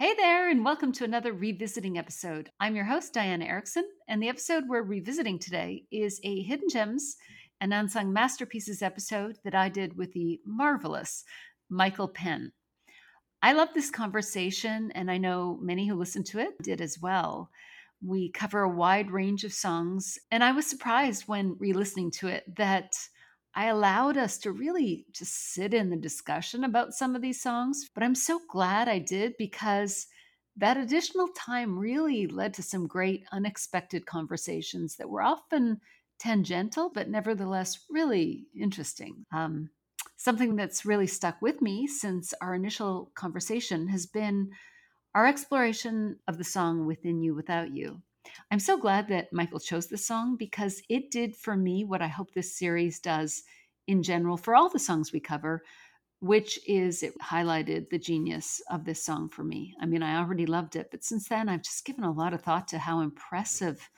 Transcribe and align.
Hey 0.00 0.14
there, 0.14 0.48
and 0.48 0.64
welcome 0.64 0.92
to 0.92 1.04
another 1.04 1.34
revisiting 1.34 1.98
episode. 1.98 2.50
I'm 2.58 2.74
your 2.74 2.86
host, 2.86 3.12
Diana 3.12 3.44
Erickson, 3.44 3.84
and 4.08 4.22
the 4.22 4.30
episode 4.30 4.64
we're 4.66 4.80
revisiting 4.80 5.38
today 5.38 5.84
is 5.92 6.18
a 6.24 6.40
Hidden 6.40 6.70
Gems 6.70 7.18
and 7.60 7.74
Unsung 7.74 8.10
Masterpieces 8.10 8.80
episode 8.80 9.36
that 9.44 9.54
I 9.54 9.68
did 9.68 9.98
with 9.98 10.14
the 10.14 10.40
marvelous 10.46 11.22
Michael 11.68 12.08
Penn. 12.08 12.52
I 13.42 13.52
love 13.52 13.68
this 13.74 13.90
conversation, 13.90 14.90
and 14.94 15.10
I 15.10 15.18
know 15.18 15.58
many 15.60 15.86
who 15.86 15.96
listened 15.96 16.24
to 16.28 16.38
it 16.38 16.56
did 16.62 16.80
as 16.80 16.98
well. 16.98 17.50
We 18.02 18.30
cover 18.30 18.62
a 18.62 18.70
wide 18.70 19.10
range 19.10 19.44
of 19.44 19.52
songs, 19.52 20.18
and 20.30 20.42
I 20.42 20.52
was 20.52 20.66
surprised 20.66 21.24
when 21.28 21.58
re 21.58 21.74
listening 21.74 22.10
to 22.12 22.28
it 22.28 22.56
that 22.56 22.94
I 23.54 23.66
allowed 23.66 24.16
us 24.16 24.38
to 24.38 24.52
really 24.52 25.06
just 25.12 25.52
sit 25.52 25.74
in 25.74 25.90
the 25.90 25.96
discussion 25.96 26.64
about 26.64 26.94
some 26.94 27.16
of 27.16 27.22
these 27.22 27.42
songs. 27.42 27.88
But 27.94 28.04
I'm 28.04 28.14
so 28.14 28.40
glad 28.48 28.88
I 28.88 28.98
did 28.98 29.34
because 29.38 30.06
that 30.56 30.76
additional 30.76 31.28
time 31.28 31.78
really 31.78 32.26
led 32.26 32.54
to 32.54 32.62
some 32.62 32.86
great 32.86 33.24
unexpected 33.32 34.06
conversations 34.06 34.96
that 34.96 35.08
were 35.08 35.22
often 35.22 35.80
tangential, 36.18 36.90
but 36.92 37.08
nevertheless 37.08 37.86
really 37.90 38.46
interesting. 38.54 39.24
Um, 39.32 39.70
something 40.16 40.54
that's 40.54 40.84
really 40.84 41.06
stuck 41.06 41.40
with 41.40 41.62
me 41.62 41.86
since 41.86 42.34
our 42.40 42.54
initial 42.54 43.10
conversation 43.14 43.88
has 43.88 44.06
been 44.06 44.50
our 45.14 45.26
exploration 45.26 46.18
of 46.28 46.38
the 46.38 46.44
song 46.44 46.86
Within 46.86 47.20
You 47.20 47.34
Without 47.34 47.70
You. 47.74 48.02
I'm 48.50 48.58
so 48.58 48.76
glad 48.76 49.08
that 49.08 49.32
Michael 49.32 49.60
chose 49.60 49.86
this 49.86 50.06
song 50.06 50.36
because 50.36 50.82
it 50.88 51.10
did 51.10 51.36
for 51.36 51.56
me 51.56 51.84
what 51.84 52.02
I 52.02 52.08
hope 52.08 52.32
this 52.32 52.56
series 52.56 53.00
does 53.00 53.42
in 53.86 54.02
general 54.02 54.36
for 54.36 54.54
all 54.54 54.68
the 54.68 54.78
songs 54.78 55.12
we 55.12 55.20
cover, 55.20 55.62
which 56.20 56.58
is 56.66 57.02
it 57.02 57.18
highlighted 57.18 57.90
the 57.90 57.98
genius 57.98 58.60
of 58.70 58.84
this 58.84 59.02
song 59.02 59.28
for 59.28 59.42
me. 59.42 59.74
I 59.80 59.86
mean, 59.86 60.02
I 60.02 60.18
already 60.18 60.46
loved 60.46 60.76
it, 60.76 60.88
but 60.90 61.04
since 61.04 61.28
then 61.28 61.48
I've 61.48 61.62
just 61.62 61.84
given 61.84 62.04
a 62.04 62.12
lot 62.12 62.34
of 62.34 62.42
thought 62.42 62.68
to 62.68 62.78
how 62.78 63.00
impressive 63.00 63.88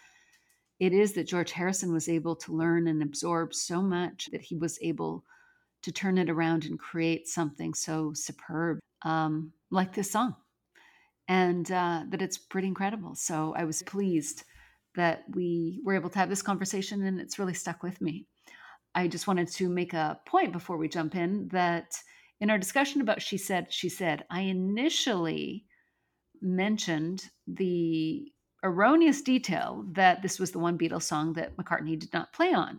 it 0.78 0.92
is 0.92 1.12
that 1.12 1.28
George 1.28 1.52
Harrison 1.52 1.92
was 1.92 2.08
able 2.08 2.34
to 2.36 2.56
learn 2.56 2.88
and 2.88 3.02
absorb 3.02 3.54
so 3.54 3.82
much 3.82 4.28
that 4.32 4.42
he 4.42 4.56
was 4.56 4.78
able 4.82 5.24
to 5.82 5.92
turn 5.92 6.18
it 6.18 6.30
around 6.30 6.64
and 6.64 6.78
create 6.78 7.28
something 7.28 7.74
so 7.74 8.12
superb 8.14 8.78
um, 9.02 9.52
like 9.70 9.94
this 9.94 10.10
song 10.10 10.36
and 11.32 11.72
uh, 11.72 12.02
that 12.10 12.20
it's 12.20 12.36
pretty 12.36 12.68
incredible. 12.68 13.14
So 13.14 13.54
I 13.56 13.64
was 13.64 13.82
pleased 13.84 14.44
that 14.96 15.24
we 15.34 15.80
were 15.82 15.94
able 15.94 16.10
to 16.10 16.18
have 16.18 16.28
this 16.28 16.42
conversation, 16.42 17.06
and 17.06 17.18
it's 17.18 17.38
really 17.38 17.54
stuck 17.54 17.82
with 17.82 18.02
me. 18.02 18.26
I 18.94 19.08
just 19.08 19.26
wanted 19.26 19.48
to 19.52 19.70
make 19.70 19.94
a 19.94 20.20
point 20.26 20.52
before 20.52 20.76
we 20.76 20.88
jump 20.88 21.14
in 21.14 21.48
that 21.52 21.96
in 22.40 22.50
our 22.50 22.58
discussion 22.58 23.00
about 23.00 23.22
She 23.22 23.38
Said, 23.38 23.72
She 23.72 23.88
Said, 23.88 24.26
I 24.30 24.42
initially 24.42 25.64
mentioned 26.42 27.24
the 27.46 28.30
erroneous 28.62 29.22
detail 29.22 29.86
that 29.92 30.20
this 30.20 30.38
was 30.38 30.50
the 30.50 30.58
one 30.58 30.76
Beatles 30.76 31.04
song 31.04 31.32
that 31.32 31.56
McCartney 31.56 31.98
did 31.98 32.12
not 32.12 32.34
play 32.34 32.52
on. 32.52 32.78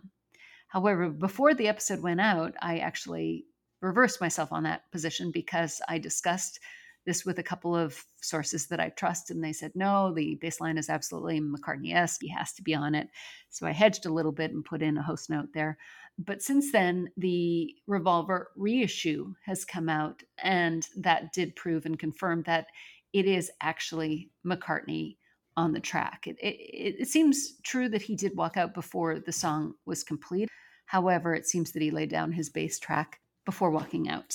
However, 0.68 1.10
before 1.10 1.54
the 1.54 1.66
episode 1.66 2.02
went 2.02 2.20
out, 2.20 2.54
I 2.62 2.78
actually 2.78 3.46
reversed 3.80 4.20
myself 4.20 4.52
on 4.52 4.62
that 4.62 4.88
position 4.92 5.32
because 5.32 5.82
I 5.88 5.98
discussed 5.98 6.60
this 7.06 7.24
with 7.24 7.38
a 7.38 7.42
couple 7.42 7.76
of 7.76 8.02
sources 8.20 8.66
that 8.66 8.80
I 8.80 8.88
trust, 8.90 9.30
and 9.30 9.42
they 9.42 9.52
said, 9.52 9.72
no, 9.74 10.12
the 10.12 10.36
bass 10.36 10.60
line 10.60 10.78
is 10.78 10.88
absolutely 10.88 11.40
McCartney 11.40 11.94
esque. 11.94 12.22
He 12.22 12.28
has 12.28 12.52
to 12.54 12.62
be 12.62 12.74
on 12.74 12.94
it. 12.94 13.08
So 13.50 13.66
I 13.66 13.72
hedged 13.72 14.06
a 14.06 14.12
little 14.12 14.32
bit 14.32 14.52
and 14.52 14.64
put 14.64 14.82
in 14.82 14.96
a 14.96 15.02
host 15.02 15.30
note 15.30 15.48
there. 15.52 15.78
But 16.18 16.42
since 16.42 16.72
then, 16.72 17.10
the 17.16 17.74
Revolver 17.86 18.50
reissue 18.56 19.34
has 19.44 19.64
come 19.64 19.88
out, 19.88 20.22
and 20.42 20.86
that 20.96 21.32
did 21.32 21.56
prove 21.56 21.86
and 21.86 21.98
confirm 21.98 22.42
that 22.44 22.68
it 23.12 23.26
is 23.26 23.50
actually 23.60 24.30
McCartney 24.46 25.16
on 25.56 25.72
the 25.72 25.80
track. 25.80 26.26
It, 26.26 26.36
it, 26.40 26.96
it 27.00 27.08
seems 27.08 27.54
true 27.62 27.88
that 27.88 28.02
he 28.02 28.16
did 28.16 28.36
walk 28.36 28.56
out 28.56 28.74
before 28.74 29.20
the 29.20 29.32
song 29.32 29.74
was 29.86 30.02
complete. 30.02 30.48
However, 30.86 31.34
it 31.34 31.46
seems 31.46 31.72
that 31.72 31.82
he 31.82 31.90
laid 31.90 32.10
down 32.10 32.32
his 32.32 32.50
bass 32.50 32.78
track 32.78 33.20
before 33.44 33.70
walking 33.70 34.08
out. 34.08 34.34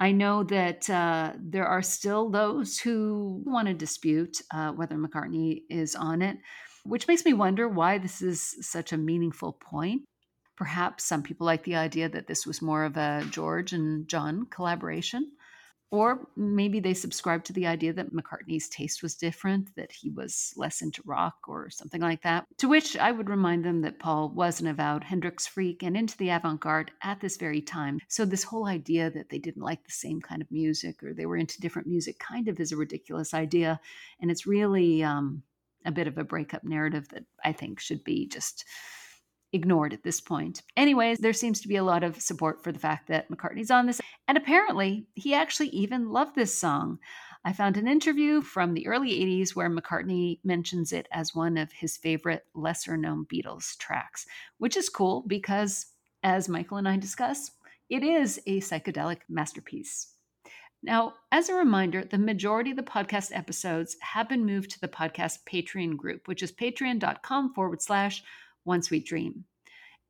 I 0.00 0.12
know 0.12 0.44
that 0.44 0.88
uh, 0.88 1.34
there 1.38 1.66
are 1.66 1.82
still 1.82 2.30
those 2.30 2.78
who 2.78 3.42
want 3.44 3.68
to 3.68 3.74
dispute 3.74 4.40
uh, 4.50 4.72
whether 4.72 4.96
McCartney 4.96 5.64
is 5.68 5.94
on 5.94 6.22
it, 6.22 6.38
which 6.84 7.06
makes 7.06 7.26
me 7.26 7.34
wonder 7.34 7.68
why 7.68 7.98
this 7.98 8.22
is 8.22 8.56
such 8.66 8.94
a 8.94 8.98
meaningful 8.98 9.52
point. 9.52 10.02
Perhaps 10.56 11.04
some 11.04 11.22
people 11.22 11.46
like 11.46 11.64
the 11.64 11.76
idea 11.76 12.08
that 12.08 12.26
this 12.26 12.46
was 12.46 12.62
more 12.62 12.84
of 12.84 12.96
a 12.96 13.26
George 13.30 13.74
and 13.74 14.08
John 14.08 14.46
collaboration. 14.46 15.32
Or 15.92 16.28
maybe 16.36 16.78
they 16.78 16.94
subscribe 16.94 17.42
to 17.44 17.52
the 17.52 17.66
idea 17.66 17.92
that 17.94 18.12
McCartney's 18.12 18.68
taste 18.68 19.02
was 19.02 19.16
different, 19.16 19.74
that 19.74 19.90
he 19.90 20.10
was 20.10 20.54
less 20.56 20.82
into 20.82 21.02
rock 21.04 21.34
or 21.48 21.68
something 21.68 22.00
like 22.00 22.22
that. 22.22 22.46
To 22.58 22.68
which 22.68 22.96
I 22.96 23.10
would 23.10 23.28
remind 23.28 23.64
them 23.64 23.80
that 23.80 23.98
Paul 23.98 24.28
was 24.30 24.60
an 24.60 24.68
avowed 24.68 25.02
Hendrix 25.02 25.48
freak 25.48 25.82
and 25.82 25.96
into 25.96 26.16
the 26.16 26.30
avant 26.30 26.60
garde 26.60 26.92
at 27.02 27.20
this 27.20 27.36
very 27.36 27.60
time. 27.60 27.98
So, 28.08 28.24
this 28.24 28.44
whole 28.44 28.66
idea 28.66 29.10
that 29.10 29.30
they 29.30 29.38
didn't 29.38 29.62
like 29.62 29.84
the 29.84 29.90
same 29.90 30.20
kind 30.20 30.40
of 30.40 30.50
music 30.52 31.02
or 31.02 31.12
they 31.12 31.26
were 31.26 31.36
into 31.36 31.60
different 31.60 31.88
music 31.88 32.20
kind 32.20 32.46
of 32.46 32.60
is 32.60 32.70
a 32.70 32.76
ridiculous 32.76 33.34
idea. 33.34 33.80
And 34.20 34.30
it's 34.30 34.46
really 34.46 35.02
um, 35.02 35.42
a 35.84 35.90
bit 35.90 36.06
of 36.06 36.18
a 36.18 36.24
breakup 36.24 36.62
narrative 36.62 37.08
that 37.08 37.24
I 37.44 37.52
think 37.52 37.80
should 37.80 38.04
be 38.04 38.28
just 38.28 38.64
ignored 39.52 39.92
at 39.92 40.02
this 40.02 40.20
point. 40.20 40.62
Anyways, 40.76 41.18
there 41.18 41.32
seems 41.32 41.60
to 41.60 41.68
be 41.68 41.76
a 41.76 41.84
lot 41.84 42.02
of 42.02 42.20
support 42.20 42.62
for 42.62 42.72
the 42.72 42.78
fact 42.78 43.08
that 43.08 43.30
McCartney's 43.30 43.70
on 43.70 43.86
this, 43.86 44.00
and 44.28 44.38
apparently 44.38 45.06
he 45.14 45.34
actually 45.34 45.68
even 45.68 46.10
loved 46.10 46.34
this 46.34 46.56
song. 46.56 46.98
I 47.44 47.52
found 47.52 47.76
an 47.76 47.88
interview 47.88 48.42
from 48.42 48.74
the 48.74 48.86
early 48.86 49.10
80s 49.10 49.56
where 49.56 49.70
McCartney 49.70 50.40
mentions 50.44 50.92
it 50.92 51.08
as 51.10 51.34
one 51.34 51.56
of 51.56 51.72
his 51.72 51.96
favorite 51.96 52.44
lesser 52.54 52.96
known 52.96 53.24
Beatles 53.24 53.78
tracks, 53.78 54.26
which 54.58 54.76
is 54.76 54.90
cool 54.90 55.24
because, 55.26 55.86
as 56.22 56.48
Michael 56.48 56.76
and 56.76 56.88
I 56.88 56.98
discuss, 56.98 57.50
it 57.88 58.04
is 58.04 58.38
a 58.46 58.60
psychedelic 58.60 59.20
masterpiece. 59.28 60.14
Now, 60.82 61.14
as 61.30 61.48
a 61.48 61.54
reminder, 61.54 62.04
the 62.04 62.18
majority 62.18 62.70
of 62.70 62.76
the 62.76 62.82
podcast 62.82 63.30
episodes 63.34 63.96
have 64.00 64.28
been 64.28 64.46
moved 64.46 64.70
to 64.70 64.80
the 64.80 64.88
podcast 64.88 65.40
Patreon 65.50 65.96
group, 65.96 66.26
which 66.26 66.42
is 66.42 66.52
patreon.com 66.52 67.52
forward 67.52 67.82
slash 67.82 68.22
One 68.64 68.82
Sweet 68.82 69.06
Dream. 69.06 69.44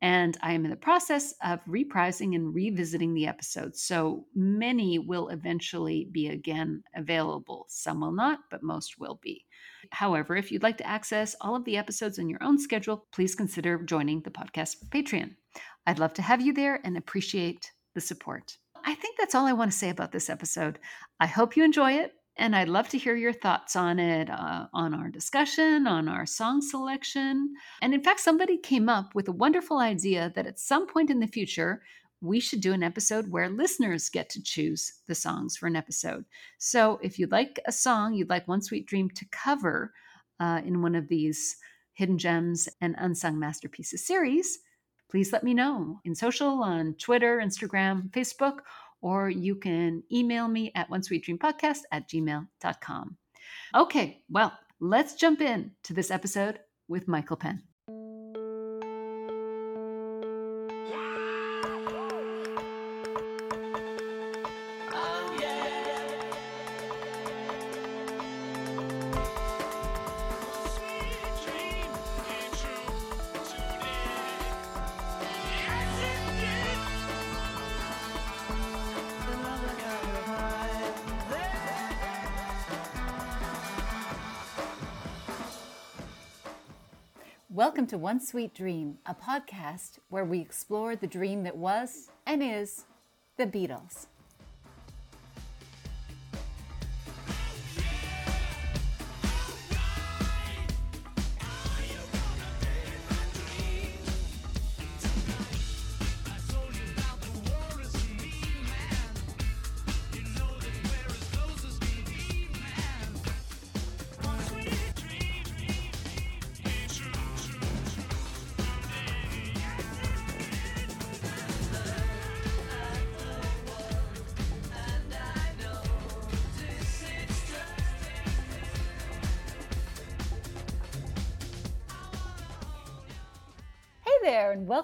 And 0.03 0.37
I 0.41 0.55
am 0.55 0.65
in 0.65 0.71
the 0.71 0.77
process 0.77 1.35
of 1.45 1.63
reprising 1.67 2.35
and 2.35 2.55
revisiting 2.55 3.13
the 3.13 3.27
episodes. 3.27 3.83
So 3.83 4.25
many 4.35 4.99
will 4.99 5.29
eventually 5.29 6.09
be 6.11 6.29
again 6.29 6.83
available. 6.97 7.67
Some 7.69 8.01
will 8.01 8.13
not, 8.13 8.39
but 8.51 8.63
most 8.63 8.99
will 8.99 9.21
be. 9.23 9.45
However, 9.91 10.37
if 10.37 10.51
you'd 10.51 10.63
like 10.63 10.79
to 10.79 10.87
access 10.87 11.37
all 11.41 11.55
of 11.55 11.65
the 11.65 11.77
episodes 11.77 12.19
on 12.19 12.31
your 12.31 12.43
own 12.43 12.59
schedule, 12.59 13.07
please 13.13 13.35
consider 13.35 13.83
joining 13.83 14.23
the 14.23 14.31
podcast 14.31 14.77
Patreon. 14.89 15.35
I'd 15.87 15.99
love 15.99 16.15
to 16.15 16.23
have 16.23 16.41
you 16.41 16.55
there 16.55 16.81
and 16.83 16.97
appreciate 16.97 17.71
the 17.95 18.01
support. 18.01 18.57
I 18.85 18.95
think 18.95 19.19
that's 19.19 19.35
all 19.35 19.47
I 19.47 19.53
want 19.53 19.71
to 19.71 19.77
say 19.77 19.91
about 19.91 20.13
this 20.13 20.31
episode. 20.31 20.79
I 21.19 21.27
hope 21.27 21.57
you 21.57 21.65
enjoy 21.65 21.93
it 21.93 22.15
and 22.37 22.57
I'd 22.57 22.69
love 22.69 22.89
to 22.91 22.99
hear 22.99 23.17
your 23.17 23.33
thoughts 23.33 23.77
on 23.77 23.99
it, 23.99 24.31
uh, 24.31 24.67
on 24.73 24.95
our 24.95 25.09
discussion, 25.09 25.87
on 25.87 26.09
our 26.09 26.27
song 26.27 26.63
selection. 26.63 27.55
And 27.83 27.93
in 27.93 28.03
fact, 28.03 28.21
somebody 28.21 28.57
came 28.57 28.89
up 28.89 29.15
with 29.15 29.29
a 29.29 29.33
wonderful 29.33 29.79
idea 29.79 30.33
that 30.35 30.47
at 30.47 30.59
some 30.59 30.87
point 30.87 31.11
in 31.11 31.21
the 31.21 31.27
future, 31.27 31.83
we 32.23 32.41
should 32.41 32.61
do 32.61 32.73
an 32.73 32.83
episode 32.83 33.31
where 33.31 33.49
listeners 33.49 34.09
get 34.11 34.29
to 34.31 34.43
choose 34.43 34.93
the 35.07 35.15
songs 35.15 35.57
for 35.57 35.67
an 35.67 35.77
episode. 35.77 36.25
So 36.59 36.99
if 37.03 37.19
you'd 37.19 37.33
like 37.33 37.59
a 37.67 37.73
song 37.73 38.15
you'd 38.15 38.29
like 38.29 38.47
One 38.47 38.63
Sweet 38.63 38.87
Dream 38.87 39.09
to 39.11 39.27
cover 39.31 39.93
uh, 40.39 40.61
in 40.65 40.83
one 40.83 40.95
of 40.95 41.09
these 41.09 41.57
Hidden 41.95 42.19
Gems 42.19 42.69
and 42.81 42.95
Unsung 42.99 43.39
Masterpieces 43.39 44.07
series, 44.07 44.59
please 45.11 45.33
let 45.33 45.45
me 45.45 45.55
know 45.55 46.01
in 46.05 46.15
social, 46.15 46.63
on 46.63 46.95
Twitter, 46.95 47.43
Instagram, 47.43 48.11
Facebook, 48.11 48.59
or 49.01 49.31
you 49.31 49.57
can 49.57 50.03
email 50.13 50.49
me 50.49 50.73
at 50.75 50.91
one 50.91 51.03
sweet 51.03 51.25
dream 51.25 51.39
podcast 51.39 51.81
at 51.93 52.09
gmail.com. 52.09 53.17
Okay, 53.75 54.23
well, 54.29 54.53
let's 54.81 55.15
jump 55.15 55.41
in 55.41 55.73
to 55.85 55.93
this 55.93 56.11
episode 56.11 56.61
with 56.89 57.09
Michael 57.09 57.37
Penn. 57.37 57.63
Welcome 87.61 87.87
to 87.89 87.99
One 87.99 88.21
Sweet 88.21 88.55
Dream, 88.55 88.97
a 89.05 89.15
podcast 89.15 89.99
where 90.09 90.25
we 90.25 90.41
explore 90.41 90.97
the 90.97 91.07
dream 91.07 91.43
that 91.43 91.59
was 91.59 92.09
and 92.25 92.43
is 92.43 92.87
the 93.37 93.45
Beatles. 93.45 94.07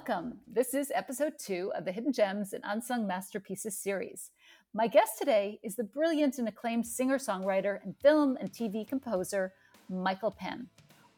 Welcome. 0.06 0.38
This 0.46 0.72
is 0.72 0.92
episode 0.94 1.32
two 1.36 1.72
of 1.74 1.84
the 1.84 1.90
Hidden 1.90 2.12
Gems 2.12 2.52
and 2.52 2.62
Unsung 2.64 3.08
Masterpieces 3.08 3.76
series. 3.76 4.30
My 4.72 4.86
guest 4.86 5.18
today 5.18 5.58
is 5.64 5.74
the 5.74 5.82
brilliant 5.82 6.38
and 6.38 6.46
acclaimed 6.46 6.86
singer 6.86 7.18
songwriter 7.18 7.82
and 7.82 7.96
film 7.96 8.36
and 8.40 8.52
TV 8.52 8.86
composer, 8.86 9.52
Michael 9.88 10.30
Penn. 10.30 10.68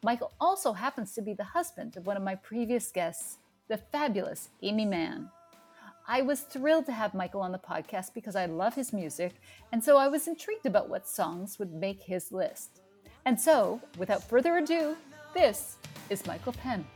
Michael 0.01 0.31
also 0.41 0.73
happens 0.73 1.13
to 1.13 1.21
be 1.21 1.35
the 1.35 1.43
husband 1.43 1.97
of 1.97 2.07
one 2.07 2.17
of 2.17 2.23
my 2.23 2.33
previous 2.33 2.91
guests, 2.91 3.37
the 3.67 3.77
fabulous 3.77 4.49
Aimee 4.63 4.85
Mann. 4.85 5.29
I 6.07 6.23
was 6.23 6.41
thrilled 6.41 6.87
to 6.87 6.91
have 6.91 7.13
Michael 7.13 7.41
on 7.41 7.51
the 7.51 7.59
podcast 7.59 8.15
because 8.15 8.35
I 8.35 8.47
love 8.47 8.73
his 8.73 8.91
music, 8.91 9.33
and 9.71 9.83
so 9.83 9.97
I 9.97 10.07
was 10.07 10.27
intrigued 10.27 10.65
about 10.65 10.89
what 10.89 11.07
songs 11.07 11.59
would 11.59 11.73
make 11.73 12.01
his 12.01 12.31
list. 12.31 12.81
And 13.25 13.39
so, 13.39 13.81
without 13.99 14.27
further 14.27 14.57
ado, 14.57 14.97
this 15.35 15.77
is 16.09 16.25
Michael 16.25 16.53
Penn. 16.53 16.87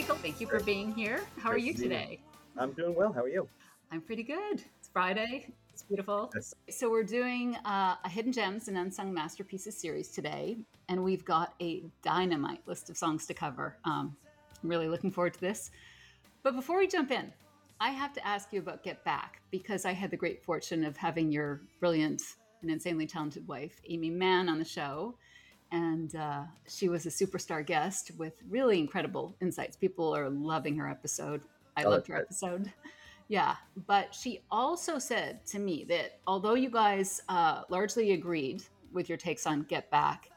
Michael, 0.00 0.16
thank 0.16 0.40
you 0.40 0.46
for 0.46 0.60
being 0.60 0.94
here. 0.94 1.20
How 1.36 1.50
are 1.50 1.58
you 1.58 1.74
today? 1.74 2.20
I'm 2.56 2.72
doing 2.72 2.94
well. 2.94 3.12
How 3.12 3.20
are 3.20 3.28
you? 3.28 3.46
I'm 3.92 4.00
pretty 4.00 4.22
good. 4.22 4.64
It's 4.78 4.88
Friday. 4.90 5.52
It's 5.74 5.82
beautiful. 5.82 6.32
So, 6.70 6.90
we're 6.90 7.02
doing 7.02 7.54
uh, 7.66 7.96
a 8.02 8.08
Hidden 8.08 8.32
Gems 8.32 8.68
and 8.68 8.78
Unsung 8.78 9.12
Masterpieces 9.12 9.76
series 9.76 10.08
today, 10.08 10.56
and 10.88 11.04
we've 11.04 11.22
got 11.26 11.52
a 11.60 11.84
dynamite 12.02 12.62
list 12.66 12.88
of 12.88 12.96
songs 12.96 13.26
to 13.26 13.34
cover. 13.34 13.76
Um, 13.84 14.16
I'm 14.62 14.70
really 14.70 14.88
looking 14.88 15.10
forward 15.10 15.34
to 15.34 15.40
this. 15.40 15.70
But 16.42 16.56
before 16.56 16.78
we 16.78 16.86
jump 16.86 17.10
in, 17.10 17.30
I 17.78 17.90
have 17.90 18.14
to 18.14 18.26
ask 18.26 18.54
you 18.54 18.60
about 18.60 18.82
Get 18.82 19.04
Back 19.04 19.42
because 19.50 19.84
I 19.84 19.92
had 19.92 20.10
the 20.10 20.16
great 20.16 20.42
fortune 20.42 20.82
of 20.82 20.96
having 20.96 21.30
your 21.30 21.60
brilliant 21.78 22.22
and 22.62 22.70
insanely 22.70 23.06
talented 23.06 23.46
wife, 23.46 23.82
Aimee 23.86 24.08
Mann, 24.08 24.48
on 24.48 24.58
the 24.58 24.64
show 24.64 25.16
and 25.72 26.14
uh, 26.16 26.42
she 26.68 26.88
was 26.88 27.06
a 27.06 27.10
superstar 27.10 27.64
guest 27.64 28.10
with 28.18 28.34
really 28.48 28.78
incredible 28.78 29.36
insights. 29.40 29.76
People 29.76 30.14
are 30.14 30.28
loving 30.28 30.76
her 30.76 30.88
episode. 30.88 31.42
I 31.76 31.84
oh, 31.84 31.90
loved 31.90 32.08
her 32.08 32.16
episode. 32.16 32.72
Yeah, 33.28 33.54
but 33.86 34.12
she 34.12 34.42
also 34.50 34.98
said 34.98 35.46
to 35.46 35.60
me 35.60 35.84
that 35.88 36.18
although 36.26 36.54
you 36.54 36.68
guys 36.68 37.22
uh, 37.28 37.62
largely 37.68 38.12
agreed 38.12 38.64
with 38.92 39.08
your 39.08 39.18
takes 39.18 39.46
on 39.46 39.62
Get 39.62 39.88
Back, 39.90 40.30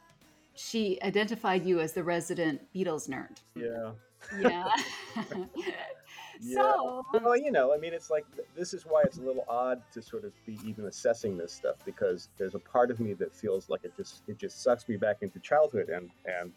she 0.54 1.00
identified 1.02 1.66
you 1.66 1.80
as 1.80 1.94
the 1.94 2.04
resident 2.04 2.62
Beatles 2.74 3.10
nerd. 3.10 3.40
Yeah. 3.56 3.92
Yeah. 4.40 4.70
Yeah. 6.42 6.56
So, 6.56 7.06
well, 7.22 7.38
you 7.38 7.52
know, 7.52 7.74
I 7.74 7.78
mean, 7.78 7.94
it's 7.94 8.10
like 8.10 8.26
this 8.56 8.74
is 8.74 8.84
why 8.84 9.04
it's 9.04 9.18
a 9.18 9.22
little 9.22 9.46
odd 9.48 9.82
to 9.94 10.02
sort 10.02 10.26
of 10.26 10.32
be 10.46 10.58
even 10.66 10.86
assessing 10.86 11.38
this 11.38 11.54
stuff 11.54 11.76
because 11.86 12.30
there's 12.38 12.56
a 12.56 12.60
part 12.60 12.92
of 12.92 13.00
me 13.00 13.14
that 13.14 13.34
feels 13.36 13.70
like 13.70 13.84
it 13.84 13.96
just 13.96 14.24
it 14.28 14.38
just 14.38 14.62
sucks 14.62 14.88
me 14.88 14.98
back 14.98 15.18
into 15.22 15.40
childhood 15.40 15.90
and 15.90 16.10
and 16.26 16.52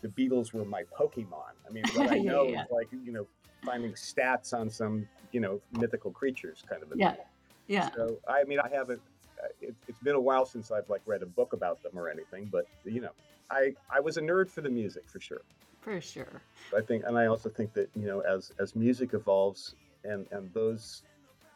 the 0.00 0.08
Beatles 0.08 0.52
were 0.52 0.64
my 0.64 0.84
Pokemon. 0.98 1.52
I 1.68 1.72
mean, 1.72 1.84
what 1.94 2.10
I 2.12 2.18
know 2.18 2.44
yeah. 2.44 2.62
is 2.62 2.68
like 2.70 2.88
you 2.92 3.12
know 3.12 3.26
finding 3.64 3.92
stats 3.92 4.54
on 4.54 4.70
some 4.70 5.06
you 5.32 5.40
know 5.40 5.60
mythical 5.72 6.10
creatures 6.10 6.62
kind 6.68 6.82
of 6.82 6.92
a 6.92 6.94
yeah 6.96 7.12
thing. 7.12 7.24
yeah. 7.66 7.90
So 7.94 8.18
I 8.28 8.44
mean, 8.44 8.60
I 8.60 8.68
haven't. 8.68 9.00
Uh, 9.42 9.46
it, 9.60 9.74
it's 9.86 10.00
been 10.00 10.16
a 10.16 10.20
while 10.20 10.44
since 10.44 10.72
I've 10.72 10.88
like 10.88 11.02
read 11.06 11.22
a 11.22 11.26
book 11.26 11.52
about 11.52 11.80
them 11.82 11.92
or 11.96 12.08
anything, 12.08 12.48
but 12.50 12.66
you 12.84 13.00
know, 13.00 13.12
I 13.50 13.74
I 13.94 14.00
was 14.00 14.16
a 14.16 14.20
nerd 14.20 14.50
for 14.50 14.62
the 14.62 14.70
music 14.70 15.04
for 15.08 15.20
sure 15.20 15.42
for 15.80 16.00
sure. 16.00 16.42
I 16.76 16.80
think, 16.80 17.04
and 17.06 17.16
I 17.16 17.26
also 17.26 17.48
think 17.48 17.72
that 17.74 17.88
you 17.94 18.06
know, 18.06 18.20
as 18.20 18.52
as 18.58 18.74
music 18.76 19.14
evolves, 19.14 19.74
and 20.04 20.26
and 20.30 20.52
those, 20.52 21.02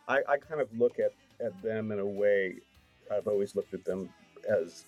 I, 0.09 0.19
I 0.29 0.37
kind 0.37 0.61
of 0.61 0.69
look 0.77 0.99
at 0.99 1.13
at 1.45 1.61
them 1.63 1.93
in 1.93 1.99
a 1.99 2.07
way. 2.07 2.57
I've 3.11 3.27
always 3.27 3.55
looked 3.55 3.75
at 3.75 3.85
them 3.85 4.09
as 4.49 4.85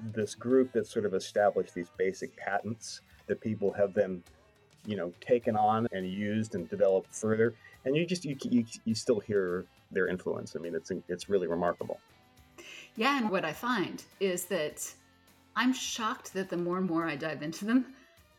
this 0.00 0.34
group 0.34 0.72
that 0.72 0.86
sort 0.86 1.04
of 1.04 1.14
established 1.14 1.74
these 1.74 1.90
basic 1.98 2.36
patents 2.36 3.00
that 3.26 3.40
people 3.40 3.72
have 3.72 3.94
then, 3.94 4.22
you 4.86 4.96
know, 4.96 5.12
taken 5.20 5.56
on 5.56 5.86
and 5.92 6.08
used 6.10 6.54
and 6.54 6.68
developed 6.70 7.14
further. 7.14 7.54
And 7.84 7.96
you 7.96 8.06
just 8.06 8.24
you 8.24 8.36
you, 8.44 8.64
you 8.84 8.94
still 8.94 9.20
hear 9.20 9.66
their 9.90 10.08
influence. 10.08 10.54
I 10.56 10.60
mean, 10.60 10.74
it's 10.74 10.90
it's 11.08 11.28
really 11.28 11.46
remarkable. 11.46 12.00
Yeah, 12.96 13.18
and 13.18 13.30
what 13.30 13.44
I 13.44 13.52
find 13.52 14.02
is 14.18 14.46
that 14.46 14.92
I'm 15.54 15.72
shocked 15.72 16.32
that 16.34 16.50
the 16.50 16.56
more 16.56 16.78
and 16.78 16.88
more 16.88 17.06
I 17.06 17.16
dive 17.16 17.42
into 17.42 17.64
them, 17.64 17.94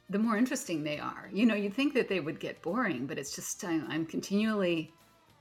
the 0.09 0.19
more 0.19 0.37
interesting 0.37 0.83
they 0.83 0.99
are. 0.99 1.29
You 1.31 1.45
know, 1.45 1.55
you'd 1.55 1.73
think 1.73 1.93
that 1.93 2.07
they 2.07 2.19
would 2.19 2.39
get 2.39 2.61
boring, 2.61 3.05
but 3.05 3.17
it's 3.17 3.35
just 3.35 3.63
I'm, 3.63 3.85
I'm 3.89 4.05
continually 4.05 4.91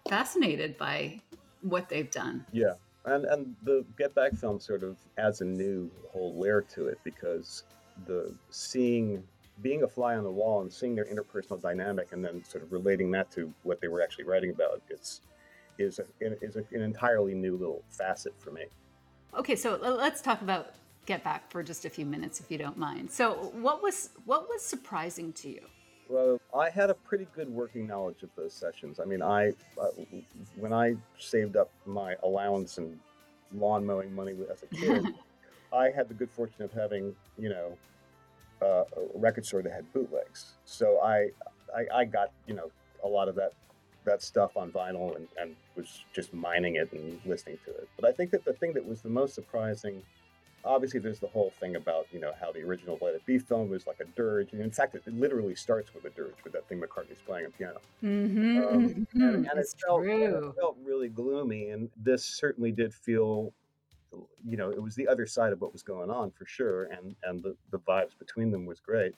fascinated 0.08 0.76
by 0.76 1.20
what 1.62 1.88
they've 1.88 2.10
done. 2.10 2.44
Yeah, 2.52 2.75
and 3.04 3.25
and 3.25 3.56
the 3.62 3.84
Get 3.96 4.14
Back 4.14 4.34
film 4.34 4.60
sort 4.60 4.82
of 4.82 4.96
adds 5.16 5.40
a 5.40 5.44
new 5.44 5.90
whole 6.10 6.38
layer 6.38 6.60
to 6.75 6.88
it 6.88 6.98
because 7.04 7.64
the 8.06 8.34
seeing 8.50 9.22
being 9.62 9.82
a 9.82 9.88
fly 9.88 10.16
on 10.16 10.22
the 10.22 10.30
wall 10.30 10.60
and 10.60 10.72
seeing 10.72 10.94
their 10.94 11.06
interpersonal 11.06 11.60
dynamic 11.60 12.12
and 12.12 12.25
then 12.25 12.44
sort 12.44 12.62
of 12.62 12.70
relating 12.70 13.10
that 13.10 13.30
to 13.32 13.52
what 13.64 13.80
they 13.80 13.88
were 13.88 14.00
actually 14.00 14.22
writing 14.22 14.50
about 14.50 14.80
it's 14.88 15.20
is 15.78 15.98
a, 15.98 16.04
is 16.20 16.56
a, 16.56 16.64
an 16.72 16.82
entirely 16.82 17.34
new 17.34 17.56
little 17.56 17.82
facet 17.90 18.34
for 18.38 18.50
me. 18.50 18.64
Okay, 19.37 19.56
so 19.56 19.75
uh, 19.75 19.90
let's 19.90 20.20
talk 20.20 20.42
about 20.42 20.75
get 21.08 21.24
back 21.24 21.50
for 21.50 21.62
just 21.62 21.86
a 21.86 21.90
few 21.90 22.04
minutes 22.04 22.38
if 22.38 22.50
you 22.50 22.58
don't 22.58 22.76
mind. 22.76 23.10
So, 23.10 23.50
what 23.54 23.82
was 23.82 24.10
what 24.26 24.46
was 24.48 24.62
surprising 24.62 25.32
to 25.32 25.48
you? 25.48 25.62
Well, 26.08 26.38
I 26.54 26.68
had 26.68 26.90
a 26.90 26.94
pretty 26.94 27.26
good 27.34 27.48
working 27.48 27.86
knowledge 27.86 28.22
of 28.22 28.28
those 28.36 28.52
sessions. 28.52 29.00
I 29.00 29.06
mean, 29.06 29.22
I 29.22 29.54
uh, 29.80 29.88
when 30.56 30.72
I 30.72 30.96
saved 31.18 31.56
up 31.56 31.70
my 31.86 32.14
allowance 32.22 32.76
and 32.76 33.00
lawn 33.54 33.86
mowing 33.86 34.14
money 34.14 34.34
as 34.52 34.62
a 34.62 34.66
kid, 34.66 35.06
I 35.72 35.90
had 35.90 36.08
the 36.08 36.14
good 36.14 36.30
fortune 36.30 36.62
of 36.62 36.72
having 36.72 37.16
you 37.38 37.48
know 37.48 37.78
uh, 38.62 38.84
a 39.16 39.18
record 39.18 39.46
store 39.46 39.62
that 39.62 39.72
had 39.72 39.90
bootlegs. 39.94 40.52
So 40.66 41.00
I, 41.02 41.30
I 41.74 42.00
I 42.00 42.04
got 42.04 42.32
you 42.46 42.54
know 42.54 42.70
a 43.02 43.08
lot 43.08 43.28
of 43.28 43.34
that 43.36 43.54
that 44.04 44.22
stuff 44.22 44.56
on 44.56 44.70
vinyl 44.70 45.16
and, 45.16 45.26
and 45.40 45.56
was 45.74 46.04
just 46.14 46.32
mining 46.34 46.76
it 46.76 46.92
and 46.92 47.20
listening 47.24 47.58
to 47.64 47.70
it. 47.70 47.88
But 47.96 48.08
I 48.08 48.12
think 48.12 48.30
that 48.30 48.44
the 48.44 48.52
thing 48.52 48.72
that 48.74 48.86
was 48.86 49.00
the 49.00 49.08
most 49.08 49.34
surprising 49.34 50.02
obviously 50.64 51.00
there's 51.00 51.20
the 51.20 51.28
whole 51.28 51.52
thing 51.60 51.76
about 51.76 52.06
you 52.12 52.20
know 52.20 52.32
how 52.40 52.52
the 52.52 52.60
original 52.60 52.98
Let 53.00 53.14
It 53.14 53.24
Be 53.26 53.38
film 53.38 53.70
was 53.70 53.86
like 53.86 54.00
a 54.00 54.04
dirge, 54.16 54.52
and 54.52 54.60
in 54.60 54.70
fact, 54.70 54.94
it, 54.94 55.06
literally 55.06 55.54
starts 55.54 55.92
with 55.94 56.04
a 56.04 56.10
dirge 56.10 56.34
with 56.44 56.52
that 56.52 56.68
thing 56.68 56.80
McCartney's 56.80 57.20
playing 57.26 57.46
on 57.46 57.52
piano. 57.52 57.80
Mm-hmm, 58.02 58.58
um, 58.58 58.88
mm-hmm. 58.88 59.22
And, 59.22 59.46
and 59.46 59.58
it, 59.58 59.74
felt, 59.84 60.04
it 60.04 60.54
felt 60.58 60.76
really 60.84 61.08
gloomy, 61.08 61.70
and 61.70 61.88
this 61.96 62.24
certainly 62.24 62.72
did 62.72 62.94
feel, 62.94 63.52
you 64.44 64.56
know, 64.56 64.70
it 64.70 64.82
was 64.82 64.94
the 64.94 65.08
other 65.08 65.26
side 65.26 65.52
of 65.52 65.60
what 65.60 65.72
was 65.72 65.82
going 65.82 66.10
on 66.10 66.30
for 66.30 66.46
sure, 66.46 66.84
and 66.84 67.14
and 67.24 67.42
the 67.42 67.56
the 67.70 67.78
vibes 67.78 68.18
between 68.18 68.50
them 68.50 68.66
was 68.66 68.80
great. 68.80 69.14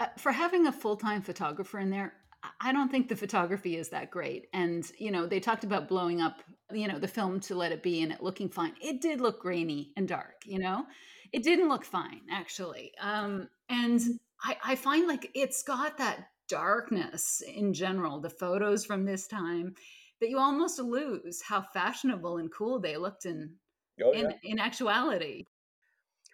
Uh, 0.00 0.06
for 0.16 0.32
having 0.32 0.66
a 0.66 0.72
full 0.72 0.96
time 0.96 1.22
photographer 1.22 1.78
in 1.78 1.90
there, 1.90 2.14
I 2.60 2.72
don't 2.72 2.90
think 2.90 3.08
the 3.08 3.16
photography 3.16 3.76
is 3.76 3.88
that 3.88 4.10
great. 4.10 4.46
And, 4.52 4.88
you 4.98 5.10
know, 5.10 5.26
they 5.26 5.40
talked 5.40 5.64
about 5.64 5.88
blowing 5.88 6.20
up, 6.20 6.42
you 6.72 6.86
know, 6.86 6.98
the 6.98 7.08
film 7.08 7.40
to 7.40 7.54
let 7.54 7.72
it 7.72 7.82
be 7.82 8.02
and 8.02 8.12
it 8.12 8.22
looking 8.22 8.48
fine. 8.48 8.74
It 8.80 9.00
did 9.00 9.20
look 9.20 9.40
grainy 9.40 9.92
and 9.96 10.06
dark, 10.06 10.42
you 10.44 10.58
know? 10.58 10.86
It 11.32 11.42
didn't 11.42 11.68
look 11.68 11.84
fine, 11.84 12.22
actually. 12.30 12.92
Um, 13.00 13.48
and 13.68 14.00
I, 14.42 14.56
I 14.64 14.74
find 14.76 15.08
like 15.08 15.30
it's 15.34 15.62
got 15.62 15.98
that 15.98 16.28
darkness 16.48 17.42
in 17.54 17.74
general, 17.74 18.20
the 18.20 18.30
photos 18.30 18.84
from 18.84 19.04
this 19.04 19.26
time, 19.26 19.74
that 20.20 20.30
you 20.30 20.38
almost 20.38 20.78
lose 20.78 21.42
how 21.42 21.62
fashionable 21.74 22.38
and 22.38 22.52
cool 22.52 22.80
they 22.80 22.96
looked 22.96 23.26
in 23.26 23.54
oh, 24.02 24.12
yeah. 24.12 24.20
in, 24.20 24.34
in 24.44 24.58
actuality. 24.58 25.44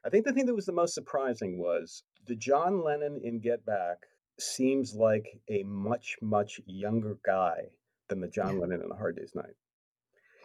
I 0.05 0.11
think 0.11 0.27
the 0.27 0.33
thing 0.33 0.47
that 0.47 0.55
was 0.55 0.67
the 0.67 0.73
most 0.73 0.95
surprising 0.95 1.59
was 1.59 2.03
the 2.27 2.37
John 2.37 2.85
Lennon 2.85 3.21
in 3.25 3.41
Get 3.41 3.65
Back 3.65 3.99
seems 4.39 4.95
like 4.95 5.41
a 5.49 5.63
much, 5.65 6.17
much 6.21 6.61
younger 6.67 7.19
guy 7.25 7.71
than 8.09 8.21
the 8.21 8.29
John 8.29 8.59
Lennon 8.59 8.83
in 8.83 8.91
A 8.91 8.97
Hard 8.97 9.17
Day's 9.17 9.35
Night. 9.35 9.55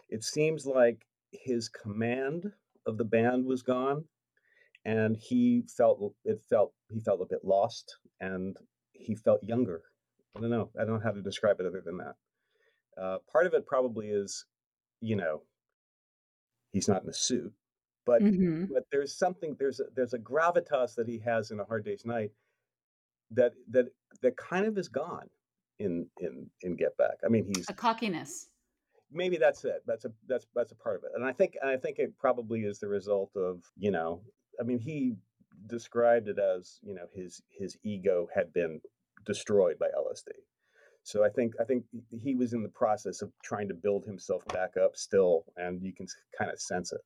It 0.08 0.24
seems 0.24 0.66
like 0.66 1.06
his 1.32 1.68
command 1.68 2.52
of 2.86 2.98
the 2.98 3.04
band 3.04 3.44
was 3.44 3.62
gone 3.62 4.04
and 4.84 5.16
he 5.16 5.62
felt 5.76 6.14
it 6.24 6.40
felt 6.48 6.72
he 6.88 7.00
felt 7.00 7.20
a 7.20 7.26
bit 7.26 7.44
lost 7.44 7.96
and 8.20 8.56
he 8.92 9.14
felt 9.14 9.42
younger. 9.44 9.82
I 10.36 10.40
don't 10.40 10.50
know. 10.50 10.70
I 10.78 10.84
don't 10.84 10.94
know 10.94 11.04
how 11.04 11.12
to 11.12 11.22
describe 11.22 11.60
it 11.60 11.66
other 11.66 11.82
than 11.84 11.98
that. 11.98 12.14
Uh, 13.00 13.18
part 13.30 13.46
of 13.46 13.54
it 13.54 13.66
probably 13.66 14.08
is 14.08 14.46
you 15.00 15.16
know 15.16 15.42
he's 16.72 16.88
not 16.88 17.02
in 17.02 17.08
a 17.08 17.12
suit 17.14 17.52
but 18.06 18.20
hmm 18.20 18.64
but 18.72 18.84
there's 18.92 19.16
something 19.16 19.56
there's 19.58 19.80
a, 19.80 19.84
there's 19.94 20.14
a 20.14 20.18
gravitas 20.18 20.94
that 20.94 21.08
he 21.08 21.18
has 21.18 21.50
in 21.50 21.60
a 21.60 21.64
hard 21.64 21.84
day's 21.84 22.04
night 22.04 22.30
that 23.32 23.52
that 23.70 23.86
that 24.22 24.36
kind 24.36 24.66
of 24.66 24.76
is 24.78 24.88
gone 24.88 25.28
in 25.78 26.06
in 26.20 26.48
in 26.62 26.76
Get 26.76 26.96
Back. 26.96 27.18
I 27.24 27.28
mean, 27.28 27.44
he's 27.46 27.68
A 27.68 27.74
cockiness. 27.74 28.48
maybe 29.10 29.36
that's 29.36 29.64
it. 29.64 29.82
That's 29.86 30.04
a 30.04 30.12
that's 30.28 30.46
that's 30.54 30.72
a 30.72 30.76
part 30.76 30.96
of 30.96 31.04
it. 31.04 31.12
And 31.14 31.24
I 31.24 31.32
think 31.32 31.56
and 31.60 31.70
I 31.70 31.76
think 31.76 31.98
it 31.98 32.16
probably 32.18 32.60
is 32.60 32.78
the 32.78 32.88
result 32.88 33.30
of 33.36 33.62
you 33.76 33.90
know. 33.90 34.20
I 34.60 34.62
mean, 34.64 34.78
he 34.78 35.14
described 35.66 36.28
it 36.28 36.38
as 36.38 36.78
you 36.82 36.94
know 36.94 37.06
his 37.14 37.42
his 37.50 37.76
ego 37.84 38.28
had 38.34 38.52
been 38.52 38.80
destroyed 39.24 39.78
by 39.78 39.86
LSD. 39.86 40.32
So 41.02 41.24
I 41.24 41.28
think 41.30 41.54
I 41.60 41.64
think 41.64 41.84
he 42.10 42.34
was 42.34 42.52
in 42.52 42.62
the 42.62 42.68
process 42.68 43.22
of 43.22 43.32
trying 43.42 43.68
to 43.68 43.74
build 43.74 44.04
himself 44.04 44.44
back 44.48 44.76
up 44.76 44.96
still, 44.96 45.44
and 45.56 45.82
you 45.82 45.92
can 45.94 46.06
kind 46.36 46.50
of 46.50 46.60
sense 46.60 46.92
it. 46.92 47.00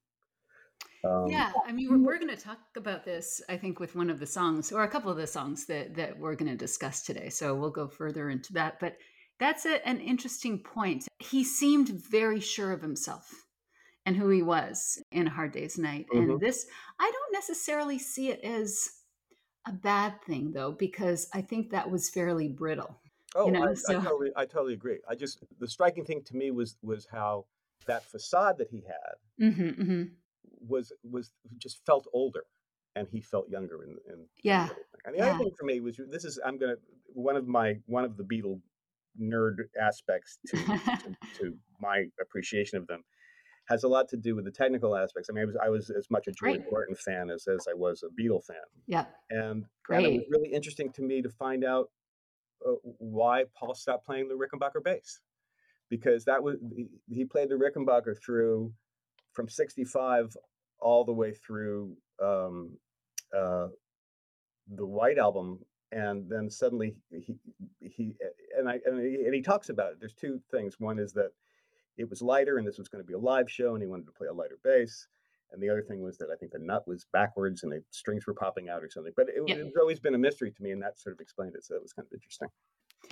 Um, 1.05 1.29
Yeah, 1.29 1.53
I 1.67 1.73
mean, 1.73 1.91
we're, 1.91 1.99
we're 1.99 2.19
going 2.19 2.35
to 2.35 2.43
talk 2.43 2.59
about 2.77 3.05
this, 3.05 3.41
I 3.49 3.57
think, 3.57 3.81
with 3.81 3.95
one 3.95 4.11
of 4.11 4.19
the 4.19 4.27
songs 4.27 4.73
or 4.73 4.83
a 4.83 4.89
couple 4.89 5.11
of 5.11 5.17
the 5.17 5.27
songs 5.27 5.67
that 5.67 5.95
that 5.97 6.19
we're 6.19 6.35
going 6.35 6.51
to 6.51 6.57
discuss 6.57 7.03
today. 7.03 7.29
So 7.29 7.55
we'll 7.55 7.71
go 7.71 7.89
further 7.89 8.31
into 8.31 8.53
that. 8.55 8.81
But 8.81 8.97
that's 9.39 9.67
a, 9.67 9.87
an 9.87 10.01
interesting 10.01 10.59
point. 10.61 11.07
He 11.19 11.45
seemed 11.45 11.89
very 11.89 12.41
sure 12.41 12.73
of 12.73 12.81
himself 12.83 13.45
and 14.07 14.17
who 14.17 14.29
he 14.29 14.43
was 14.43 15.03
in 15.13 15.27
A 15.27 15.31
Hard 15.31 15.53
Day's 15.53 15.79
Night. 15.79 16.07
Mhm. 16.13 16.33
And 16.33 16.41
this, 16.41 16.67
I 16.99 17.11
don't 17.11 17.33
necessarily 17.33 17.99
see 17.99 18.31
it 18.31 18.41
as 18.45 18.89
a 19.67 19.73
bad 19.73 20.23
thing, 20.23 20.53
though, 20.53 20.73
because 20.73 21.29
I 21.33 21.41
think 21.43 21.71
that 21.71 21.91
was 21.91 22.11
fairly 22.11 22.49
brittle. 22.49 23.01
Oh, 23.35 23.49
know, 23.49 23.63
I, 23.63 23.69
I 23.71 23.75
so- 23.75 24.01
totally, 24.01 24.31
I 24.37 24.47
totally 24.47 24.75
agree. 24.75 25.01
I 25.09 25.15
just 25.15 25.43
the 25.59 25.69
striking 25.69 26.05
thing 26.05 26.23
to 26.25 26.37
me 26.37 26.51
was 26.51 26.77
was 26.83 27.07
how 27.11 27.47
that 27.87 28.05
facade 28.05 28.57
that 28.59 28.69
he 28.71 28.83
had 28.87 29.53
hmm 29.53 29.69
hmm 29.71 30.03
was 30.67 30.93
was 31.03 31.31
just 31.59 31.85
felt 31.87 32.07
older, 32.13 32.45
and 32.97 33.09
he 33.11 33.21
felt 33.21 33.49
younger 33.49 33.83
in. 33.83 33.91
in 33.91 34.15
in 34.15 34.27
Yeah, 34.43 34.67
the 34.67 34.73
other 34.73 34.75
thing. 34.75 35.01
And 35.07 35.15
the 35.15 35.19
yeah. 35.19 35.31
other 35.31 35.39
thing 35.39 35.53
for 35.59 35.65
me 35.67 35.81
was 35.81 36.01
this 36.11 36.25
is 36.25 36.39
I'm 36.45 36.59
gonna 36.59 36.77
one 37.09 37.37
of 37.37 37.47
my 37.47 37.79
one 37.87 38.05
of 38.05 38.17
the 38.17 38.25
Beatle 38.25 38.61
nerd 39.21 39.57
aspects 39.81 40.39
to 40.49 40.57
to, 40.57 41.17
to 41.39 41.57
my 41.81 42.07
appreciation 42.21 42.79
of 42.79 42.87
them 42.87 43.05
has 43.69 43.85
a 43.85 43.89
lot 43.89 44.09
to 44.11 44.17
do 44.17 44.37
with 44.37 44.45
the 44.45 44.51
technical 44.51 44.95
aspects. 44.95 45.31
I 45.31 45.33
mean, 45.33 45.43
I 45.43 45.47
was 45.47 45.57
I 45.67 45.69
was 45.69 45.91
as 45.91 46.11
much 46.11 46.27
a 46.27 46.33
George 46.33 46.59
Great. 46.61 46.71
Martin 46.71 46.95
fan 46.95 47.31
as 47.31 47.47
as 47.47 47.67
I 47.69 47.75
was 47.75 48.03
a 48.03 48.09
Beatle 48.21 48.45
fan, 48.45 48.57
yeah, 48.87 49.07
and 49.31 49.65
and 49.89 50.07
it 50.07 50.13
was 50.13 50.27
really 50.31 50.53
interesting 50.53 50.93
to 50.93 51.03
me 51.03 51.23
to 51.23 51.31
find 51.31 51.65
out 51.65 51.91
uh, 52.67 52.73
why 52.83 53.45
Paul 53.57 53.75
stopped 53.75 54.07
playing 54.07 54.29
the 54.29 54.35
Rickenbacker 54.35 54.83
bass 54.83 55.21
because 55.91 56.25
that 56.25 56.43
was 56.43 56.57
he 57.09 57.25
played 57.25 57.49
the 57.49 57.55
Rickenbacker 57.55 58.15
through 58.25 58.73
from 59.35 59.49
65 59.49 60.37
all 60.81 61.05
the 61.05 61.13
way 61.13 61.33
through 61.33 61.97
um, 62.23 62.77
uh, 63.37 63.69
the 64.75 64.87
White 64.87 65.19
album 65.19 65.59
and 65.93 66.29
then 66.29 66.51
suddenly 66.51 66.97
he 67.11 67.37
he 67.81 68.17
and 68.59 68.69
I 68.69 68.81
and 68.87 69.01
he, 69.01 69.25
and 69.27 69.35
he 69.35 69.43
talks 69.43 69.69
about 69.69 69.93
it 69.93 70.01
there's 70.01 70.15
two 70.15 70.41
things 70.51 70.81
one 70.81 70.99
is 70.99 71.13
that 71.13 71.31
it 71.97 72.09
was 72.09 72.23
lighter 72.23 72.59
and 72.59 72.67
this 72.67 72.79
was 72.79 72.89
going 72.89 73.03
to 73.05 73.07
be 73.07 73.15
a 73.15 73.19
live 73.19 73.51
show 73.51 73.75
and 73.75 73.83
he 73.83 73.87
wanted 73.87 74.07
to 74.07 74.13
play 74.13 74.29
a 74.29 74.33
lighter 74.33 74.59
bass 74.65 75.07
and 75.55 75.63
the 75.63 75.71
other 75.71 75.83
thing 75.83 76.03
was 76.03 76.19
that 76.19 76.31
I 76.33 76.37
think 76.37 76.53
the 76.53 76.59
nut 76.59 76.87
was 76.87 77.07
backwards 77.13 77.63
and 77.63 77.73
the 77.73 77.83
strings 77.91 78.27
were 78.27 78.35
popping 78.35 78.69
out 78.69 78.83
or 78.83 78.91
something. 78.91 79.13
But 79.17 79.29
it, 79.29 79.43
Yeah. 79.47 79.57
it's 79.57 79.77
always 79.77 80.01
been 80.01 80.15
a 80.15 80.19
mystery 80.19 80.51
to 80.51 80.63
me, 80.63 80.73
and 80.73 80.83
that 80.83 80.99
sort 80.99 81.15
of 81.15 81.21
explained 81.21 81.55
it. 81.55 81.65
So 81.65 81.75
that 81.75 81.83
was 81.83 81.93
kind 81.93 82.07
of 82.07 82.13
interesting. 82.13 82.49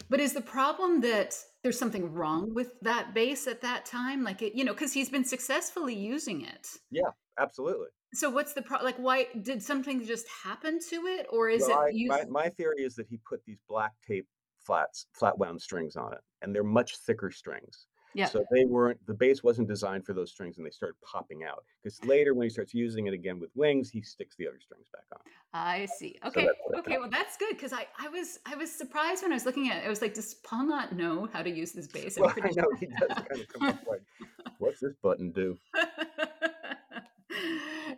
But 0.09 0.21
is 0.21 0.33
the 0.33 0.41
problem 0.41 1.01
that 1.03 1.35
there's 1.63 1.79
something 1.79 2.13
wrong 2.13 2.53
with 2.55 2.73
that 2.83 3.15
bass 3.15 3.47
at 3.47 3.61
that 3.63 3.87
time? 3.87 4.25
Like, 4.25 4.43
it, 4.43 4.55
you 4.55 4.65
know, 4.65 4.73
because 4.73 4.93
he's 4.93 5.09
been 5.11 5.25
successfully 5.25 5.95
using 5.95 6.45
it. 6.45 6.69
Yeah, 6.91 7.11
absolutely. 7.39 7.89
So 8.15 8.29
what's 8.29 8.53
the 8.53 8.63
problem? 8.63 8.87
Like, 8.87 8.99
why 8.99 9.29
did 9.43 9.63
something 9.63 10.05
just 10.05 10.27
happen 10.29 10.79
to 10.91 11.07
it, 11.07 11.27
or 11.31 11.49
is 11.49 11.63
Well, 11.67 11.79
I- 11.79 11.91
it? 11.95 12.09
My, 12.09 12.25
my 12.45 12.49
theory 12.51 12.83
is 12.83 12.95
that 12.97 13.07
he 13.09 13.19
put 13.27 13.43
these 13.47 13.61
black 13.69 13.93
tape 14.07 14.27
flats, 14.61 15.07
flat 15.15 15.39
wound 15.39 15.61
strings 15.63 15.97
on 15.97 16.13
it, 16.13 16.21
and 16.43 16.55
they're 16.55 16.63
much 16.63 16.99
thicker 16.99 17.31
strings. 17.31 17.87
Yeah. 18.15 18.27
So 18.27 18.45
they 18.53 18.65
weren't 18.65 18.99
the 19.07 19.15
bass 19.15 19.43
wasn't 19.43 19.69
designed 19.69 20.05
for 20.05 20.13
those 20.13 20.31
strings, 20.31 20.59
and 20.59 20.67
they 20.67 20.71
started 20.71 20.97
popping 21.03 21.45
out. 21.45 21.65
Because 21.83 22.03
later, 22.05 22.35
when 22.35 22.45
he 22.45 22.51
starts 22.51 22.75
using 22.75 23.07
it 23.07 23.15
again 23.15 23.41
with 23.41 23.51
wings, 23.55 23.91
he 23.91 24.03
sticks 24.03 24.37
the 24.37 24.47
other 24.47 24.59
strings 24.61 24.87
back 24.93 25.05
on. 25.13 25.21
I 25.55 25.87
see. 25.99 26.19
Okay. 26.25 26.49
what 26.67 26.81
okay. 26.81 26.99
Well, 26.99 27.11
that's 27.11 27.37
good 27.37 27.57
because 27.57 27.73
I, 27.73 27.87
I 27.99 28.09
was, 28.09 28.39
I 28.47 28.55
was 28.55 28.73
surprised 28.73 29.23
when 29.23 29.33
I 29.33 29.35
was 29.35 29.45
looking 29.45 29.71
at 29.71 29.83
it. 29.83 29.87
I 29.87 29.89
was 29.91 30.01
like, 30.01 30.15
does 30.15 30.35
Paul 30.35 30.67
not 30.67 30.95
know 30.95 31.29
how 31.33 31.43
to 31.43 31.51
use 31.51 31.73
this 31.73 31.87
bass? 31.93 32.19
Well, 32.19 32.33
I 32.43 32.51
know 32.57 32.69
he 32.79 32.87
does 32.87 33.09
kind 33.09 33.41
of 33.41 33.49
come 33.49 33.69
up 33.69 33.79
like, 33.87 34.03
"What's 34.59 34.81
this 34.81 34.95
button 35.03 35.31
do?" 35.33 35.59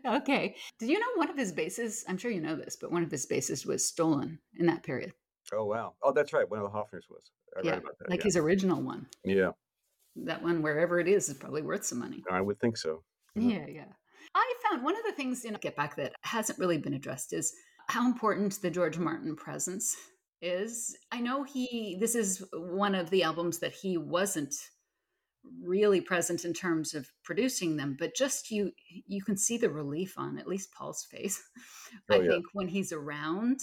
okay. 0.06 0.56
Did 0.78 0.88
you 0.88 0.98
know 0.98 1.06
one 1.16 1.30
of 1.30 1.36
his 1.36 1.52
basses? 1.52 2.04
I'm 2.08 2.18
sure 2.18 2.30
you 2.30 2.40
know 2.40 2.56
this, 2.56 2.76
but 2.80 2.90
one 2.90 3.02
of 3.02 3.10
his 3.10 3.26
basses 3.26 3.64
was 3.66 3.84
stolen 3.86 4.38
in 4.58 4.66
that 4.66 4.82
period. 4.82 5.12
Oh 5.52 5.64
wow! 5.64 5.94
Oh, 6.02 6.12
that's 6.12 6.32
right. 6.32 6.48
One 6.48 6.60
of 6.60 6.64
the 6.64 6.76
Hofners 6.76 7.08
was. 7.10 7.30
I 7.56 7.60
Yeah, 7.62 7.72
read 7.72 7.82
about 7.82 7.98
that. 7.98 8.10
Like 8.10 8.20
yeah. 8.20 8.24
his 8.24 8.36
original 8.36 8.82
one. 8.82 9.06
yeah, 9.24 9.50
That 10.16 10.42
one, 10.42 10.62
wherever 10.62 11.00
it 11.00 11.08
is, 11.08 11.28
is 11.28 11.34
probably 11.34 11.62
worth 11.62 11.84
some 11.84 11.98
money. 11.98 12.22
I 12.30 12.40
would 12.40 12.60
think 12.60 12.76
so. 12.76 13.02
Yeah, 13.34 13.66
yeah. 13.66 13.86
I 14.34 14.54
found 14.68 14.84
one 14.84 14.96
of 14.96 15.02
the 15.04 15.12
things 15.12 15.44
in 15.44 15.54
Get 15.54 15.76
Back 15.76 15.96
that 15.96 16.12
hasn't 16.22 16.58
really 16.58 16.78
been 16.78 16.94
addressed 16.94 17.32
is 17.32 17.52
how 17.88 18.06
important 18.06 18.60
the 18.62 18.70
George 18.70 18.98
Martin 18.98 19.36
presence 19.36 19.96
is. 20.40 20.96
I 21.12 21.20
know 21.20 21.42
he, 21.42 21.96
this 22.00 22.14
is 22.14 22.44
one 22.52 22.94
of 22.94 23.10
the 23.10 23.22
albums 23.24 23.58
that 23.60 23.72
he 23.74 23.96
wasn't 23.96 24.54
really 25.62 26.00
present 26.00 26.44
in 26.44 26.52
terms 26.54 26.94
of 26.94 27.06
producing 27.24 27.76
them, 27.76 27.96
but 27.98 28.14
just 28.14 28.50
you, 28.50 28.70
you 29.06 29.22
can 29.22 29.36
see 29.36 29.58
the 29.58 29.68
relief 29.68 30.14
on 30.16 30.38
at 30.38 30.48
least 30.48 30.72
Paul's 30.72 31.04
face. 31.10 31.42
I 32.10 32.16
Oh, 32.16 32.20
yeah. 32.22 32.30
think 32.30 32.44
when 32.54 32.68
he's 32.68 32.92
around 32.92 33.60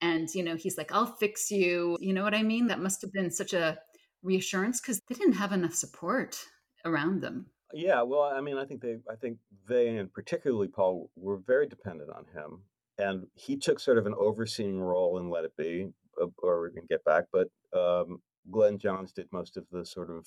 and, 0.00 0.28
you 0.34 0.42
know, 0.42 0.56
he's 0.56 0.78
like, 0.78 0.92
I'll 0.92 1.14
fix 1.16 1.50
you. 1.50 1.96
You 2.00 2.14
know 2.14 2.22
what 2.24 2.34
I 2.34 2.42
mean? 2.42 2.68
That 2.68 2.80
must 2.80 3.02
have 3.02 3.12
been 3.12 3.30
such 3.30 3.52
a 3.52 3.78
reassurance 4.22 4.80
because 4.80 5.00
they 5.08 5.14
didn't 5.14 5.34
have 5.34 5.52
enough 5.52 5.74
support 5.74 6.38
around 6.84 7.20
them. 7.22 7.46
Yeah, 7.72 8.02
well, 8.02 8.22
I 8.22 8.40
mean, 8.40 8.58
I 8.58 8.64
think 8.64 8.80
they, 8.80 8.96
I 9.10 9.14
think 9.14 9.38
they, 9.68 9.96
and 9.96 10.12
particularly 10.12 10.68
Paul, 10.68 11.10
were 11.16 11.38
very 11.38 11.66
dependent 11.66 12.10
on 12.10 12.24
him, 12.34 12.62
and 12.98 13.26
he 13.34 13.56
took 13.56 13.78
sort 13.78 13.98
of 13.98 14.06
an 14.06 14.14
overseeing 14.18 14.80
role 14.80 15.18
in 15.18 15.30
Let 15.30 15.44
It 15.44 15.56
Be, 15.56 15.88
uh, 16.20 16.26
or 16.38 16.68
in 16.68 16.86
Get 16.88 17.04
Back. 17.04 17.26
But 17.32 17.48
um, 17.78 18.20
Glyn 18.50 18.78
Johns 18.78 19.12
did 19.12 19.26
most 19.32 19.56
of 19.56 19.64
the 19.70 19.86
sort 19.86 20.10
of 20.10 20.26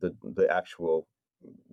the 0.00 0.16
the 0.22 0.50
actual, 0.50 1.06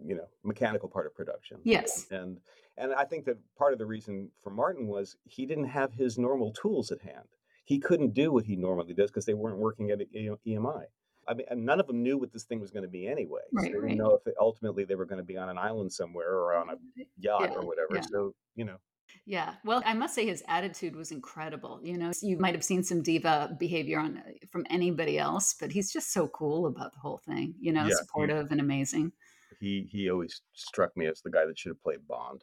you 0.04 0.16
know, 0.16 0.28
mechanical 0.44 0.90
part 0.90 1.06
of 1.06 1.16
production. 1.16 1.60
Yes. 1.64 2.08
and 2.12 2.40
and 2.78 2.94
I 2.94 3.06
think 3.06 3.26
that 3.26 3.38
part 3.58 3.74
of 3.74 3.80
the 3.80 3.86
reason 3.86 4.30
for 4.44 4.50
Martin 4.50 4.88
was 4.88 5.16
he 5.24 5.46
didn't 5.46 5.68
have 5.70 5.94
his 5.94 6.18
normal 6.18 6.52
tools 6.52 6.92
at 6.92 7.02
hand. 7.02 7.28
He 7.66 7.80
couldn't 7.80 8.14
do 8.14 8.32
what 8.32 8.46
he 8.46 8.56
normally 8.56 8.94
does 8.94 9.10
because 9.10 9.26
they 9.26 9.34
weren't 9.34 9.58
working 9.58 9.90
at 9.92 10.00
EMI. 10.00 10.86
I 11.28 11.34
mean, 11.34 11.46
none 11.66 11.80
of 11.80 11.88
them 11.88 12.02
knew 12.04 12.18
what 12.18 12.32
this 12.32 12.44
thing 12.46 12.60
was 12.60 12.72
going 12.72 12.84
to 12.84 12.90
be 12.90 13.08
anyway. 13.08 13.42
So 13.56 13.62
they 13.62 13.68
didn't 13.70 13.84
right. 13.84 13.98
know 13.98 14.20
if 14.26 14.34
ultimately 14.40 14.86
they 14.86 14.96
were 14.96 15.06
going 15.06 15.20
to 15.20 15.26
be 15.26 15.38
on 15.38 15.50
an 15.50 15.58
island 15.58 15.92
somewhere 15.92 16.30
or 16.32 16.56
on 16.56 16.70
a 16.70 16.76
yacht 17.20 17.42
Yeah, 17.50 17.56
or 17.56 17.66
whatever. 17.66 17.96
yeah. 17.96 18.02
So 18.02 18.34
you 18.56 18.66
know, 18.66 18.78
Yeah. 19.26 19.56
Well, 19.66 19.82
I 19.86 19.94
must 19.94 20.16
say 20.16 20.26
his 20.26 20.44
attitude 20.48 20.96
was 20.96 21.12
incredible. 21.12 21.80
You 21.84 21.98
know, 21.98 22.12
you 22.22 22.38
might 22.38 22.56
have 22.56 22.64
seen 22.64 22.84
some 22.84 23.02
diva 23.02 23.56
behavior 23.60 24.00
on 24.00 24.18
uh, 24.18 24.32
from 24.52 24.66
anybody 24.70 25.18
else, 25.18 25.54
but 25.60 25.72
he's 25.72 25.92
just 25.92 26.12
so 26.14 26.28
cool 26.28 26.66
about 26.68 26.94
the 26.94 27.00
whole 27.00 27.18
thing. 27.20 27.56
You 27.60 27.72
know, 27.74 27.82
Yeah, 27.84 27.88
he- 27.90 27.94
supportive 27.96 28.52
and 28.52 28.60
amazing. 28.62 29.12
he 29.60 29.88
he 29.92 30.10
always 30.10 30.42
struck 30.54 30.96
me 30.98 31.08
as 31.08 31.22
the 31.22 31.30
guy 31.32 31.46
that 31.46 31.58
should 31.60 31.72
have 31.72 31.84
played 31.84 32.08
Bond. 32.08 32.42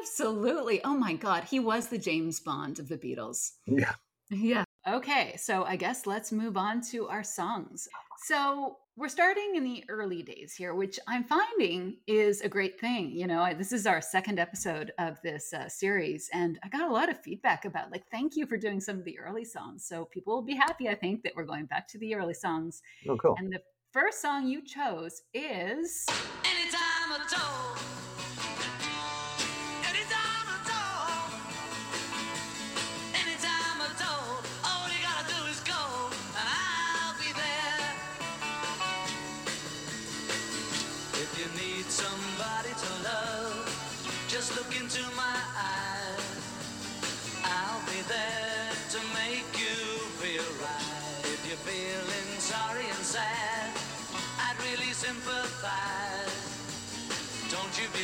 Absolutely. 0.02 0.82
Oh 0.84 0.96
my 0.96 1.14
God. 1.14 1.44
He 1.46 1.60
was 1.60 1.88
the 1.88 1.98
James 1.98 2.40
Bond 2.40 2.80
of 2.80 2.88
the 2.88 2.98
Beatles. 2.98 3.52
Yeah. 3.68 3.94
Yeah. 4.30 4.64
Okay. 4.92 5.36
So 5.38 5.64
I 5.64 5.78
guess 5.78 6.06
let's 6.06 6.32
move 6.32 6.58
on 6.58 6.82
to 6.92 7.08
our 7.08 7.24
songs. 7.24 7.88
So 8.26 8.78
we're 8.98 9.08
starting 9.08 9.56
in 9.56 9.64
the 9.64 9.84
early 9.88 10.22
days 10.22 10.54
here, 10.54 10.76
which 10.76 11.00
I'm 11.08 11.24
finding 11.24 11.98
is 12.08 12.42
a 12.42 12.50
great 12.50 12.80
thing. 12.80 13.12
You 13.12 13.26
know, 13.26 13.42
I, 13.42 13.54
this 13.54 13.72
is 13.72 13.88
our 13.88 14.02
second 14.02 14.38
episode 14.38 14.92
of 15.00 15.18
this 15.24 15.54
uh, 15.54 15.70
series, 15.70 16.30
and 16.34 16.60
I 16.62 16.70
got 16.70 16.90
a 16.90 16.94
lot 16.94 17.10
of 17.10 17.22
feedback 17.22 17.64
about 17.66 17.92
like, 17.92 18.04
thank 18.12 18.36
you 18.36 18.46
for 18.46 18.58
doing 18.58 18.82
some 18.82 19.00
of 19.00 19.06
the 19.06 19.18
early 19.18 19.46
songs. 19.46 19.86
So 19.88 20.06
people 20.06 20.36
will 20.36 20.42
be 20.42 20.56
happy, 20.56 20.90
I 20.90 20.96
think, 20.96 21.24
that 21.24 21.34
we're 21.36 21.46
going 21.46 21.66
back 21.66 21.88
to 21.90 21.98
the 21.98 22.14
early 22.16 22.34
songs. 22.34 22.82
Oh, 23.08 23.16
cool. 23.18 23.36
And 23.40 23.52
the 23.52 23.62
first 23.94 24.22
song 24.22 24.46
you 24.46 24.62
chose 24.62 25.22
is 25.34 26.06
Anytime 26.44 27.22
at 27.22 27.34
all. 27.40 27.61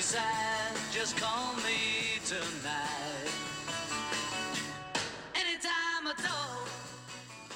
Sad, 0.08 0.74
just 0.90 1.18
call 1.18 1.54
me 1.58 2.18
tonight. 2.26 3.30
Anytime 5.36 6.08
at 6.08 6.32
all. 6.32 6.66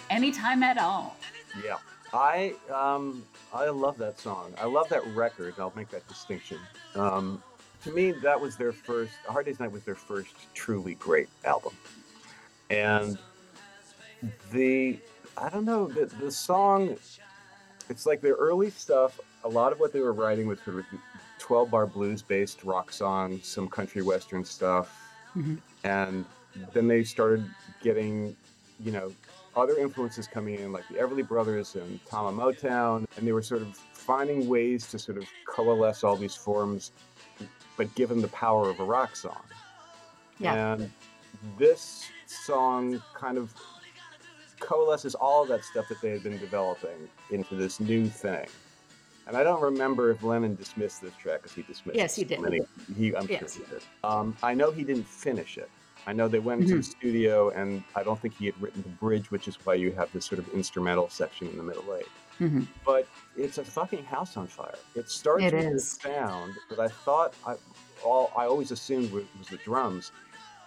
Anytime 0.09 0.61
at 0.61 0.77
all. 0.77 1.15
Yeah, 1.63 1.77
I 2.13 2.53
um 2.69 3.23
I 3.53 3.69
love 3.69 3.97
that 3.99 4.19
song. 4.19 4.53
I 4.59 4.65
love 4.65 4.89
that 4.89 5.05
record. 5.15 5.53
I'll 5.59 5.71
make 5.77 5.89
that 5.91 6.05
distinction. 6.09 6.57
Um, 6.93 7.41
to 7.85 7.91
me, 7.93 8.11
that 8.11 8.41
was 8.41 8.57
their 8.57 8.73
first. 8.73 9.13
Hard 9.29 9.45
Day's 9.45 9.61
Night 9.61 9.71
was 9.71 9.83
their 9.83 9.95
first 9.95 10.35
truly 10.53 10.95
great 10.95 11.29
album, 11.45 11.71
and 12.69 13.17
the 14.51 14.99
I 15.37 15.47
don't 15.47 15.63
know 15.63 15.87
the 15.87 16.07
the 16.19 16.29
song. 16.29 16.97
It's 17.89 18.05
like 18.05 18.19
their 18.19 18.35
early 18.35 18.71
stuff. 18.71 19.21
A 19.45 19.49
lot 19.49 19.71
of 19.71 19.79
what 19.79 19.93
they 19.93 20.01
were 20.01 20.13
writing 20.13 20.47
was 20.47 20.59
sort 20.59 20.79
of 20.79 20.85
twelve 21.41 21.71
bar 21.71 21.87
blues 21.87 22.21
based 22.21 22.63
rock 22.63 22.91
songs, 22.91 23.47
some 23.47 23.67
country 23.67 24.03
western 24.03 24.45
stuff, 24.45 24.95
Mhm. 25.35 25.59
and 25.83 26.23
then 26.73 26.87
they 26.87 27.03
started 27.03 27.43
getting, 27.81 28.35
you 28.79 28.91
know, 28.91 29.11
other 29.55 29.75
influences 29.77 30.27
coming 30.27 30.55
in, 30.59 30.71
like 30.71 30.87
the 30.87 30.93
Everly 30.95 31.27
Brothers 31.27 31.75
and 31.75 31.99
Tamla 32.05 32.33
Motown, 32.33 33.07
and 33.17 33.27
they 33.27 33.31
were 33.31 33.41
sort 33.41 33.63
of 33.63 33.75
finding 33.75 34.47
ways 34.47 34.87
to 34.91 34.99
sort 34.99 35.17
of 35.17 35.25
coalesce 35.45 36.03
all 36.03 36.15
these 36.15 36.35
forms, 36.35 36.91
but 37.75 37.93
give 37.95 38.07
them 38.09 38.21
the 38.21 38.27
power 38.29 38.69
of 38.69 38.79
a 38.79 38.83
rock 38.83 39.15
song. 39.15 39.41
Yeah. 40.39 40.73
And 40.73 40.91
this 41.57 42.05
song 42.27 43.01
kind 43.15 43.37
of 43.37 43.53
coalesces 44.59 45.15
all 45.15 45.41
of 45.41 45.47
that 45.49 45.63
stuff 45.63 45.87
that 45.89 45.99
they 46.01 46.11
had 46.11 46.21
been 46.23 46.37
developing 46.37 47.09
into 47.31 47.55
this 47.55 47.79
new 47.79 48.07
thing. 48.07 48.45
And 49.31 49.37
I 49.39 49.43
don't 49.45 49.61
remember 49.61 50.11
if 50.11 50.23
Lennon 50.23 50.55
dismissed 50.55 51.01
this 51.01 51.13
track 51.15 51.41
because 51.43 51.55
he 51.55 51.61
dismissed 51.61 51.95
it. 51.95 51.99
Yes, 52.01 52.17
he 52.17 52.25
did. 52.25 52.41
many- 52.41 52.59
He, 52.97 53.15
I'm 53.15 53.25
Yes. 53.29 53.53
sure 53.55 53.63
he 53.65 53.71
did. 53.71 53.81
Um, 54.03 54.35
I 54.43 54.53
know 54.53 54.71
he 54.71 54.83
didn't 54.83 55.07
finish 55.07 55.57
it. 55.57 55.69
I 56.05 56.11
know 56.11 56.27
they 56.27 56.39
went 56.39 56.63
into 56.63 56.73
the 56.73 56.79
Mm-hmm. 56.81 56.91
studio, 56.99 57.49
and 57.51 57.81
I 57.95 58.03
don't 58.03 58.19
think 58.19 58.33
he 58.37 58.45
had 58.47 58.61
written 58.61 58.81
the 58.81 58.89
bridge, 58.89 59.31
which 59.31 59.47
is 59.47 59.55
why 59.65 59.75
you 59.75 59.93
have 59.93 60.11
this 60.11 60.25
sort 60.25 60.39
of 60.39 60.49
instrumental 60.49 61.07
section 61.07 61.47
in 61.47 61.55
the 61.55 61.63
middle 61.63 61.95
eight. 61.95 62.07
Mhm. 62.41 62.67
But 62.85 63.07
it's 63.37 63.57
a 63.57 63.63
fucking 63.63 64.03
house 64.03 64.35
on 64.35 64.47
fire. 64.47 64.75
It 64.95 65.09
starts 65.09 65.45
It 65.45 65.53
with 65.53 65.63
is. 65.63 65.71
this 65.75 65.91
sound 66.13 66.53
that 66.69 66.79
I 66.81 66.89
thought 66.89 67.33
I, 67.47 67.55
all 68.03 68.33
I 68.35 68.47
always 68.47 68.71
assumed 68.71 69.13
was, 69.13 69.23
was 69.39 69.47
the 69.47 69.57
drums. 69.59 70.11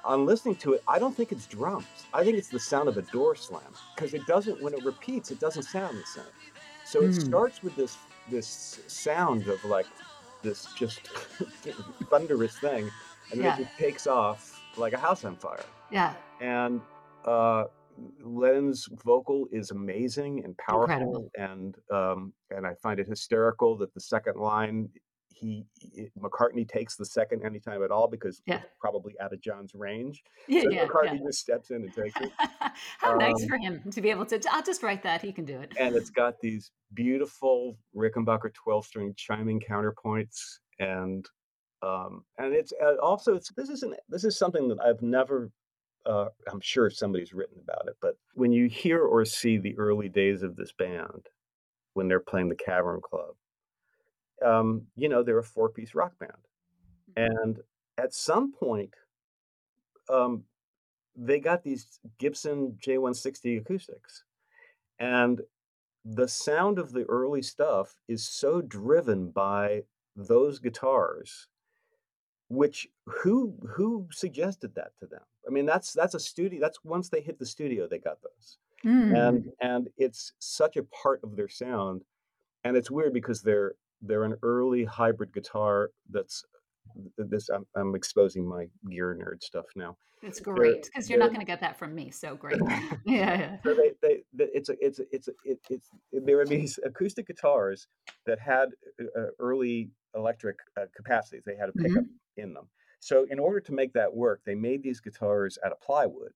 On 0.06 0.25
listening 0.25 0.56
to 0.56 0.73
it, 0.73 0.83
I 0.88 0.99
don't 0.99 1.14
think 1.14 1.33
it's 1.33 1.47
drums. 1.47 1.85
I 2.14 2.25
think 2.25 2.38
it's 2.38 2.49
the 2.49 2.61
sound 2.61 2.88
of 2.88 2.97
a 2.97 3.02
door 3.02 3.35
slam 3.37 3.75
because 3.94 4.14
it 4.14 4.25
doesn't. 4.26 4.62
When 4.62 4.73
it 4.73 4.83
repeats, 4.87 5.30
it 5.30 5.38
doesn't 5.38 5.64
sound 5.64 5.99
the 5.99 6.06
same. 6.06 6.33
So 6.87 7.02
it 7.02 7.11
Mm. 7.11 7.26
starts 7.26 7.62
with 7.62 7.76
this 7.76 7.99
this 8.31 8.81
sound 8.87 9.47
of 9.49 9.64
like 9.64 9.87
this 10.43 10.67
just 10.76 11.08
thunderous 12.10 12.58
thing, 12.58 12.91
and 13.30 13.41
then 13.41 13.45
Yeah. 13.47 13.54
it 13.54 13.65
just 13.65 13.78
takes 13.78 14.06
off 14.06 14.60
like 14.76 14.93
a 14.93 14.99
house 14.99 15.25
on 15.25 15.37
fire 15.37 15.65
Yeah. 15.91 16.15
and 16.41 16.80
uh 17.25 17.65
Lennon's 18.25 18.89
vocal 19.04 19.47
is 19.52 19.71
amazing 19.71 20.43
and 20.45 20.56
powerful 20.58 20.95
Incredible. 20.95 21.30
and 21.37 21.76
um 21.93 22.32
and 22.50 22.67
I 22.67 22.75
find 22.82 22.99
it 22.99 23.06
hysterical 23.06 23.76
that 23.78 23.95
the 23.95 24.00
second 24.00 24.37
line 24.37 24.89
he, 25.34 25.66
he- 25.80 26.08
McCartney 26.18 26.66
takes 26.68 26.97
the 26.97 27.04
second 27.04 27.44
anytime 27.44 27.82
at 27.82 27.90
all 27.90 28.08
because 28.08 28.40
Yeah. 28.47 28.56
it's 28.56 28.66
probably 28.80 29.14
out 29.20 29.32
of 29.32 29.40
John's 29.40 29.75
range. 29.75 30.23
Yeah. 30.49 30.62
So 30.62 30.70
Yeah. 30.70 30.86
McCartney 30.86 31.18
yeah. 31.18 31.26
just 31.26 31.40
steps 31.40 31.70
in 31.70 31.76
and 31.76 31.92
takes 31.94 32.18
it. 32.20 32.30
How 32.99 33.14
nice 33.16 33.42
Um, 33.42 33.49
for 33.49 33.58
him 33.58 33.82
to 33.90 34.00
be 34.00 34.10
able 34.10 34.26
to. 34.26 34.40
I'll 34.50 34.62
just 34.62 34.82
write 34.82 35.02
that. 35.02 35.20
He 35.23 35.32
can 35.32 35.44
do 35.44 35.58
it. 35.60 35.73
And 35.78 35.94
it's 35.97 36.10
got 36.10 36.40
these 36.40 36.70
beautiful 36.94 37.76
Rickenbacker 37.97 38.52
12 38.54 38.86
string 38.86 39.14
chiming 39.16 39.60
counterpoints 39.60 40.58
and 40.78 41.26
um 41.82 42.25
and 42.38 42.54
it's 42.54 42.73
uh, 42.82 42.94
also 43.02 43.34
it's 43.34 43.50
this 43.56 43.68
isn't 43.68 43.94
this 44.08 44.25
is 44.25 44.38
something 44.38 44.68
that 44.68 44.80
I've 44.80 45.02
never 45.02 45.50
uh, 46.06 46.28
I'm 46.50 46.60
sure 46.60 46.90
somebody's 46.90 47.32
written 47.32 47.58
about 47.62 47.88
it, 47.88 47.97
but 48.02 48.16
when 48.34 48.52
you 48.52 48.68
hear 48.68 49.02
or 49.04 49.25
see 49.25 49.56
the 49.58 49.76
early 49.78 50.08
days 50.10 50.42
of 50.42 50.54
this 50.54 50.70
band, 50.73 51.26
when 51.94 52.08
they're 52.08 52.20
playing 52.20 52.50
the 52.50 52.54
Cavern 52.56 53.00
Club, 53.00 53.34
um, 54.44 54.82
you 54.97 55.08
know, 55.08 55.23
they're 55.23 55.38
a 55.38 55.44
four 55.44 55.68
piece 55.68 55.94
rock 55.94 56.18
band. 56.18 56.32
And 57.16 57.60
at 57.99 58.14
some 58.14 58.52
point, 58.52 58.94
um, 60.08 60.44
they 61.16 61.38
got 61.40 61.62
these 61.62 62.00
Gibson 62.18 62.76
J160 62.84 63.60
acoustics. 63.60 64.25
And 64.99 65.42
the 66.04 66.28
sound 66.28 66.78
of 66.78 66.92
the 66.92 67.04
early 67.04 67.42
stuff 67.42 67.94
is 68.08 68.26
so 68.26 68.60
driven 68.60 69.30
by 69.30 69.82
those 70.16 70.58
guitars 70.58 71.49
which 72.49 72.86
who 73.06 73.54
who 73.66 74.06
suggested 74.12 74.75
that 74.75 74.92
to 75.00 75.06
them 75.06 75.23
i 75.49 75.50
mean 75.50 75.64
that's 75.66 75.92
that's 75.92 76.14
a 76.14 76.20
studio 76.20 76.60
that's 76.60 76.84
once 76.84 77.08
they 77.08 77.20
hit 77.20 77.38
the 77.38 77.47
studio 77.47 77.88
they 77.88 77.99
got 77.99 78.18
those 78.23 78.58
Mm. 78.84 79.28
and 79.28 79.52
and 79.60 79.88
it's 79.97 80.34
such 80.38 80.76
a 80.76 80.82
part 80.82 81.20
of 81.25 81.36
their 81.36 81.49
sound 81.49 82.02
and 82.64 82.76
it's 82.76 82.90
weird 82.90 83.14
because 83.14 83.40
they're 83.40 83.76
they're 84.06 84.25
an 84.25 84.36
early 84.43 84.84
hybrid 84.84 85.32
guitar 85.32 85.90
that's 86.10 86.45
this 87.19 87.49
i'm, 87.49 87.67
I'm 87.76 87.95
exposing 87.95 88.47
my 88.47 88.67
gear 88.88 89.17
nerd 89.19 89.43
stuff 89.43 89.67
now 89.75 89.97
It's 90.23 90.40
great 90.40 90.84
because 90.84 91.10
you're 91.10 91.19
not 91.19 91.28
going 91.28 91.40
to 91.40 91.47
get 91.47 91.60
that 91.60 91.78
from 91.78 91.95
me. 91.95 92.10
So 92.10 92.34
great. 92.34 92.58
yeah. 93.04 93.58
so 93.62 93.75
they, 93.75 93.90
they, 94.00 94.23
they 94.32 94.49
it's 94.54 94.71
a 94.71 94.75
it's 94.80 94.99
a, 94.99 95.02
it's 95.12 95.28
a, 95.28 95.32
it, 95.45 95.58
it's 95.69 95.88
there 96.12 96.36
were 96.38 96.47
these 96.47 96.78
acoustic 96.82 97.26
guitars 97.26 97.88
that 98.25 98.38
had 98.38 98.71
uh, 99.00 99.21
uh, 99.21 99.26
early 99.38 99.90
electric 100.14 100.56
uh, 100.80 100.86
capacities 100.97 101.43
they 101.45 101.56
had 101.56 101.69
a 101.69 101.73
pickup 101.73 102.04
in 102.36 102.54
them 102.54 102.69
so 103.00 103.26
in 103.30 103.38
order 103.38 103.60
to 103.60 103.73
make 103.73 103.93
that 103.93 104.14
work 104.14 104.40
they 104.47 104.54
made 104.54 104.82
these 104.82 105.00
guitars 105.00 105.58
out 105.64 105.73
of 105.73 105.80
plywood 105.80 106.32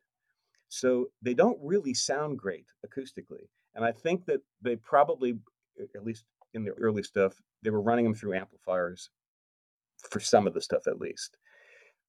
so 0.69 1.07
they 1.23 1.35
don't 1.35 1.59
really 1.63 1.95
sound 1.95 2.39
great 2.39 2.67
acoustically 2.87 3.47
and 3.75 3.85
i 3.85 3.93
think 3.93 4.27
that 4.27 4.41
they 4.61 4.77
probably 4.77 5.39
at 5.95 6.05
least 6.05 6.25
in 6.55 6.65
the 6.65 6.73
early 6.73 7.03
stuff 7.03 7.41
they 7.63 7.71
were 7.71 7.83
running 7.83 8.05
them 8.05 8.15
through 8.15 8.35
amplifiers 8.35 9.11
for 10.11 10.21
some 10.21 10.47
of 10.47 10.55
the 10.55 10.61
stuff 10.61 10.87
at 10.87 11.01
least 11.01 11.39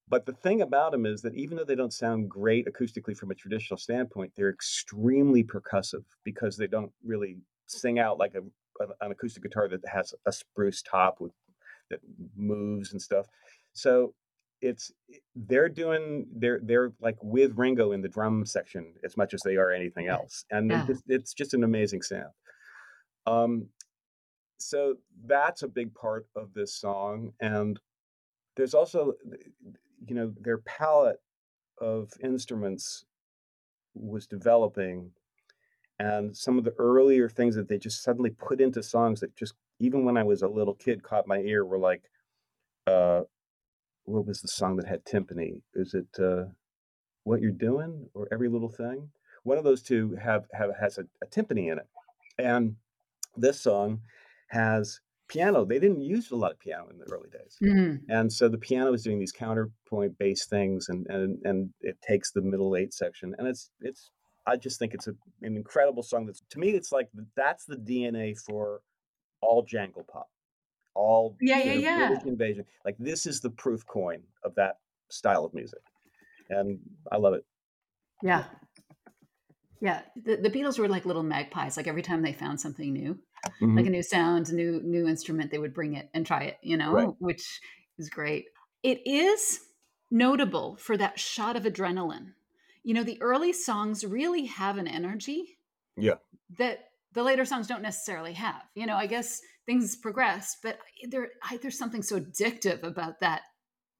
but 0.08 0.26
the 0.26 0.32
thing 0.32 0.60
about 0.60 0.92
them 0.92 1.06
is 1.06 1.22
that 1.22 1.34
even 1.36 1.56
though 1.56 1.64
they 1.64 1.76
don't 1.76 1.92
sound 1.92 2.28
great 2.28 2.66
acoustically 2.66 3.16
from 3.16 3.30
a 3.30 3.34
traditional 3.34 3.78
standpoint, 3.78 4.32
they're 4.34 4.50
extremely 4.50 5.44
percussive 5.44 6.04
because 6.24 6.56
they 6.56 6.66
don't 6.66 6.92
really 7.04 7.38
sing 7.66 8.00
out 8.00 8.18
like 8.18 8.34
a, 8.34 8.42
an 9.00 9.12
acoustic 9.12 9.44
guitar 9.44 9.68
that 9.68 9.86
has 9.86 10.12
a 10.26 10.32
spruce 10.32 10.82
top 10.82 11.20
with 11.20 11.32
that 11.90 12.00
moves 12.36 12.92
and 12.92 13.00
stuff. 13.00 13.26
So 13.72 14.14
it's 14.60 14.92
they're 15.34 15.68
doing 15.68 16.26
they're 16.34 16.60
they're 16.62 16.92
like 17.00 17.16
with 17.22 17.56
Ringo 17.56 17.92
in 17.92 18.02
the 18.02 18.08
drum 18.08 18.44
section 18.44 18.94
as 19.04 19.16
much 19.16 19.32
as 19.32 19.42
they 19.42 19.56
are 19.56 19.70
anything 19.70 20.08
else, 20.08 20.44
and 20.50 20.70
Yeah. 20.70 20.82
it 20.82 20.86
just, 20.86 21.04
it's 21.08 21.34
just 21.34 21.54
an 21.54 21.64
amazing 21.64 22.02
sound. 22.02 22.32
Um, 23.26 23.68
so 24.60 24.96
that's 25.26 25.62
a 25.62 25.68
big 25.68 25.94
part 25.94 26.26
of 26.36 26.52
this 26.54 26.74
song, 26.74 27.32
and 27.40 27.78
there's 28.56 28.74
also 28.74 29.14
you 30.06 30.14
know 30.14 30.32
their 30.40 30.58
palette 30.58 31.20
of 31.78 32.10
instruments 32.22 33.04
was 33.94 34.26
developing 34.26 35.10
and 35.98 36.34
some 36.36 36.56
of 36.58 36.64
the 36.64 36.74
earlier 36.78 37.28
things 37.28 37.54
that 37.56 37.68
they 37.68 37.78
just 37.78 38.02
suddenly 38.02 38.30
put 38.30 38.60
into 38.60 38.82
songs 38.82 39.20
that 39.20 39.34
just 39.34 39.54
even 39.78 40.04
when 40.04 40.16
i 40.16 40.22
was 40.22 40.42
a 40.42 40.48
little 40.48 40.74
kid 40.74 41.02
caught 41.02 41.26
my 41.26 41.38
ear 41.38 41.64
were 41.64 41.78
like 41.78 42.02
uh 42.86 43.22
what 44.10 44.26
was 44.26 44.40
the 44.40 44.48
song 44.48 44.76
that 44.76 44.86
had 44.86 45.04
timpani? 45.04 45.60
Is 45.74 45.94
it 45.94 46.08
uh 46.18 46.44
what 47.24 47.40
you're 47.40 47.52
doing 47.52 48.08
or 48.14 48.28
every 48.32 48.48
little 48.48 48.68
thing? 48.68 49.10
One 49.44 49.58
of 49.58 49.64
those 49.64 49.82
two 49.82 50.16
have 50.22 50.46
have 50.52 50.70
has 50.80 50.98
a, 50.98 51.04
a 51.22 51.26
timpani 51.26 51.70
in 51.70 51.78
it 51.78 51.86
and 52.38 52.76
this 53.36 53.60
song 53.60 54.00
has 54.50 55.00
piano 55.28 55.64
they 55.64 55.78
didn't 55.78 56.00
use 56.02 56.30
a 56.32 56.36
lot 56.36 56.50
of 56.52 56.58
piano 56.58 56.88
in 56.90 56.98
the 56.98 57.04
early 57.12 57.30
days 57.30 57.56
Mhm. 57.62 58.00
and 58.08 58.32
so 58.32 58.48
the 58.48 58.58
piano 58.58 58.92
is 58.92 59.04
doing 59.04 59.18
these 59.20 59.32
counterpoint 59.32 60.18
based 60.18 60.50
things 60.50 60.88
and 60.88 61.06
and 61.08 61.38
and 61.44 61.72
it 61.80 61.96
takes 62.02 62.32
the 62.32 62.40
middle 62.42 62.74
eight 62.76 62.92
section 62.92 63.34
and 63.38 63.46
it's 63.46 63.70
it's 63.80 64.10
i 64.46 64.56
just 64.56 64.78
think 64.80 64.92
it's 64.92 65.06
a, 65.06 65.14
an 65.42 65.56
incredible 65.56 66.02
song 66.02 66.26
that's 66.26 66.42
to 66.50 66.58
me 66.58 66.70
it's 66.70 66.90
like 66.90 67.08
that's 67.36 67.64
the 67.64 67.76
dna 67.76 68.36
for 68.44 68.80
all 69.40 69.62
jangle 69.62 70.04
pop 70.12 70.28
all 70.94 71.36
Yeah, 71.40 71.58
yeah, 71.58 71.74
know, 71.74 71.80
yeah. 71.80 72.08
British 72.08 72.24
invasion 72.26 72.64
like 72.84 72.96
this 72.98 73.24
is 73.26 73.40
the 73.40 73.50
proof 73.50 73.86
coin 73.86 74.20
of 74.42 74.54
that 74.56 74.78
style 75.10 75.44
of 75.44 75.54
music 75.54 75.80
and 76.48 76.80
i 77.12 77.16
love 77.16 77.34
it 77.34 77.44
Yeah. 78.22 78.44
Yeah. 79.80 80.02
The, 80.16 80.36
the 80.36 80.50
Beatles 80.50 80.78
were 80.78 80.88
like 80.88 81.06
little 81.06 81.22
magpies. 81.22 81.76
Like 81.76 81.88
every 81.88 82.02
time 82.02 82.22
they 82.22 82.32
found 82.32 82.60
something 82.60 82.92
new, 82.92 83.18
like 83.44 83.54
a 83.60 83.64
mm-hmm. 83.64 83.88
new 83.88 84.02
sound, 84.02 84.48
a 84.50 84.54
new 84.54 84.80
new 84.82 85.08
instrument, 85.08 85.50
they 85.50 85.58
would 85.58 85.74
bring 85.74 85.94
it 85.94 86.10
and 86.12 86.26
try 86.26 86.42
it, 86.44 86.58
you 86.62 86.76
know, 86.76 86.92
Right. 86.92 87.08
which 87.18 87.60
is 87.98 88.10
great. 88.10 88.46
It 88.82 89.00
is 89.06 89.60
notable 90.10 90.76
for 90.76 90.96
that 90.96 91.18
shot 91.18 91.56
of 91.56 91.64
adrenaline. 91.64 92.32
You 92.82 92.94
know, 92.94 93.04
the 93.04 93.20
early 93.22 93.52
songs 93.52 94.04
really 94.04 94.46
have 94.46 94.78
an 94.78 94.88
energy 94.88 95.58
Yeah. 95.96 96.14
that 96.58 96.90
the 97.12 97.22
later 97.22 97.44
songs 97.44 97.66
don't 97.66 97.82
necessarily 97.82 98.34
have. 98.34 98.62
You 98.74 98.86
know, 98.86 98.96
I 98.96 99.06
guess 99.06 99.40
things 99.66 99.96
progress, 99.96 100.56
but 100.62 100.78
eh, 101.02 101.06
there 101.08 101.28
I, 101.48 101.56
there's 101.56 101.78
something 101.78 102.02
so 102.02 102.20
addictive 102.20 102.82
about 102.82 103.20
that 103.20 103.42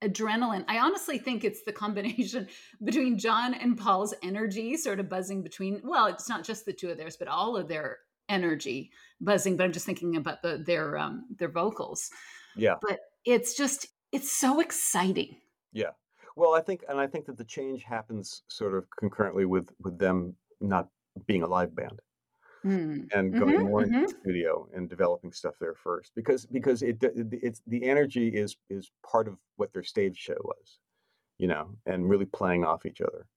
adrenaline. 0.03 0.65
I 0.69 0.79
honestly 0.79 1.19
think 1.19 1.45
it's 1.45 1.63
the 1.63 1.73
combination 1.73 2.49
between 2.85 3.19
John 3.19 3.55
and 3.55 3.77
Paul's 3.77 4.15
energy 4.23 4.77
sort 4.77 5.01
of 5.01 5.09
buzzing 5.09 5.43
between 5.43 5.81
well, 5.85 6.07
it's 6.07 6.29
not 6.29 6.45
just 6.45 6.65
the 6.65 6.73
two 6.73 6.91
of 6.91 6.97
theirs, 6.97 7.17
but 7.17 7.29
all 7.29 7.57
of 7.57 7.69
their 7.69 7.99
energy 8.29 8.91
buzzing, 9.21 9.57
but 9.57 9.65
I'm 9.65 9.73
just 9.73 9.87
thinking 9.87 10.17
about 10.17 10.43
the 10.43 10.63
their 10.65 10.97
um 10.97 11.27
their 11.39 11.51
vocals. 11.51 12.11
Yeah. 12.57 12.77
But 12.81 13.01
it's 13.25 13.55
just 13.55 13.87
it's 14.13 14.33
so 14.33 14.61
exciting. 14.61 15.37
Yeah. 15.73 15.91
Well, 16.37 16.55
I 16.55 16.63
think, 16.63 16.85
and 16.89 16.99
I 16.99 17.07
think 17.07 17.27
that 17.27 17.37
the 17.37 17.45
change 17.45 17.83
happens 17.85 18.43
sort 18.49 18.75
of 18.75 18.85
concurrently 18.99 19.45
with 19.45 19.69
with 19.81 19.99
them 19.99 20.35
not 20.61 20.89
being 21.27 21.43
a 21.43 21.47
live 21.47 21.75
band 21.75 22.01
Mm. 22.65 23.11
and 23.13 23.37
going 23.37 23.57
Mhm, 23.57 23.63
more 23.63 23.83
into 23.85 23.95
mhm. 23.95 24.07
the 24.07 24.09
studio 24.23 24.69
and 24.75 24.89
developing 24.89 25.33
stuff 25.33 25.57
there 25.61 25.75
first 25.75 26.13
because 26.15 26.47
because 26.47 26.83
it 26.83 26.99
it's 27.03 27.63
the 27.67 27.85
energy 27.85 28.29
is 28.29 28.57
is 28.71 28.93
part 29.05 29.29
of 29.29 29.39
what 29.57 29.73
their 29.73 29.83
stage 29.85 30.17
show 30.19 30.37
was, 30.45 30.81
you 31.39 31.49
know, 31.49 31.77
and 31.87 32.11
really 32.11 32.27
playing 32.27 32.65
off 32.65 32.87
each 32.87 33.01
other. 33.03 33.29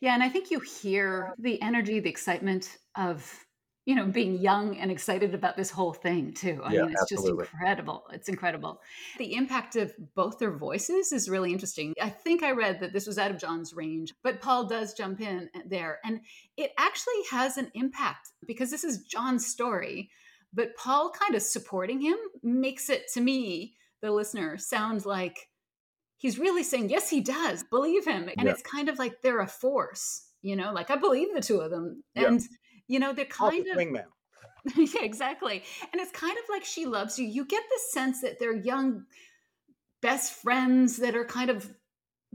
Yeah, 0.00 0.14
and 0.14 0.22
I 0.22 0.28
think 0.28 0.50
you 0.50 0.60
hear 0.60 1.34
the 1.38 1.60
energy, 1.62 2.00
the 2.00 2.10
excitement 2.10 2.78
of, 2.96 3.44
you 3.88 3.94
know, 3.94 4.04
being 4.04 4.36
young 4.36 4.76
and 4.76 4.90
excited 4.90 5.32
about 5.32 5.56
this 5.56 5.70
whole 5.70 5.94
thing 5.94 6.34
too. 6.34 6.60
I 6.62 6.74
Yeah, 6.74 6.82
mean, 6.82 6.92
it's 6.92 7.08
just 7.08 7.26
incredible. 7.26 8.04
It's 8.12 8.28
incredible. 8.28 8.82
The 9.16 9.32
impact 9.32 9.76
of 9.76 9.94
both 10.14 10.38
their 10.38 10.50
voices 10.50 11.10
is 11.10 11.26
really 11.26 11.54
interesting. 11.54 11.94
I 11.98 12.10
think 12.10 12.42
I 12.42 12.50
read 12.50 12.80
that 12.80 12.92
this 12.92 13.06
was 13.06 13.16
out 13.16 13.30
of 13.30 13.38
John's 13.38 13.72
range, 13.72 14.12
but 14.22 14.42
Paul 14.42 14.66
does 14.66 14.92
jump 14.92 15.22
in 15.22 15.48
uh, 15.54 15.60
there. 15.66 16.00
And 16.04 16.20
it 16.58 16.72
actually 16.76 17.22
has 17.30 17.56
an 17.56 17.70
impact 17.72 18.28
because 18.46 18.70
this 18.70 18.84
is 18.84 19.04
John's 19.04 19.46
story, 19.46 20.10
but 20.52 20.76
Paul 20.76 21.10
kind 21.10 21.34
of 21.34 21.40
supporting 21.40 22.02
him 22.02 22.18
makes 22.42 22.90
it 22.90 23.10
to 23.14 23.22
me, 23.22 23.74
the 24.02 24.10
listener, 24.12 24.58
sound 24.58 25.06
like 25.06 25.48
he's 26.18 26.38
really 26.38 26.62
saying, 26.62 26.90
yes, 26.90 27.08
he 27.08 27.22
does. 27.22 27.62
Believe 27.62 28.04
him. 28.04 28.28
And 28.36 28.44
Yeah. 28.48 28.52
it's 28.52 28.60
kind 28.60 28.90
of 28.90 28.98
like 28.98 29.22
they're 29.22 29.40
a 29.40 29.46
force, 29.46 30.28
you 30.42 30.56
know, 30.56 30.74
like 30.74 30.90
I 30.90 30.96
believe 30.96 31.32
the 31.32 31.40
two 31.40 31.60
of 31.62 31.70
them. 31.70 32.04
Yeah. 32.14 32.26
And, 32.26 32.42
you 32.88 32.98
know, 32.98 33.12
they're 33.12 33.24
kind 33.24 33.64
the 33.64 33.70
of, 33.70 33.76
wingman. 33.76 34.04
yeah, 34.76 35.02
exactly. 35.02 35.62
And 35.92 36.00
it's 36.00 36.12
kind 36.12 36.36
of 36.36 36.44
like 36.50 36.64
she 36.64 36.86
loves 36.86 37.18
you. 37.18 37.26
You 37.26 37.44
get 37.44 37.62
the 37.68 37.80
sense 37.90 38.22
that 38.22 38.38
they're 38.38 38.56
young 38.56 39.04
best 40.00 40.32
friends 40.32 40.96
that 40.98 41.14
are 41.14 41.24
kind 41.24 41.50
of 41.50 41.72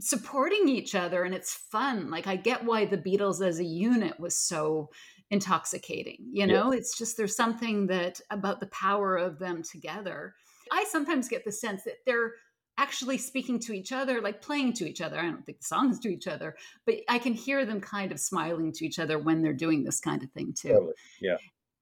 supporting 0.00 0.68
each 0.68 0.94
other 0.94 1.24
and 1.24 1.34
it's 1.34 1.54
fun. 1.54 2.10
Like 2.10 2.26
I 2.26 2.36
get 2.36 2.64
why 2.64 2.84
the 2.84 2.98
Beatles 2.98 3.44
as 3.44 3.58
a 3.58 3.64
unit 3.64 4.18
was 4.18 4.36
so 4.36 4.90
intoxicating. 5.30 6.18
You 6.32 6.46
know, 6.46 6.72
it's 6.72 6.96
just 6.96 7.16
there's 7.16 7.36
something 7.36 7.86
that 7.88 8.20
about 8.30 8.60
the 8.60 8.66
power 8.66 9.16
of 9.16 9.38
them 9.38 9.62
together. 9.62 10.34
I 10.72 10.84
sometimes 10.84 11.28
get 11.28 11.44
the 11.44 11.52
sense 11.52 11.84
that 11.84 11.98
they're 12.06 12.32
actually 12.76 13.18
speaking 13.18 13.58
to 13.60 13.72
each 13.72 13.92
other, 13.92 14.20
like 14.20 14.42
playing 14.42 14.72
to 14.74 14.88
each 14.88 15.00
other. 15.00 15.18
I 15.18 15.22
don't 15.22 15.44
think 15.44 15.58
the 15.58 15.66
songs 15.66 15.98
to 16.00 16.08
each 16.08 16.26
other, 16.26 16.56
but 16.86 16.96
I 17.08 17.18
can 17.18 17.32
hear 17.32 17.64
them 17.64 17.80
kind 17.80 18.12
of 18.12 18.18
smiling 18.18 18.72
to 18.72 18.84
each 18.84 18.98
other 18.98 19.18
when 19.18 19.42
they're 19.42 19.52
doing 19.52 19.84
this 19.84 20.00
kind 20.00 20.22
of 20.22 20.30
thing 20.32 20.52
too. 20.52 20.68
Totally. 20.68 20.94
Yeah. 21.20 21.36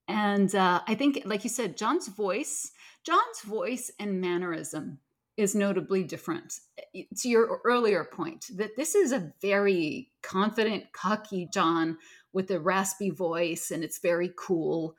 And 0.09 0.55
uh, 0.55 0.83
I 0.87 0.95
think, 0.95 1.23
like 1.25 1.45
you 1.45 1.51
said, 1.51 1.77
John's 1.77 2.09
voice, 2.09 2.73
John's 3.05 3.41
voice 3.45 3.91
and 3.99 4.21
mannerism 4.21 4.99
is 5.37 5.55
notably 5.55 6.05
different. 6.05 6.61
To 6.95 7.29
your 7.29 7.61
earlier 7.65 8.05
point, 8.05 8.47
that 8.57 8.77
this 8.77 8.95
is 8.95 9.13
a 9.13 9.33
very 9.41 10.11
confident, 10.23 10.93
cocky 10.93 11.49
John 11.53 11.97
with 12.33 12.51
a 12.51 12.61
raspy 12.61 13.11
voice, 13.11 13.71
and 13.71 13.83
it's 13.83 13.99
very 13.99 14.33
cool. 14.37 14.95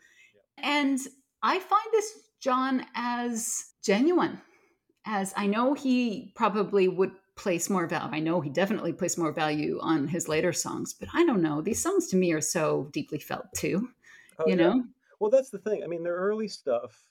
And 0.57 0.99
I 1.43 1.59
find 1.59 1.85
this 1.91 2.11
John 2.39 2.85
as 2.95 3.73
genuine, 3.83 4.41
as 5.05 5.33
I 5.35 5.47
know 5.47 5.73
he 5.73 6.31
probably 6.35 6.87
would 6.87 7.11
place 7.35 7.69
more 7.69 7.87
value. 7.87 8.09
I 8.13 8.19
know 8.19 8.41
he 8.41 8.49
definitely 8.49 8.93
placed 8.93 9.17
more 9.17 9.31
value 9.31 9.79
on 9.81 10.07
his 10.07 10.27
later 10.27 10.53
songs, 10.53 10.93
but 10.93 11.09
I 11.13 11.25
don't 11.25 11.41
know. 11.41 11.61
These 11.61 11.81
songs 11.81 12.07
to 12.09 12.15
me 12.15 12.31
are 12.31 12.41
so 12.41 12.89
deeply 12.91 13.19
felt 13.19 13.45
too. 13.55 13.89
Oh, 14.39 14.47
you 14.47 14.55
yeah. 14.55 14.67
know? 14.67 14.83
Well, 15.19 15.31
that's 15.31 15.49
the 15.49 15.57
thing. 15.59 15.83
I 15.83 15.87
mean, 15.87 16.03
their 16.03 16.15
early 16.15 16.47
stuff, 16.47 17.03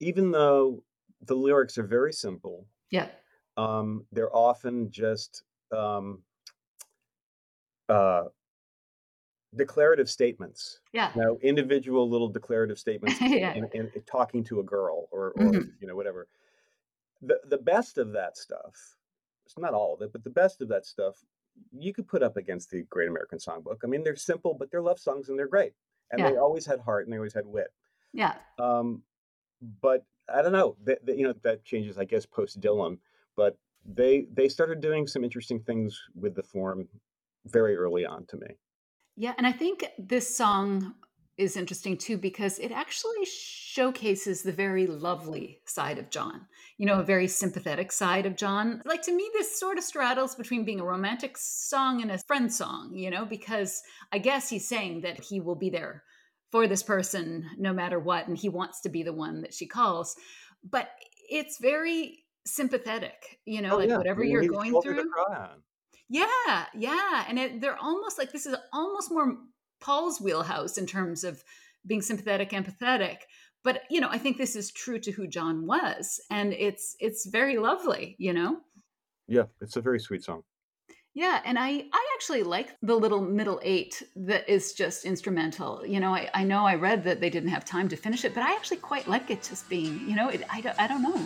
even 0.00 0.30
though 0.30 0.82
the 1.22 1.34
lyrics 1.34 1.78
are 1.78 1.86
very 1.86 2.12
simple, 2.12 2.66
Yeah. 2.90 3.08
um, 3.56 4.06
they're 4.12 4.34
often 4.34 4.90
just 4.90 5.44
um, 5.72 6.22
uh, 7.88 8.24
declarative 9.54 10.10
statements. 10.10 10.80
Yeah. 10.92 11.12
You 11.14 11.22
know, 11.22 11.38
individual 11.42 12.08
little 12.08 12.28
declarative 12.28 12.78
statements 12.86 13.20
Yeah. 13.20 13.54
in, 13.54 13.68
in, 13.72 13.90
in 13.94 14.02
talking 14.02 14.42
to 14.44 14.60
a 14.60 14.62
girl 14.64 15.08
or, 15.12 15.32
or 15.32 15.52
Mhm. 15.52 15.72
you 15.80 15.86
know 15.86 15.96
whatever. 15.96 16.28
The 17.26 17.40
the 17.48 17.58
best 17.58 17.98
of 17.98 18.12
that 18.12 18.36
stuff, 18.36 18.74
it's 19.46 19.58
not 19.58 19.74
all 19.74 19.94
of 19.94 20.02
it, 20.02 20.12
but 20.12 20.24
the 20.24 20.30
best 20.30 20.60
of 20.62 20.68
that 20.68 20.84
stuff, 20.86 21.16
you 21.72 21.92
could 21.92 22.06
put 22.08 22.22
up 22.22 22.36
against 22.36 22.70
the 22.70 22.82
Great 22.90 23.08
American 23.08 23.38
Songbook. 23.38 23.78
I 23.82 23.86
mean, 23.86 24.02
they're 24.04 24.16
simple, 24.16 24.54
but 24.54 24.70
they're 24.70 24.82
love 24.82 24.98
songs 24.98 25.28
and 25.28 25.38
they're 25.38 25.48
great, 25.48 25.72
and 26.10 26.24
they 26.24 26.36
always 26.36 26.66
had 26.66 26.80
heart 26.80 27.04
and 27.06 27.12
they 27.12 27.18
always 27.18 27.34
had 27.34 27.46
wit. 27.46 27.72
Yeah. 28.12 28.34
Um, 28.58 29.02
but 29.80 30.04
I 30.32 30.42
don't 30.42 30.52
know. 30.52 30.76
That, 30.84 31.04
that- 31.06 31.16
you 31.18 31.26
know 31.26 31.34
that 31.42 31.64
changes, 31.64 31.98
I 31.98 32.04
guess, 32.04 32.26
post 32.26 32.60
Dylan. 32.60 32.98
But 33.36 33.56
they 33.84 34.26
they 34.32 34.48
started 34.48 34.80
doing 34.80 35.06
some 35.06 35.24
interesting 35.24 35.60
things 35.60 36.00
with 36.14 36.34
the 36.34 36.42
form 36.42 36.88
very 37.46 37.76
early 37.76 38.06
on 38.06 38.26
to 38.26 38.36
me. 38.36 38.46
Yeah. 39.16 39.34
And 39.38 39.46
I 39.46 39.52
think 39.52 39.84
this 39.98 40.34
song 40.36 40.94
is 41.36 41.56
interesting 41.56 41.96
too 41.96 42.16
because 42.16 42.58
it 42.58 42.70
actually 42.70 43.24
showcases 43.24 44.42
the 44.42 44.52
very 44.52 44.86
lovely 44.86 45.60
side 45.66 45.98
of 45.98 46.10
John, 46.10 46.46
you 46.78 46.86
know, 46.86 47.00
a 47.00 47.04
very 47.04 47.26
sympathetic 47.26 47.90
side 47.90 48.26
of 48.26 48.36
John. 48.36 48.82
Like 48.84 49.02
to 49.02 49.12
me, 49.12 49.28
this 49.32 49.58
sort 49.58 49.78
of 49.78 49.84
straddles 49.84 50.34
between 50.34 50.64
being 50.64 50.80
a 50.80 50.84
romantic 50.84 51.36
song 51.36 52.02
and 52.02 52.10
a 52.10 52.18
friend 52.18 52.52
song, 52.52 52.92
you 52.94 53.10
know, 53.10 53.24
because 53.24 53.82
I 54.12 54.18
guess 54.18 54.48
he's 54.48 54.68
saying 54.68 55.00
that 55.00 55.20
he 55.24 55.40
will 55.40 55.56
be 55.56 55.70
there 55.70 56.04
for 56.52 56.68
this 56.68 56.82
person 56.84 57.50
no 57.58 57.72
matter 57.72 57.98
what, 57.98 58.28
and 58.28 58.38
he 58.38 58.48
wants 58.48 58.80
to 58.82 58.88
be 58.88 59.02
the 59.02 59.12
one 59.12 59.42
that 59.42 59.52
she 59.54 59.66
calls. 59.66 60.14
But 60.62 60.88
it's 61.28 61.58
very 61.58 62.24
sympathetic, 62.46 63.38
you 63.44 63.60
know, 63.60 63.74
Oh, 63.74 63.78
like 63.78 63.88
yeah. 63.88 63.96
whatever 63.96 64.20
mean, 64.20 64.30
you're 64.30 64.46
going 64.46 64.80
through. 64.80 65.04
Yeah, 66.08 66.66
yeah, 66.74 67.24
and 67.28 67.38
it, 67.38 67.60
they're 67.60 67.78
almost 67.78 68.18
like 68.18 68.30
this 68.30 68.46
is 68.46 68.54
almost 68.72 69.10
more 69.10 69.36
Paul's 69.84 70.20
wheelhouse 70.20 70.78
in 70.78 70.86
terms 70.86 71.24
of 71.24 71.42
being 71.86 72.02
sympathetic, 72.02 72.50
empathetic. 72.50 73.18
But 73.62 73.82
you 73.90 74.00
know, 74.00 74.08
I 74.10 74.18
think 74.18 74.36
this 74.36 74.56
is 74.56 74.70
true 74.72 74.98
to 75.00 75.10
who 75.12 75.26
John 75.26 75.66
was, 75.66 76.20
and 76.30 76.52
it's 76.52 76.96
it's 77.00 77.26
very 77.38 77.56
lovely. 77.68 78.16
You 78.18 78.32
know, 78.38 78.50
Yeah, 79.28 79.46
it's 79.60 79.76
a 79.76 79.82
very 79.88 80.00
sweet 80.00 80.22
song. 80.24 80.42
yeah, 81.14 81.40
and 81.44 81.58
I 81.58 81.68
I 81.92 82.02
actually 82.16 82.42
like 82.56 82.68
the 82.82 82.96
little 83.04 83.20
middle 83.40 83.60
eight 83.62 84.02
that 84.28 84.44
is 84.56 84.72
just 84.74 85.04
instrumental. 85.04 85.72
You 85.86 86.00
know, 86.00 86.12
I, 86.14 86.28
I 86.40 86.44
know 86.44 86.62
I 86.66 86.74
read 86.88 87.04
that 87.04 87.20
they 87.20 87.30
didn't 87.30 87.54
have 87.56 87.64
time 87.64 87.88
to 87.90 87.96
finish 87.96 88.24
it, 88.24 88.34
but 88.34 88.42
I 88.48 88.52
actually 88.58 88.78
quite 88.78 89.06
like 89.14 89.30
it 89.30 89.42
just 89.50 89.68
being. 89.68 89.94
You 90.08 90.16
know, 90.16 90.28
it, 90.34 90.42
I 90.56 90.60
don't 90.60 90.78
I 90.84 90.86
don't 90.90 91.02
know. 91.02 91.20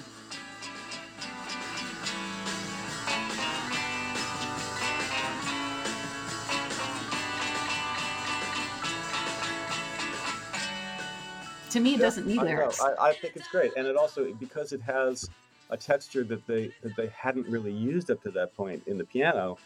To 11.78 11.84
me, 11.84 11.94
it 11.94 12.00
Yeah, 12.00 12.06
doesn't 12.06 12.26
need 12.26 12.40
I, 12.40 12.42
lyrics. 12.42 12.80
I, 12.80 13.10
I 13.10 13.12
think 13.12 13.36
it's 13.36 13.46
great, 13.46 13.70
and 13.76 13.86
it 13.86 13.96
also 13.96 14.34
because 14.34 14.72
it 14.72 14.80
has 14.82 15.30
a 15.70 15.76
texture 15.76 16.24
that 16.24 16.44
they 16.48 16.72
that 16.82 16.96
they 16.96 17.06
hadn't 17.06 17.46
really 17.46 17.70
used 17.70 18.10
up 18.10 18.20
to 18.24 18.32
that 18.32 18.52
point 18.56 18.82
in 18.88 18.98
the 18.98 19.04
piano. 19.04 19.58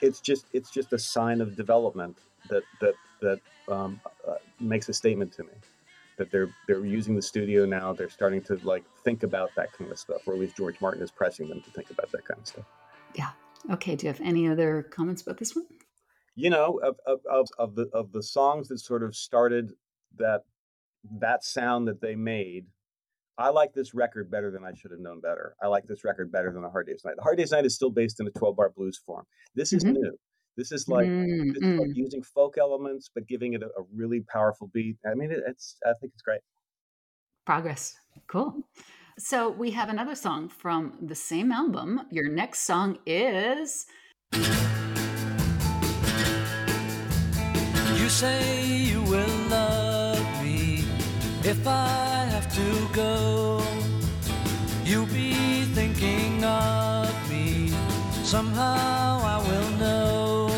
It's 0.00 0.20
just 0.20 0.46
it's 0.52 0.68
just 0.68 0.92
a 0.92 0.98
sign 0.98 1.40
of 1.40 1.54
development 1.54 2.18
that 2.48 2.64
that 2.80 2.94
that 3.20 3.40
um, 3.68 4.00
uh, 4.26 4.34
makes 4.58 4.88
a 4.88 4.92
statement 4.92 5.32
to 5.34 5.44
me 5.44 5.52
that 6.18 6.32
they're 6.32 6.52
they're 6.66 6.84
using 6.84 7.14
the 7.14 7.22
studio 7.22 7.64
now. 7.64 7.92
They're 7.92 8.10
starting 8.10 8.42
to 8.42 8.58
like 8.64 8.82
think 9.04 9.22
about 9.22 9.50
that 9.54 9.72
kind 9.72 9.92
of 9.92 9.98
stuff, 9.98 10.26
or 10.26 10.34
at 10.34 10.40
least 10.40 10.56
George 10.56 10.80
Martin 10.80 11.04
is 11.04 11.12
pressing 11.12 11.48
them 11.48 11.60
to 11.60 11.70
think 11.70 11.90
about 11.90 12.10
that 12.10 12.24
kind 12.24 12.40
of 12.40 12.48
stuff. 12.48 12.64
Yeah. 13.14 13.30
Okay, 13.70 13.94
do 13.94 14.06
you 14.06 14.12
have 14.12 14.20
any 14.22 14.48
other 14.48 14.82
comments 14.82 15.22
about 15.22 15.38
this 15.38 15.54
one? 15.54 15.66
you 16.36 16.48
know 16.48 16.80
of, 16.82 16.96
of, 17.06 17.20
of, 17.30 17.48
of 17.58 17.74
the 17.74 17.88
of 17.92 18.12
the 18.12 18.22
songs 18.22 18.68
that 18.68 18.78
sort 18.78 19.02
of 19.02 19.14
started 19.14 19.72
that 20.16 20.44
that 21.18 21.44
sound 21.44 21.88
that 21.88 22.00
they 22.00 22.14
made 22.14 22.66
i 23.38 23.48
like 23.48 23.72
this 23.72 23.94
record 23.94 24.30
better 24.30 24.50
than 24.50 24.64
i 24.64 24.72
should 24.74 24.90
have 24.90 25.00
known 25.00 25.20
better 25.20 25.54
i 25.62 25.66
like 25.66 25.86
this 25.86 26.04
record 26.04 26.30
better 26.30 26.52
than 26.52 26.64
a 26.64 26.70
hard 26.70 26.86
day's 26.86 27.02
night 27.04 27.16
the 27.16 27.22
hard 27.22 27.38
day's 27.38 27.52
night 27.52 27.64
is 27.64 27.74
still 27.74 27.90
based 27.90 28.20
in 28.20 28.26
a 28.26 28.30
12 28.30 28.56
bar 28.56 28.70
blues 28.76 28.98
form 29.04 29.24
this 29.54 29.72
is 29.72 29.84
Mhm. 29.84 29.92
new 29.94 30.18
this 30.56 30.72
is 30.72 30.88
like 30.88 31.08
Mm, 31.08 31.54
this 31.54 31.62
is 31.62 31.78
like 31.78 31.88
mm. 31.88 31.94
using 31.96 32.22
folk 32.22 32.58
elements 32.58 33.10
but 33.14 33.26
giving 33.26 33.54
it 33.54 33.62
a, 33.62 33.66
a 33.66 33.82
really 33.94 34.20
powerful 34.20 34.68
beat 34.74 34.96
i 35.10 35.14
mean 35.14 35.30
it, 35.30 35.42
it's 35.46 35.76
i 35.86 35.92
think 36.00 36.12
it's 36.12 36.22
great 36.22 36.40
Progress. 37.46 37.96
Cool. 38.28 38.62
So 39.18 39.50
we 39.50 39.70
have 39.72 39.88
another 39.88 40.14
song 40.14 40.48
from 40.48 40.98
the 41.02 41.14
same 41.14 41.50
album. 41.50 42.02
Your 42.10 42.28
next 42.28 42.60
song 42.60 42.98
is 43.06 43.86
You 44.32 44.42
say 48.08 48.66
you 48.66 49.02
will 49.02 49.26
love 49.26 49.29
If 51.42 51.66
I 51.66 52.26
have 52.32 52.54
to 52.54 52.88
go, 52.92 53.62
you'll 54.84 55.06
be 55.06 55.64
thinking 55.74 56.44
of 56.44 57.30
me. 57.30 57.72
Somehow 58.24 59.20
I 59.24 59.38
will 59.48 59.70
know. 59.78 60.50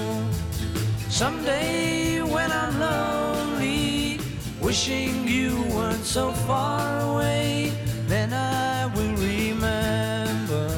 Someday 1.09 2.21
when 2.23 2.51
I'm 2.51 2.81
lonely, 2.81 4.19
wishing 4.61 5.29
you 5.29 5.63
weren't 5.73 6.05
so 6.05 6.33
far 6.33 7.01
away, 7.13 7.73
then 8.09 8.33
I 8.33 8.87
will 8.87 9.15
remember 9.15 10.69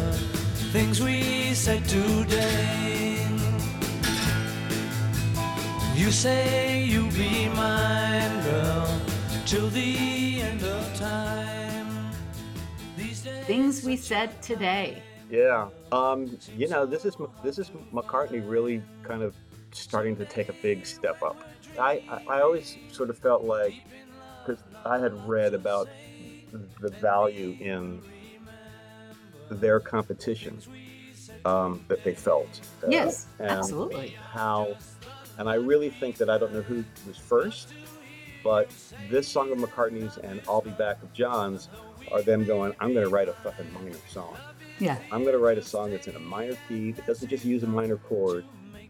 things 0.71 1.01
we 1.01 1.55
said 1.55 1.83
today. 1.89 3.17
You 5.97 6.11
say 6.11 6.85
you'll 6.85 7.11
be 7.13 7.49
mine, 7.49 8.44
till 9.47 9.69
the 9.71 10.41
end 10.41 10.63
of 10.63 10.97
time. 10.97 12.11
These 12.97 13.23
days 13.23 13.45
Things 13.47 13.85
we 13.85 13.97
said 13.97 14.41
today. 14.43 15.03
Yeah. 15.31 15.69
Um, 15.93 16.39
you 16.57 16.69
know, 16.69 16.87
this 16.87 17.05
is 17.05 17.17
this 17.43 17.59
is 17.59 17.71
McCartney 17.93 18.43
really 18.49 18.83
kind 19.03 19.23
of 19.23 19.35
starting 19.73 20.17
to 20.17 20.25
take 20.25 20.49
a 20.49 20.55
big 20.63 20.87
step 20.87 21.23
up. 21.23 21.37
I 21.79 22.03
I, 22.09 22.37
I 22.37 22.41
always 22.41 22.79
sort 22.91 23.11
of 23.11 23.19
felt 23.19 23.45
like 23.45 23.75
because 24.41 24.63
I 24.85 24.99
had 24.99 25.13
read 25.29 25.53
about 25.55 25.89
the 26.81 26.91
value 27.01 27.57
in 27.61 28.01
their 29.51 29.81
competition 29.81 30.59
um, 31.45 31.85
that 31.89 32.03
they 32.05 32.15
felt. 32.15 32.61
uh, 32.83 32.87
Yes, 32.89 33.27
and 33.39 33.51
absolutely. 33.51 34.17
How, 34.33 34.77
and 35.39 35.49
I 35.49 35.55
really 35.55 35.91
think 35.91 36.17
that 36.19 36.31
I 36.31 36.39
don't 36.39 36.53
know 36.53 36.63
who 36.63 36.85
was 37.07 37.17
first, 37.19 37.75
but 38.45 38.71
this 39.11 39.27
song 39.27 39.51
of 39.51 39.59
McCartney's 39.59 40.19
and 40.19 40.41
"I'll 40.49 40.61
Be 40.61 40.71
Back" 40.71 41.03
of 41.03 41.13
John's 41.13 41.69
are 42.13 42.23
them 42.23 42.45
going. 42.45 42.75
I'm 42.81 42.93
going 42.93 43.05
to 43.05 43.11
write 43.11 43.29
a 43.29 43.33
fucking 43.33 43.73
minor 43.73 43.97
song. 44.09 44.37
Yeah. 44.79 44.99
I'm 45.11 45.23
going 45.23 45.33
to 45.33 45.39
write 45.39 45.57
a 45.59 45.63
song 45.63 45.91
that's 45.91 46.07
in 46.07 46.15
a 46.17 46.21
minor 46.21 46.57
key 46.69 46.93
that 46.93 47.07
doesn't 47.07 47.29
just 47.29 47.45
use 47.45 47.63
a 47.63 47.67
minor 47.67 47.97
chord, 47.97 48.45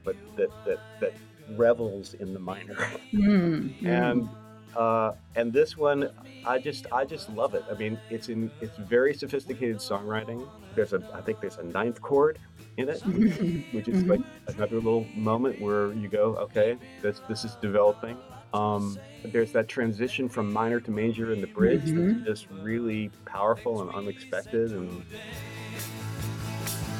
but 0.05 0.17
that 0.37 0.51
that 0.67 0.81
that 1.01 1.12
revels 1.57 2.14
in 2.14 2.33
the 2.35 2.40
minor. 2.40 2.75
Mm, 3.12 3.79
mm. 3.81 3.87
and 3.87 4.29
uh, 4.77 5.12
and 5.37 5.53
this 5.53 5.77
one, 5.77 6.11
I 6.45 6.59
just 6.59 6.87
I 6.93 7.05
just 7.05 7.29
love 7.31 7.55
it. 7.55 7.64
I 7.71 7.75
mean, 7.75 7.99
it's 8.11 8.29
in 8.29 8.51
it's 8.61 8.77
very 8.79 9.14
sophisticated 9.14 9.77
songwriting. 9.77 10.49
There's 10.75 10.93
a 10.93 11.09
I 11.14 11.21
think 11.21 11.40
there's 11.40 11.59
a 11.59 11.62
ninth 11.62 12.03
chord 12.03 12.38
in 12.77 12.88
it, 12.88 13.01
which 13.73 13.87
is 13.87 14.03
Mhm. 14.03 14.09
like 14.09 14.21
another 14.57 14.77
little 14.77 15.07
moment 15.14 15.61
where 15.61 15.93
you 15.93 16.09
go, 16.09 16.35
okay, 16.37 16.77
this 17.03 17.21
this 17.29 17.45
is 17.45 17.55
developing. 17.57 18.17
Um, 18.55 18.97
there's 19.25 19.51
that 19.53 19.67
transition 19.69 20.29
from 20.29 20.53
minor 20.53 20.79
to 20.81 20.90
major 20.90 21.33
in 21.33 21.40
the 21.40 21.47
bridge 21.49 21.83
Mhm. 21.83 22.25
that's 22.25 22.43
just 22.43 22.47
really 22.62 23.11
powerful 23.25 23.83
and 23.83 23.90
unexpected 23.95 24.71
and 24.73 25.03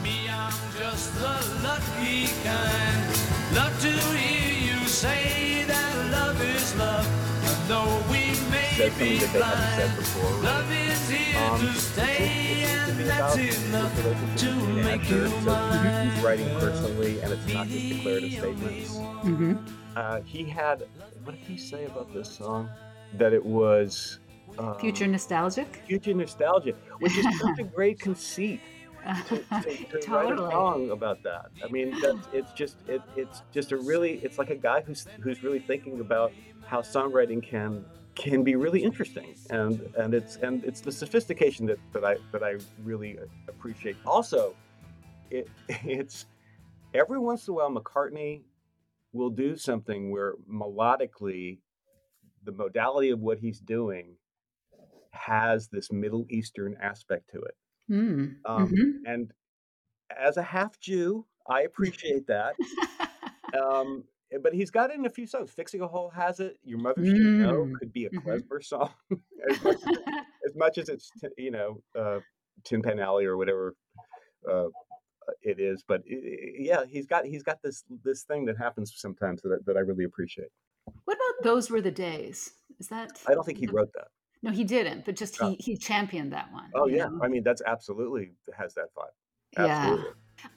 Me, 0.03 0.29
I'm 0.29 0.53
just 0.79 1.15
the 1.15 1.37
lucky 1.63 2.27
kind. 2.43 3.57
Love 3.57 3.81
to 3.81 3.89
hear 3.89 4.73
you 4.81 4.87
say 4.87 5.65
that 5.67 6.11
love 6.11 6.39
is 6.43 6.75
love. 6.77 7.07
And 7.47 7.69
though 7.71 8.03
we 8.11 8.35
may 8.51 8.69
said 8.77 8.99
be 8.99 9.19
something 9.19 9.21
that 9.21 9.33
they 9.33 9.41
haven't 9.41 9.77
said 9.77 9.87
blind, 9.87 9.97
before. 9.97 10.43
love 10.43 10.73
is 10.73 11.09
here 11.09 11.39
Um, 11.41 11.61
to 11.61 11.67
it 11.67 11.71
seems- 11.71 11.83
stay, 11.83 12.03
it 12.05 12.19
seems 12.19 12.85
to 12.85 12.91
and 12.91 12.99
be 12.99 13.05
that's 13.05 13.35
about 13.35 13.39
his 13.39 13.65
enough 13.69 13.99
relationship 13.99 14.37
to 14.37 14.83
make 14.85 15.11
you 15.11 15.25
Asher, 15.25 15.45
so. 15.45 16.11
He's 16.11 16.25
writing 16.25 16.49
personally, 16.59 17.21
and 17.23 17.33
it's 17.33 17.47
not 17.55 17.67
just 17.69 17.89
declarative 17.89 18.33
statements. 18.33 18.91
Mhm. 19.25 19.59
Uh, 19.97 20.21
he 20.23 20.45
had, 20.45 20.87
what 21.25 21.37
did 21.37 21.45
he 21.45 21.57
say 21.57 21.85
about 21.85 22.13
this 22.13 22.29
song? 22.29 22.69
That 23.15 23.33
it 23.33 23.45
was 23.45 24.19
um, 24.59 24.79
Future 24.79 25.07
nostalgic. 25.07 25.83
future 25.87 26.15
nostalgia, 26.15 26.75
which 26.99 27.17
is 27.17 27.27
such 27.41 27.59
a 27.59 27.63
great 27.77 27.99
conceit 28.01 28.61
to, 29.29 29.39
to, 29.39 30.01
to 30.01 30.11
write 30.11 30.27
a 30.27 30.29
totally. 30.29 30.51
song 30.51 30.91
about 30.91 31.23
that. 31.23 31.51
I 31.63 31.69
mean, 31.69 31.95
that's, 32.01 32.27
it's 32.33 32.53
just 32.53 32.77
it, 32.89 33.03
it's 33.17 33.43
just 33.53 33.73
a 33.73 33.77
really 33.77 34.15
it's 34.23 34.39
like 34.39 34.51
a 34.51 34.57
guy 34.57 34.81
who's 34.81 35.07
who's 35.21 35.43
really 35.43 35.59
thinking 35.59 36.01
about 36.01 36.33
how 36.67 36.81
songwriting 36.81 37.43
can 37.43 37.85
can 38.15 38.45
be 38.45 38.55
really 38.55 38.83
interesting 38.83 39.35
and 39.51 39.81
and 39.99 40.15
it's 40.15 40.37
and 40.37 40.65
it's 40.65 40.81
the 40.81 40.93
sophistication 40.93 41.67
that, 41.67 41.79
that 41.93 42.05
I 42.05 42.17
that 42.33 42.43
I 42.43 42.57
really 42.85 43.19
appreciate. 43.49 43.97
Also, 44.07 44.55
it 45.31 45.49
it's 45.69 46.27
every 46.95 47.19
once 47.19 47.49
in 47.49 47.53
a 47.53 47.57
while 47.57 47.71
McCartney 47.71 48.43
will 49.15 49.31
do 49.31 49.57
something 49.57 50.11
where 50.11 50.35
melodically 50.53 51.61
the 52.43 52.53
modality 52.53 53.11
of 53.11 53.21
what 53.21 53.39
he's 53.39 53.61
doing 53.61 54.17
has 55.13 55.69
this 55.69 55.91
Middle 55.93 56.27
Eastern 56.29 56.77
aspect 56.83 57.31
to 57.33 57.41
it. 57.41 57.55
Mm. 57.91 58.37
Um, 58.45 58.69
Mhm. 58.73 58.93
and 59.07 59.33
as 60.11 60.37
a 60.37 60.43
half 60.43 60.79
Jew, 60.81 61.27
I 61.47 61.63
appreciate 61.63 62.27
that. 62.27 62.57
Um, 63.55 64.03
eh, 64.33 64.39
but 64.43 64.53
he's 64.53 64.73
got 64.73 64.91
it 64.91 64.97
in 64.99 65.07
a 65.07 65.11
few 65.11 65.29
songs. 65.29 65.53
Fixing 65.53 65.81
a 65.81 65.87
Hole 65.87 66.11
has 66.11 66.41
it. 66.41 66.59
Your 66.65 66.81
Mother 66.81 67.05
Should 67.05 67.39
Know 67.39 67.67
Mm. 67.67 67.75
could 67.79 67.93
be 67.93 68.07
a 68.07 68.11
Mhm. 68.11 68.25
Klezmer 68.25 68.65
song, 68.65 68.91
as, 69.49 69.63
much 69.63 69.77
as, 69.77 69.83
as 70.47 70.57
much 70.57 70.79
as 70.79 70.89
it's 70.89 71.13
t- 71.21 71.29
you 71.39 71.53
know 71.53 71.81
uh, 71.97 72.19
Tin 72.65 72.83
Pan 72.83 72.99
Alley 72.99 73.27
or 73.27 73.37
whatever 73.37 73.77
uh, 74.51 74.71
it 75.43 75.59
is. 75.61 75.83
But 75.87 76.03
yeah, 76.07 76.85
he's 76.89 77.07
got 77.07 77.25
he's 77.25 77.43
got 77.43 77.63
this 77.63 77.85
this 78.05 78.23
thing 78.23 78.45
that 78.47 78.57
happens 78.59 78.93
sometimes 78.97 79.43
that, 79.43 79.53
I- 79.53 79.63
that 79.67 79.77
I 79.77 79.81
really 79.81 80.05
appreciate. 80.05 80.49
what 81.05 81.15
about 81.17 81.45
those 81.45 81.71
were 81.71 81.81
the 81.81 81.91
days? 81.91 82.53
Is 82.79 82.89
that? 82.89 83.21
I 83.29 83.35
don't 83.35 83.45
think 83.45 83.59
he 83.59 83.67
wrote 83.67 83.93
that. 83.95 84.09
No, 84.43 84.51
he 84.51 84.65
didn't. 84.65 85.05
But 85.07 85.17
just 85.17 85.41
he 85.41 85.57
he 85.59 85.77
championed 85.77 86.33
that 86.33 86.53
one. 86.53 86.71
Oh 86.75 86.87
yeah, 86.87 87.07
know? 87.07 87.21
I 87.23 87.29
mean 87.29 87.43
that's 87.43 87.63
absolutely 87.67 88.33
has 88.57 88.75
that 88.75 88.89
vibe. 88.97 89.15
Yeah. 89.57 89.97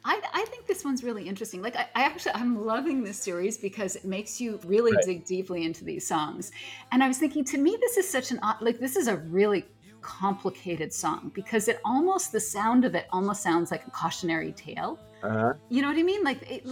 I, 0.04 0.20
I 0.34 0.44
think 0.46 0.66
this 0.66 0.84
one's 0.84 1.04
really 1.04 1.28
interesting. 1.28 1.62
Like, 1.62 1.76
I, 1.76 1.88
I 1.94 2.04
actually, 2.04 2.34
I'm 2.34 2.66
loving 2.66 3.04
this 3.04 3.20
series 3.20 3.60
because 3.60 3.96
it 3.96 4.06
makes 4.06 4.42
you 4.42 4.60
really 4.66 4.92
Right. 4.94 5.04
dig 5.06 5.26
deeply 5.26 5.64
into 5.66 5.86
these 5.86 6.06
songs. 6.06 6.52
And 6.92 7.04
I 7.04 7.08
was 7.08 7.20
thinking, 7.20 7.46
to 7.46 7.60
me, 7.60 7.78
this 7.80 7.96
is 7.96 8.10
such 8.10 8.32
an, 8.32 8.40
like, 8.60 8.80
this 8.80 8.96
is 8.96 9.08
a 9.08 9.18
really 9.18 9.66
complicated 10.02 10.94
song 10.94 11.32
because 11.34 11.68
it 11.68 11.80
almost, 11.86 12.32
the 12.32 12.40
sound 12.40 12.86
of 12.86 12.96
it 12.96 13.08
almost 13.12 13.42
sounds 13.44 13.72
like 13.72 13.86
a 13.88 13.92
cautionary 13.92 14.52
tale. 14.52 15.00
Uh-huh. 15.24 15.54
You 15.70 15.82
know 15.82 15.88
what 15.88 15.98
I 15.98 16.04
mean? 16.04 16.24
Like, 16.24 16.40
it, 16.50 16.64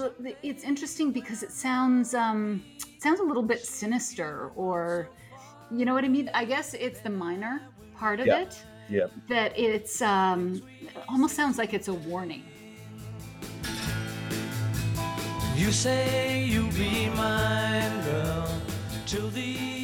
it's 0.44 0.64
interesting 0.64 1.12
because 1.12 1.44
it 1.44 1.52
sounds, 1.52 2.14
um, 2.14 2.64
sounds 3.00 3.20
a 3.20 3.24
little 3.24 3.44
bit 3.44 3.66
sinister 3.66 4.52
or, 4.56 5.10
you 5.72 5.86
know 5.86 5.94
what 5.94 6.06
I 6.06 6.10
mean? 6.10 6.30
I 6.34 6.46
guess 6.46 6.74
it's 6.74 7.00
the 7.00 7.10
minor 7.10 7.62
part 7.98 8.20
of 8.20 8.28
Yeah. 8.28 8.42
it 8.42 8.64
Yeah. 8.90 9.08
that 9.30 9.58
it's, 9.58 10.02
um, 10.02 10.62
it 10.82 10.90
almost 11.10 11.36
sounds 11.36 11.58
like 11.58 11.74
it's 11.74 11.88
a 11.88 11.94
warning. 11.94 12.44
You 15.56 15.72
say 15.72 16.44
you'll 16.44 16.72
be 16.74 17.10
mine, 17.16 18.04
girl, 18.04 18.48
till 19.06 19.30
the 19.30 19.75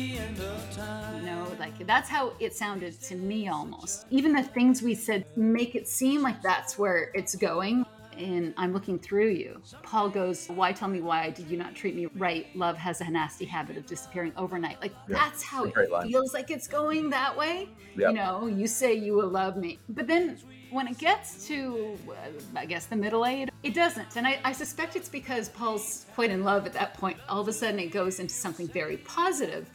like 1.62 1.88
that's 1.88 2.10
how 2.10 2.34
it 2.40 2.54
sounded 2.54 3.00
to 3.02 3.16
me 3.16 3.48
almost. 3.48 4.06
Even 4.10 4.34
the 4.34 4.44
things 4.44 4.82
we 4.82 4.96
said 4.96 5.26
make 5.36 5.76
it 5.76 5.88
seem 5.88 6.22
like 6.22 6.42
that's 6.42 6.78
where 6.78 7.12
it's 7.14 7.36
going. 7.36 7.86
And 8.18 8.54
I'm 8.58 8.74
looking 8.74 9.00
through 9.00 9.30
you. 9.30 9.62
Paul 9.84 10.10
goes, 10.10 10.48
Why 10.48 10.74
tell 10.74 10.90
me 10.90 11.02
why 11.02 11.30
did 11.30 11.50
you 11.50 11.58
not 11.58 11.74
treat 11.76 11.96
me 11.96 12.08
right? 12.18 12.48
Love 12.56 12.78
has 12.78 13.00
a 13.00 13.10
nasty 13.10 13.46
habit 13.46 13.78
of 13.78 13.86
disappearing 13.86 14.34
overnight. 14.36 14.82
Like 14.82 14.92
Yeah, 15.08 15.16
that's 15.18 15.42
how 15.42 15.64
it 15.64 15.92
line. 15.92 16.08
feels 16.10 16.34
like 16.34 16.52
it's 16.52 16.68
going 16.68 17.10
that 17.12 17.36
way. 17.38 17.70
Yeah. 17.96 18.10
You 18.10 18.16
know, 18.16 18.48
you 18.48 18.68
say 18.68 18.94
you 18.94 19.14
will 19.14 19.30
love 19.30 19.56
me. 19.56 19.80
But 19.88 20.08
then 20.08 20.38
when 20.72 20.88
it 20.88 20.98
gets 20.98 21.48
to, 21.48 21.98
uh, 22.10 22.14
I 22.56 22.66
guess, 22.66 22.86
the 22.86 22.96
middle 22.96 23.26
eight, 23.26 23.50
it 23.64 23.74
doesn't. 23.74 24.16
And 24.18 24.26
I, 24.26 24.40
I 24.44 24.52
suspect 24.52 24.96
it's 24.96 25.10
because 25.10 25.50
Paul's 25.50 26.06
quite 26.16 26.32
in 26.32 26.44
love 26.44 26.66
at 26.66 26.74
that 26.74 26.94
point. 26.94 27.18
All 27.30 27.42
of 27.42 27.48
a 27.48 27.54
sudden, 27.54 27.80
it 27.80 27.92
goes 27.92 28.20
into 28.20 28.34
something 28.34 28.68
very 28.68 28.98
positive. 28.98 29.70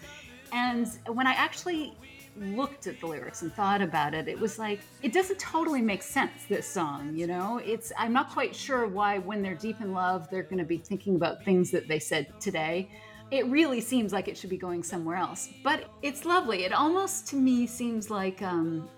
And 0.53 0.87
when 1.07 1.27
I 1.27 1.33
actually 1.33 1.95
looked 2.39 2.87
at 2.87 3.01
the 3.01 3.07
lyrics 3.07 3.43
and 3.43 3.53
thought 3.55 3.81
about 3.81 4.15
it, 4.15 4.29
it 4.29 4.39
was 4.39 4.59
like, 4.59 4.81
it 5.03 5.13
doesn't 5.13 5.39
totally 5.39 5.81
make 5.81 6.03
sense, 6.03 6.45
this 6.49 6.67
song, 6.69 7.17
you 7.17 7.27
know? 7.27 7.59
It's, 7.65 7.93
I'm 7.99 8.13
not 8.13 8.31
quite 8.31 8.55
sure 8.55 8.87
why, 8.87 9.19
when 9.19 9.43
they're 9.43 9.55
deep 9.55 9.81
in 9.81 9.93
love, 9.93 10.29
they're 10.31 10.43
going 10.43 10.59
to 10.59 10.65
be 10.65 10.79
thinking 10.79 11.17
about 11.17 11.45
things 11.45 11.71
that 11.71 11.89
they 11.89 11.99
said 11.99 12.27
today. 12.41 12.91
It 13.31 13.47
really 13.47 13.81
seems 13.81 14.13
like 14.13 14.29
it 14.29 14.37
should 14.37 14.51
be 14.51 14.59
going 14.59 14.83
somewhere 14.83 15.17
else. 15.17 15.49
But 15.65 15.85
it's 16.03 16.25
lovely. 16.25 16.65
It 16.65 16.73
almost 16.73 17.27
to 17.29 17.37
me 17.37 17.67
seems 17.67 18.11
like, 18.11 18.43
um, 18.43 18.89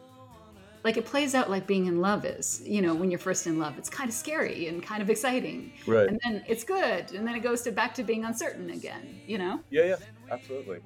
like 0.85 0.97
it 0.97 1.05
plays 1.05 1.35
out 1.35 1.51
like 1.51 1.67
being 1.67 1.87
in 1.87 2.01
love 2.01 2.25
is 2.25 2.63
you 2.65 2.81
know 2.81 2.95
when 2.95 3.11
you're 3.11 3.19
first 3.19 3.47
in 3.47 3.59
love 3.59 3.77
it's 3.77 3.91
kind 3.91 4.09
of 4.09 4.15
scary 4.15 4.69
and 4.69 4.83
kind 4.83 5.03
of 5.03 5.11
exciting 5.11 5.73
Right. 5.87 6.09
and 6.09 6.21
then 6.25 6.45
it's 6.47 6.65
good 6.65 7.13
and 7.13 7.27
then 7.27 7.35
it 7.35 7.41
goes 7.41 7.63
to 7.63 7.73
back 7.73 7.95
to 7.97 8.05
being 8.05 8.25
uncertain 8.25 8.71
again 8.71 9.21
you 9.27 9.39
know 9.39 9.61
Yeah, 9.71 9.85
yeah, 9.85 9.97
absolutely. 10.31 10.79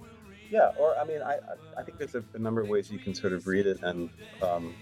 Yeah, 0.53 0.71
or 0.79 0.95
I 0.99 1.05
mean, 1.05 1.23
I 1.23 1.39
I- 1.79 1.83
think 1.83 1.97
there's 1.97 2.15
a, 2.15 2.23
a 2.35 2.39
number 2.39 2.61
of 2.61 2.69
ways 2.69 2.91
you 2.91 2.99
can 2.99 3.15
sort 3.15 3.33
of 3.33 3.47
read 3.47 3.67
it, 3.67 3.79
and 3.83 4.11
um, 4.43 4.75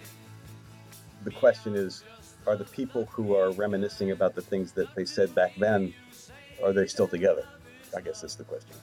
the 1.22 1.30
question 1.30 1.76
is, 1.76 2.02
are 2.46 2.56
the 2.56 2.64
people 2.64 3.06
who 3.06 3.36
are 3.36 3.52
reminiscing 3.52 4.10
about 4.10 4.34
the 4.34 4.42
things 4.42 4.72
that 4.72 4.92
they 4.96 5.04
said 5.04 5.32
back 5.32 5.54
then, 5.56 5.94
are 6.64 6.72
they 6.72 6.88
still 6.88 7.06
together? 7.06 7.46
I 7.96 8.00
guess 8.00 8.20
that's 8.20 8.34
the 8.34 8.42
question. 8.44 8.74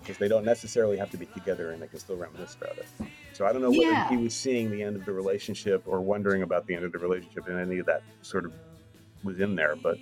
because 0.00 0.18
they 0.18 0.28
don't 0.28 0.44
necessarily 0.44 0.96
have 0.98 1.10
to 1.10 1.16
be 1.16 1.26
together 1.26 1.72
and 1.72 1.82
they 1.82 1.88
can 1.88 1.98
still 1.98 2.16
reminisce 2.16 2.54
about 2.60 2.76
it. 2.78 2.86
So 3.32 3.44
I 3.46 3.52
don't 3.52 3.60
know 3.62 3.70
whether 3.70 3.82
Yeah. 3.90 4.08
he 4.08 4.16
was 4.18 4.34
seeing 4.36 4.70
the 4.70 4.80
end 4.82 4.94
of 4.94 5.04
the 5.04 5.12
relationship 5.12 5.82
or 5.86 6.00
wondering 6.00 6.42
about 6.42 6.66
the 6.68 6.74
end 6.76 6.84
of 6.84 6.92
the 6.92 6.98
relationship, 6.98 7.48
and 7.48 7.58
any 7.58 7.78
of 7.78 7.86
that 7.86 8.02
sort 8.22 8.44
of 8.44 8.52
was 9.24 9.40
in 9.40 9.56
there. 9.56 9.74
But 9.74 9.98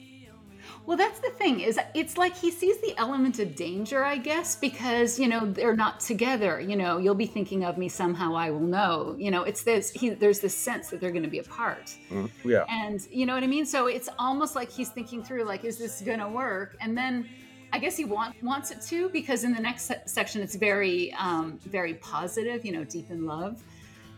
Well, 0.87 0.99
that's 0.99 1.19
the 1.21 1.31
thing 1.31 1.61
is 1.61 1.79
it's 1.95 2.19
like 2.19 2.37
he 2.37 2.51
sees 2.51 2.79
the 2.83 2.95
element 2.99 3.39
of 3.39 3.57
danger, 3.57 4.05
I 4.05 4.19
guess, 4.19 4.57
because 4.57 5.19
you 5.19 5.29
know 5.29 5.47
they're 5.47 5.77
not 5.77 6.01
together. 6.01 6.61
You 6.61 6.77
know, 6.77 6.99
you'll 6.99 7.15
be 7.15 7.27
thinking 7.27 7.65
of 7.65 7.79
me 7.79 7.89
somehow. 7.89 8.35
I 8.35 8.51
will 8.51 8.61
know. 8.61 9.15
You 9.19 9.31
know, 9.31 9.45
it's 9.45 9.63
this. 9.63 9.91
He, 9.91 10.11
there's 10.11 10.41
this 10.41 10.55
sense 10.55 10.91
that 10.91 11.01
they're 11.01 11.11
going 11.11 11.25
to 11.25 11.31
be 11.31 11.39
apart, 11.39 11.95
mm, 12.11 12.31
yeah, 12.45 12.65
and 12.69 13.01
you 13.11 13.25
know 13.25 13.35
what 13.35 13.43
I 13.43 13.47
mean. 13.47 13.65
So 13.65 13.87
it's 13.87 14.11
almost 14.19 14.55
like 14.55 14.71
he's 14.71 14.91
thinking 14.91 15.23
through, 15.25 15.45
like, 15.45 15.65
is 15.65 15.79
this 15.79 16.03
going 16.03 16.21
to 16.21 16.29
work? 16.29 16.77
And 16.81 16.97
then 16.97 17.29
I 17.73 17.79
guess 17.79 17.97
he 17.97 18.05
want, 18.05 18.41
wants 18.43 18.71
it 18.71 18.83
to 18.83 19.09
because 19.09 19.45
in 19.45 19.53
the 19.53 19.61
next 19.61 19.85
se- 19.85 20.03
section 20.07 20.43
it's 20.43 20.55
very, 20.55 21.15
um, 21.15 21.59
very 21.65 21.95
positive. 21.95 22.65
You 22.65 22.73
know, 22.73 22.85
deep 22.85 23.11
in 23.11 23.25
love. 23.25 23.63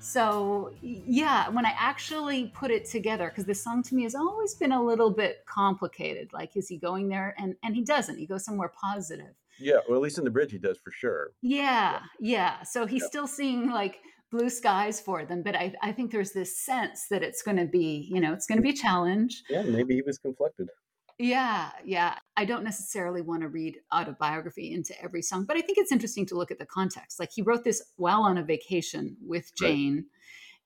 So 0.01 0.73
yeah, 0.83 1.49
when 1.49 1.67
I 1.67 1.75
actually 1.77 2.49
put 2.55 2.71
it 2.71 2.85
together, 2.89 3.29
because 3.29 3.45
this 3.45 3.63
song 3.63 3.83
to 3.85 3.95
me 3.95 4.05
has 4.05 4.15
always 4.15 4.55
been 4.55 4.73
a 4.73 4.83
little 4.83 5.11
bit 5.11 5.39
complicated. 5.47 6.33
Like, 6.33 6.57
is 6.57 6.69
he 6.69 6.77
going 6.79 7.09
there? 7.09 7.35
And 7.39 7.57
and 7.65 7.75
he 7.75 7.83
doesn't. 7.83 8.17
He 8.19 8.27
goes 8.27 8.45
somewhere 8.45 8.73
positive. 8.81 9.35
yeah. 9.59 9.79
Well, 9.89 9.97
at 9.99 10.03
least 10.03 10.19
in 10.19 10.25
the 10.25 10.31
bridge, 10.31 10.53
he 10.53 10.59
does 10.59 10.79
for 10.79 10.91
sure. 10.93 11.31
Yeah, 11.43 12.01
yeah. 12.21 12.63
So 12.63 12.87
he's 12.87 13.03
Yeah. 13.03 13.09
still 13.09 13.27
seeing 13.27 13.71
like 13.71 13.97
blue 14.31 14.51
skies 14.51 15.01
for 15.01 15.25
them, 15.25 15.43
but 15.43 15.57
I 15.57 15.75
I 15.83 15.93
think 15.93 16.13
there's 16.13 16.33
this 16.33 16.59
sense 16.59 17.09
that 17.11 17.23
it's 17.23 17.43
going 17.43 17.57
to 17.59 17.67
be, 17.67 18.09
you 18.13 18.21
know, 18.21 18.33
it's 18.33 18.47
going 18.47 18.59
to 18.59 18.63
be 18.63 18.71
a 18.71 18.75
challenge. 18.87 19.43
Yeah, 19.51 19.63
maybe 19.63 19.95
he 19.95 20.03
was 20.03 20.19
conflicted. 20.19 20.69
Yeah, 21.18 21.70
yeah. 21.85 22.18
I 22.37 22.44
don't 22.44 22.64
necessarily 22.64 23.22
want 23.22 23.42
to 23.42 23.48
read 23.48 23.79
autobiography 23.94 24.72
into 24.72 25.00
every 25.02 25.22
song, 25.22 25.44
but 25.46 25.57
I 25.57 25.62
think 25.62 25.79
it's 25.79 25.92
interesting 25.92 26.26
to 26.26 26.37
look 26.37 26.50
at 26.50 26.59
the 26.59 26.66
context. 26.66 27.18
Like 27.18 27.31
he 27.35 27.42
wrote 27.42 27.64
this 27.64 27.83
while 27.96 28.22
on 28.22 28.37
a 28.38 28.42
vacation 28.42 29.16
with 29.26 29.50
Right. 29.61 29.68
Jane, 29.70 30.07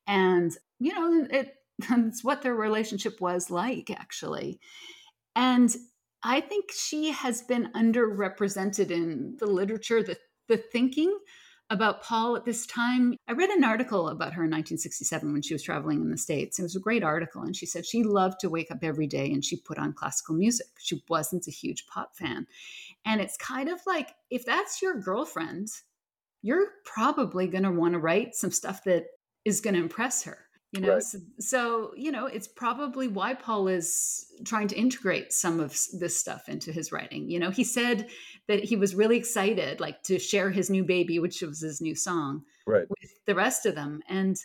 and 0.06 0.52
you 0.80 0.92
know, 0.92 1.26
it 1.30 1.54
it's 1.90 2.24
what 2.24 2.42
their 2.42 2.54
relationship 2.54 3.20
was 3.20 3.50
like 3.50 3.90
actually. 3.90 4.60
And 5.36 5.74
I 6.22 6.40
think 6.40 6.72
she 6.72 7.12
has 7.12 7.42
been 7.42 7.70
underrepresented 7.74 8.90
in 8.90 9.36
the 9.38 9.46
literature, 9.46 10.02
the 10.02 10.18
the 10.48 10.56
thinking 10.56 11.16
about 11.70 12.02
Paul 12.02 12.36
at 12.36 12.44
this 12.44 12.66
time. 12.66 13.16
I 13.28 13.32
read 13.32 13.48
an 13.50 13.62
article 13.62 14.08
about 14.08 14.32
her 14.34 14.42
in 14.42 14.50
1967 14.50 15.32
when 15.32 15.40
she 15.40 15.54
was 15.54 15.62
traveling 15.62 16.00
in 16.00 16.10
the 16.10 16.18
States. 16.18 16.58
It 16.58 16.64
was 16.64 16.74
a 16.74 16.80
great 16.80 17.04
article. 17.04 17.42
And 17.42 17.54
she 17.54 17.64
said 17.64 17.86
she 17.86 18.02
loved 18.02 18.40
to 18.40 18.50
wake 18.50 18.72
up 18.72 18.78
every 18.82 19.06
day 19.06 19.32
and 19.32 19.44
she 19.44 19.56
put 19.56 19.78
on 19.78 19.92
classical 19.92 20.34
music. 20.34 20.66
She 20.80 21.02
wasn't 21.08 21.46
a 21.46 21.52
huge 21.52 21.86
pop 21.86 22.16
fan. 22.16 22.46
And 23.04 23.20
it's 23.20 23.36
kind 23.36 23.68
of 23.68 23.80
like 23.86 24.10
if 24.30 24.44
that's 24.44 24.82
your 24.82 25.00
girlfriend, 25.00 25.68
you're 26.42 26.66
probably 26.84 27.46
going 27.46 27.64
to 27.64 27.70
want 27.70 27.94
to 27.94 28.00
write 28.00 28.34
some 28.34 28.50
stuff 28.50 28.82
that 28.84 29.04
is 29.44 29.60
going 29.60 29.74
to 29.74 29.80
impress 29.80 30.24
her. 30.24 30.38
You 30.72 30.80
know, 30.82 30.94
Right. 30.94 31.02
so, 31.02 31.18
so, 31.40 31.94
you 31.96 32.12
know, 32.12 32.26
it's 32.26 32.46
probably 32.46 33.08
why 33.08 33.34
Paul 33.34 33.66
is 33.66 34.32
trying 34.44 34.68
to 34.68 34.76
integrate 34.76 35.32
some 35.32 35.58
of 35.58 35.76
this 35.98 36.18
stuff 36.18 36.48
into 36.48 36.70
his 36.72 36.92
writing. 36.92 37.28
You 37.28 37.40
know, 37.40 37.50
he 37.50 37.64
said 37.64 38.08
that 38.46 38.62
he 38.62 38.76
was 38.76 38.94
really 38.94 39.16
excited, 39.16 39.80
like 39.80 40.02
to 40.04 40.18
share 40.20 40.50
his 40.50 40.70
new 40.70 40.84
baby, 40.84 41.18
which 41.18 41.42
was 41.42 41.60
his 41.60 41.80
new 41.80 41.96
song, 41.96 42.44
Right. 42.66 42.88
with 42.88 43.10
the 43.26 43.34
rest 43.34 43.66
of 43.66 43.74
them. 43.74 44.02
And 44.08 44.36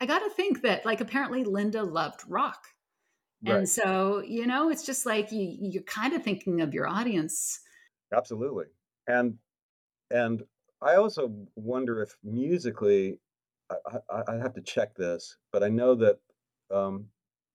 I 0.00 0.06
got 0.06 0.20
to 0.20 0.30
think 0.30 0.62
that, 0.62 0.86
like, 0.86 1.00
apparently 1.02 1.44
Linda 1.44 1.82
loved 1.82 2.22
rock. 2.28 2.64
And 3.46 3.68
so, 3.68 4.20
you 4.22 4.46
know, 4.46 4.70
it's 4.70 4.86
just 4.86 5.06
like 5.06 5.30
you, 5.32 5.56
you're 5.60 5.82
kind 5.84 6.14
of 6.14 6.22
thinking 6.24 6.62
of 6.62 6.74
your 6.74 6.88
audience. 6.88 7.60
Absolutely. 8.12 8.66
And 9.06 9.38
and 10.10 10.44
I 10.82 10.96
also 10.96 11.48
wonder 11.56 12.02
if 12.02 12.16
musically, 12.22 13.20
I, 13.70 13.98
I, 14.10 14.22
I 14.28 14.36
have 14.36 14.54
to 14.54 14.60
check 14.62 14.94
this, 14.94 15.36
but 15.52 15.62
I 15.62 15.68
know 15.68 15.94
that 15.96 16.18
um, 16.70 17.08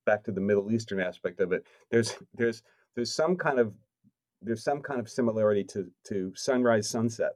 back 0.05 0.23
to 0.25 0.31
the 0.31 0.41
Middle 0.41 0.71
Eastern 0.71 0.99
aspect 0.99 1.39
of 1.39 1.51
it, 1.51 1.65
there's 1.91 2.15
there's 2.33 2.63
there's 2.95 3.13
some 3.13 3.35
kind 3.35 3.59
of 3.59 3.73
there's 4.41 4.63
some 4.63 4.81
kind 4.81 4.99
of 4.99 5.09
similarity 5.09 5.63
to 5.65 5.91
to 6.05 6.33
Sunrise 6.35 6.89
Sunset, 6.89 7.33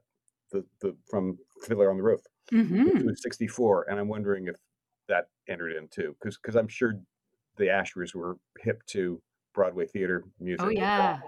the 0.50 0.64
the 0.80 0.96
from 1.08 1.38
Fiddler 1.62 1.90
on 1.90 1.96
the 1.96 2.02
Roof, 2.02 2.22
which 2.50 2.62
hmm 2.64 3.06
was 3.06 3.22
'64, 3.22 3.88
and 3.90 3.98
I'm 4.00 4.08
wondering 4.08 4.48
if 4.48 4.56
that 5.08 5.28
entered 5.48 5.72
in 5.76 5.88
too, 5.88 6.16
because 6.18 6.36
because 6.38 6.56
I'm 6.56 6.68
sure 6.68 6.94
the 7.56 7.66
Ashers 7.66 8.14
were 8.14 8.38
hip 8.60 8.84
to 8.86 9.22
Broadway 9.54 9.86
theater 9.86 10.24
music. 10.40 10.66
Oh, 10.66 10.70
yeah. 10.70 11.20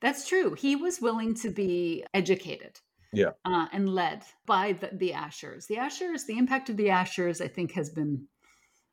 That's 0.00 0.26
true. 0.26 0.54
He 0.54 0.76
was 0.76 1.00
willing 1.00 1.34
to 1.36 1.50
be 1.50 2.04
educated. 2.14 2.80
Yeah. 3.12 3.30
Uh, 3.44 3.66
and 3.72 3.88
led 3.88 4.22
by 4.46 4.72
the, 4.72 4.90
the 4.92 5.12
Ashers. 5.12 5.66
The 5.66 5.76
Ashers, 5.76 6.26
the 6.26 6.38
impact 6.38 6.68
of 6.68 6.76
the 6.76 6.88
Ashers, 6.88 7.42
I 7.42 7.48
think, 7.48 7.72
has 7.72 7.90
been 7.90 8.26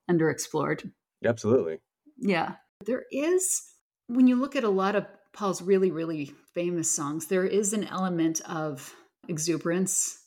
underexplored. 0.10 0.92
Absolutely. 1.26 1.80
Yeah. 2.18 2.56
There 2.86 3.04
is, 3.12 3.62
when 4.08 4.28
you 4.28 4.36
look 4.36 4.56
at 4.56 4.64
a 4.64 4.70
lot 4.70 4.96
of 4.96 5.06
Paul's 5.34 5.62
really, 5.62 5.92
really 5.92 6.32
famous 6.54 6.90
songs, 6.90 7.28
there 7.28 7.46
is 7.46 7.74
an 7.74 7.84
element 7.86 8.42
of 8.48 8.94
exuberance 9.28 10.18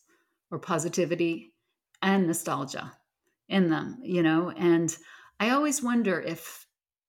or 0.51 0.59
positivity 0.59 1.55
and 2.03 2.27
nostalgia 2.27 2.92
in 3.48 3.70
them, 3.70 3.98
you 4.03 4.22
know? 4.22 4.51
And 4.51 4.94
I 5.40 5.51
always 5.51 5.83
wonder 5.83 6.20
if 6.20 6.66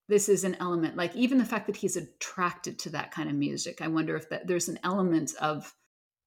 this 0.07 0.29
is 0.29 0.43
an 0.43 0.55
element, 0.59 0.95
like 0.95 1.15
even 1.15 1.37
the 1.37 1.45
fact 1.45 1.67
that 1.67 1.75
he's 1.75 1.97
attracted 1.97 2.79
to 2.79 2.89
that 2.91 3.11
kind 3.11 3.29
of 3.29 3.35
music, 3.35 3.81
I 3.81 3.87
wonder 3.87 4.15
if 4.15 4.29
that 4.29 4.47
there's 4.47 4.69
an 4.69 4.79
element 4.83 5.33
of 5.41 5.73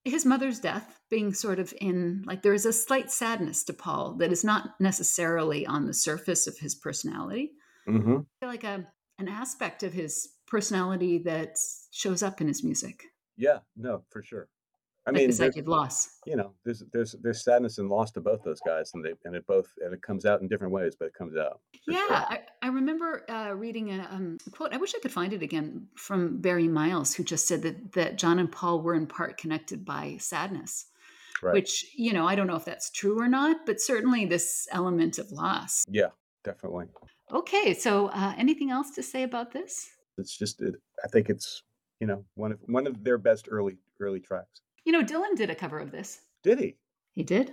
his 0.04 0.24
mother's 0.24 0.58
death 0.58 1.00
being 1.10 1.32
sort 1.32 1.58
of 1.58 1.72
in 1.80 2.24
like 2.26 2.42
there 2.42 2.54
is 2.54 2.66
a 2.66 2.72
slight 2.72 3.10
sadness 3.10 3.64
to 3.64 3.72
Paul 3.72 4.14
that 4.14 4.32
is 4.32 4.44
not 4.44 4.80
necessarily 4.80 5.66
on 5.66 5.86
the 5.86 5.94
surface 5.94 6.46
of 6.46 6.58
his 6.58 6.74
personality 6.74 7.52
hmm 7.86 8.20
feel 8.40 8.48
like 8.48 8.64
a 8.64 8.86
an 9.18 9.28
aspect 9.28 9.82
of 9.82 9.92
his 9.92 10.28
personality 10.46 11.18
that 11.18 11.56
shows 11.90 12.22
up 12.22 12.40
in 12.40 12.48
his 12.48 12.64
music. 12.64 13.04
Yeah. 13.36 13.58
No, 13.76 14.02
for 14.10 14.22
sure. 14.22 14.48
I 15.06 15.10
mean, 15.10 15.26
this 15.26 15.38
there's, 15.38 15.50
idea 15.50 15.62
of 15.62 15.68
loss. 15.68 16.18
you 16.26 16.36
know, 16.36 16.52
there's 16.64 16.84
there's 16.92 17.16
there's 17.22 17.42
sadness 17.42 17.78
and 17.78 17.88
loss 17.88 18.12
to 18.12 18.20
both 18.20 18.42
those 18.44 18.60
guys, 18.64 18.92
and 18.94 19.04
they 19.04 19.14
and 19.24 19.34
it 19.34 19.44
both 19.46 19.66
and 19.84 19.92
it 19.92 20.00
comes 20.00 20.24
out 20.24 20.42
in 20.42 20.48
different 20.48 20.72
ways, 20.72 20.94
but 20.98 21.06
it 21.06 21.14
comes 21.14 21.36
out. 21.36 21.60
Yeah, 21.88 21.96
sure. 21.98 22.14
I, 22.14 22.40
I 22.62 22.68
remember 22.68 23.24
uh, 23.28 23.52
reading 23.54 23.90
a, 23.90 24.06
um, 24.10 24.38
a 24.46 24.50
quote. 24.50 24.72
I 24.72 24.76
wish 24.76 24.94
I 24.94 25.00
could 25.00 25.10
find 25.10 25.32
it 25.32 25.42
again 25.42 25.88
from 25.96 26.40
Barry 26.40 26.68
Miles, 26.68 27.14
who 27.14 27.24
just 27.24 27.48
said 27.48 27.62
that 27.62 27.92
that 27.94 28.16
John 28.16 28.38
and 28.38 28.50
Paul 28.50 28.80
were 28.80 28.94
in 28.94 29.06
part 29.06 29.38
connected 29.38 29.84
by 29.84 30.18
sadness. 30.20 30.86
Right. 31.42 31.54
Which 31.54 31.84
you 31.96 32.12
know, 32.12 32.26
I 32.26 32.36
don't 32.36 32.46
know 32.46 32.56
if 32.56 32.64
that's 32.64 32.90
true 32.90 33.20
or 33.20 33.26
not, 33.26 33.66
but 33.66 33.80
certainly 33.80 34.26
this 34.26 34.68
element 34.70 35.18
of 35.18 35.32
loss. 35.32 35.84
Yeah, 35.88 36.10
definitely. 36.44 36.86
Okay, 37.32 37.74
so 37.74 38.06
uh, 38.08 38.34
anything 38.38 38.70
else 38.70 38.90
to 38.92 39.02
say 39.02 39.24
about 39.24 39.52
this? 39.52 39.90
It's 40.18 40.36
just 40.36 40.62
it, 40.62 40.76
I 41.04 41.08
think 41.08 41.28
it's 41.28 41.64
you 41.98 42.06
know 42.06 42.24
one 42.34 42.52
of 42.52 42.58
one 42.66 42.86
of 42.86 43.02
their 43.02 43.18
best 43.18 43.48
early 43.50 43.78
early 44.00 44.20
tracks. 44.20 44.60
You 44.84 44.92
know, 44.92 45.02
Dylan 45.02 45.36
did 45.36 45.50
a 45.50 45.54
cover 45.54 45.78
of 45.78 45.90
this. 45.90 46.20
Did 46.42 46.58
he? 46.58 46.76
He 47.12 47.22
did. 47.22 47.52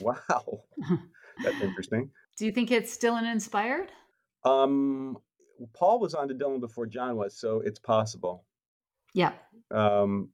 Wow, 0.00 0.62
that's 1.44 1.60
interesting. 1.60 2.10
Do 2.38 2.46
you 2.46 2.52
think 2.52 2.70
it's 2.70 2.96
Dylan 2.96 3.30
inspired? 3.30 3.90
Um, 4.44 5.18
Paul 5.74 6.00
was 6.00 6.14
on 6.14 6.28
to 6.28 6.34
Dylan 6.34 6.60
before 6.60 6.86
John 6.86 7.16
was, 7.16 7.38
so 7.38 7.60
it's 7.60 7.78
possible. 7.78 8.44
Yeah. 9.14 9.32
Um, 9.70 10.30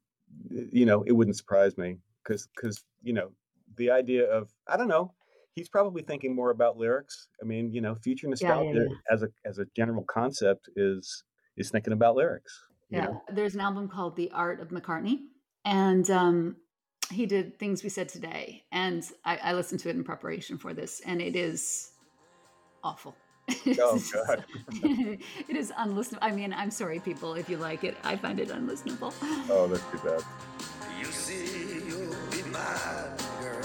you 0.51 0.87
know, 0.87 1.03
it 1.03 1.13
wouldn't 1.13 1.37
surprise 1.37 1.77
me 1.77 1.99
because 2.23 2.49
because 2.55 2.85
you 3.03 3.13
know 3.13 3.31
the 3.77 3.91
idea 3.91 4.25
of 4.31 4.51
I 4.67 4.77
don't 4.77 4.89
know. 4.89 5.15
He's 5.55 5.69
probably 5.69 6.03
thinking 6.03 6.37
more 6.37 6.51
about 6.51 6.77
lyrics. 6.77 7.27
I 7.43 7.45
mean, 7.45 7.73
you 7.73 7.81
know, 7.81 7.97
future 7.97 8.29
Yeah, 8.29 8.37
yeah, 8.41 8.49
nostalgia 8.49 8.87
yeah. 8.89 9.15
as 9.15 9.23
a 9.23 9.29
as 9.45 9.59
a 9.59 9.67
general 9.75 10.05
concept 10.05 10.69
is 10.77 11.25
is 11.57 11.71
thinking 11.71 11.93
about 11.93 12.15
lyrics. 12.15 12.65
Yeah. 12.91 13.07
know? 13.07 13.23
There's 13.33 13.55
an 13.55 13.61
album 13.61 13.89
called 13.89 14.15
The 14.17 14.31
Art 14.31 14.61
of 14.61 14.69
McCartney. 14.69 15.19
And 15.65 16.11
um, 16.11 16.57
he 17.11 17.27
did 17.27 17.59
Things 17.59 17.83
We 17.83 17.89
Said 17.89 18.09
Today. 18.09 18.65
And 18.73 19.05
I, 19.25 19.37
I 19.37 19.53
listened 19.55 19.81
to 19.81 19.89
it 19.91 19.97
in 19.97 20.05
preparation 20.05 20.59
for 20.59 20.73
this, 20.73 21.01
and 21.05 21.21
it 21.21 21.37
is 21.37 21.91
awful. 22.83 23.15
Oh 23.81 23.99
God. 24.13 24.45
it 24.83 25.57
is 25.57 25.73
unlistenable. 25.73 26.19
I 26.21 26.31
mean, 26.33 26.53
I'm 26.53 26.71
sorry, 26.71 27.01
people, 27.01 27.35
if 27.35 27.49
you 27.49 27.57
like 27.57 27.83
it. 27.85 27.97
I 28.05 28.17
find 28.17 28.39
it 28.41 28.49
unlistenable. 28.49 29.13
Oh, 29.51 29.67
that's 29.69 29.83
too 29.91 29.99
bad. 30.07 30.23
You 30.99 31.07
see, 31.07 31.81
you'll 31.89 32.15
be 32.31 32.43
mine, 32.51 33.17
girl, 33.41 33.63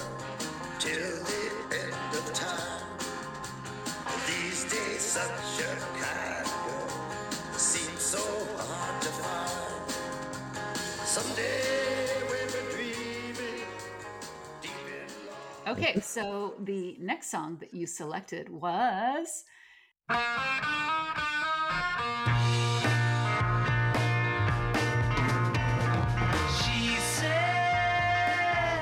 till 0.79 1.23
the 1.23 1.51
end 1.75 2.13
of 2.13 2.33
time. 2.33 2.83
These 4.27 4.63
days, 4.71 5.01
such 5.01 5.65
a 5.65 5.75
kind 5.99 6.45
girl 6.45 6.89
seems 7.57 7.99
so 8.01 8.19
hard 8.57 9.01
to 9.01 9.09
find. 9.09 9.91
Someday, 11.05 11.62
Okay, 15.84 15.99
so 15.99 16.55
the 16.63 16.95
next 16.97 17.29
song 17.29 17.57
that 17.59 17.73
you 17.73 17.86
selected 17.86 18.47
was. 18.47 19.43
She 20.09 20.15
said, 26.95 28.79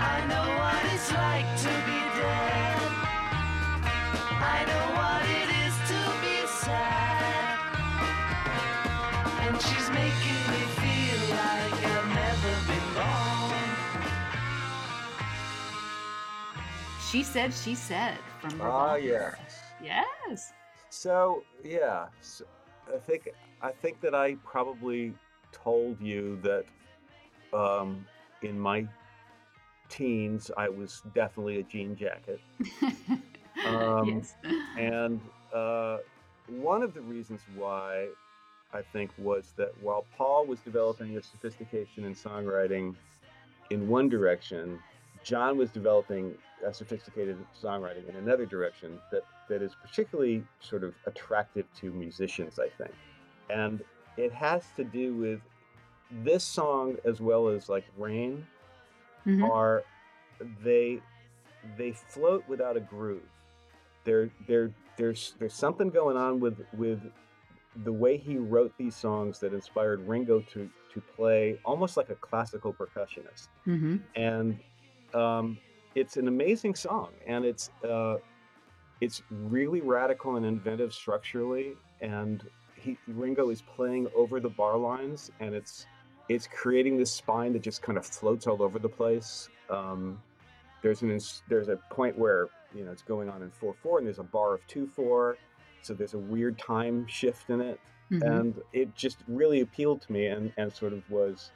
I 0.00 0.24
know 0.30 0.46
what 0.56 0.82
it's 0.94 1.12
like 1.12 1.44
to 1.60 1.81
She 17.12 17.22
said, 17.22 17.52
she 17.52 17.74
said 17.74 18.16
from 18.40 18.58
Ah, 18.58 18.94
Revolver. 18.94 19.36
yes. 19.38 19.60
Yes. 19.84 20.52
So 20.88 21.42
yeah, 21.62 22.06
so 22.22 22.44
I 22.92 22.96
think 22.96 23.28
I 23.60 23.70
think 23.70 24.00
that 24.00 24.14
I 24.14 24.36
probably 24.44 25.12
told 25.52 26.00
you 26.00 26.38
that 26.42 26.64
um, 27.52 28.06
in 28.40 28.58
my 28.58 28.86
teens 29.90 30.50
I 30.56 30.70
was 30.70 31.02
definitely 31.14 31.60
a 31.60 31.62
jean 31.64 31.94
jacket, 31.96 32.40
Um, 33.66 34.08
yes. 34.08 34.34
and 34.78 35.20
uh, 35.54 35.98
one 36.48 36.82
of 36.82 36.94
the 36.94 37.02
reasons 37.02 37.42
why 37.54 38.08
I 38.72 38.80
think 38.80 39.10
was 39.18 39.52
that 39.58 39.72
while 39.82 40.06
Paul 40.16 40.46
was 40.46 40.60
developing 40.60 41.08
his 41.12 41.26
sophistication 41.26 42.04
in 42.04 42.14
songwriting 42.14 42.94
in 43.70 43.86
one 43.86 44.08
direction, 44.08 44.78
John 45.22 45.56
was 45.58 45.70
developing 45.70 46.34
a 46.66 46.72
sophisticated 46.72 47.36
songwriting 47.60 48.08
in 48.08 48.16
another 48.16 48.46
direction 48.46 48.98
that, 49.10 49.22
that 49.48 49.62
is 49.62 49.72
particularly 49.82 50.44
sort 50.60 50.84
of 50.84 50.94
attractive 51.06 51.66
to 51.80 51.90
musicians, 51.92 52.58
I 52.58 52.68
think. 52.68 52.92
And 53.50 53.82
it 54.16 54.32
has 54.32 54.64
to 54.76 54.84
do 54.84 55.14
with 55.14 55.40
this 56.22 56.44
song 56.44 56.96
as 57.04 57.20
well 57.20 57.48
as 57.48 57.68
like 57.68 57.84
Rain 57.96 58.46
Mhm. 59.26 59.48
are 59.50 59.84
they 60.62 61.00
they 61.78 61.92
float 61.92 62.42
without 62.48 62.76
a 62.76 62.80
groove. 62.80 63.22
There 64.04 64.30
there 64.46 64.70
there's 64.96 65.34
there's 65.38 65.54
something 65.54 65.90
going 65.90 66.16
on 66.16 66.40
with 66.40 66.60
with 66.74 67.00
the 67.84 67.92
way 67.92 68.16
he 68.18 68.36
wrote 68.36 68.76
these 68.76 68.96
songs 68.96 69.38
that 69.40 69.54
inspired 69.54 70.00
Ringo 70.06 70.40
to 70.52 70.68
to 70.92 71.00
play 71.00 71.56
almost 71.64 71.96
like 71.96 72.10
a 72.10 72.16
classical 72.16 72.74
percussionist 72.74 73.48
Mhm. 73.66 74.00
and 74.16 74.58
um, 75.14 75.58
it's 75.94 76.16
an 76.16 76.28
amazing 76.28 76.74
song 76.74 77.10
and 77.26 77.44
it's 77.44 77.70
uh, 77.88 78.16
it's 79.00 79.22
really 79.30 79.80
radical 79.80 80.36
and 80.36 80.46
inventive 80.46 80.92
structurally 80.92 81.74
and 82.00 82.44
he 82.76 82.96
Ringo 83.06 83.50
is 83.50 83.62
playing 83.62 84.08
over 84.16 84.40
the 84.40 84.48
bar 84.48 84.76
lines 84.76 85.30
and 85.40 85.54
it's 85.54 85.86
it's 86.28 86.46
creating 86.46 86.96
this 86.96 87.12
spine 87.12 87.52
that 87.52 87.62
just 87.62 87.82
kind 87.82 87.98
of 87.98 88.06
floats 88.06 88.46
all 88.46 88.62
over 88.62 88.78
the 88.78 88.88
place 88.88 89.48
um, 89.70 90.20
there's 90.82 91.02
an 91.02 91.18
there's 91.48 91.68
a 91.68 91.76
point 91.90 92.16
where 92.18 92.48
you 92.74 92.84
know 92.84 92.90
it's 92.92 93.02
going 93.02 93.28
on 93.28 93.42
in 93.42 93.50
4-4 93.50 93.98
and 93.98 94.06
there's 94.06 94.18
a 94.18 94.22
bar 94.24 94.54
of 94.54 94.66
2-4 94.66 95.34
so 95.82 95.94
there's 95.94 96.14
a 96.14 96.18
weird 96.18 96.58
time 96.58 97.06
shift 97.06 97.50
in 97.50 97.60
it 97.60 97.80
Mhm. 98.10 98.22
and 98.26 98.62
it 98.74 98.94
just 98.94 99.18
really 99.26 99.60
appealed 99.62 100.02
to 100.02 100.12
me 100.12 100.26
and, 100.26 100.52
and 100.58 100.70
sort 100.70 100.92
of 100.92 101.08
was 101.10 101.50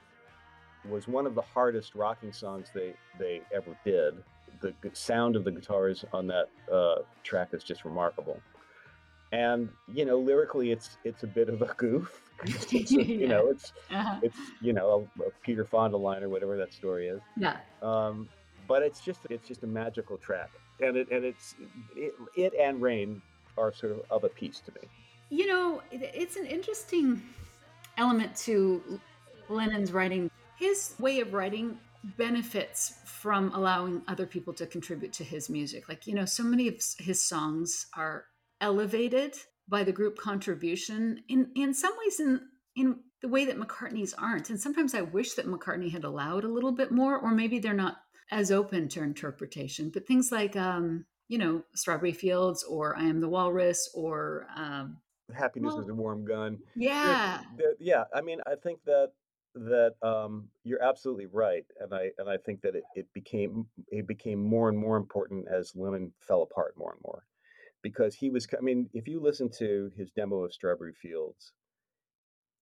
was 0.88 1.08
one 1.08 1.26
of 1.26 1.34
the 1.34 1.42
hardest 1.42 1.94
rocking 1.94 2.32
songs 2.32 2.70
they 2.74 2.94
they 3.18 3.40
ever 3.54 3.76
did 3.84 4.14
the 4.60 4.72
sound 4.94 5.36
of 5.36 5.44
the 5.44 5.50
guitars 5.50 6.04
on 6.12 6.26
that 6.26 6.48
uh, 6.72 6.96
track 7.22 7.48
is 7.52 7.62
just 7.62 7.84
remarkable 7.84 8.40
and 9.32 9.68
you 9.92 10.04
know 10.04 10.18
lyrically 10.18 10.70
it's 10.70 10.96
it's 11.04 11.22
a 11.24 11.26
bit 11.26 11.48
of 11.48 11.60
a 11.62 11.74
goof 11.76 12.22
a- 12.44 12.48
you 12.88 13.26
know 13.28 13.48
it's 13.48 13.72
Uh-huh. 13.90 14.18
it's 14.22 14.38
you 14.62 14.72
know 14.72 15.08
a, 15.18 15.22
a 15.22 15.30
peter 15.42 15.64
fonda 15.64 15.96
line 15.96 16.22
or 16.22 16.28
whatever 16.28 16.56
that 16.56 16.72
story 16.72 17.08
is 17.08 17.20
Yeah. 17.36 17.56
um, 17.82 18.28
but 18.68 18.82
it's 18.82 19.00
just 19.00 19.20
it's 19.30 19.46
just 19.46 19.62
a 19.62 19.66
magical 19.66 20.16
track 20.16 20.50
and 20.80 20.96
it 20.96 21.10
and 21.10 21.24
it's 21.24 21.54
it, 21.96 22.14
it 22.36 22.52
and 22.58 22.80
rain 22.80 23.20
are 23.58 23.72
sort 23.74 23.92
of 23.92 24.00
of 24.10 24.24
a 24.24 24.28
piece 24.28 24.60
to 24.60 24.72
me 24.72 24.88
You 25.28 25.46
know, 25.48 25.82
it- 25.90 26.12
it's 26.14 26.36
an 26.36 26.46
interesting 26.46 27.20
element 27.98 28.36
to 28.46 29.00
Lennon's 29.48 29.90
writing. 29.92 30.30
His 30.58 30.94
way 30.98 31.20
of 31.20 31.32
writing 31.32 31.78
benefits 32.16 32.94
from 33.04 33.52
allowing 33.52 34.02
other 34.08 34.26
people 34.26 34.52
to 34.54 34.66
contribute 34.66 35.12
to 35.14 35.24
his 35.24 35.50
music. 35.50 35.88
Like, 35.88 36.06
you 36.06 36.14
know, 36.14 36.24
so 36.24 36.42
many 36.42 36.68
of 36.68 36.80
his 36.98 37.22
songs 37.22 37.86
are 37.96 38.26
elevated 38.60 39.34
by 39.68 39.82
the 39.82 39.92
group 39.92 40.16
contribution 40.16 41.22
in 41.28 41.50
in 41.56 41.74
some 41.74 41.92
ways 41.98 42.20
in 42.20 42.40
in 42.76 43.00
the 43.22 43.28
way 43.28 43.44
that 43.46 43.58
McCartney's 43.58 44.14
aren't. 44.14 44.50
And 44.50 44.60
sometimes 44.60 44.94
I 44.94 45.00
wish 45.00 45.34
that 45.34 45.46
McCartney 45.46 45.90
had 45.90 46.04
allowed 46.04 46.44
a 46.44 46.48
little 46.48 46.72
bit 46.72 46.92
more 46.92 47.18
or 47.18 47.32
maybe 47.32 47.58
they're 47.58 47.74
not 47.74 47.96
as 48.30 48.50
open 48.50 48.88
to 48.90 49.02
interpretation. 49.02 49.90
But 49.90 50.06
things 50.06 50.30
like 50.30 50.54
um, 50.56 51.06
you 51.28 51.38
know, 51.38 51.62
Strawberry 51.74 52.12
Fields 52.12 52.62
or 52.64 52.96
I 52.96 53.04
Am 53.04 53.20
the 53.20 53.28
Walrus 53.28 53.90
or 53.94 54.46
um 54.54 54.98
happiness 55.34 55.72
Well, 55.72 55.82
is 55.82 55.88
a 55.88 55.94
warm 55.94 56.24
gun 56.24 56.58
yeah. 56.76 57.40
Yeah 57.80 58.04
i 58.14 58.20
mean 58.20 58.38
i 58.46 58.54
think 58.54 58.78
that 58.84 59.10
that 59.56 59.94
um 60.02 60.48
you're 60.64 60.82
absolutely 60.82 61.26
right 61.26 61.64
and 61.80 61.94
i 61.94 62.10
and 62.18 62.28
i 62.28 62.36
think 62.36 62.60
that 62.60 62.74
it, 62.74 62.84
it 62.94 63.06
became 63.14 63.66
it 63.88 64.06
became 64.06 64.38
more 64.42 64.68
and 64.68 64.78
more 64.78 64.96
important 64.98 65.46
as 65.52 65.72
lennon 65.74 66.12
fell 66.20 66.42
apart 66.42 66.74
more 66.76 66.92
and 66.92 67.00
more 67.02 67.24
because 67.82 68.14
he 68.14 68.28
was 68.28 68.46
i 68.58 68.60
mean 68.60 68.88
if 68.92 69.08
you 69.08 69.18
listen 69.18 69.48
to 69.48 69.90
his 69.96 70.10
demo 70.10 70.44
of 70.44 70.52
strawberry 70.52 70.92
fields 70.92 71.52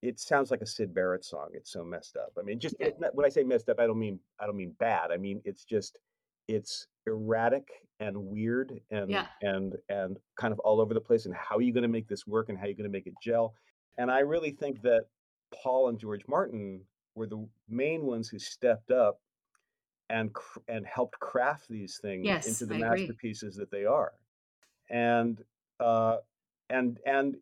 it 0.03 0.20
sounds 0.20 0.51
like 0.51 0.61
a 0.61 0.66
sid 0.66 0.95
barrett 0.95 1.24
song 1.24 1.49
it's 1.53 1.72
so 1.72 1.82
messed 1.82 2.16
up 2.16 2.32
i 2.38 2.42
mean 2.42 2.61
just 2.61 2.76
it, 2.78 2.97
when 3.12 3.26
i 3.26 3.28
say 3.28 3.42
messed 3.42 3.68
up 3.68 3.80
i 3.80 3.86
don't 3.86 3.99
mean 3.99 4.20
i 4.40 4.47
don't 4.47 4.57
mean 4.57 4.74
bad 4.78 5.11
i 5.11 5.16
mean 5.16 5.40
it's 5.45 5.64
just 5.64 5.99
it's 6.47 6.86
erratic 7.07 7.66
and 8.01 8.16
weird 8.16 8.80
and 8.90 9.11
Yeah. 9.11 9.26
and 9.42 9.74
and 9.88 10.16
kind 10.38 10.53
of 10.53 10.61
all 10.61 10.80
over 10.80 10.95
the 10.95 11.01
place 11.01 11.26
and 11.26 11.34
how 11.34 11.57
are 11.57 11.62
you 11.62 11.72
going 11.72 11.82
to 11.82 11.88
make 11.88 12.07
this 12.09 12.26
work 12.26 12.51
and 12.51 12.59
how 12.59 12.66
are 12.66 12.68
you 12.68 12.76
going 12.76 12.88
to 12.88 12.92
make 12.92 13.07
it 13.07 13.14
gel 13.22 13.55
and 13.99 14.11
i 14.11 14.20
really 14.20 14.51
think 14.53 14.80
that 14.82 15.07
paul 15.63 15.89
and 15.89 15.99
george 15.99 16.23
martin 16.29 16.81
were 17.15 17.27
the 17.27 17.47
main 17.69 18.05
ones 18.05 18.29
who 18.29 18.39
stepped 18.39 18.91
up 18.91 19.21
and 20.11 20.33
cr- 20.33 20.59
and 20.69 20.87
helped 20.87 21.19
craft 21.21 21.69
these 21.69 21.99
things 21.99 22.27
Yes, 22.27 22.47
into 22.47 22.67
the 22.67 22.75
I 22.75 22.79
agree. 22.79 22.99
masterpieces 23.01 23.57
that 23.57 23.71
they 23.71 23.85
are 23.85 24.13
and 24.91 25.43
uh 25.81 26.19
and 26.71 26.99
and 27.07 27.37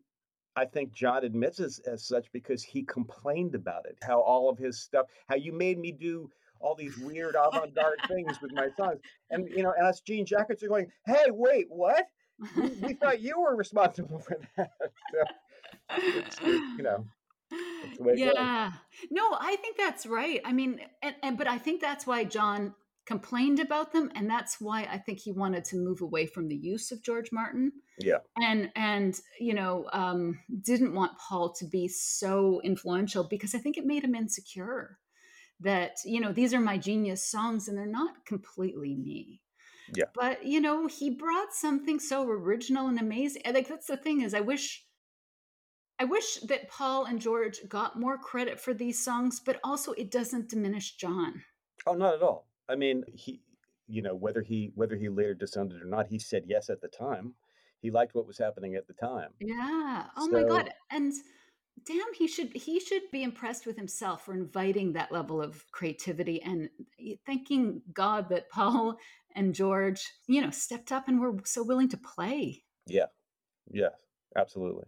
I 0.55 0.65
think 0.65 0.93
John 0.93 1.23
admits 1.25 1.59
as, 1.59 1.79
as 1.79 2.05
such 2.05 2.31
because 2.31 2.63
he 2.63 2.83
complained 2.83 3.55
about 3.55 3.85
it. 3.87 3.97
How 4.03 4.19
all 4.21 4.49
of 4.49 4.57
his 4.59 4.79
stuff, 4.79 5.07
how 5.27 5.35
you 5.35 5.51
made 5.51 5.79
me 5.79 5.91
do 5.91 6.29
all 6.59 6.75
these 6.75 6.95
weird 6.97 7.35
avant-garde 7.35 8.01
things 8.07 8.39
with 8.39 8.51
my 8.51 8.67
songs, 8.77 8.99
and 9.31 9.49
you 9.49 9.63
know, 9.63 9.73
and 9.75 9.87
us 9.87 10.01
jean 10.01 10.25
jackets 10.25 10.61
are 10.61 10.67
going, 10.67 10.91
"Hey, 11.05 11.25
wait, 11.29 11.65
what? 11.69 12.05
We, 12.55 12.73
we 12.83 12.93
thought 13.01 13.19
you 13.19 13.39
were 13.41 13.55
responsible 13.55 14.19
for 14.19 14.37
that." 14.57 14.69
So 15.11 16.19
it's, 16.19 16.39
it, 16.39 16.61
you 16.77 16.83
know, 16.83 17.05
that's 17.83 17.97
the 17.97 18.03
goes. 18.03 18.19
yeah. 18.19 18.71
No, 19.11 19.37
I 19.39 19.55
think 19.57 19.77
that's 19.77 20.05
right. 20.05 20.41
I 20.45 20.53
mean, 20.53 20.79
and, 21.01 21.15
and 21.21 21.37
but 21.37 21.47
I 21.47 21.57
think 21.57 21.81
that's 21.81 22.07
why 22.07 22.23
John 22.23 22.73
complained 23.05 23.59
about 23.59 23.91
them, 23.91 24.11
and 24.15 24.29
that's 24.29 24.61
why 24.61 24.87
I 24.89 24.97
think 24.97 25.19
he 25.19 25.31
wanted 25.31 25.65
to 25.65 25.77
move 25.77 26.01
away 26.01 26.25
from 26.25 26.47
the 26.47 26.55
use 26.55 26.91
of 26.91 27.03
George 27.03 27.31
Martin, 27.31 27.71
yeah, 27.99 28.19
and 28.37 28.71
and 28.75 29.19
you 29.39 29.53
know 29.53 29.87
um, 29.93 30.39
didn't 30.61 30.93
want 30.93 31.17
Paul 31.17 31.53
to 31.53 31.65
be 31.65 31.87
so 31.87 32.61
influential 32.63 33.23
because 33.23 33.53
I 33.53 33.59
think 33.59 33.77
it 33.77 33.85
made 33.85 34.03
him 34.03 34.15
insecure. 34.15 34.99
That 35.59 35.97
you 36.03 36.19
know 36.19 36.33
these 36.33 36.53
are 36.53 36.59
my 36.59 36.77
genius 36.77 37.23
songs, 37.29 37.67
and 37.67 37.77
they're 37.77 37.85
not 37.85 38.25
completely 38.25 38.95
me. 38.95 39.41
Yeah. 39.93 40.05
But 40.13 40.45
you 40.45 40.59
know 40.59 40.87
he 40.87 41.09
brought 41.09 41.53
something 41.53 41.99
so 41.99 42.27
original 42.27 42.87
and 42.87 42.99
amazing. 42.99 43.43
Like 43.45 43.67
that's 43.67 43.87
the 43.87 43.97
thing 43.97 44.21
is, 44.21 44.33
I 44.33 44.41
wish 44.41 44.83
I 46.03 46.05
wish 46.05 46.35
that 46.49 46.67
Paul 46.67 47.05
and 47.05 47.21
George 47.21 47.61
got 47.69 47.97
more 47.97 48.17
credit 48.17 48.59
for 48.59 48.73
these 48.73 49.01
songs, 49.01 49.39
but 49.39 49.61
also 49.63 49.93
it 49.93 50.11
doesn't 50.11 50.49
diminish 50.49 50.97
John. 50.97 51.41
Oh, 51.87 51.93
not 51.93 52.15
at 52.15 52.21
all. 52.21 52.49
I 52.67 52.75
mean, 52.75 53.05
he, 53.13 53.39
you 53.87 54.01
know, 54.01 54.13
whether 54.13 54.41
he 54.41 54.73
whether 54.75 54.97
he 54.97 55.07
later 55.07 55.33
disowned 55.33 55.71
it 55.71 55.81
or 55.81 55.85
not, 55.85 56.07
he 56.07 56.19
said 56.19 56.43
yes 56.45 56.69
at 56.69 56.81
the 56.81 56.89
time. 56.89 57.35
He 57.81 57.89
liked 57.89 58.15
what 58.15 58.27
was 58.27 58.37
happening 58.37 58.75
at 58.75 58.85
the 58.85 58.93
time. 58.95 59.29
Yeah. 59.39 60.07
Oh 60.17 60.27
my 60.27 60.43
God. 60.43 60.71
And 60.91 61.13
damn, 61.85 62.13
he 62.17 62.27
should 62.27 62.53
he 62.53 62.81
should 62.81 63.03
be 63.09 63.23
impressed 63.23 63.65
with 63.65 63.77
himself 63.77 64.25
for 64.25 64.33
inviting 64.33 64.91
that 64.91 65.13
level 65.13 65.41
of 65.41 65.63
creativity 65.71 66.41
and 66.41 66.67
thanking 67.25 67.81
God 67.93 68.27
that 68.27 68.49
Paul 68.49 68.97
and 69.37 69.55
George, 69.55 70.03
you 70.27 70.41
know, 70.41 70.51
stepped 70.51 70.91
up 70.91 71.07
and 71.07 71.21
were 71.21 71.37
so 71.45 71.63
willing 71.63 71.87
to 71.87 71.97
play. 71.97 72.65
Yeah, 72.87 73.05
yeah, 73.71 73.95
absolutely. 74.35 74.83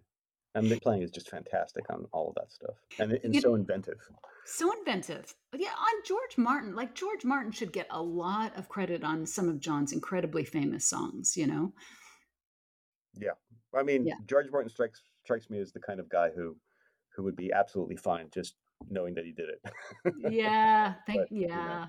And 0.56 0.72
the 0.72 0.80
playing 0.80 1.02
is 1.02 1.12
just 1.12 1.30
fantastic 1.30 1.84
on 1.90 2.06
all 2.14 2.30
of 2.30 2.36
that 2.36 2.52
stuff, 2.52 2.76
and, 3.00 3.12
and 3.24 3.36
so 3.42 3.56
inventive. 3.56 4.00
So 4.46 4.72
inventive. 4.80 5.36
Yeah, 5.54 5.70
on 5.70 6.04
George 6.06 6.38
Martin, 6.38 6.76
like 6.76 6.96
George 6.96 7.26
Martin 7.26 7.52
should 7.52 7.74
get 7.74 7.88
a 7.90 8.02
lot 8.02 8.58
of 8.58 8.70
credit 8.70 9.04
on 9.04 9.26
some 9.26 9.50
of 9.50 9.60
John's 9.60 9.92
incredibly 9.92 10.46
famous 10.46 10.88
songs, 10.88 11.36
you 11.36 11.46
know? 11.48 11.74
Yeah, 13.18 13.32
I 13.76 13.84
mean, 13.84 14.06
Yeah. 14.06 14.16
George 14.28 14.48
Martin 14.52 14.70
strikes 14.70 15.02
strikes 15.24 15.50
me 15.50 15.60
as 15.60 15.72
the 15.72 15.80
kind 15.80 16.00
of 16.00 16.08
guy 16.10 16.30
who 16.30 16.56
who 17.16 17.24
would 17.24 17.36
be 17.36 17.52
absolutely 17.52 17.98
fine 17.98 18.30
just 18.34 18.56
knowing 18.90 19.14
that 19.16 19.26
he 19.26 19.32
did 19.32 19.50
it. 19.50 20.34
Yeah, 20.34 20.94
thank 21.08 21.22
But, 21.22 21.32
you 21.32 21.48
know. 21.48 21.86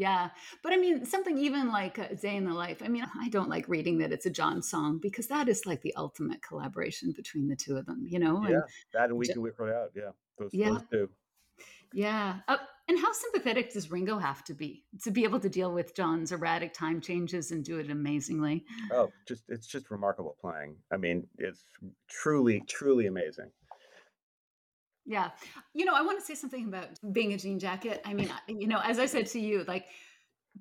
Yeah. 0.00 0.30
But 0.62 0.72
I 0.72 0.78
mean, 0.78 1.04
something 1.04 1.36
even 1.36 1.68
like 1.68 1.98
a 1.98 2.14
Day 2.14 2.36
in 2.36 2.46
the 2.46 2.54
Life. 2.54 2.80
I 2.82 2.88
mean, 2.88 3.06
I 3.20 3.28
don't 3.28 3.50
like 3.50 3.68
reading 3.68 3.98
that 3.98 4.12
it's 4.12 4.24
a 4.24 4.30
John 4.30 4.62
song 4.62 4.98
because 4.98 5.26
that 5.26 5.46
is 5.46 5.66
like 5.66 5.82
the 5.82 5.94
ultimate 5.94 6.40
collaboration 6.40 7.12
between 7.14 7.48
the 7.48 7.54
two 7.54 7.76
of 7.76 7.84
them, 7.84 8.06
you 8.08 8.18
know? 8.18 8.42
Yeah, 8.48 8.54
And 8.54 8.62
that 8.94 9.10
and 9.10 9.18
we 9.18 9.26
can 9.28 9.42
work 9.42 9.56
it 9.60 9.68
out. 9.68 9.90
Yeah, 9.94 10.12
those 10.38 10.50
yeah, 10.54 10.70
those 10.70 10.82
two. 10.90 11.10
yeah. 11.92 12.38
Uh, 12.48 12.56
and 12.88 12.98
how 12.98 13.12
sympathetic 13.12 13.74
does 13.74 13.90
Ringo 13.90 14.18
have 14.18 14.42
to 14.44 14.54
be 14.54 14.84
to 15.04 15.10
be 15.10 15.24
able 15.24 15.38
to 15.40 15.50
deal 15.50 15.70
with 15.70 15.94
John's 15.94 16.32
erratic 16.32 16.72
time 16.72 17.02
changes 17.02 17.50
and 17.50 17.62
do 17.62 17.78
it 17.78 17.90
amazingly? 17.90 18.64
Oh, 18.90 19.10
just 19.28 19.44
it's 19.48 19.66
just 19.66 19.90
remarkable 19.90 20.34
playing. 20.40 20.76
I 20.90 20.96
mean, 20.96 21.26
it's 21.36 21.62
truly, 22.08 22.62
truly 22.66 23.06
amazing. 23.06 23.50
Yeah. 25.06 25.30
You 25.74 25.84
know, 25.84 25.94
I 25.94 26.02
want 26.02 26.18
to 26.20 26.24
say 26.24 26.34
something 26.34 26.66
about 26.66 26.88
being 27.12 27.32
a 27.32 27.38
jean 27.38 27.58
jacket. 27.58 28.00
I 28.04 28.14
mean, 28.14 28.30
you 28.48 28.68
know, 28.68 28.80
as 28.84 28.98
I 28.98 29.06
said 29.06 29.26
to 29.28 29.40
you, 29.40 29.64
like 29.66 29.86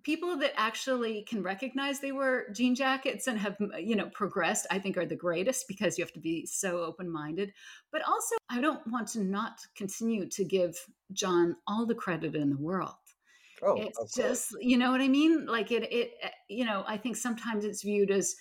people 0.03 0.37
that 0.37 0.53
actually 0.55 1.23
can 1.23 1.43
recognize 1.43 1.99
they 1.99 2.11
were 2.11 2.47
jean 2.53 2.73
jackets 2.75 3.27
and 3.27 3.37
have, 3.37 3.57
you 3.79 3.95
know, 3.95 4.09
progressed, 4.13 4.65
I 4.71 4.79
think 4.79 4.97
are 4.97 5.05
the 5.05 5.15
greatest 5.15 5.67
because 5.67 5.97
you 5.97 6.03
have 6.03 6.13
to 6.13 6.19
be 6.19 6.45
so 6.45 6.79
open 6.79 7.09
minded. 7.11 7.53
But 7.91 8.01
also, 8.07 8.35
I 8.49 8.61
don't 8.61 8.85
want 8.87 9.09
to 9.09 9.23
not 9.23 9.59
continue 9.75 10.27
to 10.29 10.43
give 10.45 10.77
John 11.11 11.55
all 11.67 11.85
the 11.85 11.95
credit 11.95 12.35
in 12.35 12.49
the 12.49 12.57
world. 12.57 12.95
Oh, 13.61 13.75
It's 13.75 14.15
just, 14.15 14.55
you 14.61 14.77
know 14.77 14.91
what 14.91 15.01
I 15.01 15.09
mean? 15.09 15.45
Like 15.45 15.71
it, 15.71 15.91
it, 15.91 16.13
uh, 16.23 16.29
you 16.47 16.65
know, 16.65 16.83
I 16.87 16.97
think 16.97 17.17
sometimes 17.17 17.65
it's 17.65 17.83
viewed 17.83 18.09
as, 18.09 18.35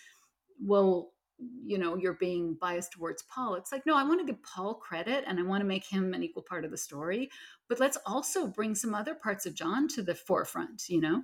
well, 0.65 1.13
you 1.39 1.79
know, 1.79 1.97
you're 1.97 2.15
being 2.15 2.57
biased 2.61 2.93
towards 2.93 3.23
Paul. 3.23 3.55
It's 3.55 3.71
like, 3.71 3.87
no, 3.87 3.97
I 3.97 4.03
want 4.03 4.21
to 4.21 4.27
give 4.27 4.43
Paul 4.43 4.75
credit 4.75 5.25
and 5.27 5.39
I 5.39 5.43
want 5.43 5.61
to 5.61 5.67
make 5.67 5.85
him 5.85 6.15
an 6.15 6.23
equal 6.23 6.43
part 6.43 6.65
of 6.65 6.71
the 6.71 6.77
story. 6.77 7.31
But 7.69 7.79
let's 7.79 7.99
also 8.07 8.47
bring 8.47 8.75
some 8.75 8.95
other 8.95 9.15
parts 9.15 9.47
of 9.47 9.55
John 9.55 9.89
to 9.89 10.03
the 10.03 10.15
forefront, 10.15 10.89
you 10.89 11.01
know? 11.01 11.23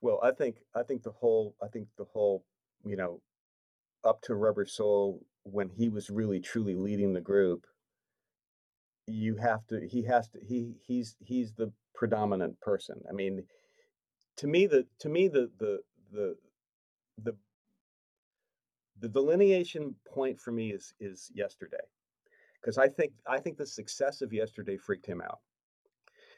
Well, 0.00 0.20
I 0.22 0.32
think 0.32 0.56
I 0.74 0.82
think 0.82 1.02
the 1.02 1.12
whole 1.12 1.54
I 1.62 1.68
think 1.68 1.88
the 1.96 2.04
whole 2.04 2.44
you 2.84 2.94
know 2.94 3.22
up 4.04 4.20
to 4.22 4.34
Rubber 4.34 4.66
Soul 4.66 5.24
when 5.44 5.70
he 5.70 5.88
was 5.88 6.10
really 6.10 6.40
truly 6.40 6.74
leading 6.74 7.14
the 7.14 7.22
group. 7.22 7.66
You 9.06 9.36
have 9.36 9.66
to. 9.68 9.86
He 9.86 10.04
has 10.04 10.28
to. 10.30 10.40
He 10.46 10.74
he's 10.86 11.16
he's 11.20 11.52
the 11.52 11.72
predominant 11.94 12.60
person. 12.60 13.00
I 13.08 13.12
mean, 13.12 13.44
to 14.38 14.46
me 14.46 14.66
the 14.66 14.86
to 15.00 15.08
me 15.08 15.28
the 15.28 15.50
the 15.58 15.80
the 16.12 16.36
the 17.22 17.36
the 19.00 19.08
delineation 19.08 19.94
point 20.06 20.40
for 20.40 20.52
me 20.52 20.72
is 20.72 20.94
is 21.00 21.30
yesterday 21.34 21.84
because 22.60 22.78
I 22.78 22.88
think 22.88 23.12
I 23.26 23.38
think 23.38 23.56
the 23.56 23.66
success 23.66 24.22
of 24.22 24.32
yesterday 24.32 24.76
freaked 24.76 25.06
him 25.06 25.20
out. 25.20 25.40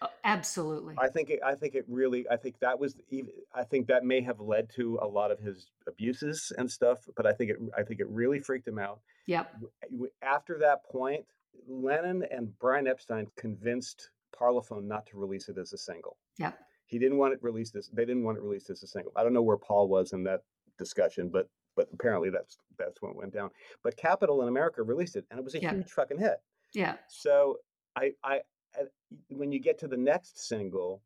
Oh, 0.02 0.08
absolutely. 0.24 0.94
I 0.98 1.08
think 1.08 1.30
it, 1.30 1.40
I 1.44 1.54
think 1.54 1.74
it 1.74 1.84
really 1.88 2.26
I 2.30 2.36
think 2.36 2.58
that 2.60 2.78
was 2.78 2.96
even 3.10 3.30
I 3.54 3.64
think 3.64 3.86
that 3.86 4.04
may 4.04 4.20
have 4.20 4.40
led 4.40 4.68
to 4.76 4.98
a 5.00 5.06
lot 5.06 5.30
of 5.30 5.38
his 5.38 5.70
abuses 5.86 6.52
and 6.58 6.70
stuff, 6.70 6.98
but 7.16 7.26
I 7.26 7.32
think 7.32 7.50
it 7.50 7.56
I 7.76 7.82
think 7.82 8.00
it 8.00 8.08
really 8.08 8.40
freaked 8.40 8.68
him 8.68 8.78
out. 8.78 9.00
Yep. 9.26 9.56
Eh, 9.82 9.86
w- 9.92 10.12
After 10.22 10.58
that 10.58 10.84
point, 10.84 11.24
Lennon 11.68 12.24
and 12.30 12.56
Brian 12.58 12.86
Epstein 12.86 13.26
convinced 13.36 14.10
Parlophone 14.38 14.84
not 14.84 15.06
to 15.06 15.16
release 15.18 15.48
it 15.48 15.56
as 15.56 15.72
a 15.72 15.78
single. 15.78 16.18
Yep. 16.38 16.58
He 16.84 16.98
didn't 16.98 17.18
want 17.18 17.32
it 17.32 17.42
released 17.42 17.74
as 17.74 17.88
they 17.92 18.04
didn't 18.04 18.24
want 18.24 18.36
it 18.38 18.42
released 18.42 18.70
as 18.70 18.82
a 18.82 18.86
single. 18.86 19.12
I 19.16 19.22
don't 19.22 19.32
know 19.32 19.42
where 19.42 19.56
Paul 19.56 19.88
was 19.88 20.12
in 20.12 20.24
that 20.24 20.42
discussion, 20.78 21.30
but 21.30 21.48
but 21.76 21.88
apparently 21.92 22.30
that's 22.30 22.58
that's 22.78 23.00
when 23.02 23.12
it 23.12 23.16
went 23.16 23.32
down. 23.32 23.50
But 23.82 23.96
Capitol 23.96 24.42
in 24.42 24.48
America 24.48 24.82
released 24.82 25.16
it, 25.16 25.24
and 25.30 25.38
it 25.38 25.44
was 25.44 25.54
a 25.54 25.60
Yep. 25.62 25.74
huge 25.74 25.90
fucking 25.92 26.18
hit. 26.18 26.36
Yeah. 26.74 26.96
So 27.08 27.58
I, 27.94 28.12
I, 28.24 28.40
I- 28.74 28.84
when 29.28 29.52
you 29.52 29.58
get 29.60 29.78
to 29.78 29.88
the 29.88 29.96
next 29.96 30.46
single, 30.48 31.02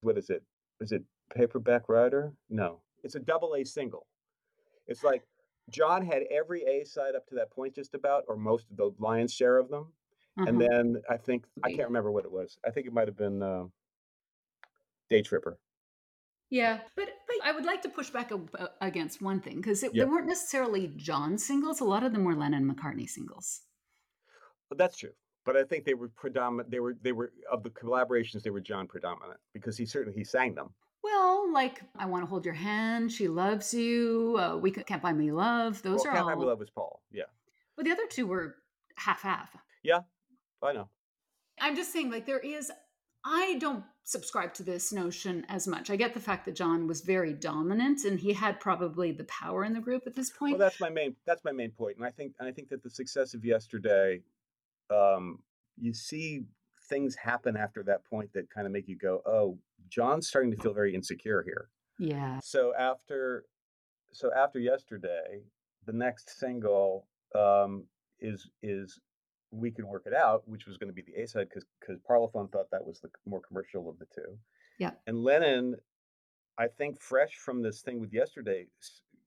what 0.00 0.16
is 0.18 0.30
it? 0.30 0.42
Is 0.80 0.90
it 0.92 1.02
Paperback 1.34 1.88
Writer? 1.88 2.32
No, 2.50 2.80
it's 3.04 3.14
a 3.14 3.20
double 3.20 3.54
A 3.54 3.64
single. 3.64 4.06
It's 4.86 5.04
like 5.04 5.22
John 5.70 6.04
had 6.04 6.22
every 6.30 6.62
A 6.64 6.84
side 6.84 7.14
up 7.14 7.26
to 7.28 7.34
that 7.36 7.50
point, 7.50 7.74
just 7.74 7.94
about, 7.94 8.24
or 8.28 8.36
most 8.36 8.70
of 8.70 8.76
the 8.76 8.90
lion's 8.98 9.32
share 9.32 9.58
of 9.58 9.68
them. 9.68 9.92
And 10.36 10.60
Uh-huh. 10.60 10.68
then 10.68 11.02
I 11.08 11.16
think 11.16 11.46
I 11.62 11.70
can't 11.70 11.86
remember 11.88 12.10
what 12.10 12.24
it 12.24 12.32
was. 12.32 12.58
I 12.66 12.70
think 12.70 12.86
it 12.88 12.92
might 12.92 13.06
have 13.06 13.16
been 13.16 13.40
uh, 13.42 13.64
Day 15.08 15.22
Tripper. 15.22 15.58
Yeah, 16.50 16.80
but 16.96 17.08
I 17.44 17.52
would 17.52 17.66
like 17.66 17.82
to 17.82 17.88
push 17.90 18.10
back 18.10 18.32
a, 18.32 18.40
against 18.80 19.20
one 19.20 19.40
thing 19.40 19.56
because 19.56 19.82
they 19.82 20.04
weren't 20.04 20.26
necessarily 20.26 20.92
John 20.96 21.36
singles. 21.36 21.80
A 21.80 21.84
lot 21.84 22.02
of 22.02 22.12
them 22.12 22.24
were 22.24 22.34
Lennon 22.34 22.64
McCartney 22.64 23.08
singles. 23.08 23.60
But 24.70 24.78
that's 24.78 24.96
true. 24.96 25.12
But 25.44 25.56
I 25.56 25.64
think 25.64 25.84
they 25.84 25.92
were 25.92 26.08
predominant. 26.08 26.70
They 26.70 26.80
were 26.80 26.96
they 27.02 27.12
were 27.12 27.32
of 27.52 27.62
the 27.62 27.70
collaborations. 27.70 28.42
They 28.42 28.50
were 28.50 28.62
John 28.62 28.86
predominant 28.86 29.38
because 29.52 29.76
he 29.76 29.84
certainly 29.84 30.18
he 30.18 30.24
sang 30.24 30.54
them. 30.54 30.70
Well, 31.02 31.52
like 31.52 31.82
I 31.98 32.06
want 32.06 32.22
to 32.22 32.26
hold 32.26 32.46
your 32.46 32.54
hand, 32.54 33.12
she 33.12 33.28
loves 33.28 33.74
you, 33.74 34.36
uh, 34.38 34.56
we 34.56 34.70
can't 34.70 35.02
buy 35.02 35.12
me 35.12 35.32
love. 35.32 35.82
Those 35.82 36.00
well, 36.00 36.08
are 36.08 36.14
Can't 36.14 36.26
Buy 36.26 36.34
Me. 36.34 36.46
Love 36.46 36.60
was 36.60 36.70
Paul. 36.70 37.02
Yeah, 37.12 37.24
But 37.76 37.84
the 37.84 37.92
other 37.92 38.06
two 38.08 38.26
were 38.26 38.56
half 38.96 39.20
half. 39.20 39.54
yeah, 39.82 40.00
I 40.62 40.72
know. 40.72 40.88
I'm 41.60 41.76
just 41.76 41.92
saying, 41.92 42.10
like 42.10 42.24
there 42.24 42.38
is. 42.38 42.72
I 43.22 43.56
don't 43.60 43.84
subscribe 44.04 44.52
to 44.54 44.62
this 44.62 44.92
notion 44.92 45.44
as 45.48 45.66
much. 45.66 45.90
I 45.90 45.96
get 45.96 46.12
the 46.12 46.20
fact 46.20 46.44
that 46.44 46.54
John 46.54 46.86
was 46.86 47.00
very 47.00 47.32
dominant 47.32 48.04
and 48.04 48.20
he 48.20 48.34
had 48.34 48.60
probably 48.60 49.12
the 49.12 49.24
power 49.24 49.64
in 49.64 49.72
the 49.72 49.80
group 49.80 50.02
at 50.06 50.14
this 50.14 50.30
point. 50.30 50.58
Well, 50.58 50.68
that's 50.68 50.80
my 50.80 50.90
main 50.90 51.16
that's 51.26 51.42
my 51.42 51.52
main 51.52 51.70
point, 51.70 51.96
and 51.96 52.06
I 52.06 52.10
think 52.10 52.34
and 52.38 52.48
I 52.48 52.52
think 52.52 52.68
that 52.68 52.82
the 52.82 52.90
success 52.90 53.34
of 53.34 53.44
yesterday, 53.44 54.20
um, 54.90 55.38
you 55.80 55.94
see 55.94 56.44
things 56.88 57.16
happen 57.16 57.56
after 57.56 57.82
that 57.84 58.04
point 58.04 58.30
that 58.34 58.50
kind 58.50 58.66
of 58.66 58.72
make 58.72 58.88
you 58.88 58.96
go, 58.96 59.22
oh, 59.26 59.58
John's 59.88 60.28
starting 60.28 60.50
to 60.50 60.56
feel 60.58 60.74
very 60.74 60.94
insecure 60.94 61.42
here. 61.42 61.68
yeah. 61.98 62.40
So 62.42 62.74
after, 62.78 63.46
so 64.12 64.30
after 64.36 64.58
yesterday, 64.58 65.42
the 65.86 65.92
next 65.92 66.38
single 66.38 67.06
um, 67.34 67.84
is 68.20 68.48
is 68.62 69.00
we 69.54 69.70
can 69.70 69.86
work 69.86 70.04
it 70.06 70.14
out, 70.14 70.46
which 70.48 70.66
was 70.66 70.76
going 70.76 70.88
to 70.88 70.94
be 70.94 71.02
the 71.02 71.20
A 71.22 71.26
side 71.26 71.48
because 71.48 71.64
because 71.80 71.98
Parlophone 72.08 72.50
thought 72.50 72.70
that 72.72 72.84
was 72.84 73.00
the 73.00 73.10
more 73.26 73.40
commercial 73.40 73.88
of 73.88 73.98
the 73.98 74.06
two. 74.14 74.36
Yeah. 74.78 74.92
And 75.06 75.22
Lennon, 75.22 75.76
I 76.58 76.66
think, 76.68 77.00
fresh 77.00 77.34
from 77.36 77.62
this 77.62 77.80
thing 77.82 78.00
with 78.00 78.12
yesterday, 78.12 78.66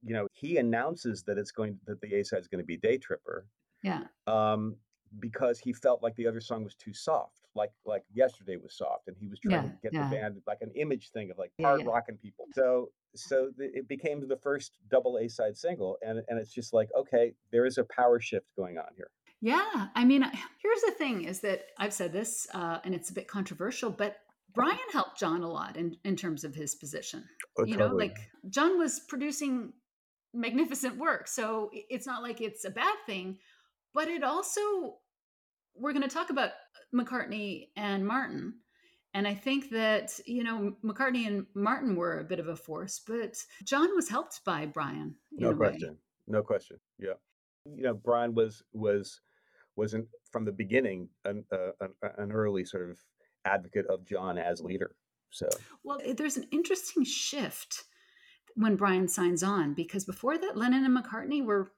you 0.02 0.12
know, 0.14 0.26
he 0.32 0.58
announces 0.58 1.22
that 1.24 1.38
it's 1.38 1.50
going 1.50 1.78
that 1.86 2.00
the 2.00 2.14
A 2.16 2.24
side 2.24 2.40
is 2.40 2.48
going 2.48 2.60
to 2.62 2.66
be 2.66 2.76
Day 2.76 2.98
Tripper, 2.98 3.46
Yeah. 3.82 4.04
um, 4.26 4.76
because 5.20 5.58
he 5.58 5.72
felt 5.72 6.02
like 6.02 6.14
the 6.16 6.26
other 6.26 6.40
song 6.40 6.64
was 6.64 6.74
too 6.74 6.92
soft, 6.92 7.40
like 7.54 7.72
like 7.86 8.04
yesterday 8.12 8.56
was 8.56 8.76
soft, 8.76 9.08
and 9.08 9.16
he 9.16 9.26
was 9.26 9.40
trying 9.40 9.64
Yeah. 9.64 9.70
to 9.70 9.78
get 9.82 9.92
Yeah. 9.94 10.08
the 10.10 10.16
band 10.16 10.42
like 10.46 10.60
an 10.60 10.70
image 10.74 11.10
thing 11.10 11.30
of 11.30 11.38
like 11.38 11.52
hard 11.60 11.80
Yeah. 11.80 11.86
rocking 11.86 12.18
people. 12.18 12.46
So 12.52 12.92
so 13.14 13.50
th- 13.52 13.72
it 13.74 13.88
became 13.88 14.28
the 14.28 14.36
first 14.36 14.76
double 14.88 15.16
A 15.16 15.28
side 15.28 15.56
single, 15.56 15.96
and 16.02 16.22
and 16.28 16.38
it's 16.38 16.52
just 16.52 16.74
like 16.74 16.90
okay, 16.94 17.34
there 17.50 17.64
is 17.64 17.78
a 17.78 17.84
power 17.84 18.20
shift 18.20 18.54
going 18.54 18.76
on 18.76 18.92
here. 18.94 19.10
Yeah, 19.40 19.88
I 19.94 20.04
mean, 20.04 20.22
here's 20.62 20.80
the 20.82 20.92
thing: 20.92 21.24
is 21.24 21.40
that 21.40 21.62
I've 21.78 21.92
said 21.92 22.12
this, 22.12 22.46
uh, 22.54 22.78
and 22.84 22.94
it's 22.94 23.10
a 23.10 23.14
bit 23.14 23.28
controversial, 23.28 23.90
but 23.90 24.16
Brian 24.52 24.78
helped 24.92 25.18
John 25.18 25.42
a 25.42 25.50
lot 25.50 25.76
in 25.76 25.96
in 26.04 26.16
terms 26.16 26.44
of 26.44 26.54
his 26.54 26.74
position. 26.74 27.24
Oh, 27.58 27.64
you 27.64 27.76
know, 27.76 27.88
like 27.88 28.16
John 28.48 28.78
was 28.78 29.00
producing 29.08 29.72
magnificent 30.34 30.96
work, 30.96 31.28
so 31.28 31.70
it's 31.72 32.06
not 32.06 32.22
like 32.22 32.40
it's 32.40 32.64
a 32.64 32.70
bad 32.70 32.96
thing, 33.06 33.38
but 33.94 34.08
it 34.08 34.24
also 34.24 34.96
we're 35.76 35.92
going 35.92 36.02
to 36.02 36.08
talk 36.08 36.30
about 36.30 36.50
McCartney 36.94 37.68
and 37.76 38.06
Martin. 38.06 38.54
And 39.14 39.26
I 39.26 39.34
think 39.34 39.70
that, 39.70 40.18
you 40.26 40.44
know, 40.44 40.74
McCartney 40.84 41.26
and 41.26 41.46
Martin 41.54 41.96
were 41.96 42.18
a 42.18 42.24
bit 42.24 42.40
of 42.40 42.48
a 42.48 42.56
force, 42.56 43.00
but 43.06 43.36
John 43.64 43.94
was 43.94 44.08
helped 44.08 44.44
by 44.44 44.66
Brian 44.66 45.14
no 45.32 45.48
a 45.48 45.52
way. 45.52 45.56
question, 45.56 45.96
no 46.26 46.42
question. 46.42 46.78
Yeah, 46.98 47.14
you 47.64 47.84
know, 47.84 47.94
Brian 47.94 48.34
was 48.34 48.62
was 48.72 49.20
wasn't 49.78 50.08
from 50.30 50.44
the 50.44 50.52
beginning 50.52 51.08
an 51.24 51.44
uh, 51.52 51.86
an, 52.18 52.32
early 52.32 52.64
sort 52.64 52.90
of 52.90 52.98
advocate 53.44 53.86
of 53.86 54.04
John 54.04 54.36
as 54.36 54.60
leader. 54.60 54.90
So 55.30 55.48
Well, 55.84 56.00
there's 56.16 56.36
an 56.36 56.48
interesting 56.50 57.04
shift 57.04 57.84
when 58.56 58.76
Brian 58.76 59.08
signs 59.08 59.42
on 59.42 59.74
because 59.74 60.04
before 60.04 60.36
that, 60.36 60.56
Lennon 60.56 60.84
and 60.84 60.96
McCartney 60.96 61.44
were, 61.44 61.70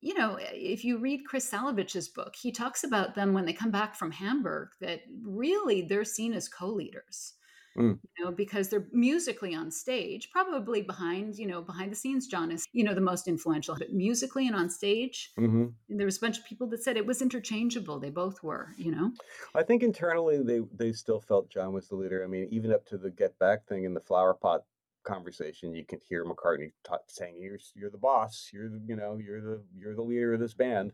you 0.00 0.14
know, 0.14 0.38
if 0.40 0.84
you 0.84 0.98
read 0.98 1.26
Chris 1.26 1.48
Salewicz's 1.48 2.08
book, 2.08 2.34
he 2.34 2.50
talks 2.50 2.82
about 2.82 3.14
them 3.14 3.34
when 3.34 3.44
they 3.44 3.52
come 3.52 3.70
back 3.70 3.94
from 3.94 4.10
Hamburg 4.10 4.70
that 4.80 5.00
really 5.22 5.82
they're 5.82 6.04
seen 6.04 6.32
as 6.32 6.48
co 6.48 6.68
leaders. 6.68 7.34
Mm. 7.76 7.98
You 8.18 8.24
know, 8.24 8.32
because 8.32 8.68
they're 8.68 8.86
musically 8.92 9.54
on 9.54 9.70
stage, 9.70 10.30
probably 10.30 10.82
behind, 10.82 11.36
you 11.36 11.46
know, 11.46 11.60
behind 11.60 11.92
the 11.92 11.96
scenes. 11.96 12.26
John 12.26 12.50
is, 12.50 12.66
you 12.72 12.84
know, 12.84 12.94
the 12.94 13.00
most 13.00 13.28
influential, 13.28 13.76
but 13.78 13.92
musically 13.92 14.46
and 14.46 14.56
on 14.56 14.70
stage, 14.70 15.32
hmm 15.36 15.66
there 15.88 16.06
was 16.06 16.18
a 16.18 16.20
bunch 16.20 16.38
of 16.38 16.44
people 16.44 16.66
that 16.68 16.82
said 16.82 16.96
it 16.96 17.06
was 17.06 17.22
interchangeable. 17.22 17.98
They 17.98 18.10
both 18.10 18.42
were, 18.42 18.68
you 18.76 18.90
know. 18.90 19.12
I 19.54 19.62
think 19.62 19.82
internally 19.82 20.42
they 20.42 20.60
they 20.74 20.92
still 20.92 21.20
felt 21.20 21.50
John 21.50 21.72
was 21.72 21.88
the 21.88 21.96
leader. 21.96 22.22
I 22.24 22.26
mean, 22.26 22.48
even 22.50 22.72
up 22.72 22.84
to 22.86 22.98
the 22.98 23.10
Get 23.10 23.38
Back 23.38 23.66
thing 23.66 23.84
in 23.84 23.94
the 23.94 24.00
flower 24.00 24.34
pot 24.34 24.64
conversation, 25.04 25.74
you 25.74 25.84
can 25.84 26.00
hear 26.08 26.24
McCartney 26.24 26.72
ta 26.84 26.98
saying, 27.08 27.36
"You're 27.40 27.58
you're 27.74 27.90
the 27.90 27.98
boss. 27.98 28.50
You're 28.52 28.68
the 28.68 28.80
you 28.86 28.96
know 28.96 29.18
you're 29.18 29.40
the 29.40 29.62
you're 29.74 29.94
the 29.94 30.02
leader 30.02 30.34
of 30.34 30.40
this 30.40 30.54
band." 30.54 30.92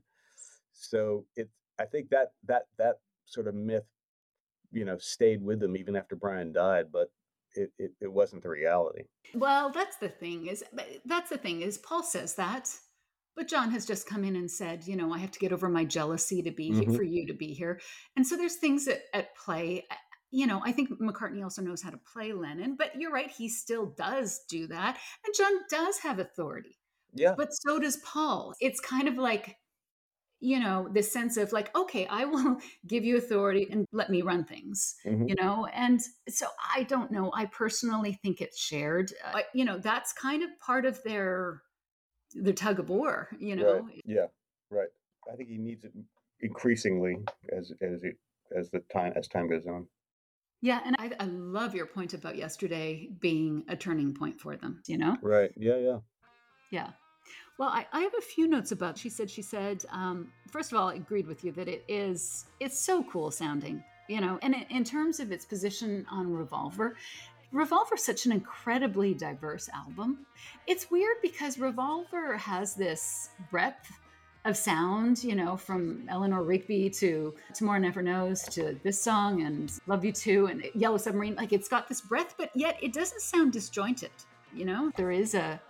So 0.72 1.26
it, 1.37 1.49
I 1.78 1.85
think 1.85 2.11
that 2.11 2.33
that 2.47 2.66
that 2.78 2.97
sort 3.26 3.49
of 3.49 3.55
myth, 3.55 3.87
you 4.73 4.85
know, 4.85 4.99
stayed 4.99 5.43
with 5.43 5.61
them 5.61 5.77
even 5.77 5.97
after 5.97 6.16
Brian 6.16 6.53
died. 6.53 6.87
But 6.93 7.09
it, 7.55 7.70
it, 7.79 7.93
it 8.01 8.12
wasn't 8.12 8.43
the 8.43 8.49
reality. 8.49 9.05
Well, 9.35 9.70
that's 9.70 9.97
the 9.99 10.09
thing 10.09 10.47
is 10.47 10.64
that's 11.05 11.31
the 11.31 11.39
thing 11.39 11.62
is 11.62 11.79
Paul 11.79 12.03
says 12.03 12.35
that, 12.37 12.68
but 13.37 13.49
John 13.49 13.70
has 13.70 13.87
just 13.87 14.07
come 14.07 14.25
in 14.25 14.37
and 14.37 14.51
said, 14.51 14.87
you 14.87 14.97
know, 14.97 15.12
I 15.12 15.18
have 15.18 15.31
to 15.33 15.39
get 15.39 15.53
over 15.53 15.68
my 15.68 15.85
jealousy 15.85 16.43
to 16.43 16.51
be 16.51 16.70
Mhm. 16.70 16.83
here 16.85 16.93
for 16.93 17.03
you 17.03 17.27
to 17.27 17.35
be 17.35 17.53
here, 17.55 17.81
and 18.16 18.27
so 18.27 18.37
there's 18.37 18.57
things 18.57 18.89
at, 18.89 19.03
at 19.14 19.37
play. 19.37 19.87
You 20.35 20.47
know, 20.47 20.62
I 20.64 20.73
think 20.73 20.89
McCartney 20.99 21.43
also 21.45 21.61
knows 21.61 21.83
how 21.83 21.91
to 21.91 22.01
play 22.11 22.33
Lennon, 22.33 22.75
but 22.77 22.99
you're 22.99 23.12
right, 23.12 23.31
he 23.31 23.51
still 23.51 23.87
does 23.87 24.41
do 24.49 24.66
that, 24.68 24.99
and 25.27 25.35
John 25.37 25.53
does 25.70 25.99
have 25.99 26.18
authority, 26.18 26.79
Yeah. 27.12 27.35
but 27.37 27.49
so 27.53 27.79
does 27.79 27.99
Paul. 27.99 28.55
It's 28.61 28.81
kind 28.81 29.09
of 29.09 29.16
like. 29.16 29.57
You 30.43 30.59
know, 30.59 30.88
this 30.93 31.12
sense 31.12 31.36
of 31.36 31.53
like, 31.53 31.74
okay, 31.76 32.05
I 32.07 32.24
will 32.24 32.59
give 32.86 33.05
you 33.05 33.16
authority 33.16 33.68
and 33.70 33.86
let 33.93 34.11
me 34.11 34.22
run 34.22 34.45
things 34.45 34.97
Mhm. 35.07 35.28
you 35.28 35.36
know 35.36 35.66
and 35.72 36.01
so 36.28 36.47
i 36.74 36.82
don't 36.84 37.11
know 37.11 37.30
i 37.34 37.45
personally 37.47 38.18
think 38.22 38.40
it's 38.40 38.59
shared 38.59 39.12
uh, 39.24 39.40
you 39.55 39.64
know 39.64 39.78
that's 39.78 40.12
kind 40.12 40.43
of 40.43 40.51
part 40.59 40.84
of 40.84 41.01
their 41.05 41.62
their 42.34 42.53
tug 42.53 42.78
of 42.80 42.88
war 42.88 43.28
you 43.38 43.55
know 43.57 43.84
Right. 43.86 44.03
Yeah. 44.05 44.26
Right. 44.70 44.88
I 45.30 45.36
think 45.36 45.49
he 45.49 45.59
needs 45.59 45.84
it 45.84 45.93
increasingly 46.40 47.16
as 47.57 47.72
as 47.80 48.03
it 48.03 48.16
as 48.57 48.70
the 48.70 48.80
time 48.93 49.12
as 49.16 49.28
time 49.28 49.49
goes 49.49 49.66
on. 49.66 49.86
yeah 50.61 50.80
and 50.84 50.97
I, 50.99 51.11
I 51.20 51.26
love 51.26 51.74
your 51.74 51.86
point 51.86 52.14
about 52.14 52.36
yesterday 52.36 53.09
being 53.20 53.64
a 53.68 53.76
turning 53.76 54.12
point 54.14 54.40
for 54.40 54.57
them 54.57 54.82
you 54.86 54.99
know 54.99 55.16
Right. 55.22 55.53
Yeah. 55.57 55.76
Yeah. 55.76 55.99
yeah 56.70 56.90
well 57.59 57.68
I, 57.68 57.86
I 57.92 58.00
have 58.00 58.14
a 58.18 58.22
few 58.22 58.48
notes 58.48 58.72
about 58.72 58.98
she 58.98 59.09
said 59.09 59.30
she 59.30 59.42
said 59.42 59.84
um, 59.90 60.32
first 60.50 60.72
of 60.72 60.78
all 60.78 60.88
i 60.88 60.94
agreed 60.94 61.26
with 61.26 61.44
you 61.44 61.53
that 61.53 61.68
it 61.68 61.84
is 61.88 62.46
it's 62.61 62.78
so 62.78 63.05
cool 63.05 63.30
sounding 63.30 63.82
you 64.09 64.20
know 64.20 64.38
and 64.42 64.55
in, 64.55 64.62
in 64.70 64.84
terms 64.84 65.20
of 65.20 65.32
its 65.32 65.44
position 65.44 66.07
on 66.11 66.32
revolver 66.32 66.96
revolver's 67.53 68.03
such 68.03 68.26
an 68.26 68.32
incredibly 68.32 69.14
diverse 69.14 69.68
album. 69.74 70.26
It's 70.66 70.90
weird 70.90 71.16
because 71.22 71.59
revolver 71.59 72.36
has 72.36 72.74
this 72.74 73.30
breadth 73.50 73.92
of 74.44 74.57
sound 74.57 75.22
you 75.22 75.36
know 75.36 75.57
from 75.57 76.05
eleanor 76.09 76.42
rigby 76.42 76.90
to 76.90 77.32
tomorrow 77.55 77.78
never 77.78 78.03
knows 78.03 78.42
to 78.42 78.76
this 78.82 79.00
song 79.00 79.42
and 79.42 79.72
love 79.86 80.05
you 80.05 80.11
too 80.11 80.46
and 80.46 80.64
yellow 80.74 80.96
submarine. 80.96 81.36
Like 81.36 81.53
it's 81.53 81.68
got 81.68 81.88
this 81.88 82.00
breadth 82.00 82.34
but 82.36 82.50
yet 82.55 82.76
it 82.82 82.92
doesn't 82.92 83.20
sound 83.20 83.53
disjointed 83.53 84.11
you 84.55 84.64
know? 84.64 84.90
There 84.96 85.12
is 85.12 85.34
a 85.34 85.61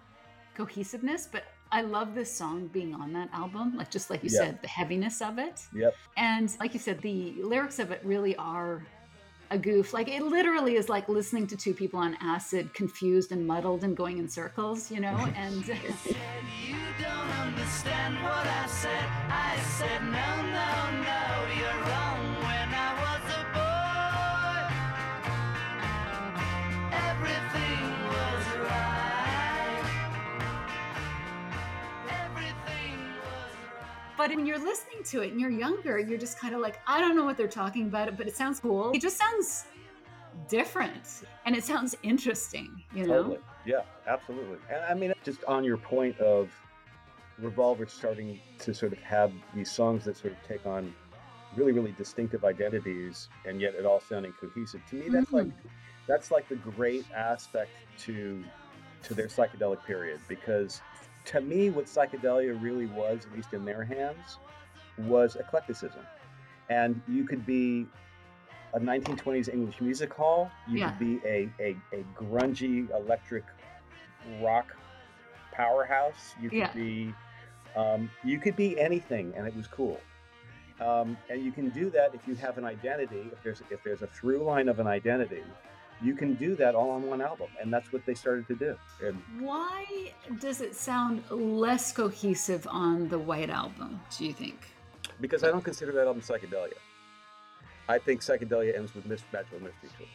cohesiveness 0.55 1.29
but 1.31 1.45
i 1.73 1.81
love 1.81 2.15
this 2.15 2.31
song 2.33 2.69
being 2.69 2.95
on 2.95 3.13
that 3.13 3.29
album 3.33 3.77
like 3.77 3.91
just 3.91 4.11
like 4.11 4.23
you 4.23 4.31
Yeah. 4.33 4.39
said 4.41 4.63
the 4.63 4.69
heaviness 4.69 5.21
of 5.21 5.39
it 5.39 5.61
Yep. 5.75 5.95
and 6.17 6.55
like 6.61 6.75
you 6.75 6.81
said 6.81 7.01
the 7.03 7.35
lyrics 7.43 7.79
of 7.79 7.91
it 7.91 8.01
really 8.05 8.37
are 8.37 8.87
a 9.51 9.59
goof 9.59 9.93
like 9.93 10.09
it 10.09 10.23
literally 10.23 10.77
is 10.77 10.89
like 10.89 11.09
listening 11.09 11.47
to 11.49 11.57
two 11.57 11.75
people 11.75 11.99
on 12.01 12.17
acid 12.23 12.73
confused 12.75 13.33
and 13.33 13.47
muddled 13.47 13.85
and 13.85 13.97
going 13.97 14.19
in 14.19 14.29
circles 14.29 14.91
you 14.91 15.01
know 15.01 15.17
and 15.37 15.67
you 15.67 16.77
don't 17.01 17.31
understand 17.47 18.15
what 18.23 18.47
I 18.47 18.67
said. 18.67 19.07
I 19.29 19.57
said 19.79 20.03
no, 20.05 20.31
no, 20.59 20.71
no, 21.09 21.52
but 34.23 34.37
when 34.37 34.47
you're 34.47 34.59
listening 34.59 35.03
to 35.05 35.23
it 35.23 35.33
and 35.33 35.41
you're 35.41 35.51
younger 35.51 35.99
you're 35.99 36.19
just 36.19 36.39
kind 36.39 36.55
of 36.55 36.61
like 36.61 36.79
i 36.87 37.01
don't 37.01 37.17
know 37.17 37.25
what 37.25 37.37
they're 37.37 37.49
talking 37.49 37.87
about 37.87 38.17
but 38.17 38.27
it 38.29 38.37
sounds 38.37 38.61
cool 38.61 38.91
it 38.93 39.01
just 39.01 39.19
sounds 39.19 39.65
different 40.49 41.25
and 41.45 41.57
it 41.57 41.65
sounds 41.65 41.97
interesting 42.03 42.83
you 42.95 43.07
know 43.07 43.23
Totally. 43.23 43.39
Yeah. 43.65 43.83
Absolutely. 44.07 44.59
And 44.71 44.85
I 44.85 44.95
mean, 44.95 45.13
just 45.25 45.45
on 45.45 45.65
your 45.65 45.77
point 45.77 46.19
of 46.19 46.51
Revolver 47.39 47.87
starting 47.87 48.41
to 48.61 48.75
sort 48.75 48.93
of 48.93 48.99
have 49.01 49.33
these 49.55 49.71
songs 49.71 50.05
that 50.05 50.17
sort 50.17 50.35
of 50.35 50.39
take 50.47 50.67
on 50.67 50.95
really, 51.57 51.73
really 51.73 51.93
distinctive 51.93 52.45
identities, 52.45 53.29
and 53.47 53.61
yet 53.61 53.75
it 53.75 53.85
all 53.87 54.01
sounding 54.01 54.33
cohesive. 54.41 54.81
To 54.91 54.97
me, 54.97 55.09
that's 55.09 55.31
mm. 55.31 55.45
like 55.45 55.53
that's 56.07 56.31
like 56.31 56.49
the 56.49 56.57
great 56.57 57.05
aspect 57.15 57.71
to 58.01 58.45
to 59.05 59.15
their 59.15 59.27
psychedelic 59.27 59.85
period 59.85 60.21
because 60.29 60.81
to 61.27 61.41
me 61.41 61.71
what 61.71 61.87
psychedelia 61.87 62.61
really 62.61 62.87
was 62.87 63.27
at 63.27 63.33
least 63.37 63.53
in 63.53 63.65
their 63.65 63.85
hands 63.85 64.39
was 64.99 65.37
eclecticism 65.37 66.03
and 66.69 67.01
you 67.09 67.25
could 67.25 67.45
be 67.47 67.87
a 68.75 68.81
1920s 68.81 69.53
english 69.53 69.81
music 69.81 70.13
hall 70.13 70.51
you 70.69 70.79
Yeah. 70.79 70.91
could 70.91 70.99
be 70.99 71.21
a, 71.27 71.49
a, 71.61 71.77
a 71.93 72.05
grungy 72.17 72.91
electric 72.95 73.45
rock 74.41 74.75
powerhouse 75.53 76.35
you 76.41 76.49
could 76.49 76.59
Yeah. 76.59 76.71
be 76.75 77.13
um, 77.77 78.11
you 78.25 78.39
could 78.39 78.57
be 78.57 78.79
anything 78.79 79.33
and 79.37 79.47
it 79.47 79.57
was 79.57 79.67
cool 79.67 79.99
um, 80.81 81.17
and 81.31 81.43
you 81.43 81.53
can 81.53 81.71
do 81.71 81.91
that 81.91 82.15
if 82.15 82.27
you 82.27 82.35
have 82.35 82.59
an 82.59 82.65
identity 82.65 83.29
if 83.33 83.43
there's 83.43 83.63
if 83.71 83.83
there's 83.85 84.03
a 84.03 84.07
through 84.09 84.43
line 84.43 84.69
of 84.69 84.79
an 84.79 84.87
identity 84.87 85.43
you 86.03 86.15
can 86.15 86.35
do 86.35 86.55
that 86.57 86.75
all 86.75 86.91
on 86.91 87.07
one 87.07 87.21
album 87.21 87.49
and 87.61 87.73
that's 87.73 87.93
what 87.93 88.05
they 88.07 88.15
started 88.15 88.47
to 88.49 88.55
do. 88.55 88.77
And 89.05 89.23
why 89.39 90.13
does 90.41 90.61
it 90.61 90.75
sound 90.75 91.23
less 91.31 91.93
cohesive 91.93 92.67
on 92.71 93.09
the 93.09 93.19
white 93.19 93.51
album 93.51 94.01
do 94.17 94.25
you 94.25 94.33
think? 94.33 94.67
Because 95.21 95.45
i 95.45 95.49
don't 95.49 95.65
consider 95.65 95.93
that 95.93 96.07
album 96.07 96.23
psychedelia. 96.23 96.81
I 97.89 97.99
think 97.99 98.21
psychedelia 98.21 98.77
ends 98.77 98.95
with 98.95 99.07
magical 99.07 99.61
mystery 99.61 99.91
tour 99.99 100.07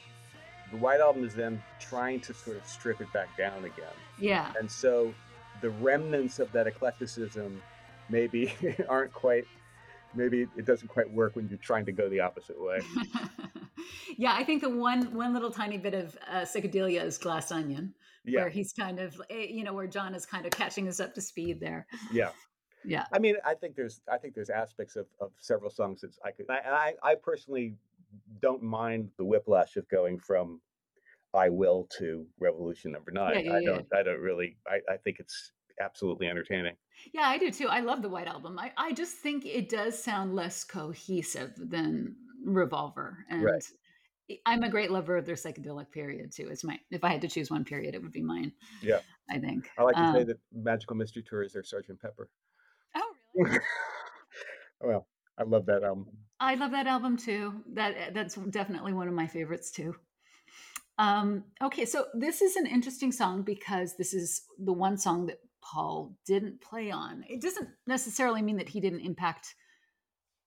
the 0.71 0.77
white 0.77 0.99
album 0.99 1.23
is 1.23 1.33
them 1.33 1.61
trying 1.79 2.19
to 2.21 2.33
sort 2.33 2.57
of 2.57 2.65
strip 2.67 3.01
it 3.01 3.11
back 3.13 3.35
down 3.37 3.59
again. 3.59 3.95
Yeah. 4.19 4.51
And 4.59 4.69
so 4.69 5.13
the 5.61 5.69
remnants 5.69 6.39
of 6.39 6.51
that 6.51 6.67
eclecticism 6.67 7.61
maybe 8.09 8.53
aren't 8.89 9.13
quite 9.13 9.45
maybe 10.15 10.47
it 10.55 10.65
doesn't 10.65 10.87
quite 10.87 11.11
work 11.11 11.35
when 11.35 11.47
you're 11.49 11.59
trying 11.59 11.85
to 11.85 11.91
go 11.91 12.09
the 12.09 12.19
opposite 12.19 12.59
way. 12.59 12.79
Yeah 14.17 14.33
i 14.33 14.43
think 14.43 14.61
the 14.61 14.69
one 14.69 15.13
one 15.13 15.33
little 15.33 15.51
tiny 15.51 15.77
bit 15.77 15.93
of 15.93 16.17
uh, 16.29 16.41
psychedelia 16.41 17.03
is 17.03 17.17
glass 17.17 17.51
onion 17.51 17.93
yeah. 18.25 18.41
where 18.41 18.49
he's 18.49 18.73
kind 18.73 18.99
of 18.99 19.19
eh, 19.29 19.47
you 19.49 19.63
know 19.63 19.73
where 19.73 19.87
john 19.87 20.15
is 20.15 20.25
kind 20.25 20.45
of 20.45 20.51
catching 20.51 20.87
us 20.87 20.99
up 20.99 21.13
to 21.15 21.21
speed 21.21 21.59
there. 21.59 21.87
Yeah. 22.11 22.29
Yeah. 22.85 23.05
I 23.11 23.19
mean, 23.19 23.35
I 23.45 23.53
think 23.53 23.75
there's 23.75 24.01
I 24.11 24.17
think 24.17 24.33
there's 24.33 24.49
aspects 24.49 24.95
of, 24.95 25.07
of 25.19 25.31
several 25.39 25.69
songs 25.69 26.01
that 26.01 26.11
I 26.23 26.31
could 26.31 26.49
I, 26.49 26.93
I 27.03 27.11
I 27.11 27.15
personally 27.15 27.75
don't 28.41 28.63
mind 28.63 29.09
the 29.17 29.25
whiplash 29.25 29.75
of 29.75 29.87
going 29.89 30.19
from 30.19 30.61
I 31.33 31.49
will 31.49 31.87
to 31.97 32.25
Revolution 32.39 32.91
Number 32.91 33.11
Nine. 33.11 33.45
Yeah, 33.45 33.51
yeah, 33.51 33.57
I 33.57 33.63
don't 33.63 33.87
I 33.93 34.03
don't 34.03 34.21
really 34.21 34.57
I, 34.67 34.79
I 34.91 34.97
think 34.97 35.19
it's 35.19 35.51
absolutely 35.81 36.27
entertaining. 36.27 36.75
yeah 37.13 37.27
i 37.27 37.37
do 37.37 37.51
too 37.51 37.67
i 37.67 37.79
love 37.79 38.01
the 38.01 38.09
white 38.09 38.27
album 38.27 38.57
i, 38.59 38.71
I 38.77 38.91
just 38.93 39.17
think 39.17 39.45
it 39.45 39.69
does 39.69 40.01
sound 40.01 40.35
less 40.35 40.63
cohesive 40.63 41.53
than 41.57 42.15
revolver 42.45 43.25
and 43.29 43.43
Right. 43.43 43.63
I'm 44.45 44.63
a 44.63 44.69
great 44.69 44.91
lover 44.91 45.15
of 45.15 45.25
their 45.25 45.35
psychedelic 45.35 45.89
period 45.91 46.31
too 46.33 46.47
it's 46.49 46.63
my 46.63 46.79
if 46.91 47.03
i 47.03 47.09
had 47.09 47.21
to 47.21 47.27
choose 47.27 47.49
one 47.51 47.63
period 47.63 47.95
it 47.95 48.01
would 48.01 48.11
be 48.11 48.21
mine 48.23 48.51
Yeah. 48.81 48.99
i 49.29 49.37
think 49.39 49.69
I 49.77 49.83
like 49.83 49.95
to 49.95 50.11
say 50.13 50.21
Um, 50.21 50.27
that 50.27 50.39
Magical 50.53 50.95
Mystery 50.95 51.23
Tour 51.27 51.43
is 51.43 51.53
their 51.53 51.63
Sergeant 51.63 52.01
Pepper. 52.01 52.29
oh 52.95 53.13
really 53.35 53.59
well, 54.81 55.07
I 55.39 55.43
love 55.43 55.65
that 55.67 55.83
album. 55.83 56.05
I 56.39 56.53
love 56.55 56.71
that 56.71 56.85
album 56.87 57.17
too. 57.17 57.63
That 57.73 58.13
that's 58.13 58.35
definitely 58.35 58.93
one 58.93 59.07
of 59.07 59.13
my 59.15 59.25
favorites 59.27 59.71
too. 59.71 59.95
Um, 60.99 61.43
okay, 61.61 61.85
so 61.85 62.05
this 62.13 62.41
is 62.41 62.55
an 62.55 62.65
interesting 62.67 63.11
song 63.11 63.43
because 63.43 63.97
this 63.97 64.13
is 64.13 64.43
the 64.59 64.73
one 64.73 64.97
song 64.97 65.27
that 65.27 65.39
Paul 65.71 66.15
didn't 66.25 66.61
play 66.61 66.91
on. 66.91 67.23
It 67.29 67.41
doesn't 67.41 67.67
necessarily 67.87 68.41
mean 68.41 68.57
that 68.57 68.69
he 68.69 68.79
didn't 68.79 69.01
impact, 69.01 69.53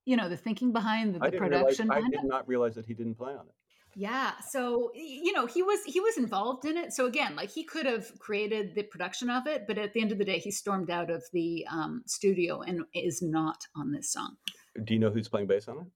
you 0.05 0.17
know, 0.17 0.29
the 0.29 0.37
thinking 0.37 0.73
behind 0.73 1.15
the, 1.15 1.19
the 1.19 1.31
realize 1.31 1.39
production 1.41 1.91
I 1.91 2.01
did 2.01 2.15
it. 2.15 2.25
not 2.25 2.49
realize 2.49 2.75
that 2.77 2.87
he 2.87 2.95
didn't 2.95 3.17
play 3.17 3.33
on 3.33 3.47
it. 3.47 3.55
Yeah, 3.97 4.33
so 4.49 4.93
you 4.95 5.33
know, 5.33 5.47
he 5.47 5.63
was 5.65 5.81
he 5.85 5.99
was 5.99 6.17
involved 6.17 6.65
in 6.65 6.77
it. 6.77 6.93
So 6.93 7.07
again, 7.07 7.35
like 7.35 7.51
he 7.51 7.65
could 7.65 7.87
have 7.87 8.07
created 8.21 8.75
the 8.77 8.85
production 8.85 9.29
of 9.29 9.49
it, 9.49 9.65
but 9.67 9.79
at 9.79 9.93
the 9.93 10.01
end 10.01 10.13
of 10.13 10.19
the 10.19 10.25
day, 10.25 10.39
he 10.39 10.53
stormed 10.53 10.91
out 10.91 11.11
of 11.11 11.25
the 11.33 11.67
um, 11.71 12.03
studio 12.07 12.61
and 12.61 12.83
is 12.95 13.21
not 13.21 13.59
on 13.75 13.91
this 13.91 14.13
song. 14.13 14.37
Do 14.85 14.95
you 14.95 15.01
know 15.01 15.11
who's 15.11 15.29
playing 15.29 15.49
bass 15.49 15.67
on 15.67 15.79
it? 15.79 15.87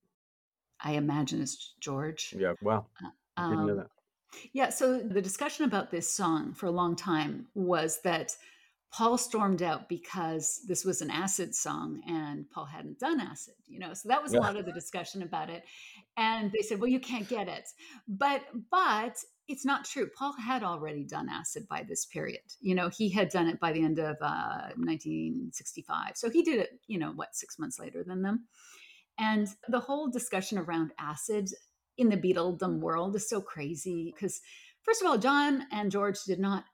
I 0.80 0.92
imagine 0.94 1.40
it's 1.40 1.74
George. 1.80 2.34
Yeah, 2.36 2.54
wow. 2.62 2.86
I 3.36 3.48
didn't 3.48 3.66
know 3.66 3.72
Um, 3.74 3.78
that. 3.78 3.90
Yeah, 4.52 4.70
so 4.70 4.98
the 4.98 5.22
discussion 5.22 5.64
about 5.64 5.92
this 5.92 6.10
song 6.10 6.52
for 6.52 6.66
a 6.66 6.72
long 6.72 6.96
time 6.96 7.46
was 7.54 8.00
that 8.02 8.36
Paul 8.96 9.18
stormed 9.18 9.60
out 9.60 9.88
because 9.88 10.60
this 10.68 10.84
was 10.84 11.02
an 11.02 11.10
acid 11.10 11.52
song 11.52 12.00
and 12.06 12.48
Paul 12.50 12.66
hadn't 12.66 13.00
done 13.00 13.20
acid, 13.20 13.54
you 13.66 13.80
know. 13.80 13.92
So 13.92 14.08
that 14.08 14.22
was 14.22 14.34
a 14.34 14.38
lot 14.38 14.56
of 14.56 14.66
the 14.66 14.72
discussion 14.72 15.22
about 15.22 15.50
it. 15.50 15.64
And 16.16 16.52
they 16.52 16.62
said, 16.62 16.80
"Well, 16.80 16.90
you 16.90 17.00
can't 17.00 17.28
get 17.28 17.48
it." 17.48 17.68
But 18.06 18.42
but 18.70 19.16
it's 19.48 19.64
not 19.64 19.84
true. 19.84 20.08
Paul 20.16 20.34
had 20.40 20.62
already 20.62 21.04
done 21.04 21.28
acid 21.28 21.66
by 21.68 21.82
this 21.82 22.06
period. 22.06 22.42
You 22.60 22.76
know, 22.76 22.88
he 22.88 23.10
had 23.10 23.30
done 23.30 23.48
it 23.48 23.58
by 23.58 23.72
the 23.72 23.82
end 23.82 23.98
of 23.98 24.16
uh, 24.20 24.70
1965. 24.76 26.16
So 26.16 26.30
he 26.30 26.42
did 26.42 26.60
it, 26.60 26.80
you 26.86 26.98
know, 26.98 27.12
what, 27.12 27.34
6 27.34 27.58
months 27.58 27.78
later 27.78 28.04
than 28.04 28.22
them. 28.22 28.46
And 29.18 29.48
the 29.68 29.80
whole 29.80 30.08
discussion 30.08 30.56
around 30.56 30.92
acid 30.98 31.50
in 31.98 32.08
the 32.08 32.16
Beatledom 32.16 32.78
world 32.78 33.16
is 33.16 33.28
so 33.28 33.40
crazy 33.40 34.12
because 34.14 34.40
first 34.82 35.02
of 35.02 35.08
all, 35.08 35.18
John 35.18 35.66
and 35.70 35.90
George 35.90 36.22
did 36.24 36.38
not, 36.38 36.64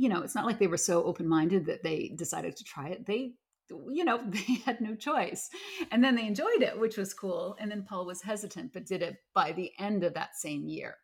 you 0.00 0.08
know, 0.08 0.22
it's 0.22 0.34
not 0.34 0.46
like 0.46 0.58
they 0.58 0.66
were 0.66 0.78
so 0.78 1.04
open 1.04 1.28
minded 1.28 1.66
that 1.66 1.82
they 1.82 2.14
decided 2.16 2.56
to 2.56 2.64
try 2.64 2.88
it. 2.88 3.04
They, 3.04 3.32
you 3.68 4.02
know, 4.02 4.18
they 4.26 4.54
had 4.64 4.80
no 4.80 4.94
choice. 4.94 5.50
And 5.90 6.02
then 6.02 6.16
they 6.16 6.26
enjoyed 6.26 6.62
it, 6.62 6.80
which 6.80 6.96
was 6.96 7.12
cool. 7.12 7.54
And 7.60 7.70
then 7.70 7.84
Paul 7.86 8.06
was 8.06 8.22
hesitant, 8.22 8.72
but 8.72 8.86
did 8.86 9.02
it 9.02 9.16
by 9.34 9.52
the 9.52 9.70
end 9.78 10.02
of 10.02 10.14
that 10.14 10.36
same 10.36 10.66
year. 10.66 10.96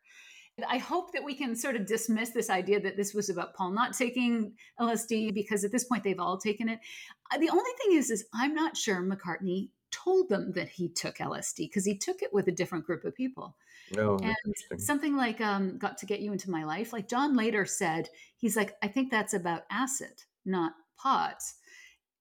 I 0.67 0.79
hope 0.79 1.13
that 1.13 1.23
we 1.23 1.35
can 1.35 1.55
sort 1.55 1.75
of 1.75 1.85
dismiss 1.85 2.31
this 2.31 2.49
idea 2.49 2.79
that 2.79 2.97
this 2.97 3.13
was 3.13 3.29
about 3.29 3.53
Paul 3.53 3.69
not 3.69 3.95
taking 3.95 4.53
LSD 4.79 5.31
because 5.31 5.63
at 5.63 5.71
this 5.71 5.83
point 5.83 6.03
they've 6.03 6.19
all 6.19 6.39
taken 6.39 6.67
it. 6.67 6.79
Uh, 7.31 7.37
the 7.37 7.51
only 7.51 7.71
thing 7.83 7.95
is, 7.95 8.09
is 8.09 8.25
I'm 8.33 8.55
not 8.55 8.75
sure 8.75 9.03
McCartney 9.03 9.69
told 9.91 10.29
them 10.29 10.51
that 10.53 10.69
he 10.69 10.89
took 10.89 11.17
LSD 11.17 11.57
because 11.57 11.85
he 11.85 11.97
took 11.97 12.21
it 12.21 12.33
with 12.33 12.47
a 12.47 12.51
different 12.51 12.85
group 12.85 13.05
of 13.05 13.15
people. 13.15 13.55
No, 13.95 14.19
and 14.21 14.81
something 14.81 15.15
like 15.15 15.39
um, 15.39 15.77
"Got 15.77 15.97
to 15.99 16.05
Get 16.05 16.19
You 16.19 16.31
Into 16.31 16.51
My 16.51 16.63
Life," 16.63 16.91
like 16.91 17.07
John 17.07 17.37
later 17.37 17.65
said, 17.65 18.09
he's 18.35 18.57
like, 18.57 18.75
I 18.81 18.87
think 18.87 19.11
that's 19.11 19.33
about 19.33 19.63
acid, 19.71 20.23
not 20.45 20.73
pot. 20.97 21.41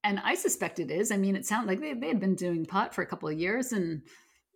And 0.04 0.20
I 0.20 0.36
suspect 0.36 0.78
it 0.78 0.92
is. 0.92 1.10
I 1.10 1.16
mean, 1.16 1.34
it 1.34 1.44
sounded 1.44 1.68
like 1.68 1.80
they, 1.80 1.92
they 1.94 2.06
had 2.06 2.20
been 2.20 2.36
doing 2.36 2.64
pot 2.64 2.94
for 2.94 3.02
a 3.02 3.06
couple 3.06 3.28
of 3.28 3.38
years, 3.38 3.72
and 3.72 4.02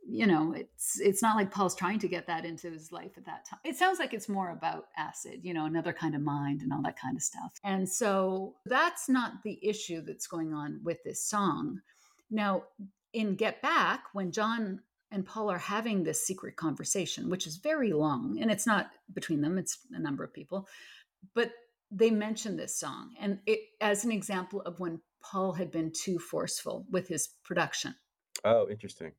you 0.08 0.26
know, 0.26 0.52
it's 0.52 1.00
it's 1.00 1.22
not 1.22 1.36
like 1.36 1.50
Paul's 1.50 1.74
trying 1.74 1.98
to 2.00 2.08
get 2.08 2.26
that 2.26 2.44
into 2.44 2.70
his 2.70 2.92
life 2.92 3.12
at 3.16 3.26
that 3.26 3.44
time. 3.44 3.60
It 3.64 3.76
sounds 3.76 3.98
like 3.98 4.14
it's 4.14 4.28
more 4.28 4.50
about 4.50 4.86
acid, 4.96 5.40
you 5.42 5.54
know, 5.54 5.66
another 5.66 5.92
kind 5.92 6.14
of 6.14 6.20
mind 6.20 6.62
and 6.62 6.72
all 6.72 6.82
that 6.82 6.98
kind 6.98 7.16
of 7.16 7.22
stuff. 7.22 7.52
And 7.64 7.88
so 7.88 8.54
that's 8.66 9.08
not 9.08 9.42
the 9.44 9.58
issue 9.62 10.00
that's 10.02 10.26
going 10.26 10.52
on 10.54 10.80
with 10.82 11.02
this 11.04 11.24
song. 11.24 11.80
Now, 12.30 12.64
in 13.12 13.34
Get 13.34 13.62
Back, 13.62 14.04
when 14.12 14.32
John 14.32 14.80
and 15.10 15.26
Paul 15.26 15.50
are 15.50 15.58
having 15.58 16.04
this 16.04 16.24
secret 16.24 16.56
conversation, 16.56 17.28
which 17.30 17.46
is 17.46 17.56
very 17.56 17.92
long, 17.92 18.38
and 18.40 18.50
it's 18.50 18.66
not 18.66 18.90
between 19.12 19.40
them, 19.40 19.58
it's 19.58 19.78
a 19.92 19.98
number 19.98 20.22
of 20.22 20.32
people, 20.32 20.68
but 21.34 21.50
they 21.90 22.10
mention 22.10 22.56
this 22.56 22.78
song 22.78 23.10
and 23.20 23.40
it 23.46 23.60
as 23.80 24.04
an 24.04 24.12
example 24.12 24.60
of 24.62 24.78
when 24.78 25.00
Paul 25.22 25.52
had 25.52 25.70
been 25.72 25.92
too 25.92 26.18
forceful 26.18 26.86
with 26.90 27.08
his 27.08 27.28
production. 27.44 27.94
Oh, 28.44 28.68
interesting. 28.70 29.12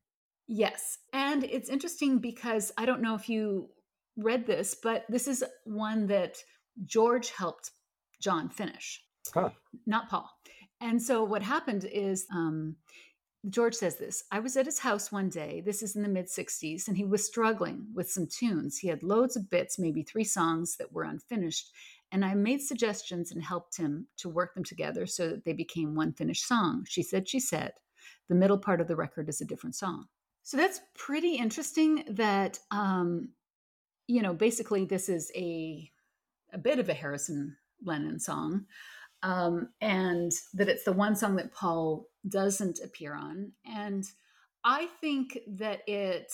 Yes. 0.48 0.98
And 1.14 1.44
it's 1.44 1.70
interesting 1.70 2.20
because 2.20 2.72
I 2.78 2.86
don't 2.86 3.02
know 3.02 3.16
if 3.16 3.30
you 3.30 3.70
read 4.18 4.46
this, 4.46 4.76
but 4.82 5.06
this 5.10 5.28
is 5.28 5.44
one 5.66 6.08
that 6.08 6.38
George 6.86 7.32
helped 7.32 7.72
John 8.22 8.50
finish, 8.50 9.04
Huh. 9.34 9.50
not 9.86 10.10
Paul. 10.10 10.30
And 10.80 11.02
so 11.02 11.24
what 11.24 11.44
happened 11.44 11.86
is 11.86 12.26
um, 12.34 12.76
George 13.50 13.74
says 13.74 13.98
this 13.98 14.24
I 14.32 14.40
was 14.40 14.56
at 14.56 14.66
his 14.66 14.80
house 14.80 15.12
one 15.12 15.30
day, 15.30 15.62
this 15.66 15.82
is 15.82 15.96
in 15.96 16.04
the 16.04 16.10
mid 16.10 16.28
60s, 16.28 16.88
and 16.88 16.96
he 16.96 17.06
was 17.06 17.26
struggling 17.26 17.88
with 17.94 18.12
some 18.12 18.28
tunes. 18.28 18.78
He 18.78 18.88
had 18.88 19.04
loads 19.04 19.36
of 19.36 19.50
bits, 19.50 19.80
maybe 19.80 20.04
three 20.04 20.24
songs 20.24 20.78
that 20.78 20.92
were 20.92 21.04
unfinished. 21.04 21.72
And 22.12 22.26
I 22.26 22.34
made 22.34 22.62
suggestions 22.62 23.32
and 23.32 23.42
helped 23.42 23.78
him 23.78 24.08
to 24.18 24.30
work 24.30 24.54
them 24.54 24.66
together 24.66 25.06
so 25.06 25.30
that 25.30 25.46
they 25.46 25.54
became 25.54 25.96
one 25.96 26.12
finished 26.14 26.46
song. 26.46 26.86
She 26.88 27.04
said, 27.04 27.28
She 27.28 27.40
said, 27.40 27.72
the 28.30 28.36
middle 28.36 28.58
part 28.58 28.82
of 28.82 28.88
the 28.88 28.96
record 28.96 29.30
is 29.30 29.42
a 29.42 29.46
different 29.46 29.76
song. 29.76 30.06
So 30.44 30.58
that's 30.58 30.82
pretty 30.96 31.36
interesting 31.36 32.04
that, 32.10 32.60
um, 32.72 33.30
you 34.08 34.22
know, 34.22 34.34
basically 34.34 34.86
this 34.86 35.10
is 35.10 35.32
a, 35.36 35.90
a 36.54 36.58
bit 36.58 36.80
of 36.80 36.90
a 36.90 36.94
Harrison 36.94 37.56
Lennon 37.84 38.20
song. 38.20 38.66
Um, 39.24 39.70
and 39.82 40.32
that 40.54 40.68
it's 40.68 40.84
the 40.84 40.94
one 40.94 41.16
song 41.16 41.36
that 41.36 41.54
Paul 41.54 42.08
doesn't 42.28 42.80
appear 42.84 43.16
on. 43.16 43.52
And 43.66 44.06
I 44.64 44.88
think 45.00 45.40
that 45.48 45.82
it 45.88 46.32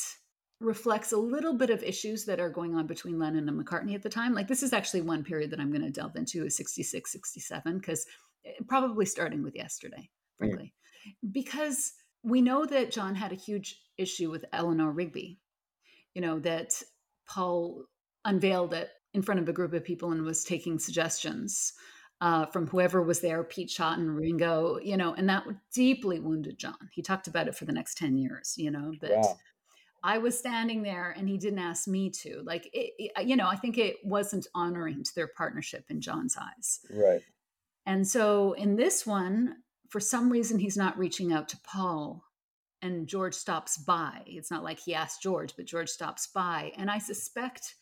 reflects 0.60 1.12
a 1.12 1.18
little 1.18 1.54
bit 1.54 1.70
of 1.70 1.84
issues 1.84 2.26
that 2.26 2.40
are 2.40 2.50
going 2.50 2.76
on 2.76 2.88
between 2.88 3.20
Lennon 3.20 3.48
and 3.48 3.64
McCartney 3.64 3.94
at 3.94 4.02
the 4.02 4.10
time. 4.10 4.34
Like 4.34 4.48
this 4.48 4.64
is 4.64 4.74
actually 4.74 5.02
one 5.02 5.24
period 5.24 5.52
that 5.52 5.60
I'm 5.60 5.72
going 5.72 5.84
to 5.84 5.92
delve 5.92 6.16
into 6.16 6.46
is 6.46 6.58
66, 6.58 7.12
67, 7.12 7.78
because 7.78 8.06
eh, 8.46 8.52
probably 8.68 9.06
starting 9.06 9.44
with 9.44 9.56
yesterday, 9.56 10.10
frankly, 10.38 10.74
mm. 11.08 11.32
because 11.32 11.94
we 12.24 12.42
know 12.42 12.66
that 12.66 12.92
John 12.92 13.14
had 13.16 13.32
a 13.32 13.36
huge 13.36 13.80
issue 13.98 14.32
with 14.32 14.46
Eleanor 14.52 14.92
Rigby, 14.92 15.40
you 16.16 16.22
know, 16.22 16.40
that 16.40 16.82
Paul 17.28 17.86
unveiled 18.26 18.74
it 18.74 18.90
in 19.14 19.22
front 19.22 19.40
of 19.40 19.48
a 19.48 19.54
group 19.54 19.74
of 19.74 19.84
people 19.84 20.12
and 20.12 20.24
was 20.24 20.44
taking 20.44 20.80
suggestions 20.80 21.74
uh, 22.20 22.46
from 22.48 22.68
whoever 22.68 23.02
was 23.02 23.20
there, 23.20 23.44
Pete 23.44 23.70
Shotton, 23.70 24.16
Ringo, 24.16 24.80
you 24.80 24.98
know, 24.98 25.14
and 25.14 25.30
that 25.30 25.44
deeply 25.74 26.20
wounded 26.20 26.58
John. 26.58 26.90
He 26.92 27.02
talked 27.02 27.28
about 27.28 27.48
it 27.48 27.56
for 27.56 27.66
the 27.66 27.72
next 27.72 27.98
10 27.98 28.18
years, 28.18 28.56
you 28.58 28.72
know, 28.72 28.94
that 29.02 29.12
wow. 29.12 29.38
I 30.04 30.18
was 30.18 30.38
standing 30.38 30.82
there 30.82 31.14
and 31.16 31.30
he 31.30 31.38
didn't 31.38 31.60
ask 31.60 31.88
me 31.88 32.10
to. 32.10 32.42
Like, 32.44 32.68
it, 32.74 32.94
it, 32.98 33.28
you 33.28 33.36
know, 33.36 33.48
I 33.48 33.56
think 33.56 33.78
it 33.78 33.98
wasn't 34.04 34.48
honoring 34.56 35.04
to 35.04 35.16
their 35.16 35.28
partnership 35.28 35.86
in 35.90 36.02
John's 36.02 36.36
eyes. 36.38 36.80
Right. 36.92 37.22
And 37.86 38.08
so 38.08 38.54
in 38.54 38.76
this 38.76 39.06
one, 39.06 39.58
for 39.90 40.00
some 40.00 40.30
reason, 40.30 40.60
he's 40.60 40.78
not 40.78 40.98
reaching 40.98 41.32
out 41.32 41.48
to 41.50 41.58
Paul 41.64 42.24
and 42.82 43.08
George 43.08 43.34
stops 43.34 43.78
by. 43.78 44.24
It's 44.26 44.52
not 44.52 44.64
like 44.64 44.80
he 44.80 44.94
asked 44.94 45.22
George, 45.22 45.56
but 45.56 45.66
George 45.66 45.90
stops 45.90 46.28
by. 46.28 46.72
And 46.78 46.90
I 46.90 46.98
suspect 46.98 47.76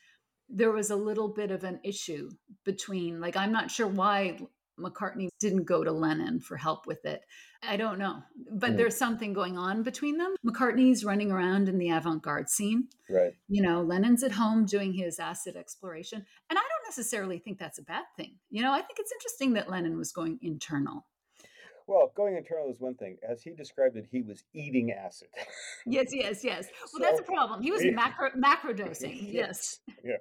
there 0.50 0.72
was 0.72 0.90
a 0.90 0.96
little 0.96 1.28
bit 1.28 1.52
of 1.52 1.64
an 1.64 1.80
issue 1.84 2.30
between, 2.64 3.20
like, 3.20 3.36
I'm 3.36 3.52
not 3.52 3.72
sure 3.72 3.88
why 3.88 4.38
McCartney 4.80 5.30
didn't 5.40 5.64
go 5.64 5.84
to 5.84 5.92
Lennon 5.92 6.40
for 6.40 6.58
help 6.58 6.86
with 6.86 7.06
it. 7.06 7.22
I 7.64 7.78
don't 7.78 7.98
know. 7.98 8.22
But 8.52 8.74
mm. 8.74 8.78
there's 8.78 8.98
something 8.98 9.34
going 9.34 9.58
on 9.58 9.84
between 9.84 10.18
them. 10.18 10.36
McCartney's 10.46 11.06
running 11.06 11.32
around 11.32 11.70
in 11.70 11.78
the 11.78 11.90
avant 11.90 12.22
garde 12.22 12.50
scene. 12.50 12.90
Right. 13.10 13.34
You 13.48 13.62
know, 13.62 13.82
Lennon's 13.82 14.24
at 14.24 14.34
home 14.34 14.66
doing 14.66 14.94
his 14.94 15.20
acid 15.20 15.56
exploration. 15.56 16.26
And 16.50 16.60
I 16.60 16.62
don't 16.62 16.90
necessarily 16.90 17.40
think 17.40 17.58
that's 17.58 17.80
a 17.80 17.84
bad 17.84 18.04
thing. 18.18 18.36
You 18.50 18.62
know, 18.62 18.72
I 18.72 18.82
think 18.82 19.00
it's 19.00 19.12
interesting 19.12 19.54
that 19.54 19.70
Lennon 19.70 19.98
was 19.98 20.12
going 20.12 20.40
internal. 20.42 21.06
Well, 21.88 22.12
going 22.16 22.36
internal 22.36 22.70
is 22.70 22.80
one 22.80 22.96
thing. 22.96 23.18
As 23.28 23.44
he 23.44 23.52
described 23.52 23.96
it, 23.96 24.08
he 24.12 24.22
was 24.22 24.44
eating 24.54 24.92
acid. 24.92 25.28
yes, 25.86 26.08
yes, 26.12 26.44
yes. 26.44 26.68
Well, 26.80 26.88
so, 26.88 27.00
that's 27.00 27.20
a 27.20 27.24
problem. 27.24 27.62
He 27.62 27.72
was 27.72 27.84
macro 27.86 28.32
macro 28.36 28.74
dosing. 28.84 29.20
yes. 29.22 29.80
Yeah. 30.04 30.18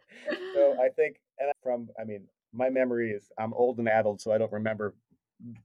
So 0.55 0.77
I 0.83 0.89
think, 0.91 1.17
and 1.39 1.51
from, 1.63 1.89
I 2.01 2.05
mean, 2.05 2.27
my 2.53 2.69
memory 2.69 3.11
is 3.13 3.31
I'm 3.39 3.55
old 3.55 3.79
and 3.79 3.89
addled, 3.89 4.21
so 4.21 4.33
I 4.33 4.39
don't 4.39 4.53
remember 4.53 4.95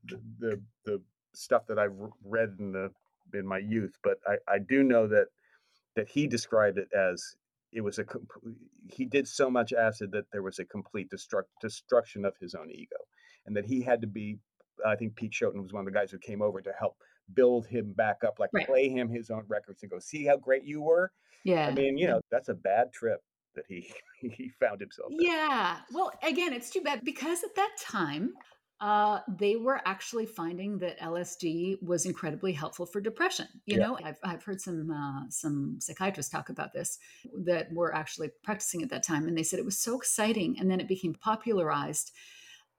the 0.06 0.20
the, 0.39 0.62
the 0.86 1.02
stuff 1.34 1.68
that 1.68 1.78
I've 1.78 1.95
read 2.24 2.56
in 2.60 2.72
the 2.72 2.91
in 3.34 3.45
my 3.45 3.60
youth, 3.60 3.95
but 4.04 4.20
I, 4.26 4.36
I 4.47 4.60
do 4.60 4.84
know 4.84 5.08
that 5.08 5.28
that 5.95 6.08
he 6.08 6.28
described 6.28 6.78
it 6.78 6.88
as 6.97 7.36
it 7.72 7.82
was 7.82 8.00
a 8.00 8.06
he 8.88 9.06
did 9.06 9.28
so 9.28 9.50
much 9.50 9.74
acid 9.74 10.12
that 10.14 10.26
there 10.32 10.41
was 10.41 10.60
a 10.60 10.66
complete 10.66 11.10
destruct, 11.12 11.43
destruction 11.62 12.26
of 12.26 12.34
his 12.39 12.56
own 12.56 12.72
ego 12.72 12.97
and 13.45 13.56
that 13.56 13.66
he 13.66 13.82
had 13.82 14.02
to 14.02 14.08
be 14.08 14.38
I 14.86 14.95
think 14.95 15.15
Pete 15.15 15.32
Shotton 15.32 15.61
was 15.61 15.73
one 15.73 15.82
of 15.82 15.86
the 15.86 15.97
guys 15.97 16.11
who 16.11 16.17
came 16.19 16.41
over 16.41 16.61
to 16.61 16.71
help 16.77 16.97
build 17.34 17.67
him 17.67 17.93
back 17.93 18.23
up, 18.25 18.39
like 18.39 18.49
right. 18.53 18.65
play 18.65 18.89
him 18.89 19.09
his 19.09 19.30
own 19.30 19.43
records 19.47 19.84
and 19.84 19.91
go, 19.91 19.99
see 19.99 20.25
how 20.25 20.38
great 20.38 20.63
you 20.63 20.82
were. 20.82 21.11
Yeah. 21.43 21.67
I 21.67 21.71
mean, 21.71 21.97
you 21.97 22.07
know, 22.07 22.21
that's 22.32 22.49
a 22.49 22.53
bad 22.53 22.91
trip 22.91 23.21
that 23.55 23.65
he 23.67 23.91
he 24.21 24.51
found 24.59 24.80
himself. 24.82 25.11
In. 25.11 25.17
Yeah. 25.21 25.77
Well, 25.91 26.11
again, 26.23 26.53
it's 26.53 26.69
too 26.69 26.82
bad 26.82 27.01
because 27.03 27.43
at 27.43 27.55
that 27.55 27.71
time, 27.80 28.34
uh, 28.82 29.19
they 29.38 29.57
were 29.57 29.82
actually 29.86 30.25
finding 30.25 30.80
that 30.80 30.97
LSD 30.99 31.84
was 31.84 32.05
incredibly 32.05 32.53
helpful 32.53 32.86
for 32.86 33.01
depression. 33.01 33.45
You 33.65 33.77
yeah. 33.77 33.86
know, 33.86 33.99
I've, 34.01 34.19
I've 34.23 34.43
heard 34.43 34.61
some 34.61 34.89
uh, 34.89 35.30
some 35.30 35.77
psychiatrists 35.82 36.32
talk 36.32 36.49
about 36.49 36.71
this 36.71 36.97
that 37.45 37.71
were 37.73 37.93
actually 37.93 38.30
practicing 38.41 38.82
at 38.82 38.89
that 38.91 39.03
time, 39.03 39.27
and 39.27 39.38
they 39.38 39.43
said 39.43 39.59
it 39.59 39.65
was 39.65 39.80
so 39.80 39.97
exciting, 39.97 40.57
and 40.59 40.71
then 40.71 40.80
it 40.80 40.88
became 40.88 41.13
popularized, 41.13 42.11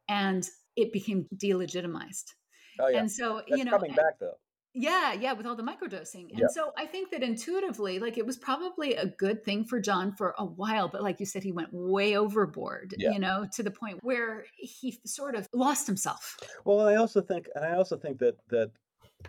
and 0.08 0.48
it 0.76 0.92
became 0.92 1.26
delegitimized. 1.34 2.34
Oh, 2.78 2.88
yeah. 2.88 2.98
And 2.98 3.10
so, 3.10 3.42
That's 3.46 3.58
you 3.58 3.64
know, 3.64 3.72
coming 3.72 3.94
back 3.94 4.18
though. 4.18 4.38
Yeah, 4.72 5.14
yeah, 5.14 5.32
with 5.32 5.46
all 5.46 5.56
the 5.56 5.64
microdosing. 5.64 6.30
And 6.30 6.38
yeah. 6.38 6.46
so 6.48 6.70
I 6.78 6.86
think 6.86 7.10
that 7.10 7.24
intuitively, 7.24 7.98
like 7.98 8.18
it 8.18 8.24
was 8.24 8.36
probably 8.36 8.94
a 8.94 9.06
good 9.06 9.44
thing 9.44 9.64
for 9.64 9.80
John 9.80 10.14
for 10.16 10.32
a 10.38 10.44
while, 10.44 10.88
but 10.88 11.02
like 11.02 11.18
you 11.18 11.26
said, 11.26 11.42
he 11.42 11.50
went 11.50 11.70
way 11.72 12.16
overboard, 12.16 12.94
yeah. 12.96 13.10
you 13.10 13.18
know, 13.18 13.48
to 13.54 13.64
the 13.64 13.72
point 13.72 13.98
where 14.02 14.44
he 14.56 15.00
sort 15.04 15.34
of 15.34 15.48
lost 15.52 15.88
himself. 15.88 16.36
Well, 16.64 16.86
I 16.86 16.94
also 16.94 17.20
think 17.20 17.48
and 17.56 17.64
I 17.64 17.74
also 17.74 17.96
think 17.96 18.18
that 18.20 18.36
that 18.50 18.70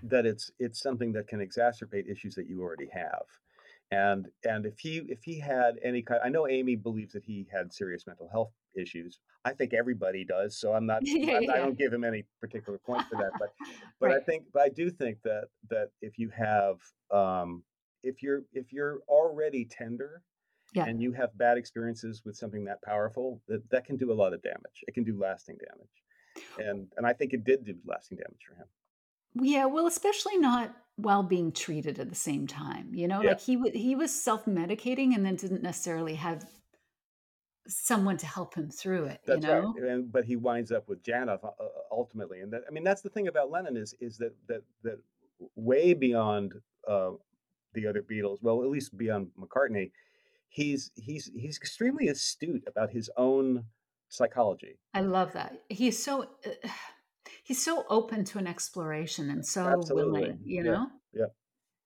that 0.03 0.27
it's 0.27 0.51
it's 0.59 0.79
something 0.79 1.11
that 1.13 1.27
can 1.27 1.39
exacerbate 1.39 2.09
issues 2.09 2.35
that 2.35 2.47
you 2.47 2.61
already 2.61 2.89
have 2.93 3.25
and 3.91 4.27
and 4.45 4.65
if 4.65 4.79
he 4.79 5.01
if 5.09 5.19
he 5.23 5.39
had 5.39 5.75
any 5.83 6.01
kind 6.01 6.21
i 6.23 6.29
know 6.29 6.47
Aimee 6.47 6.75
believes 6.75 7.13
that 7.13 7.23
he 7.23 7.47
had 7.51 7.73
serious 7.73 8.07
mental 8.07 8.29
health 8.29 8.51
issues 8.75 9.19
i 9.45 9.51
think 9.51 9.73
everybody 9.73 10.23
does 10.23 10.59
so 10.59 10.73
i'm 10.73 10.85
not, 10.85 11.01
yeah, 11.03 11.35
I'm, 11.37 11.43
yeah. 11.43 11.53
i 11.53 11.57
don't 11.57 11.77
give 11.77 11.91
him 11.91 12.03
any 12.03 12.23
particular 12.39 12.77
point 12.79 13.03
for 13.09 13.17
that 13.17 13.31
but 13.39 13.53
but 13.99 14.07
right. 14.07 14.17
i 14.21 14.23
think 14.23 14.43
but 14.53 14.63
i 14.63 14.69
do 14.69 14.89
think 14.89 15.17
that 15.23 15.45
that 15.69 15.89
if 16.01 16.17
you 16.17 16.29
have 16.29 16.77
um 17.11 17.63
if 18.03 18.23
you're 18.23 18.43
if 18.53 18.71
you're 18.71 18.99
already 19.07 19.65
tender 19.65 20.21
yeah. 20.73 20.85
and 20.85 21.01
you 21.01 21.11
have 21.11 21.37
bad 21.37 21.57
experiences 21.57 22.21
with 22.25 22.35
something 22.35 22.63
that 22.65 22.81
powerful 22.81 23.41
that 23.47 23.61
that 23.71 23.85
can 23.85 23.97
do 23.97 24.11
a 24.11 24.13
lot 24.13 24.33
of 24.33 24.41
damage 24.41 24.83
it 24.87 24.93
can 24.93 25.03
do 25.03 25.19
lasting 25.19 25.57
damage 25.57 26.69
and 26.69 26.87
and 26.97 27.05
i 27.05 27.13
think 27.13 27.33
it 27.33 27.43
did 27.43 27.65
do 27.65 27.75
lasting 27.85 28.17
damage 28.17 28.41
for 28.47 28.55
him 28.55 28.67
yeah, 29.33 29.65
well, 29.65 29.87
especially 29.87 30.37
not 30.37 30.75
while 30.97 31.23
being 31.23 31.51
treated 31.51 31.99
at 31.99 32.09
the 32.09 32.15
same 32.15 32.47
time. 32.47 32.93
You 32.93 33.07
know, 33.07 33.21
Yeah. 33.21 33.29
like 33.29 33.39
he 33.39 33.55
w- 33.55 33.77
he 33.77 33.95
was 33.95 34.11
self 34.11 34.45
medicating 34.45 35.15
and 35.15 35.25
then 35.25 35.35
didn't 35.35 35.63
necessarily 35.63 36.15
have 36.15 36.45
someone 37.67 38.17
to 38.17 38.25
help 38.25 38.55
him 38.55 38.69
through 38.69 39.05
it. 39.05 39.21
That's 39.25 39.45
you 39.45 39.51
know? 39.51 39.73
right. 39.77 39.91
And, 39.91 40.11
but 40.11 40.25
he 40.25 40.35
winds 40.35 40.71
up 40.71 40.87
with 40.87 41.03
Janov 41.03 41.43
uh, 41.43 41.47
uh, 41.47 41.67
ultimately, 41.91 42.39
and 42.41 42.51
that 42.53 42.61
I 42.67 42.71
mean 42.71 42.83
that's 42.83 43.01
the 43.01 43.09
thing 43.09 43.27
about 43.27 43.51
Lennon 43.51 43.77
is 43.77 43.93
is 43.99 44.17
that 44.17 44.33
that 44.47 44.61
that 44.83 44.99
way 45.55 45.93
beyond 45.93 46.53
uh, 46.87 47.11
the 47.73 47.87
other 47.87 48.01
Beatles, 48.01 48.37
well, 48.41 48.63
at 48.63 48.69
least 48.69 48.97
beyond 48.97 49.29
McCartney, 49.39 49.91
he's 50.49 50.91
he's 50.95 51.31
he's 51.35 51.57
extremely 51.57 52.07
astute 52.07 52.63
about 52.67 52.91
his 52.91 53.09
own 53.17 53.65
psychology. 54.09 54.77
I 54.93 55.01
love 55.01 55.33
that. 55.33 55.61
He's 55.69 56.01
so 56.03 56.23
uh, 56.45 56.49
he's 57.43 57.63
so 57.63 57.85
open 57.89 58.23
to 58.25 58.37
an 58.39 58.47
exploration 58.47 59.29
and 59.29 59.45
so 59.45 59.65
Absolutely. 59.67 60.21
willing, 60.21 60.39
you 60.45 60.63
Yeah. 60.63 60.71
know? 60.71 60.87
Yeah. 61.13 61.25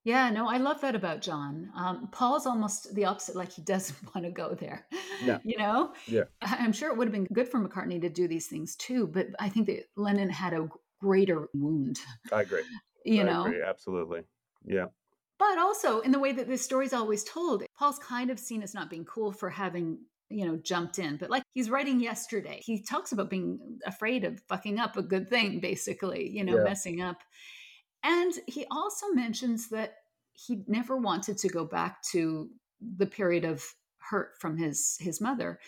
Yeah, 0.06 0.30
no, 0.30 0.48
I 0.48 0.58
love 0.58 0.80
that 0.82 0.94
about 0.94 1.20
John. 1.20 1.68
Um, 1.74 2.08
Paul's 2.12 2.46
almost 2.46 2.94
the 2.94 3.06
opposite, 3.06 3.34
like 3.34 3.50
he 3.50 3.60
doesn't 3.62 3.98
want 4.14 4.24
to 4.24 4.30
go 4.30 4.54
there. 4.54 4.86
Yeah. 5.24 5.38
You 5.42 5.58
know? 5.58 5.94
Yeah. 6.06 6.22
I'm 6.42 6.72
sure 6.72 6.92
it 6.92 6.96
would 6.96 7.08
have 7.08 7.12
been 7.12 7.26
good 7.32 7.48
for 7.48 7.58
McCartney 7.58 8.00
to 8.02 8.08
do 8.08 8.28
these 8.28 8.46
things 8.46 8.76
too, 8.76 9.08
but 9.08 9.26
I 9.40 9.48
think 9.48 9.66
that 9.66 9.88
Lennon 9.96 10.30
had 10.30 10.52
a 10.52 10.68
greater 11.00 11.48
wound, 11.54 11.98
I 12.32 12.42
agree. 12.42 12.62
you 13.04 13.22
I 13.22 13.24
know? 13.24 13.46
agree. 13.46 13.60
Absolutely. 13.66 14.20
Yeah. 14.64 14.86
But 15.40 15.58
also 15.58 15.98
in 16.02 16.12
the 16.12 16.20
way 16.20 16.30
that 16.30 16.46
this 16.46 16.62
story's 16.62 16.92
always 16.92 17.24
told, 17.24 17.64
Paul's 17.76 17.98
kind 17.98 18.30
of 18.30 18.38
seen 18.38 18.62
as 18.62 18.74
not 18.74 18.88
being 18.88 19.04
cool 19.06 19.32
for 19.32 19.50
having, 19.50 19.98
you 20.28 20.46
know, 20.46 20.56
jumped 20.56 21.00
in. 21.00 21.16
But 21.16 21.30
like 21.30 21.42
he's 21.52 21.68
writing 21.68 21.98
yesterday, 21.98 22.60
he 22.64 22.80
talks 22.80 23.10
about 23.10 23.28
being 23.28 23.58
afraid 23.84 24.22
of 24.22 24.38
fucking 24.48 24.78
up 24.78 24.96
a 24.96 25.02
good 25.02 25.28
thing, 25.28 25.58
basically, 25.58 26.30
you 26.30 26.44
know, 26.44 26.58
Yeah. 26.58 26.62
messing 26.62 27.02
up. 27.02 27.18
And 28.06 28.32
he 28.46 28.64
also 28.70 29.08
mentions 29.08 29.68
that 29.70 29.96
he 30.32 30.62
never 30.68 30.96
wanted 30.96 31.36
to 31.38 31.48
go 31.48 31.64
back 31.64 32.02
to 32.12 32.48
the 32.96 33.06
period 33.06 33.44
of 33.44 33.64
hurt 33.98 34.34
from 34.38 34.56
his 34.56 34.96
his 35.00 35.20
mother. 35.20 35.58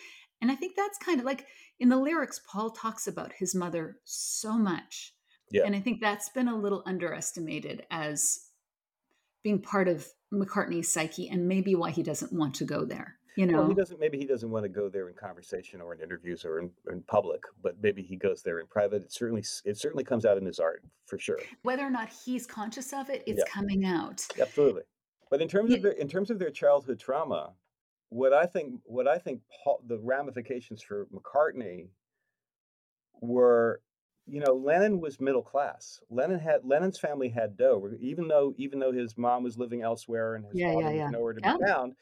And 0.41 0.49
I 0.49 0.55
think 0.55 0.77
that's 0.77 0.97
kind 0.97 1.19
of 1.19 1.25
like 1.25 1.45
in 1.79 1.89
the 1.89 1.97
lyrics, 1.97 2.39
Paul 2.49 2.69
talks 2.69 3.07
about 3.07 3.33
his 3.33 3.53
mother 3.53 3.97
so 4.05 4.57
much. 4.57 5.13
Yeah. 5.51 5.63
And 5.65 5.75
I 5.75 5.81
think 5.81 5.99
that's 5.99 6.29
been 6.29 6.47
a 6.47 6.57
little 6.57 6.81
underestimated 6.85 7.85
as 7.91 8.39
being 9.43 9.61
part 9.61 9.89
of 9.89 10.07
McCartney's 10.33 10.91
psyche 10.91 11.27
and 11.27 11.47
maybe 11.47 11.75
why 11.75 11.91
he 11.91 12.03
doesn't 12.03 12.31
want 12.31 12.55
to 12.55 12.65
go 12.65 12.85
there. 12.85 13.18
You 13.39 13.45
know, 13.45 13.59
Well, 13.59 13.69
he 13.69 13.73
doesn't. 13.73 14.01
Maybe 14.01 14.17
he 14.17 14.25
doesn't 14.25 14.49
want 14.51 14.63
to 14.63 14.69
go 14.69 14.89
there 14.89 15.07
in 15.07 15.15
conversation 15.15 15.79
or 15.79 15.93
in 15.93 16.01
interviews 16.01 16.43
or 16.43 16.59
in, 16.59 16.71
in 16.91 17.01
public, 17.03 17.41
but 17.63 17.75
maybe 17.81 18.01
he 18.03 18.17
goes 18.17 18.41
there 18.43 18.59
in 18.59 18.67
private. 18.67 19.03
It 19.03 19.13
certainly 19.13 19.45
it 19.63 19.77
certainly 19.77 20.03
comes 20.03 20.25
out 20.25 20.37
in 20.37 20.45
his 20.45 20.59
art 20.59 20.83
for 21.05 21.17
sure. 21.17 21.39
whether 21.61 21.85
or 21.85 21.89
not 21.89 22.09
he's 22.09 22.45
conscious 22.45 22.91
of 22.91 23.09
it, 23.09 23.23
it's 23.25 23.39
Yeah. 23.39 23.45
coming 23.51 23.85
out. 23.85 24.27
Absolutely. 24.37 24.81
But 25.31 25.41
in 25.41 25.47
terms 25.47 25.69
Yeah. 25.71 25.77
of 25.77 25.83
their 25.83 25.91
in 25.93 26.09
terms 26.09 26.29
of 26.31 26.37
their 26.37 26.49
childhood 26.51 26.99
trauma, 26.99 27.53
what 28.09 28.33
I 28.33 28.45
think 28.45 28.81
what 28.83 29.07
I 29.07 29.17
think 29.17 29.41
Paul, 29.63 29.81
the 29.87 29.99
ramifications 29.99 30.81
for 30.83 31.05
McCartney 31.05 31.87
were, 33.21 33.81
you 34.27 34.41
know, 34.41 34.53
Lennon 34.53 34.99
was 34.99 35.21
middle 35.21 35.43
class. 35.43 36.01
Lennon 36.09 36.39
had 36.39 36.65
Lennon's 36.65 36.99
family 36.99 37.29
had 37.29 37.55
dough, 37.55 37.89
even 38.01 38.27
though 38.27 38.53
even 38.57 38.79
though 38.79 38.91
his 38.91 39.17
mom 39.17 39.43
was 39.43 39.57
living 39.57 39.81
elsewhere 39.81 40.35
and 40.35 40.43
his 40.45 40.55
Yeah, 40.55 40.73
father 40.73 40.93
yeah, 40.93 41.03
was 41.05 41.11
nowhere 41.13 41.33
to 41.33 41.41
be 41.41 41.65
found. 41.65 41.95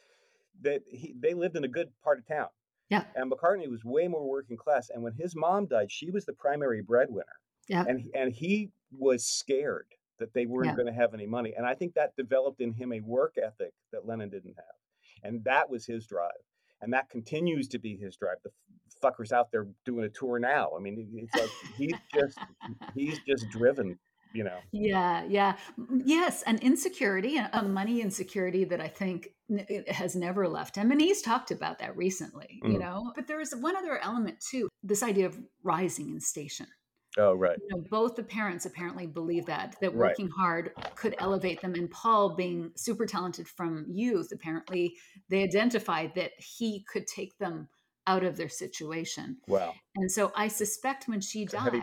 That 0.61 0.81
he 0.89 1.13
they 1.19 1.33
lived 1.33 1.55
in 1.55 1.63
a 1.63 1.67
good 1.67 1.89
part 2.03 2.19
of 2.19 2.27
town. 2.27 2.47
Yeah. 2.89 3.03
And 3.15 3.31
McCartney 3.31 3.69
was 3.69 3.83
way 3.83 4.07
more 4.07 4.27
working 4.27 4.57
class. 4.57 4.89
And 4.93 5.03
when 5.03 5.13
his 5.13 5.35
mom 5.35 5.65
died, 5.67 5.91
she 5.91 6.09
was 6.09 6.25
the 6.25 6.33
primary 6.33 6.81
breadwinner 6.81 7.25
Yeah. 7.67 7.83
and 7.87 7.99
he- 7.99 8.13
and 8.13 8.31
he 8.33 8.71
was 8.97 9.25
scared 9.25 9.87
that 10.19 10.33
they 10.33 10.45
weren't 10.45 10.67
Yeah. 10.67 10.75
going 10.75 10.85
to 10.87 10.93
have 10.93 11.13
any 11.13 11.27
money 11.27 11.53
and 11.55 11.65
i 11.65 11.75
think 11.75 11.93
that 11.93 12.15
developed 12.15 12.61
in 12.61 12.71
him 12.73 12.91
a 12.93 13.01
work 13.01 13.35
ethic 13.37 13.73
that 13.91 14.05
lennon 14.07 14.29
didn't 14.29 14.55
have 14.55 14.75
and 15.23 15.43
that 15.43 15.69
was 15.69 15.85
his 15.85 16.07
drive 16.07 16.31
and 16.81 16.91
that 16.93 17.09
continues 17.09 17.67
to 17.67 17.77
be 17.77 17.97
his 17.97 18.15
drive 18.15 18.37
the 18.43 18.51
fucker's 19.03 19.31
out 19.33 19.51
there 19.51 19.67
doing 19.85 20.05
a 20.05 20.09
tour 20.09 20.39
now 20.39 20.71
i 20.75 20.79
mean 20.79 21.07
it's 21.13 21.35
like 21.35 21.49
he's 21.77 21.93
just 22.13 22.37
he's 22.95 23.19
just 23.27 23.45
driven 23.51 23.99
you 24.33 24.43
know 24.43 24.59
Yeah, 24.71 25.23
yeah. 25.25 25.57
Yes, 26.05 26.43
an 26.43 26.57
insecurity, 26.59 27.37
a 27.37 27.63
money 27.63 28.01
insecurity 28.01 28.65
that 28.65 28.81
I 28.81 28.87
think 28.87 29.29
has 29.87 30.15
never 30.15 30.47
left 30.47 30.75
him. 30.75 30.91
And 30.91 30.99
he's 31.01 31.21
talked 31.21 31.51
about 31.51 31.79
that 31.79 31.95
recently, 31.95 32.61
you 32.67 32.77
Mhm. 32.77 32.81
know. 32.81 33.13
But 33.15 33.27
there 33.27 33.39
is 33.39 33.55
one 33.55 33.75
other 33.75 33.97
element 33.99 34.39
too 34.41 34.67
this 34.83 35.03
idea 35.03 35.25
of 35.25 35.39
rising 35.63 36.09
in 36.09 36.19
station. 36.19 36.67
oh 37.17 37.33
right 37.33 37.57
You 37.59 37.67
know, 37.77 37.83
both 37.89 38.15
the 38.15 38.23
parents 38.23 38.65
apparently 38.65 39.07
believe 39.07 39.45
that, 39.47 39.75
that 39.81 39.93
Right. 39.93 40.11
working 40.11 40.29
hard 40.29 40.71
could 40.95 41.15
elevate 41.19 41.61
them. 41.61 41.73
And 41.73 41.89
Paul, 41.89 42.35
being 42.35 42.71
super 42.75 43.05
talented 43.05 43.47
from 43.47 43.85
youth, 43.89 44.31
apparently 44.31 44.95
they 45.29 45.43
identified 45.43 46.13
that 46.15 46.31
he 46.37 46.83
could 46.91 47.07
take 47.07 47.37
them 47.39 47.67
out 48.07 48.23
of 48.23 48.37
their 48.37 48.49
situation. 48.49 49.37
wow. 49.47 49.73
And 49.95 50.11
so 50.11 50.31
I 50.35 50.47
suspect 50.47 51.07
when 51.07 51.21
she 51.21 51.43
it's 51.43 51.53
died, 51.53 51.73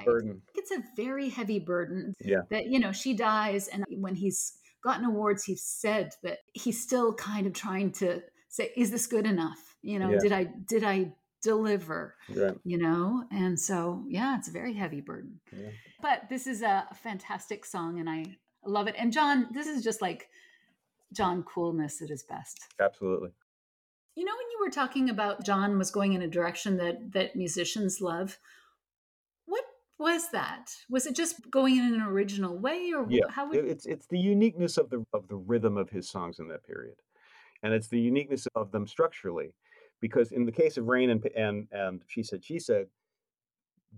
it's 0.54 0.70
a 0.70 0.82
very 0.96 1.28
heavy 1.28 1.58
burden 1.58 2.14
Yeah. 2.20 2.42
that 2.50 2.66
you 2.66 2.78
know 2.80 2.92
she 2.92 3.14
dies 3.14 3.68
and 3.68 3.84
when 3.98 4.14
he's 4.14 4.54
gotten 4.82 5.04
awards 5.04 5.44
he's 5.44 5.62
said 5.62 6.10
that 6.22 6.38
he's 6.52 6.82
still 6.82 7.14
kind 7.14 7.46
of 7.46 7.52
trying 7.52 7.92
to 7.92 8.22
say 8.48 8.72
is 8.76 8.90
this 8.90 9.06
good 9.06 9.26
enough? 9.26 9.76
You 9.82 9.98
know 9.98 10.10
Yeah. 10.10 10.18
did 10.22 10.32
i 10.32 10.44
did 10.44 10.84
i 10.84 11.12
deliver? 11.42 12.16
Right. 12.34 12.56
You 12.64 12.78
know? 12.78 13.24
And 13.30 13.60
so 13.60 14.04
yeah 14.08 14.38
it's 14.38 14.48
a 14.48 14.52
very 14.52 14.72
heavy 14.72 15.00
burden. 15.02 15.40
Yeah. 15.52 15.70
but 16.00 16.28
this 16.30 16.46
is 16.46 16.62
a 16.62 16.86
fantastic 17.02 17.64
song 17.66 17.98
and 18.00 18.08
i 18.08 18.24
love 18.64 18.86
it. 18.88 18.94
And 18.98 19.12
john 19.12 19.48
this 19.52 19.66
is 19.66 19.84
just 19.84 20.00
like 20.00 20.28
john 21.12 21.42
coolness 21.42 22.00
at 22.02 22.08
his 22.08 22.22
best. 22.22 22.56
Absolutely 22.80 23.30
you 24.16 24.24
know 24.24 24.32
when 24.32 24.50
you 24.52 24.58
were 24.64 24.70
talking 24.70 25.10
about 25.10 25.44
john 25.44 25.78
was 25.78 25.90
going 25.90 26.12
in 26.12 26.22
a 26.22 26.28
direction 26.28 26.76
that 26.76 27.12
that 27.12 27.34
musicians 27.36 28.00
love 28.00 28.38
what 29.46 29.64
was 29.96 30.30
that? 30.32 30.72
Was 30.90 31.06
it 31.06 31.14
just 31.14 31.48
going 31.52 31.76
in 31.76 31.94
an 31.94 32.02
original 32.02 32.58
way 32.58 32.92
or 32.92 33.06
Yeah, 33.08 33.28
how 33.30 33.48
would 33.48 33.58
it- 33.58 33.66
it's 33.66 33.86
it's 33.86 34.06
the 34.06 34.18
uniqueness 34.18 34.76
of 34.76 34.90
the 34.90 35.06
of 35.12 35.28
the 35.28 35.36
rhythm 35.36 35.76
of 35.76 35.88
his 35.88 36.08
songs 36.10 36.40
in 36.40 36.48
that 36.48 36.64
period, 36.64 36.96
and 37.62 37.72
it's 37.72 37.86
the 37.86 38.00
uniqueness 38.00 38.48
of 38.56 38.72
them 38.72 38.88
structurally, 38.88 39.54
because 40.00 40.32
in 40.32 40.46
the 40.46 40.52
case 40.52 40.76
of 40.78 40.88
Rain 40.88 41.10
and 41.10 41.24
and 41.36 41.68
and 41.70 42.02
she 42.08 42.24
said 42.24 42.42
she 42.44 42.58
said, 42.58 42.88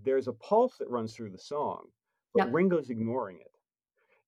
there's 0.03 0.27
a 0.27 0.33
pulse 0.33 0.77
that 0.77 0.87
runs 0.89 1.15
through 1.15 1.31
the 1.31 1.39
song, 1.39 1.87
but 2.33 2.45
Yeah. 2.45 2.51
Ringo's 2.53 2.91
ignoring 2.91 3.39
it, 3.39 3.55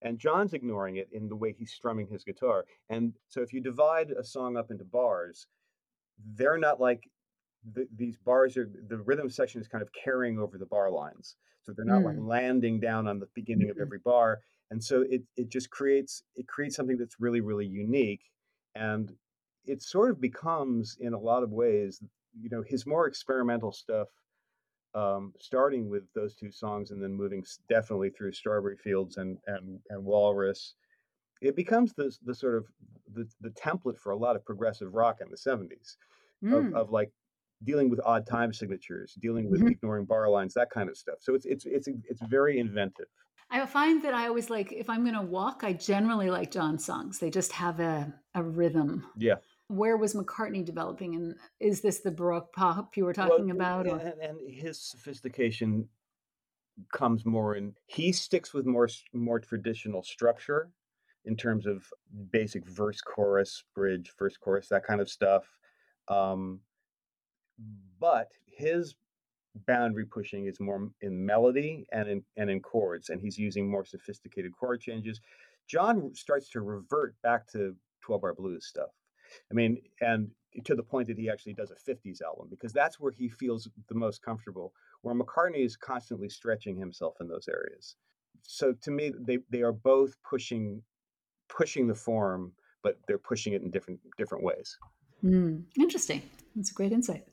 and 0.02 0.18
John's 0.18 0.56
ignoring 0.56 0.96
it 0.96 1.10
in 1.12 1.30
the 1.30 1.36
way 1.36 1.52
he's 1.54 1.72
strumming 1.72 2.08
his 2.08 2.24
guitar, 2.24 2.66
and 2.90 3.14
so 3.28 3.42
if 3.44 3.54
you 3.54 3.62
divide 3.62 4.10
a 4.10 4.24
song 4.24 4.58
up 4.58 4.72
into 4.72 4.86
bars, 4.86 5.46
they're 6.20 6.58
not 6.58 6.80
like 6.80 7.10
the, 7.64 7.88
these 7.94 8.18
bars 8.18 8.58
are 8.58 8.66
the 8.88 8.98
rhythm 9.00 9.30
section 9.30 9.60
is 9.62 9.68
kind 9.68 9.82
of 9.82 9.92
carrying 9.92 10.40
over 10.40 10.58
the 10.58 10.66
bar 10.66 10.90
lines 10.92 11.36
so 11.62 11.74
they're 11.74 11.86
not 11.86 12.04
like 12.04 12.16
Mm. 12.16 12.20
landing 12.20 12.80
down 12.80 13.08
on 13.08 13.20
the 13.20 13.28
beginning 13.36 13.70
of 13.70 13.78
Mhm. 13.78 13.82
every 13.82 14.00
bar 14.00 14.42
and 14.72 14.84
so 14.84 15.02
it 15.04 15.24
it 15.36 15.50
just 15.50 15.70
creates 15.70 16.24
it 16.36 16.48
creates 16.48 16.76
something 16.76 16.98
that's 16.98 17.20
really 17.20 17.42
really 17.42 17.68
unique 17.68 18.32
and 18.76 19.18
it 19.66 19.82
sort 19.82 20.10
of 20.12 20.22
becomes 20.22 20.98
in 21.00 21.14
a 21.14 21.20
lot 21.20 21.44
of 21.44 21.52
ways 21.52 22.02
you 22.40 22.50
know 22.50 22.62
his 22.62 22.86
more 22.86 23.08
experimental 23.08 23.72
stuff 23.72 24.10
um, 24.96 25.34
starting 25.40 25.90
with 25.90 26.12
those 26.14 26.36
two 26.36 26.52
songs 26.52 26.92
and 26.92 27.02
then 27.02 27.14
moving 27.14 27.46
definitely 27.68 28.10
through 28.10 28.32
strawberry 28.32 28.78
fields 28.78 29.18
and 29.18 29.38
and 29.46 29.82
and 29.90 30.04
walrus 30.04 30.76
it 31.42 31.56
becomes 31.56 31.94
the 31.94 32.16
the 32.24 32.36
sort 32.36 32.56
of 32.56 32.68
the, 33.14 33.28
the 33.42 33.50
template 33.52 33.98
for 33.98 34.12
a 34.12 34.18
lot 34.18 34.36
of 34.36 34.46
progressive 34.46 34.94
rock 34.94 35.22
in 35.22 35.30
the 35.30 35.38
70s 35.38 35.98
of, 36.52 36.66
Mm. 36.66 36.74
of 36.74 36.92
like 36.92 37.12
dealing 37.64 37.90
with 37.90 38.00
odd 38.06 38.26
time 38.26 38.54
signatures, 38.54 39.16
dealing 39.22 39.50
with 39.50 39.62
Mhm. 39.62 39.72
ignoring 39.72 40.06
bar 40.06 40.30
lines, 40.30 40.54
that 40.54 40.70
kind 40.70 40.90
of 40.90 40.98
stuff. 40.98 41.18
So 41.22 41.36
it's 41.36 41.46
it's 41.46 41.66
it's 41.66 41.88
it's 41.88 42.22
very 42.22 42.60
inventive. 42.60 43.08
I 43.50 43.66
find 43.66 44.04
that 44.04 44.14
I 44.14 44.28
always 44.28 44.50
like 44.50 44.72
if 44.72 44.90
I'm 44.90 45.04
going 45.04 45.16
to 45.16 45.22
walk, 45.22 45.64
I 45.64 45.74
generally 45.74 46.30
like 46.30 46.52
John 46.52 46.78
songs. 46.80 47.20
They 47.20 47.30
just 47.30 47.52
have 47.54 47.80
a 47.80 48.14
a 48.36 48.44
rhythm. 48.44 49.06
Yeah. 49.18 49.40
Where 49.68 49.98
was 49.98 50.16
McCartney 50.16 50.66
developing, 50.66 51.16
and 51.16 51.36
is 51.60 51.82
this 51.82 52.00
the 52.00 52.12
Baroque 52.12 52.54
pop 52.54 52.98
you 52.98 53.06
were 53.06 53.14
Well, 53.18 53.38
talking 53.38 53.52
about? 53.52 53.88
Or 53.88 54.00
and, 54.00 54.20
and 54.22 54.50
his 54.50 54.82
sophistication 54.82 55.90
comes 56.92 57.26
more 57.26 57.56
in. 57.56 57.76
He 57.88 58.12
sticks 58.12 58.54
with 58.54 58.66
more 58.66 58.88
more 59.14 59.40
traditional 59.40 60.04
structure 60.04 60.72
in 61.26 61.36
terms 61.36 61.66
of 61.66 61.84
basic 62.32 62.66
verse, 62.68 63.02
chorus, 63.02 63.64
bridge, 63.76 64.12
verse, 64.18 64.38
chorus, 64.38 64.68
that 64.70 64.86
kind 64.86 65.02
of 65.02 65.10
stuff. 65.10 65.44
Um, 66.08 66.62
but 68.00 68.30
his 68.46 68.96
boundary 69.68 70.06
pushing 70.06 70.46
is 70.46 70.60
more 70.60 70.90
in 71.02 71.26
melody 71.26 71.86
and 71.92 72.08
in 72.08 72.24
and 72.38 72.50
in 72.50 72.62
chords, 72.62 73.10
and 73.10 73.22
he's 73.22 73.38
using 73.38 73.70
more 73.70 73.86
sophisticated 73.86 74.52
chord 74.58 74.82
changes. 74.82 75.20
John 75.68 76.14
starts 76.16 76.50
to 76.52 76.62
revert 76.62 77.16
back 77.22 77.48
to 77.52 77.76
12 78.02 78.22
bar 78.22 78.34
blues 78.34 78.66
stuff. 78.66 78.90
I 79.52 79.54
mean, 79.54 79.78
and 80.02 80.32
to 80.66 80.76
the 80.76 80.84
point 80.84 81.08
that 81.08 81.18
he 81.18 81.30
actually 81.30 81.54
does 81.54 81.72
a 81.72 81.92
50s 81.92 82.22
album 82.24 82.48
because 82.50 82.74
that's 82.74 83.00
where 83.00 83.12
he 83.12 83.30
feels 83.30 83.70
the 83.88 83.96
most 83.96 84.22
comfortable, 84.24 84.74
where 85.02 85.16
McCartney 85.16 85.64
is 85.64 85.76
constantly 85.76 86.30
stretching 86.30 86.78
himself 86.78 87.16
in 87.22 87.28
those 87.28 87.48
areas. 87.48 87.96
So 88.44 88.74
to 88.82 88.92
me, 88.92 89.12
they, 89.20 89.40
they 89.50 89.62
are 89.62 89.74
both 89.74 90.16
pushing 90.28 90.82
pushing 91.50 91.88
the 91.88 91.96
form, 91.96 92.52
but 92.84 92.98
they're 93.08 93.18
pushing 93.18 93.54
it 93.54 93.62
in 93.62 93.70
different 93.70 94.00
different 94.18 94.44
ways. 94.44 94.78
Mm, 95.24 95.64
interesting. 95.78 96.22
That's 96.56 96.72
a 96.72 96.74
great 96.74 96.92
insight. 96.92 97.26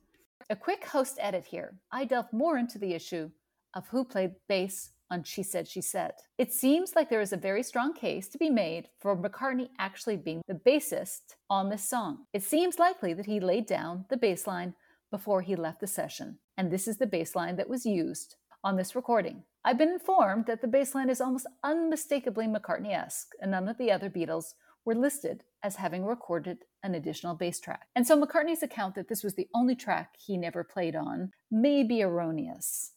A 0.50 0.56
quick 0.56 0.84
host 0.84 1.18
edit 1.20 1.44
here. 1.44 1.74
I 1.92 2.04
delve 2.04 2.32
more 2.32 2.58
into 2.58 2.78
the 2.78 2.94
issue 2.94 3.30
of 3.74 3.88
who 3.88 4.04
played 4.04 4.32
bass 4.48 4.90
on 5.10 5.22
She 5.22 5.42
Said, 5.42 5.68
She 5.68 5.80
Said. 5.80 6.12
It 6.38 6.52
seems 6.52 6.94
like 6.96 7.10
there 7.10 7.20
is 7.20 7.32
a 7.32 7.36
very 7.36 7.62
strong 7.62 7.94
case 7.94 8.28
to 8.28 8.38
be 8.38 8.50
made 8.50 8.88
for 8.98 9.16
McCartney 9.16 9.68
actually 9.78 10.16
being 10.16 10.42
the 10.48 10.54
bassist 10.54 11.36
on 11.48 11.68
this 11.68 11.88
song. 11.88 12.26
It 12.32 12.42
seems 12.42 12.78
likely 12.78 13.14
that 13.14 13.26
he 13.26 13.38
laid 13.40 13.66
down 13.66 14.06
the 14.08 14.16
bass 14.16 14.46
line 14.46 14.74
before 15.10 15.42
he 15.42 15.54
left 15.54 15.80
the 15.80 15.86
session, 15.86 16.38
and 16.56 16.70
this 16.70 16.88
is 16.88 16.96
the 16.96 17.06
bass 17.06 17.36
line 17.36 17.56
that 17.56 17.68
was 17.68 17.86
used 17.86 18.36
on 18.66 18.74
this 18.74 18.96
recording. 18.96 19.44
I've 19.64 19.78
been 19.78 19.92
informed 19.92 20.46
that 20.46 20.60
the 20.60 20.66
bass 20.66 20.92
line 20.92 21.08
is 21.08 21.20
almost 21.20 21.46
unmistakably 21.62 22.48
McCartney 22.48 22.92
esque, 22.92 23.28
and 23.40 23.52
none 23.52 23.68
of 23.68 23.78
the 23.78 23.92
other 23.92 24.10
Beatles 24.10 24.54
were 24.84 24.96
listed 24.96 25.44
as 25.62 25.76
having 25.76 26.04
recorded 26.04 26.64
an 26.82 26.96
additional 26.96 27.36
bass 27.36 27.60
track. 27.60 27.86
And 27.94 28.04
so 28.04 28.20
McCartney's 28.20 28.64
account 28.64 28.96
that 28.96 29.06
this 29.06 29.22
was 29.22 29.36
the 29.36 29.46
only 29.54 29.76
track 29.76 30.14
he 30.18 30.36
never 30.36 30.64
played 30.64 30.96
on 30.96 31.30
may 31.48 31.84
be 31.84 32.02
erroneous. 32.02 32.90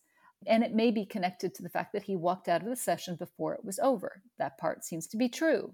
And 0.47 0.63
it 0.63 0.73
may 0.73 0.89
be 0.89 1.05
connected 1.05 1.53
to 1.53 1.61
the 1.61 1.69
fact 1.69 1.93
that 1.93 2.03
he 2.03 2.15
walked 2.15 2.47
out 2.47 2.63
of 2.63 2.67
the 2.67 2.75
session 2.75 3.15
before 3.15 3.53
it 3.53 3.63
was 3.63 3.77
over. 3.77 4.23
That 4.39 4.57
part 4.57 4.83
seems 4.83 5.05
to 5.09 5.17
be 5.17 5.29
true. 5.29 5.73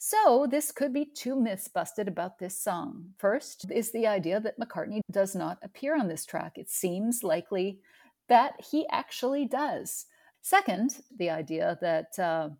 So, 0.00 0.46
this 0.48 0.70
could 0.70 0.92
be 0.94 1.04
two 1.04 1.34
myths 1.34 1.66
busted 1.66 2.06
about 2.06 2.38
this 2.38 2.62
song. 2.62 3.14
First 3.18 3.68
is 3.72 3.90
the 3.90 4.06
idea 4.06 4.38
that 4.38 4.60
McCartney 4.60 5.00
does 5.10 5.34
not 5.34 5.58
appear 5.60 5.98
on 5.98 6.06
this 6.06 6.24
track. 6.24 6.52
It 6.56 6.70
seems 6.70 7.24
likely 7.24 7.80
that 8.28 8.54
he 8.70 8.86
actually 8.90 9.46
does. 9.46 10.06
Second, 10.42 11.00
the 11.16 11.30
idea 11.30 11.78
that 11.80 12.18
uh, 12.18 12.50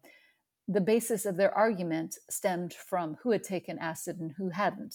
the 0.67 0.81
basis 0.81 1.25
of 1.25 1.37
their 1.37 1.55
argument 1.55 2.17
stemmed 2.29 2.75
from 2.75 3.17
who 3.23 3.31
had 3.31 3.43
taken 3.43 3.79
acid 3.79 4.19
and 4.21 4.33
who 4.37 4.51
hadn't. 4.51 4.95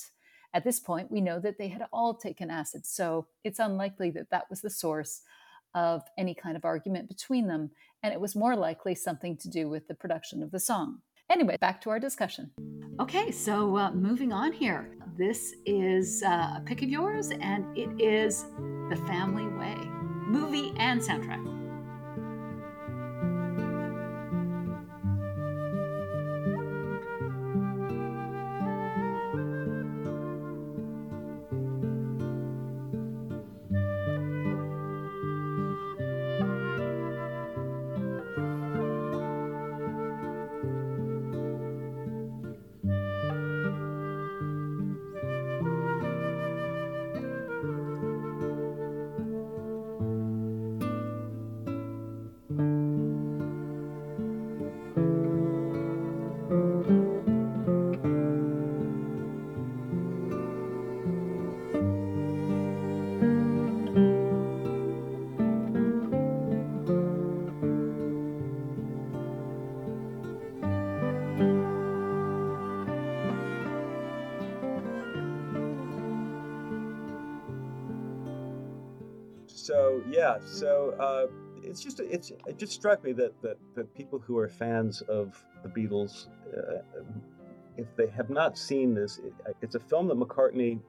At 0.54 0.64
this 0.64 0.80
point, 0.80 1.12
we 1.12 1.20
know 1.20 1.40
that 1.40 1.58
they 1.58 1.70
had 1.70 1.88
all 1.92 2.14
taken 2.14 2.52
acid, 2.52 2.86
so 2.86 3.28
it's 3.44 3.58
unlikely 3.58 4.12
that 4.12 4.30
that 4.30 4.50
was 4.50 4.62
the 4.62 4.70
source 4.70 5.22
of 5.74 6.04
any 6.18 6.36
kind 6.36 6.56
of 6.56 6.66
argument 6.66 7.08
between 7.08 7.48
them, 7.48 7.72
and 8.04 8.14
it 8.14 8.22
was 8.22 8.36
more 8.36 8.56
likely 8.56 8.94
something 8.94 9.36
to 9.38 9.50
do 9.50 9.68
with 9.68 9.88
the 9.88 9.96
production 9.96 10.44
of 10.44 10.52
the 10.52 10.60
song. 10.60 11.00
Anyway, 11.32 11.58
back 11.60 11.82
to 11.82 11.90
our 11.90 12.00
discussion. 12.00 12.52
Okay, 13.00 13.32
so 13.32 13.76
uh, 13.78 13.92
moving 13.92 14.32
on 14.32 14.52
here. 14.52 14.96
This 15.18 15.56
is 15.66 16.22
uh, 16.22 16.58
a 16.58 16.64
pick 16.64 16.84
of 16.84 16.90
yours, 16.90 17.32
and 17.32 17.76
it 17.76 17.90
is 18.00 18.44
The 18.90 19.02
Family 19.08 19.48
Way, 19.48 19.76
movie 20.28 20.74
and 20.78 21.02
soundtrack. 21.02 21.63
Yeah, 80.42 80.48
so 80.48 80.96
uh, 81.00 81.28
it's 81.64 81.82
just 81.82 82.00
it's 82.00 82.32
it 82.48 82.58
just 82.58 82.74
struck 82.74 83.04
me 83.04 83.14
that 83.14 83.40
that, 83.42 83.58
that 83.76 83.94
people 83.96 84.20
who 84.20 84.38
are 84.38 84.48
fans 84.48 85.02
of 85.02 85.44
the 85.64 85.70
Beatles, 85.70 86.28
uh, 86.56 86.82
if 87.78 87.88
they 87.96 88.08
have 88.08 88.30
not 88.30 88.58
seen 88.58 88.94
this, 88.94 89.20
it, 89.20 89.34
it's 89.62 89.76
a 89.76 89.80
film 89.80 90.08
that 90.08 90.18
McCartney 90.18 90.80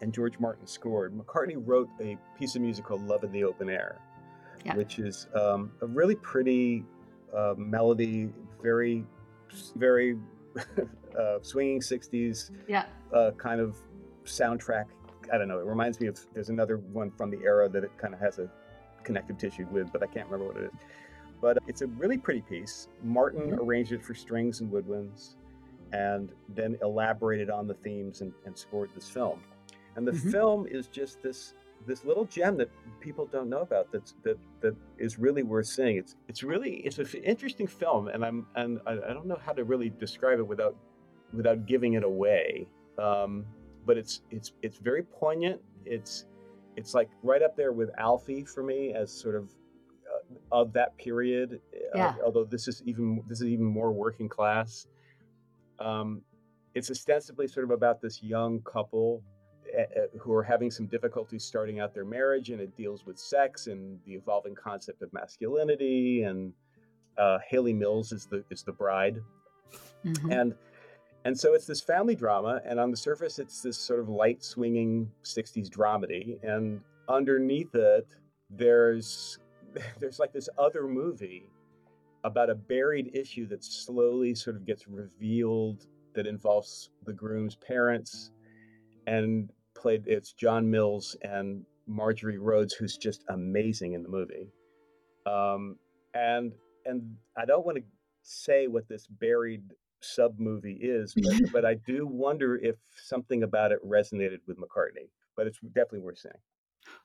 and 0.00 0.12
George 0.12 0.38
Martin 0.38 0.66
scored. 0.66 1.16
McCartney 1.16 1.56
wrote 1.56 1.88
a 2.00 2.16
piece 2.38 2.56
of 2.56 2.62
music 2.62 2.84
called 2.84 3.06
"Love 3.06 3.24
in 3.24 3.32
the 3.32 3.44
Open 3.44 3.68
Air," 3.68 3.98
yeah. 4.64 4.74
which 4.74 4.98
is 4.98 5.26
um, 5.34 5.72
a 5.82 5.86
really 5.86 6.16
pretty 6.16 6.84
uh, 7.36 7.54
melody, 7.56 8.30
very 8.62 9.04
very 9.76 10.18
uh, 11.18 11.38
swinging 11.42 11.80
'60s, 11.80 12.50
yeah, 12.68 12.86
uh, 13.12 13.32
kind 13.36 13.60
of 13.60 13.76
soundtrack 14.24 14.86
I 15.32 15.38
don't 15.38 15.48
know. 15.48 15.58
It 15.58 15.66
reminds 15.66 16.00
me 16.00 16.06
of 16.08 16.18
there's 16.34 16.48
another 16.48 16.78
one 16.78 17.10
from 17.10 17.30
the 17.30 17.38
era 17.44 17.68
that 17.68 17.84
it 17.84 17.90
kind 17.98 18.14
of 18.14 18.20
has 18.20 18.38
a 18.38 18.50
connective 19.04 19.38
tissue 19.38 19.66
with, 19.70 19.92
but 19.92 20.02
I 20.02 20.06
can't 20.06 20.28
remember 20.28 20.52
what 20.52 20.62
it 20.62 20.66
is. 20.66 20.80
But 21.40 21.58
it's 21.66 21.82
a 21.82 21.86
really 21.86 22.18
pretty 22.18 22.42
piece. 22.42 22.88
Martin 23.02 23.42
mm-hmm. 23.42 23.60
arranged 23.60 23.92
it 23.92 24.04
for 24.04 24.14
strings 24.14 24.60
and 24.60 24.70
woodwinds, 24.70 25.36
and 25.92 26.30
then 26.50 26.76
elaborated 26.82 27.50
on 27.50 27.66
the 27.66 27.74
themes 27.74 28.20
and, 28.20 28.32
and 28.44 28.56
scored 28.56 28.90
this 28.94 29.08
film. 29.08 29.40
And 29.96 30.06
the 30.06 30.12
mm-hmm. 30.12 30.30
film 30.30 30.66
is 30.66 30.86
just 30.86 31.22
this 31.22 31.54
this 31.86 32.04
little 32.04 32.26
gem 32.26 32.58
that 32.58 32.70
people 33.00 33.26
don't 33.26 33.48
know 33.48 33.60
about 33.60 33.90
that's 33.90 34.14
that 34.22 34.38
that 34.60 34.76
is 34.98 35.18
really 35.18 35.42
worth 35.42 35.66
seeing. 35.66 35.96
It's 35.96 36.16
it's 36.28 36.42
really 36.42 36.76
it's 36.76 36.98
an 36.98 37.08
interesting 37.24 37.66
film, 37.66 38.08
and 38.08 38.24
I'm 38.24 38.46
and 38.56 38.80
I, 38.86 38.92
I 38.92 39.12
don't 39.14 39.26
know 39.26 39.38
how 39.44 39.52
to 39.52 39.64
really 39.64 39.90
describe 39.90 40.38
it 40.38 40.46
without 40.46 40.76
without 41.32 41.66
giving 41.66 41.94
it 41.94 42.04
away. 42.04 42.68
Um, 42.98 43.46
but 43.86 43.96
it's 43.96 44.22
it's 44.30 44.52
it's 44.62 44.78
very 44.78 45.02
poignant. 45.02 45.60
It's 45.84 46.26
it's 46.80 46.94
like 46.94 47.10
right 47.22 47.42
up 47.42 47.56
there 47.56 47.72
with 47.72 47.90
Alfie 47.98 48.42
for 48.42 48.62
me 48.62 48.94
as 48.94 49.12
sort 49.12 49.36
of 49.36 49.50
uh, 50.10 50.34
of 50.50 50.72
that 50.72 50.96
period. 50.96 51.60
Uh, 51.74 51.78
yeah. 51.94 52.06
Uh, 52.06 52.14
although 52.24 52.44
this 52.44 52.66
is 52.66 52.82
even 52.86 53.22
this 53.28 53.42
is 53.42 53.48
even 53.48 53.66
more 53.66 53.92
working 53.92 54.28
class. 54.28 54.86
Um, 55.78 56.22
it's 56.74 56.90
ostensibly 56.90 57.46
sort 57.46 57.64
of 57.64 57.70
about 57.70 58.00
this 58.00 58.22
young 58.22 58.60
couple 58.62 59.22
uh, 59.78 60.18
who 60.18 60.32
are 60.32 60.42
having 60.42 60.70
some 60.70 60.86
difficulties 60.86 61.44
starting 61.44 61.80
out 61.80 61.92
their 61.92 62.04
marriage, 62.06 62.48
and 62.48 62.60
it 62.60 62.74
deals 62.76 63.04
with 63.04 63.18
sex 63.18 63.66
and 63.66 63.98
the 64.06 64.14
evolving 64.14 64.54
concept 64.54 65.02
of 65.02 65.12
masculinity. 65.12 66.22
And 66.22 66.52
uh, 67.18 67.38
Hayley 67.46 67.74
Mills 67.74 68.10
is 68.12 68.24
the 68.24 68.42
is 68.50 68.62
the 68.62 68.72
bride, 68.72 69.18
mm-hmm. 70.02 70.32
and 70.32 70.54
and 71.24 71.38
so 71.38 71.54
it's 71.54 71.66
this 71.66 71.80
family 71.80 72.14
drama, 72.14 72.60
and 72.64 72.80
on 72.80 72.90
the 72.90 72.96
surface, 72.96 73.38
it's 73.38 73.60
this 73.60 73.76
sort 73.76 74.00
of 74.00 74.08
light 74.08 74.42
swinging 74.42 75.10
60s 75.22 75.68
dramedy. 75.68 76.38
And 76.42 76.80
underneath 77.08 77.74
it, 77.74 78.06
there's 78.48 79.38
there's 80.00 80.18
like 80.18 80.32
this 80.32 80.48
other 80.58 80.86
movie 80.86 81.44
about 82.24 82.50
a 82.50 82.54
buried 82.54 83.10
issue 83.14 83.46
that 83.46 83.64
slowly 83.64 84.34
sort 84.34 84.56
of 84.56 84.66
gets 84.66 84.86
revealed 84.88 85.86
that 86.14 86.26
involves 86.26 86.90
the 87.04 87.12
groom's 87.12 87.54
parents 87.56 88.32
and 89.06 89.50
played 89.74 90.06
it's 90.06 90.32
John 90.32 90.70
Mills 90.70 91.16
and 91.22 91.64
Marjorie 91.86 92.38
Rhodes, 92.38 92.74
who's 92.74 92.96
just 92.96 93.24
amazing 93.28 93.92
in 93.92 94.02
the 94.02 94.08
movie. 94.08 94.48
Um, 95.26 95.76
and 96.14 96.52
and 96.86 97.16
I 97.36 97.44
don't 97.44 97.64
want 97.64 97.78
to 97.78 97.84
say 98.22 98.66
what 98.66 98.88
this 98.88 99.06
buried 99.06 99.62
sub 100.00 100.38
movie 100.38 100.78
is, 100.80 101.14
but, 101.14 101.34
but 101.52 101.64
I 101.64 101.74
do 101.74 102.06
wonder 102.06 102.56
if 102.56 102.76
something 103.04 103.42
about 103.42 103.72
it 103.72 103.78
resonated 103.86 104.38
with 104.46 104.58
McCartney. 104.58 105.08
But 105.36 105.46
it's 105.46 105.58
definitely 105.60 106.00
worth 106.00 106.18
saying. 106.18 106.34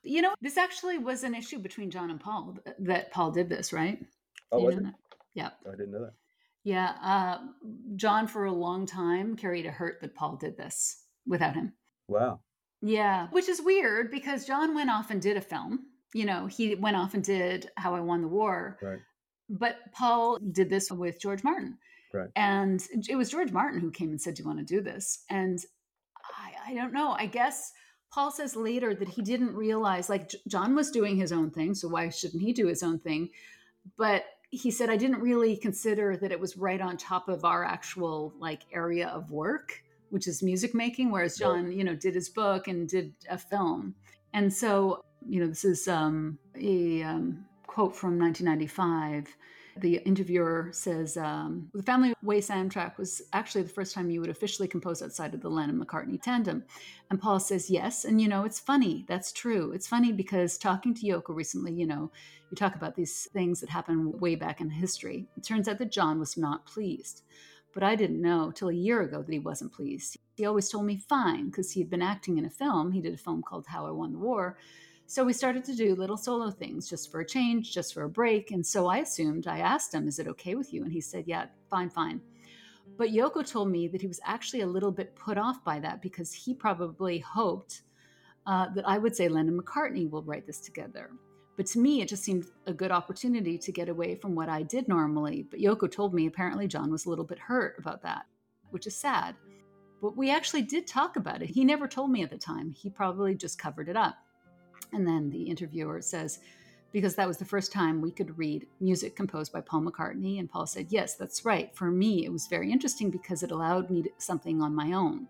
You 0.03 0.21
know, 0.21 0.33
this 0.41 0.57
actually 0.57 0.97
was 0.97 1.23
an 1.23 1.35
issue 1.35 1.59
between 1.59 1.91
John 1.91 2.09
and 2.09 2.19
Paul 2.19 2.57
that 2.79 3.11
Paul 3.11 3.31
did 3.31 3.49
this, 3.49 3.71
right? 3.71 3.99
Oh, 4.51 4.63
was 4.63 4.75
it? 4.75 4.83
Yeah. 5.33 5.49
Oh, 5.65 5.71
I 5.71 5.75
didn't 5.75 5.91
know 5.91 6.01
that. 6.01 6.13
Yeah. 6.63 6.95
Uh, 7.01 7.37
John, 7.95 8.27
for 8.27 8.45
a 8.45 8.51
long 8.51 8.85
time, 8.85 9.35
carried 9.35 9.65
a 9.65 9.71
hurt 9.71 10.01
that 10.01 10.15
Paul 10.15 10.37
did 10.37 10.57
this 10.57 11.03
without 11.27 11.55
him. 11.55 11.73
Wow. 12.07 12.39
Yeah. 12.81 13.27
Which 13.31 13.49
is 13.49 13.61
weird 13.61 14.11
because 14.11 14.45
John 14.45 14.73
went 14.73 14.89
off 14.89 15.11
and 15.11 15.21
did 15.21 15.37
a 15.37 15.41
film. 15.41 15.85
You 16.13 16.25
know, 16.25 16.47
he 16.47 16.75
went 16.75 16.95
off 16.95 17.13
and 17.13 17.23
did 17.23 17.69
How 17.77 17.93
I 17.93 17.99
Won 17.99 18.21
the 18.21 18.27
War. 18.27 18.79
Right. 18.81 18.99
But 19.49 19.77
Paul 19.91 20.39
did 20.39 20.69
this 20.69 20.91
with 20.91 21.19
George 21.19 21.43
Martin. 21.43 21.77
Right. 22.15 22.29
And 22.35 22.85
it 23.09 23.15
was 23.15 23.29
George 23.29 23.51
Martin 23.51 23.79
who 23.79 23.91
came 23.91 24.09
and 24.09 24.21
said, 24.21 24.35
Do 24.35 24.43
you 24.43 24.47
want 24.47 24.59
to 24.59 24.65
do 24.65 24.81
this? 24.81 25.23
And 25.29 25.59
I, 26.37 26.71
I 26.71 26.73
don't 26.73 26.93
know. 26.93 27.15
I 27.17 27.25
guess 27.25 27.73
Paul 28.11 28.31
says 28.31 28.55
later 28.55 28.95
that 28.95 29.09
he 29.09 29.21
didn't 29.21 29.55
realize, 29.55 30.09
like, 30.09 30.31
John 30.47 30.75
was 30.75 30.91
doing 30.91 31.17
his 31.17 31.31
own 31.31 31.51
thing. 31.51 31.75
So 31.75 31.87
why 31.87 32.09
shouldn't 32.09 32.41
he 32.41 32.53
do 32.53 32.67
his 32.67 32.81
own 32.81 32.99
thing? 32.99 33.29
But 33.97 34.25
he 34.51 34.71
said, 34.71 34.89
I 34.89 34.95
didn't 34.95 35.19
really 35.19 35.57
consider 35.57 36.15
that 36.17 36.31
it 36.31 36.39
was 36.39 36.57
right 36.57 36.79
on 36.79 36.95
top 36.97 37.27
of 37.27 37.43
our 37.43 37.65
actual, 37.65 38.33
like, 38.39 38.61
area 38.71 39.09
of 39.09 39.31
work, 39.31 39.83
which 40.11 40.27
is 40.27 40.41
music 40.41 40.73
making. 40.73 41.11
Whereas 41.11 41.37
John, 41.37 41.71
you 41.71 41.83
know, 41.83 41.95
did 41.95 42.15
his 42.15 42.29
book 42.29 42.67
and 42.67 42.87
did 42.87 43.13
a 43.29 43.37
film. 43.37 43.95
And 44.33 44.53
so, 44.53 45.03
you 45.27 45.41
know, 45.41 45.47
this 45.47 45.65
is 45.65 45.87
um, 45.87 46.39
a 46.57 47.03
um, 47.03 47.45
quote 47.67 47.95
from 47.95 48.17
1995. 48.17 49.27
The 49.77 49.97
interviewer 50.05 50.69
says, 50.71 51.17
um, 51.17 51.69
The 51.73 51.83
Family 51.83 52.13
Way 52.23 52.39
soundtrack 52.39 52.97
was 52.97 53.21
actually 53.33 53.63
the 53.63 53.69
first 53.69 53.93
time 53.93 54.09
you 54.09 54.21
would 54.21 54.29
officially 54.29 54.69
compose 54.69 55.01
outside 55.01 55.33
of 55.33 55.41
the 55.41 55.49
Lennon 55.49 55.83
McCartney 55.83 56.21
tandem. 56.21 56.63
And 57.09 57.21
Paul 57.21 57.39
says, 57.41 57.69
Yes. 57.69 58.05
And, 58.05 58.21
you 58.21 58.29
know, 58.29 58.45
it's 58.45 58.59
funny. 58.59 59.05
That's 59.07 59.33
true. 59.33 59.71
It's 59.73 59.87
funny 59.87 60.13
because 60.13 60.57
talking 60.57 60.93
to 60.93 61.05
Yoko 61.05 61.35
recently, 61.35 61.73
you 61.73 61.85
know, 61.85 62.09
you 62.49 62.55
talk 62.55 62.75
about 62.75 62.95
these 62.95 63.27
things 63.33 63.59
that 63.59 63.69
happened 63.69 64.21
way 64.21 64.35
back 64.35 64.61
in 64.61 64.69
history. 64.69 65.27
It 65.35 65.43
turns 65.43 65.67
out 65.67 65.77
that 65.79 65.91
John 65.91 66.19
was 66.19 66.37
not 66.37 66.65
pleased. 66.65 67.23
But 67.73 67.83
I 67.83 67.95
didn't 67.95 68.21
know 68.21 68.51
till 68.51 68.69
a 68.69 68.73
year 68.73 69.01
ago 69.01 69.21
that 69.21 69.33
he 69.33 69.39
wasn't 69.39 69.73
pleased. 69.73 70.17
He 70.37 70.45
always 70.45 70.69
told 70.69 70.85
me 70.85 71.03
fine 71.09 71.47
because 71.47 71.71
he 71.71 71.81
had 71.81 71.89
been 71.89 72.01
acting 72.01 72.37
in 72.37 72.45
a 72.45 72.49
film. 72.49 72.93
He 72.93 73.01
did 73.01 73.13
a 73.13 73.17
film 73.17 73.43
called 73.43 73.67
How 73.67 73.85
I 73.85 73.91
Won 73.91 74.13
the 74.13 74.19
War. 74.19 74.57
So 75.07 75.23
we 75.23 75.33
started 75.33 75.63
to 75.65 75.75
do 75.75 75.95
little 75.95 76.17
solo 76.17 76.49
things 76.49 76.89
just 76.89 77.11
for 77.11 77.21
a 77.21 77.25
change, 77.25 77.73
just 77.73 77.93
for 77.93 78.03
a 78.03 78.09
break. 78.09 78.51
And 78.51 78.65
so 78.65 78.87
I 78.87 78.99
assumed, 78.99 79.47
I 79.47 79.59
asked 79.59 79.93
him, 79.93 80.07
Is 80.07 80.17
it 80.17 80.27
okay 80.29 80.55
with 80.55 80.73
you? 80.73 80.83
And 80.83 80.91
he 80.91 81.01
said, 81.01 81.25
Yeah, 81.27 81.45
fine, 81.69 81.89
fine. 81.89 82.21
But 82.97 83.09
Yoko 83.09 83.47
told 83.47 83.69
me 83.69 83.87
that 83.87 84.01
he 84.01 84.07
was 84.07 84.19
actually 84.23 84.61
a 84.61 84.67
little 84.67 84.91
bit 84.91 85.15
put 85.15 85.37
off 85.37 85.63
by 85.63 85.79
that 85.79 86.01
because 86.01 86.33
he 86.33 86.53
probably 86.53 87.19
hoped 87.19 87.81
uh, 88.47 88.67
that 88.75 88.87
I 88.87 88.97
would 88.97 89.15
say 89.15 89.27
Lennon 89.27 89.59
McCartney 89.59 90.09
will 90.09 90.23
write 90.23 90.47
this 90.47 90.59
together. 90.59 91.11
But 91.57 91.65
to 91.67 91.79
me, 91.79 92.01
it 92.01 92.09
just 92.09 92.23
seemed 92.23 92.45
a 92.67 92.73
good 92.73 92.91
opportunity 92.91 93.57
to 93.57 93.71
get 93.71 93.89
away 93.89 94.15
from 94.15 94.35
what 94.35 94.49
I 94.49 94.63
did 94.63 94.87
normally. 94.87 95.45
But 95.49 95.59
Yoko 95.59 95.91
told 95.91 96.13
me 96.13 96.27
apparently 96.27 96.67
John 96.67 96.91
was 96.91 97.05
a 97.05 97.09
little 97.09 97.25
bit 97.25 97.39
hurt 97.39 97.75
about 97.79 98.01
that, 98.03 98.25
which 98.71 98.87
is 98.87 98.95
sad. 98.95 99.35
But 100.01 100.17
we 100.17 100.31
actually 100.31 100.63
did 100.63 100.85
talk 100.85 101.15
about 101.15 101.41
it. 101.41 101.49
He 101.49 101.63
never 101.63 101.87
told 101.87 102.11
me 102.11 102.23
at 102.23 102.29
the 102.29 102.37
time. 102.37 102.71
He 102.71 102.89
probably 102.89 103.35
just 103.35 103.57
covered 103.57 103.87
it 103.87 103.95
up. 103.95 104.15
And 104.93 105.07
then 105.07 105.29
the 105.29 105.43
interviewer 105.43 106.01
says, 106.01 106.39
because 106.95 107.15
that 107.15 107.27
was 107.27 107.37
the 107.37 107.43
first 107.43 107.73
time 107.73 107.99
we 107.99 108.09
could 108.09 108.37
read 108.37 108.67
music 108.79 109.17
composed 109.17 109.51
by 109.51 109.59
Paul 109.59 109.81
McCartney. 109.81 110.39
And 110.39 110.49
Paul 110.49 110.65
said, 110.65 110.87
Yes, 110.87 111.15
that's 111.15 111.43
right. 111.43 111.75
For 111.75 111.91
me, 111.91 112.23
it 112.23 112.31
was 112.31 112.47
very 112.47 112.71
interesting 112.71 113.09
because 113.09 113.43
it 113.43 113.51
allowed 113.51 113.89
me 113.89 114.05
something 114.17 114.61
on 114.61 114.73
my 114.73 114.93
own. 114.93 115.27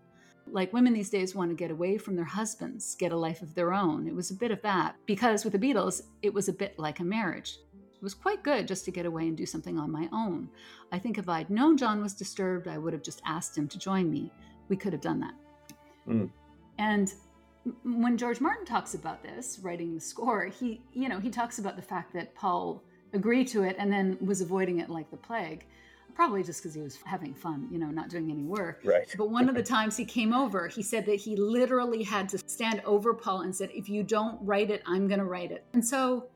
Like 0.48 0.72
women 0.72 0.92
these 0.92 1.10
days 1.10 1.34
want 1.34 1.50
to 1.50 1.56
get 1.56 1.72
away 1.72 1.98
from 1.98 2.14
their 2.14 2.24
husbands, 2.24 2.94
get 2.94 3.10
a 3.10 3.16
life 3.16 3.42
of 3.42 3.56
their 3.56 3.72
own. 3.74 4.06
It 4.06 4.14
was 4.14 4.30
a 4.30 4.34
bit 4.34 4.52
of 4.52 4.62
that. 4.62 4.94
Because 5.06 5.42
with 5.42 5.54
the 5.54 5.58
Beatles, 5.58 6.02
it 6.22 6.32
was 6.32 6.48
a 6.48 6.52
bit 6.52 6.78
like 6.78 7.00
a 7.00 7.04
marriage. 7.04 7.58
It 7.74 8.02
was 8.02 8.14
quite 8.14 8.44
good 8.44 8.68
just 8.68 8.84
to 8.84 8.92
get 8.92 9.04
away 9.04 9.26
and 9.26 9.36
do 9.36 9.44
something 9.44 9.76
on 9.76 9.90
my 9.90 10.08
own. 10.12 10.48
I 10.92 11.00
think 11.00 11.18
if 11.18 11.28
I'd 11.28 11.50
known 11.50 11.76
John 11.76 12.00
was 12.00 12.14
disturbed, 12.14 12.68
I 12.68 12.78
would 12.78 12.92
have 12.92 13.02
just 13.02 13.22
asked 13.26 13.58
him 13.58 13.66
to 13.66 13.78
join 13.78 14.08
me. 14.08 14.30
We 14.68 14.76
could 14.76 14.92
have 14.92 15.02
done 15.02 15.18
that. 15.18 15.34
Mm. 16.06 16.30
And 16.78 17.12
when 17.82 18.16
George 18.16 18.40
Martin 18.40 18.64
talks 18.64 18.94
about 18.94 19.22
this, 19.22 19.58
writing 19.62 19.94
the 19.94 20.00
score, 20.00 20.46
he, 20.46 20.80
you 20.92 21.08
know, 21.08 21.18
he 21.18 21.30
talks 21.30 21.58
about 21.58 21.76
the 21.76 21.82
fact 21.82 22.12
that 22.14 22.34
Paul 22.34 22.82
agreed 23.12 23.48
to 23.48 23.62
it 23.62 23.76
and 23.78 23.92
then 23.92 24.16
was 24.20 24.40
avoiding 24.40 24.80
it 24.80 24.90
like 24.90 25.10
the 25.10 25.16
plague. 25.16 25.66
Probably 26.14 26.42
just 26.42 26.62
because 26.62 26.74
he 26.74 26.80
was 26.80 26.98
having 27.04 27.34
fun, 27.34 27.68
you 27.70 27.78
know, 27.78 27.88
not 27.88 28.08
doing 28.08 28.30
any 28.30 28.44
work. 28.44 28.80
Right. 28.84 29.14
But 29.18 29.30
one 29.30 29.50
of 29.50 29.54
the 29.54 29.62
times 29.62 29.98
he 29.98 30.04
came 30.06 30.32
over, 30.32 30.66
he 30.66 30.82
said 30.82 31.04
that 31.06 31.16
he 31.16 31.36
literally 31.36 32.02
had 32.02 32.28
to 32.30 32.38
stand 32.38 32.80
over 32.86 33.12
Paul 33.12 33.42
and 33.42 33.54
said, 33.54 33.68
"If 33.74 33.90
you 33.90 34.02
don't 34.02 34.38
write 34.40 34.70
it, 34.70 34.82
I'm 34.86 35.08
going 35.08 35.18
to 35.18 35.26
write 35.26 35.50
it." 35.50 35.66
And 35.74 35.86
so, 35.86 36.30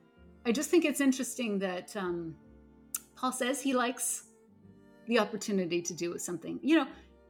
I 0.44 0.52
just 0.52 0.68
think 0.68 0.84
it's 0.84 1.00
interesting 1.00 1.58
that 1.60 1.96
um, 1.96 2.34
Paul 3.16 3.32
says 3.32 3.62
he 3.62 3.72
likes 3.72 4.24
the 5.06 5.18
opportunity 5.18 5.80
to 5.80 5.94
do 5.94 6.18
something. 6.18 6.60
You 6.62 6.76
know, 6.76 6.86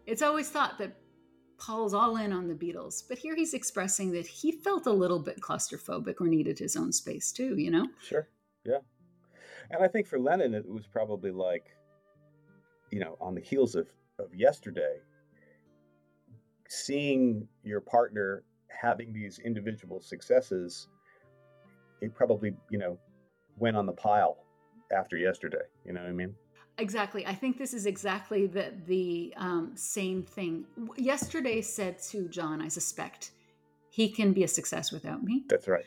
it's 0.06 0.22
always 0.22 0.48
thought 0.48 0.76
that 0.78 0.96
Paul's 1.60 1.94
all 1.94 2.16
in 2.16 2.32
on 2.32 2.48
the 2.48 2.54
Beatles, 2.54 3.04
but 3.06 3.18
here 3.18 3.36
he's 3.36 3.54
expressing 3.54 4.10
that 4.12 4.26
he 4.26 4.50
felt 4.50 4.86
a 4.86 4.92
little 4.92 5.18
bit 5.18 5.40
claustrophobic 5.40 6.20
or 6.20 6.26
needed 6.26 6.58
his 6.58 6.74
own 6.74 6.90
space 6.92 7.30
too, 7.30 7.56
you 7.56 7.70
know? 7.70 7.86
Sure. 8.02 8.28
Yeah. 8.64 8.78
And 9.70 9.84
I 9.84 9.88
think 9.88 10.06
for 10.06 10.18
Lennon, 10.18 10.54
it 10.54 10.66
was 10.66 10.86
probably 10.86 11.30
like, 11.30 11.66
you 12.90 12.98
know, 12.98 13.16
on 13.20 13.34
the 13.34 13.40
heels 13.40 13.74
of, 13.74 13.88
of 14.18 14.34
yesterday, 14.34 14.96
seeing 16.68 17.46
your 17.62 17.80
partner 17.80 18.42
having 18.68 19.12
these 19.12 19.38
individual 19.38 20.00
successes, 20.00 20.88
it 22.00 22.14
probably, 22.14 22.54
you 22.70 22.78
know, 22.78 22.98
went 23.58 23.76
on 23.76 23.84
the 23.84 23.92
pile 23.92 24.38
after 24.92 25.16
yesterday. 25.16 25.58
You 25.84 25.92
know 25.92 26.00
what 26.00 26.08
I 26.08 26.12
mean? 26.12 26.34
Exactly. 26.80 27.26
I 27.26 27.34
think 27.34 27.58
this 27.58 27.74
is 27.74 27.86
exactly 27.86 28.46
the 28.46 28.72
the 28.86 29.34
um, 29.36 29.72
same 29.74 30.22
thing. 30.22 30.64
Yesterday 30.96 31.60
said 31.60 31.98
to 32.10 32.26
John, 32.28 32.62
I 32.62 32.68
suspect 32.68 33.32
he 33.90 34.08
can 34.08 34.32
be 34.32 34.44
a 34.44 34.48
success 34.48 34.90
without 34.90 35.22
me. 35.22 35.44
That's 35.48 35.68
right. 35.68 35.84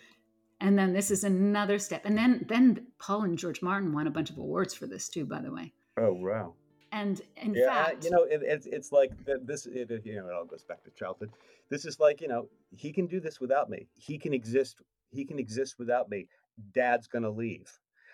And 0.62 0.78
then 0.78 0.94
this 0.94 1.10
is 1.12 1.24
another 1.24 1.80
step. 1.80 2.06
And 2.06 2.18
then 2.18 2.46
then 2.48 2.88
Paul 3.00 3.24
and 3.24 3.38
George 3.38 3.62
Martin 3.62 3.92
won 3.92 4.08
a 4.08 4.12
bunch 4.12 4.30
of 4.30 4.38
awards 4.38 4.74
for 4.74 4.86
this 4.86 5.10
too, 5.10 5.26
by 5.26 5.42
the 5.42 5.52
way. 5.52 5.74
Oh 5.98 6.14
wow. 6.14 6.54
And 6.92 7.22
in 7.38 7.56
yeah, 7.56 7.86
fact, 7.86 8.04
you 8.06 8.12
know, 8.12 8.24
it, 8.24 8.42
it's 8.44 8.68
it's 8.68 8.92
like 8.92 9.12
this. 9.26 9.66
It, 9.66 9.90
you 10.06 10.16
know, 10.16 10.28
it 10.28 10.34
all 10.34 10.46
goes 10.46 10.64
back 10.64 10.84
to 10.84 10.92
childhood. 10.92 11.32
This 11.70 11.86
is 11.86 12.00
like 12.00 12.22
you 12.22 12.28
know, 12.28 12.48
he 12.70 12.94
can 12.94 13.08
do 13.08 13.20
this 13.20 13.42
without 13.42 13.70
me. 13.70 13.88
He 13.96 14.20
can 14.20 14.34
exist. 14.34 14.80
He 15.10 15.26
can 15.26 15.40
exist 15.40 15.80
without 15.80 16.08
me. 16.10 16.28
Dad's 16.74 17.08
gonna 17.08 17.32
leave. 17.32 17.72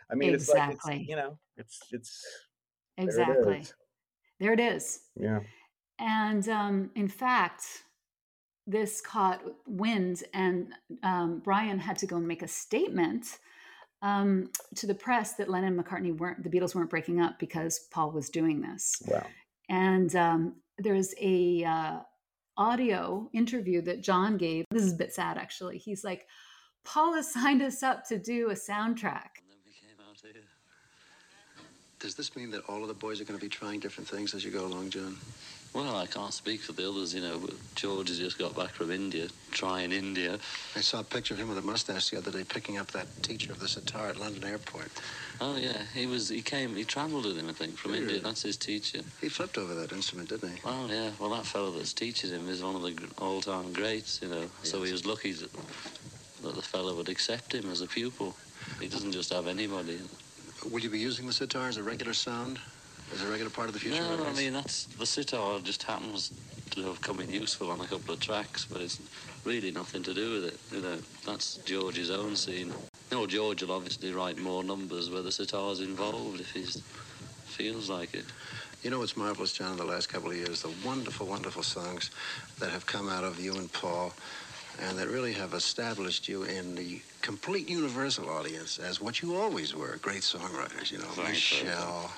I 0.09 0.15
mean, 0.15 0.33
it's 0.33 0.49
like 0.49 0.71
Exactly. 0.71 1.01
it's, 1.01 1.09
you 1.09 1.15
know, 1.17 1.37
it's 1.57 1.79
it's 1.91 2.25
there 2.99 3.07
it 3.07 3.37
exactly. 3.37 3.65
There 4.39 4.53
it 4.53 4.59
is. 4.59 5.01
Yeah. 5.15 5.39
And 5.99 6.47
um, 6.47 6.91
in 6.95 7.07
fact, 7.07 7.63
this 8.65 9.01
caught 9.01 9.41
wind, 9.67 10.23
and 10.33 10.73
um, 11.03 11.41
Brian 11.43 11.79
had 11.79 11.97
to 11.99 12.05
go 12.05 12.17
and 12.17 12.27
make 12.27 12.41
a 12.41 12.47
statement 12.47 13.39
um, 14.01 14.49
to 14.75 14.87
the 14.87 14.95
press 14.95 15.33
that 15.33 15.49
Lennon 15.49 15.77
and 15.77 15.85
McCartney 15.85 16.17
weren't, 16.17 16.43
the 16.43 16.49
Beatles 16.49 16.73
weren't 16.73 16.89
breaking 16.89 17.19
up 17.19 17.39
because 17.39 17.87
Paul 17.91 18.11
was 18.11 18.29
doing 18.29 18.61
this. 18.61 19.01
Wow. 19.07 19.25
And 19.69 20.15
um, 20.15 20.55
there's 20.77 21.13
a 21.19 21.63
uh, 21.65 21.97
audio 22.57 23.29
interview 23.33 23.81
that 23.81 24.01
John 24.01 24.37
gave. 24.37 24.65
This 24.71 24.83
is 24.83 24.93
a 24.93 24.97
bit 24.97 25.13
sad, 25.13 25.37
actually. 25.37 25.77
He's 25.77 26.03
like, 26.03 26.27
Paul 26.85 27.13
has 27.15 27.31
signed 27.31 27.61
us 27.61 27.83
up 27.83 28.05
to 28.05 28.17
do 28.17 28.49
a 28.51 28.53
soundtrack. 28.53 29.41
And 29.41 29.49
then 29.49 29.57
we 29.65 29.73
came 29.73 29.99
out 30.07 30.17
here. 30.23 30.43
Does 31.99 32.15
this 32.15 32.33
mean 32.33 32.51
that 32.51 32.63
all 32.69 32.81
of 32.81 32.87
the 32.87 32.93
boys 32.93 33.19
are 33.19 33.25
going 33.25 33.37
to 33.37 33.45
be 33.45 33.49
trying 33.49 33.81
different 33.81 34.07
things 34.07 34.33
as 34.33 34.45
you 34.45 34.51
go 34.51 34.65
along, 34.65 34.89
John? 34.89 35.17
Well, 35.73 35.97
I 35.97 36.05
can't 36.05 36.33
speak 36.33 36.61
for 36.61 36.71
the 36.71 36.89
others, 36.89 37.13
you 37.13 37.21
know, 37.21 37.37
but 37.37 37.53
George 37.75 38.07
has 38.07 38.17
just 38.17 38.39
got 38.39 38.55
back 38.55 38.69
from 38.69 38.89
India, 38.89 39.27
trying 39.51 39.91
India. 39.91 40.39
I 40.77 40.79
saw 40.79 41.01
a 41.01 41.03
picture 41.03 41.33
of 41.33 41.41
him 41.41 41.49
with 41.49 41.57
a 41.57 41.61
mustache 41.61 42.09
the 42.09 42.17
other 42.17 42.31
day 42.31 42.45
picking 42.45 42.77
up 42.77 42.91
that 42.91 43.07
teacher 43.21 43.51
of 43.51 43.59
the 43.59 43.67
sitar 43.67 44.07
at 44.07 44.17
London 44.17 44.45
Airport. 44.45 44.89
Oh, 45.41 45.57
yeah, 45.57 45.83
he 45.93 46.07
was, 46.07 46.29
he 46.29 46.41
came, 46.41 46.75
he 46.75 46.85
travelled 46.85 47.25
with 47.25 47.37
him, 47.37 47.49
I 47.49 47.53
think, 47.53 47.77
from? 47.77 47.93
India. 47.93 48.19
That's 48.19 48.43
his 48.43 48.55
teacher. 48.55 49.01
He 49.19 49.27
flipped 49.27 49.57
over 49.57 49.75
that 49.75 49.91
instrument, 49.91 50.29
didn't 50.29 50.53
he? 50.53 50.61
Oh, 50.65 50.87
yeah, 50.89 51.11
well, 51.19 51.31
that 51.31 51.45
fellow 51.45 51.71
that's 51.71 51.93
teaching 51.93 52.31
him 52.31 52.47
is 52.47 52.63
one 52.63 52.75
of 52.75 52.81
the 52.81 52.95
all-time 53.17 53.73
greats, 53.73 54.21
you 54.23 54.29
know, 54.29 54.49
so 54.63 54.81
he 54.83 54.91
was 54.93 55.05
lucky 55.05 55.33
that, 55.33 55.51
that 56.43 56.55
the 56.55 56.61
fellow 56.61 56.95
would 56.95 57.09
accept 57.09 57.53
him 57.53 57.69
as 57.69 57.81
a 57.81 57.87
pupil. 57.87 58.35
He 58.79 58.87
doesn't 58.87 59.11
just 59.11 59.33
have 59.33 59.47
anybody. 59.47 59.99
Will 60.67 60.81
you 60.81 60.89
be 60.89 60.99
using 60.99 61.25
the 61.25 61.33
sitar 61.33 61.67
as 61.67 61.77
a 61.77 61.83
regular 61.83 62.13
sound? 62.13 62.59
As 63.13 63.23
a 63.23 63.27
regular 63.27 63.49
part 63.49 63.67
of 63.67 63.73
the 63.73 63.79
future? 63.79 64.01
No, 64.01 64.25
I 64.25 64.33
mean, 64.33 64.53
that's, 64.53 64.85
the 64.85 65.05
sitar 65.05 65.59
just 65.59 65.83
happens 65.83 66.31
to 66.71 66.83
have 66.83 67.01
come 67.01 67.19
in 67.21 67.29
useful 67.31 67.71
on 67.71 67.79
a 67.79 67.87
couple 67.87 68.13
of 68.13 68.19
tracks, 68.19 68.65
but 68.65 68.81
it's 68.81 68.99
really 69.45 69.71
nothing 69.71 70.03
to 70.03 70.13
do 70.13 70.33
with 70.33 70.45
it, 70.45 70.59
you 70.71 70.81
know, 70.81 70.97
that's 71.25 71.57
George's 71.65 72.11
own 72.11 72.35
scene. 72.35 72.71
No, 73.11 73.25
George 73.25 73.63
will 73.63 73.71
obviously 73.71 74.11
write 74.11 74.37
more 74.37 74.63
numbers 74.63 75.09
where 75.09 75.23
the 75.23 75.31
sitar's 75.31 75.79
involved 75.79 76.39
if 76.39 76.51
he 76.51 76.63
feels 77.45 77.89
like 77.89 78.13
it. 78.13 78.25
You 78.83 78.91
know 78.91 78.99
what's 78.99 79.17
marvelous, 79.17 79.53
John, 79.53 79.71
in 79.71 79.77
the 79.77 79.85
last 79.85 80.07
couple 80.07 80.29
of 80.29 80.37
years? 80.37 80.61
The 80.61 80.71
wonderful, 80.85 81.25
wonderful 81.25 81.63
songs 81.63 82.11
that 82.59 82.69
have 82.69 82.85
come 82.85 83.09
out 83.09 83.23
of 83.23 83.39
you 83.39 83.55
and 83.55 83.71
Paul 83.73 84.13
and 84.81 84.97
that 84.97 85.07
really 85.09 85.33
have 85.33 85.53
established 85.53 86.27
you 86.27 86.43
in 86.43 86.75
the 86.75 87.01
complete 87.21 87.69
universal 87.69 88.29
audience 88.29 88.79
as 88.79 89.01
what 89.01 89.21
you 89.21 89.35
always 89.35 89.75
were, 89.75 89.97
great 90.01 90.21
songwriters, 90.21 90.91
you 90.91 90.97
know, 90.97 91.05
Thanks. 91.05 91.29
Michelle, 91.29 92.11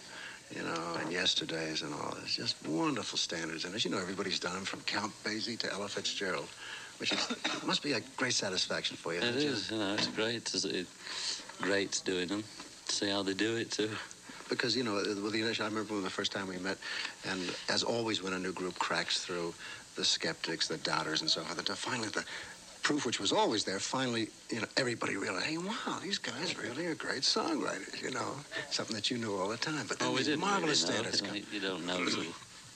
you 0.56 0.64
know, 0.64 0.98
and 1.00 1.12
Yesterdays 1.12 1.82
and 1.82 1.94
all. 1.94 2.16
It's 2.24 2.36
just 2.36 2.56
wonderful 2.68 3.18
standards. 3.18 3.66
And 3.66 3.74
as 3.74 3.84
you 3.84 3.92
know, 3.92 3.98
everybody's 3.98 4.40
done 4.40 4.54
them 4.54 4.66
from 4.66 4.82
Count 4.82 5.12
Basie 5.24 5.58
to 5.60 5.72
Ella 5.72 5.88
Fitzgerald, 5.88 6.50
which 7.00 7.14
is, 7.14 7.36
must 7.66 7.82
be 7.82 7.94
a 7.94 8.02
great 8.18 8.34
satisfaction 8.34 8.98
for 8.98 9.14
you. 9.14 9.20
It 9.20 9.36
is, 9.36 9.72
you? 9.72 9.78
you 9.78 9.84
know, 9.84 9.94
it's 9.94 10.08
great. 10.08 10.36
It's 10.36 10.66
uh, 10.66 10.84
great 11.62 12.02
doing 12.06 12.28
them. 12.28 12.44
See 12.88 13.10
how 13.10 13.24
they 13.24 13.34
do 13.34 13.56
it 13.56 13.72
too. 13.72 13.90
Because, 14.50 14.76
you 14.76 14.84
know, 14.84 14.96
with 14.96 15.32
the 15.32 15.42
initial, 15.42 15.64
I 15.64 15.70
remember 15.70 15.94
when 15.94 16.04
the 16.04 16.10
first 16.10 16.34
time 16.34 16.48
we 16.48 16.58
met, 16.58 16.78
and 17.26 17.40
as 17.70 17.84
always 17.84 18.22
when 18.22 18.34
a 18.34 18.40
new 18.40 18.52
group 18.52 18.78
cracks 18.78 19.24
through, 19.24 19.54
the 19.96 20.04
skeptics, 20.04 20.68
the 20.68 20.78
doubters, 20.78 21.22
and 21.22 21.30
so 21.30 21.42
forth, 21.42 21.58
until 21.60 21.76
finally 21.76 22.10
the 22.10 22.24
proof 22.82 23.06
which 23.06 23.20
was 23.20 23.32
always 23.32 23.64
there, 23.64 23.80
finally, 23.80 24.30
you 24.50 24.60
know, 24.60 24.68
everybody 24.78 25.16
realized, 25.16 25.46
hey, 25.46 25.58
wow, 25.58 26.00
these 26.02 26.18
guys 26.18 26.58
really 26.58 26.86
are 26.86 26.96
great 26.96 27.22
songwriters, 27.22 28.02
you 28.02 28.12
know, 28.12 28.36
something 28.70 28.96
that 28.96 29.10
you 29.12 29.18
knew 29.18 29.36
all 29.36 29.48
the 29.48 29.58
time. 29.58 29.86
But 29.88 30.00
then 30.00 30.10
Oh, 30.10 30.18
these 30.18 30.36
marvelous 30.38 30.84
really 30.84 30.94
standards 30.94 31.22
you, 31.22 31.28
come. 31.28 31.38
you 31.54 31.60
don't 31.60 31.86
know 31.86 31.98
till 32.06 32.26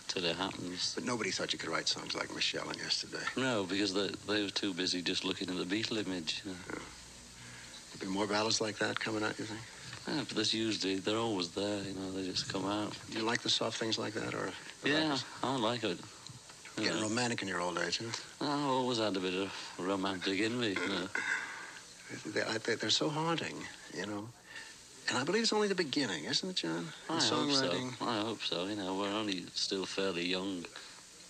till 0.07 0.25
it 0.25 0.35
happens. 0.35 0.93
But 0.95 1.03
nobody 1.03 1.31
thought 1.31 1.51
you 1.51 1.59
could 1.59 1.69
write 1.69 1.87
songs 1.87 2.15
like 2.15 2.33
Michelle 2.33 2.69
and 2.69 2.77
Yesterday. 2.77 3.23
No, 3.35 3.63
because 3.63 3.93
they, 3.93 4.09
they 4.27 4.43
were 4.43 4.49
too 4.49 4.73
busy 4.73 5.01
just 5.01 5.25
looking 5.25 5.49
at 5.49 5.57
the 5.57 5.65
Beatle 5.65 5.97
image. 6.05 6.43
You 6.45 6.51
know? 6.51 6.57
There'll 6.67 8.11
be 8.11 8.17
more 8.17 8.27
ballads 8.27 8.61
like 8.61 8.77
that 8.77 8.99
coming 8.99 9.23
out, 9.23 9.37
you 9.39 9.45
think? 9.45 9.61
Yeah, 10.07 10.23
but 10.27 10.35
there's 10.35 10.53
usually, 10.53 10.97
they're 10.97 11.17
always 11.17 11.49
there, 11.49 11.81
you 11.81 11.95
know, 11.95 12.11
they 12.11 12.23
just 12.23 12.53
come 12.53 12.65
out. 12.65 12.93
Do 13.09 13.17
you 13.17 13.25
like 13.25 13.41
the 13.41 13.49
soft 13.49 13.79
things 13.79 13.97
like 13.97 14.13
that, 14.13 14.35
or? 14.35 14.51
Yeah, 14.85 15.17
I 15.41 15.57
like 15.57 15.83
it. 15.83 15.97
You 16.77 16.83
Getting 16.83 16.99
know, 16.99 17.07
romantic 17.07 17.41
in 17.41 17.47
your 17.47 17.61
old 17.61 17.79
age, 17.79 17.99
huh? 17.99 18.45
I 18.45 18.63
always 18.63 18.97
had 18.97 19.15
a 19.15 19.19
bit 19.19 19.33
of 19.33 19.51
romantic 19.79 20.39
in 20.39 20.59
me. 20.59 20.69
You. 20.69 21.09
They, 22.33 22.43
I, 22.43 22.59
they, 22.59 22.75
they're 22.75 22.91
so 22.91 23.09
haunting, 23.09 23.57
you 23.97 24.05
know. 24.05 24.29
And 25.09 25.17
I 25.17 25.23
believe 25.23 25.41
it's 25.41 25.53
only 25.53 25.67
the 25.67 25.75
beginning, 25.75 26.25
isn't 26.25 26.49
it, 26.49 26.55
John? 26.55 26.87
I 27.09 27.15
In 27.15 27.19
hope 27.19 27.51
so. 27.51 27.89
I 28.01 28.19
hope 28.19 28.41
so. 28.43 28.65
You 28.67 28.75
know, 28.75 28.95
we're 28.95 29.11
only 29.11 29.45
still 29.55 29.85
fairly 29.87 30.23
young, 30.23 30.65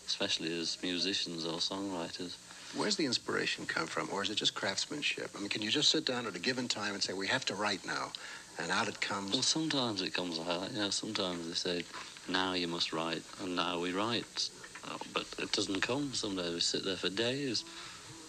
especially 0.06 0.58
as 0.60 0.78
musicians 0.84 1.46
or 1.46 1.60
songwriters. 1.60 2.36
Where's 2.76 2.98
the 2.98 3.06
inspiration 3.06 3.66
come 3.66 3.88
from, 3.88 4.10
or 4.12 4.22
is 4.22 4.30
it 4.30 4.36
just 4.36 4.54
craftsmanship? 4.54 5.32
I 5.36 5.40
mean, 5.40 5.50
can 5.50 5.62
you 5.62 5.72
just 5.72 5.90
sit 5.90 6.06
down 6.06 6.28
at 6.28 6.36
a 6.36 6.40
given 6.40 6.68
time 6.68 6.94
and 6.94 7.02
say, 7.02 7.14
we 7.14 7.28
have 7.28 7.46
to 7.46 7.56
write 7.56 7.86
now, 7.86 8.12
and 8.60 8.70
out 8.72 8.90
it 8.90 9.00
comes? 9.00 9.32
Well, 9.32 9.42
sometimes 9.44 10.02
it 10.02 10.14
comes 10.14 10.40
out. 10.40 10.72
You 10.74 10.80
know, 10.80 10.90
sometimes 10.90 11.48
they 11.48 11.54
say, 11.54 11.86
now 12.28 12.54
you 12.54 12.68
must 12.68 12.92
write, 12.92 13.24
and 13.42 13.56
now 13.56 13.80
we 13.80 13.94
write. 13.94 14.50
Uh, 14.88 14.98
But 15.14 15.26
it 15.40 15.52
doesn't 15.52 15.82
come. 15.82 16.14
Some 16.14 16.36
days 16.36 16.54
we 16.54 16.60
sit 16.60 16.84
there 16.84 16.96
for 16.96 17.10
days, 17.10 17.64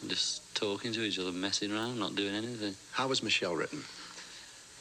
just 0.07 0.55
talking 0.55 0.93
to 0.93 1.03
each 1.03 1.19
other, 1.19 1.33
messing 1.33 1.73
around, 1.73 1.99
not 1.99 2.15
doing 2.15 2.35
anything. 2.35 2.75
How 2.93 3.09
was 3.09 3.23
Michelle 3.23 3.55
written? 3.55 3.85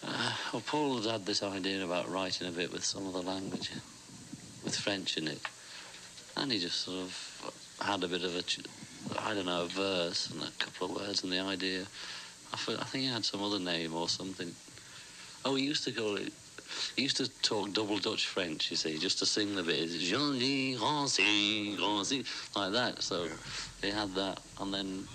Uh, 0.05 0.33
well, 0.53 0.63
Paul 0.65 0.97
had 0.97 1.11
had 1.11 1.25
this 1.25 1.41
idea 1.41 1.83
about 1.83 2.09
writing 2.09 2.47
a 2.47 2.51
bit 2.51 2.71
with 2.71 2.83
some 2.83 3.07
other 3.07 3.21
language, 3.21 3.71
with 4.63 4.75
French 4.77 5.17
in 5.17 5.27
it, 5.27 5.39
and 6.37 6.51
he 6.51 6.59
just 6.59 6.81
sort 6.81 6.97
of 6.97 7.53
had 7.81 8.03
a 8.03 8.07
bit 8.07 8.23
of 8.23 8.35
a, 8.35 8.43
I 9.19 9.33
don't 9.33 9.47
know, 9.47 9.63
a 9.63 9.67
verse 9.67 10.29
and 10.29 10.41
a 10.41 10.51
couple 10.59 10.87
of 10.87 10.95
words 10.95 11.23
and 11.23 11.31
the 11.31 11.39
idea. 11.39 11.85
I, 12.53 12.55
I 12.55 12.83
think 12.85 13.03
he 13.03 13.09
had 13.09 13.25
some 13.25 13.41
other 13.41 13.59
name 13.59 13.95
or 13.95 14.07
something. 14.07 14.53
Oh, 15.43 15.55
he 15.55 15.65
used 15.65 15.83
to 15.85 15.91
call 15.91 16.15
it. 16.17 16.31
He 16.95 17.03
used 17.03 17.17
to 17.17 17.27
talk 17.41 17.73
double 17.73 17.97
Dutch 17.97 18.27
French, 18.27 18.71
you 18.71 18.77
see, 18.77 18.97
just 18.97 19.19
to 19.19 19.25
sing 19.25 19.55
the 19.55 19.63
bit. 19.63 19.89
Jean-Louis 19.89 20.77
Rancy, 20.77 21.77
Rancy, 21.79 22.23
like 22.55 22.71
that. 22.71 23.01
So 23.01 23.27
he 23.81 23.89
had 23.89 24.13
that, 24.15 24.39
and 24.59 24.73
then 24.73 25.07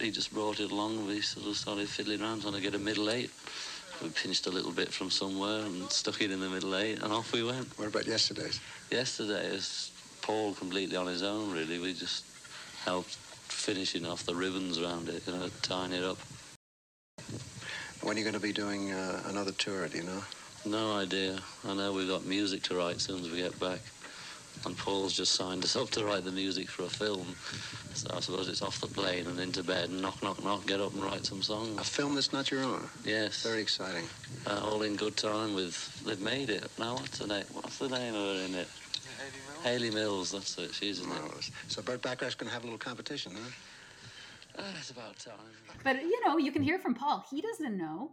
he 0.00 0.10
just 0.10 0.32
brought 0.32 0.60
it 0.60 0.70
along. 0.70 1.06
We 1.06 1.20
sort 1.20 1.46
of 1.46 1.56
started 1.56 1.88
fiddling 1.88 2.22
around 2.22 2.42
trying 2.42 2.54
to 2.54 2.60
get 2.60 2.74
a 2.74 2.78
middle 2.78 3.10
eight. 3.10 3.30
We 4.02 4.08
pinched 4.08 4.46
a 4.46 4.50
little 4.50 4.72
bit 4.72 4.92
from 4.92 5.10
somewhere 5.10 5.60
and 5.60 5.90
stuck 5.90 6.22
it 6.22 6.30
in 6.30 6.40
the 6.40 6.48
middle 6.48 6.74
eight, 6.76 7.02
and 7.02 7.12
off 7.12 7.32
we 7.32 7.42
went. 7.42 7.78
What 7.78 7.88
about 7.88 8.06
yesterday's? 8.06 8.60
Yesterday 8.90 9.46
is 9.46 9.90
Paul 10.22 10.54
completely 10.54 10.96
on 10.96 11.06
his 11.06 11.22
own, 11.22 11.52
really. 11.52 11.78
We 11.78 11.92
just 11.92 12.24
helped 12.84 13.16
finishing 13.48 14.06
off 14.06 14.24
the 14.24 14.34
ribbons 14.34 14.78
around 14.78 15.08
it, 15.08 15.22
you 15.26 15.34
know, 15.34 15.50
tying 15.60 15.92
it 15.92 16.02
up. 16.02 16.18
When 18.02 18.16
are 18.16 18.18
you 18.18 18.24
going 18.24 18.34
to 18.34 18.40
be 18.40 18.52
doing 18.52 18.92
uh, 18.92 19.22
another 19.26 19.52
tour, 19.52 19.86
do 19.88 19.98
you 19.98 20.04
know? 20.04 20.22
No 20.64 20.96
idea. 20.96 21.38
I 21.66 21.74
know 21.74 21.92
we've 21.92 22.08
got 22.08 22.24
music 22.24 22.62
to 22.64 22.76
write 22.76 22.96
as 22.96 23.02
soon 23.02 23.20
as 23.20 23.30
we 23.30 23.38
get 23.38 23.58
back. 23.58 23.80
And 24.66 24.76
Paul's 24.76 25.16
just 25.16 25.32
signed 25.32 25.64
us 25.64 25.74
up 25.74 25.88
to 25.90 26.04
write 26.04 26.24
the 26.24 26.32
music 26.32 26.68
for 26.68 26.82
a 26.82 26.88
film. 26.88 27.34
So 27.94 28.08
I 28.14 28.20
suppose 28.20 28.46
it's 28.48 28.60
off 28.60 28.78
the 28.80 28.86
plane 28.88 29.26
and 29.26 29.40
into 29.40 29.62
bed 29.62 29.88
and 29.88 30.02
knock, 30.02 30.22
knock, 30.22 30.44
knock, 30.44 30.66
get 30.66 30.80
up 30.80 30.92
and 30.92 31.02
write 31.02 31.24
some 31.24 31.42
songs. 31.42 31.80
A 31.80 31.84
film 31.84 32.14
that's 32.14 32.32
not 32.32 32.50
your 32.50 32.62
own. 32.62 32.86
Yes. 33.04 33.42
Very 33.42 33.62
exciting. 33.62 34.04
Uh, 34.46 34.60
all 34.62 34.82
in 34.82 34.96
good 34.96 35.16
time 35.16 35.54
with, 35.54 36.04
they've 36.04 36.20
made 36.20 36.50
it. 36.50 36.68
Now 36.78 36.94
what's 36.94 37.18
the 37.18 37.26
name? 37.26 37.44
What's 37.52 37.78
the 37.78 37.88
name 37.88 38.14
of 38.14 38.36
her 38.36 38.44
in 38.44 38.54
it? 38.54 38.68
Hayley 39.62 39.90
Mills, 39.90 40.32
that's 40.32 40.56
it. 40.58 40.74
She's 40.74 41.00
in 41.00 41.10
it. 41.10 41.50
So 41.68 41.82
Burt 41.82 42.02
Bacharach's 42.02 42.34
going 42.34 42.48
to 42.48 42.54
have 42.54 42.62
a 42.62 42.66
little 42.66 42.78
competition, 42.78 43.32
huh? 43.34 44.62
Uh, 44.62 44.72
it's 44.78 44.90
about 44.90 45.18
time. 45.18 45.34
But 45.84 46.02
you 46.02 46.18
know, 46.26 46.36
you 46.36 46.52
can 46.52 46.62
hear 46.62 46.78
from 46.78 46.94
Paul. 46.94 47.24
He 47.30 47.40
doesn't 47.40 47.76
know. 47.76 48.10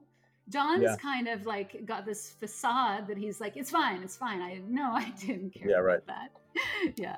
John's 0.49 0.83
Yeah. 0.83 0.95
kind 0.97 1.27
of 1.27 1.45
like 1.45 1.85
got 1.85 2.05
this 2.05 2.31
facade 2.39 3.07
that 3.07 3.17
he's 3.17 3.41
like, 3.41 3.57
it's 3.57 3.69
fine, 3.71 4.01
it's 4.03 4.15
fine. 4.15 4.41
I 4.41 4.61
no, 4.67 4.91
I 4.93 5.09
didn't 5.19 5.51
care 5.53 5.69
Yeah, 5.69 5.75
about 5.79 5.85
right. 5.85 6.07
that. 6.07 6.29
yeah. 6.97 7.17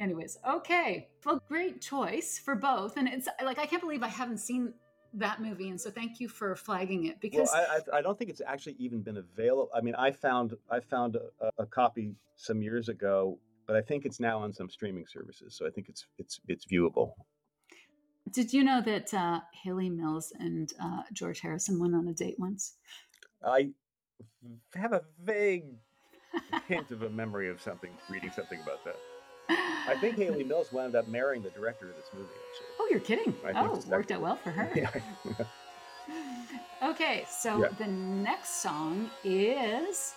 Anyways, 0.00 0.38
okay. 0.48 1.08
Well, 1.24 1.40
great 1.48 1.80
choice 1.80 2.38
for 2.38 2.54
both. 2.54 2.96
And 2.96 3.08
it's 3.08 3.28
like 3.44 3.58
I 3.58 3.66
can't 3.66 3.82
believe 3.82 4.02
I 4.02 4.08
haven't 4.08 4.38
seen 4.38 4.74
that 5.14 5.40
movie. 5.42 5.68
And 5.68 5.80
so 5.80 5.90
thank 5.90 6.20
you 6.20 6.28
for 6.28 6.56
flagging 6.56 7.04
it 7.06 7.10
Well, 7.10 7.18
because 7.20 7.50
I, 7.52 7.62
I, 7.94 7.98
I 7.98 8.02
don't 8.02 8.18
think 8.18 8.30
it's 8.30 8.40
actually 8.46 8.76
even 8.78 9.02
been 9.02 9.18
available. 9.18 9.70
I 9.74 9.80
mean, 9.80 9.94
I 9.94 10.10
found 10.10 10.54
I 10.70 10.80
found 10.80 11.16
a, 11.16 11.50
a 11.58 11.66
copy 11.66 12.14
some 12.36 12.62
years 12.62 12.88
ago, 12.88 13.38
but 13.66 13.76
I 13.76 13.82
think 13.82 14.04
it's 14.06 14.18
now 14.20 14.38
on 14.38 14.52
some 14.52 14.68
streaming 14.70 15.06
services. 15.06 15.54
So 15.54 15.66
I 15.66 15.70
think 15.70 15.88
it's 15.88 16.06
it's 16.18 16.40
it's 16.48 16.64
viewable. 16.66 17.12
Did 18.30 18.52
you 18.52 18.62
know 18.64 18.80
that 18.82 19.12
uh, 19.12 19.40
Hayley 19.62 19.90
Mills 19.90 20.32
and 20.38 20.72
uh, 20.82 21.02
George 21.12 21.40
Harrison 21.40 21.78
went 21.80 21.94
on 21.94 22.06
a 22.08 22.14
date 22.14 22.36
once? 22.38 22.74
I 23.44 23.70
have 24.74 24.92
a 24.92 25.02
vague 25.22 25.64
hint 26.68 26.90
of 26.92 27.02
a 27.02 27.10
memory 27.10 27.48
of 27.50 27.60
something, 27.60 27.90
reading 28.08 28.30
something 28.34 28.60
about 28.62 28.84
that. 28.84 28.96
I 29.88 29.96
think 30.00 30.16
Hayley 30.22 30.44
Mills 30.44 30.72
wound 30.72 30.94
up 30.94 31.08
marrying 31.08 31.42
the 31.42 31.50
director 31.50 31.90
of 31.90 31.96
this 31.96 32.06
movie. 32.14 32.26
Actually. 32.26 32.66
Oh, 32.80 32.88
you're 32.90 33.00
kidding. 33.00 33.34
I 33.44 33.52
think 33.52 33.70
Oh, 33.70 33.76
it 33.76 33.86
worked 33.86 34.12
out 34.12 34.20
well 34.22 34.36
for 34.36 34.50
her. 34.50 35.02
Okay, 36.82 37.24
so 37.30 37.60
Yeah. 37.62 37.68
the 37.78 37.86
next 37.86 38.60
song 38.60 39.08
is 39.22 40.14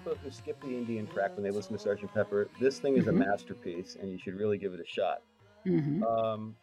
people 0.00 0.18
who 0.22 0.30
skip 0.30 0.60
the 0.62 0.68
Indian 0.68 1.06
track 1.06 1.36
when 1.36 1.44
they 1.44 1.50
listen 1.50 1.72
to 1.72 1.78
Sergeant 1.78 2.12
Pepper, 2.14 2.48
this 2.58 2.78
thing 2.78 2.96
is 2.96 3.04
Mhm. 3.04 3.08
a 3.08 3.12
masterpiece, 3.12 3.96
and 3.96 4.10
you 4.10 4.18
should 4.18 4.34
really 4.34 4.56
give 4.58 4.72
it 4.74 4.80
a 4.80 4.84
shot. 4.86 5.22
hmm 5.64 6.02
Um, 6.02 6.56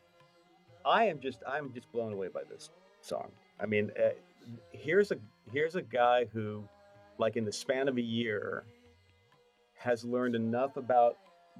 I 0.86 1.06
am 1.06 1.20
just 1.20 1.44
I'm 1.46 1.72
just 1.74 1.92
blown 1.92 2.14
away 2.14 2.30
by 2.30 2.44
this 2.46 2.70
song. 3.02 3.32
I 3.60 3.66
mean, 3.66 3.92
uh, 4.00 4.12
here's 4.72 5.12
a 5.12 5.20
here's 5.52 5.76
a 5.76 5.82
guy 5.82 6.26
who, 6.26 6.68
like 7.18 7.36
in 7.36 7.46
the 7.46 7.52
span 7.52 7.88
of 7.88 7.98
a 7.98 8.02
year, 8.02 8.64
has 9.76 10.04
learned 10.04 10.34
enough 10.36 10.78
about 10.78 11.18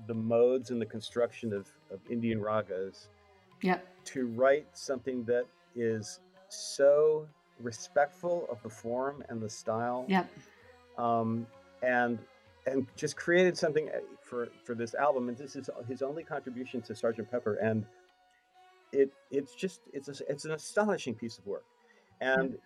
the 0.08 0.14
modes 0.14 0.72
and 0.72 0.82
the 0.82 0.86
construction 0.86 1.54
of, 1.54 1.68
of 1.92 2.00
Indian 2.10 2.40
ragas 2.40 3.08
Yep. 3.62 3.86
to 4.06 4.28
write 4.28 4.68
something 4.78 5.24
that 5.26 5.46
is 5.76 6.22
so 6.50 7.28
respectful 7.60 8.48
of 8.50 8.62
the 8.64 8.70
form 8.70 9.24
and 9.30 9.42
the 9.42 9.50
style 9.50 10.06
Yep. 10.08 10.30
um, 10.98 11.46
and 11.82 12.20
and 12.66 12.86
just 12.96 13.16
created 13.16 13.58
something 13.58 13.90
uh, 13.90 14.00
for 14.22 14.50
for 14.64 14.76
this 14.76 14.94
album. 14.96 15.30
And 15.30 15.38
this 15.38 15.56
is 15.56 15.70
his 15.88 16.02
only 16.02 16.24
contribution 16.24 16.82
to 16.84 16.96
Sergeant 16.96 17.30
Pepper, 17.32 17.56
and 17.56 17.86
it 18.92 19.12
it's 19.32 19.56
just 19.56 19.82
it's 19.94 20.08
a, 20.10 20.30
it's 20.30 20.46
an 20.46 20.52
astonishing 20.52 21.16
piece 21.16 21.38
of 21.38 21.46
work. 21.46 21.66
And 22.22 22.58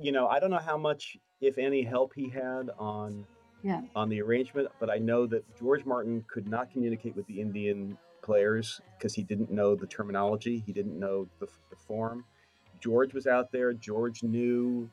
you 0.00 0.12
know, 0.12 0.26
I 0.26 0.40
don't 0.40 0.50
know 0.50 0.58
how 0.58 0.78
much, 0.78 1.16
if 1.40 1.58
any, 1.58 1.82
help 1.82 2.12
he 2.14 2.28
had 2.28 2.70
on 2.78 3.26
Yeah. 3.62 3.82
on 3.94 4.08
the 4.08 4.20
arrangement, 4.22 4.68
but 4.80 4.90
I 4.90 4.98
know 4.98 5.26
that 5.26 5.44
George 5.58 5.84
Martin 5.84 6.24
could 6.28 6.48
not 6.48 6.70
communicate 6.72 7.14
with 7.14 7.26
the 7.26 7.40
Indian 7.40 7.98
players 8.22 8.80
because 8.96 9.14
he 9.14 9.22
didn't 9.22 9.50
know 9.50 9.74
the 9.74 9.86
terminology, 9.86 10.62
he 10.64 10.72
didn't 10.72 10.98
know 10.98 11.28
the, 11.40 11.46
the 11.70 11.76
form. 11.76 12.24
George 12.80 13.14
was 13.14 13.26
out 13.26 13.52
there. 13.52 13.72
George 13.72 14.22
knew 14.22 14.90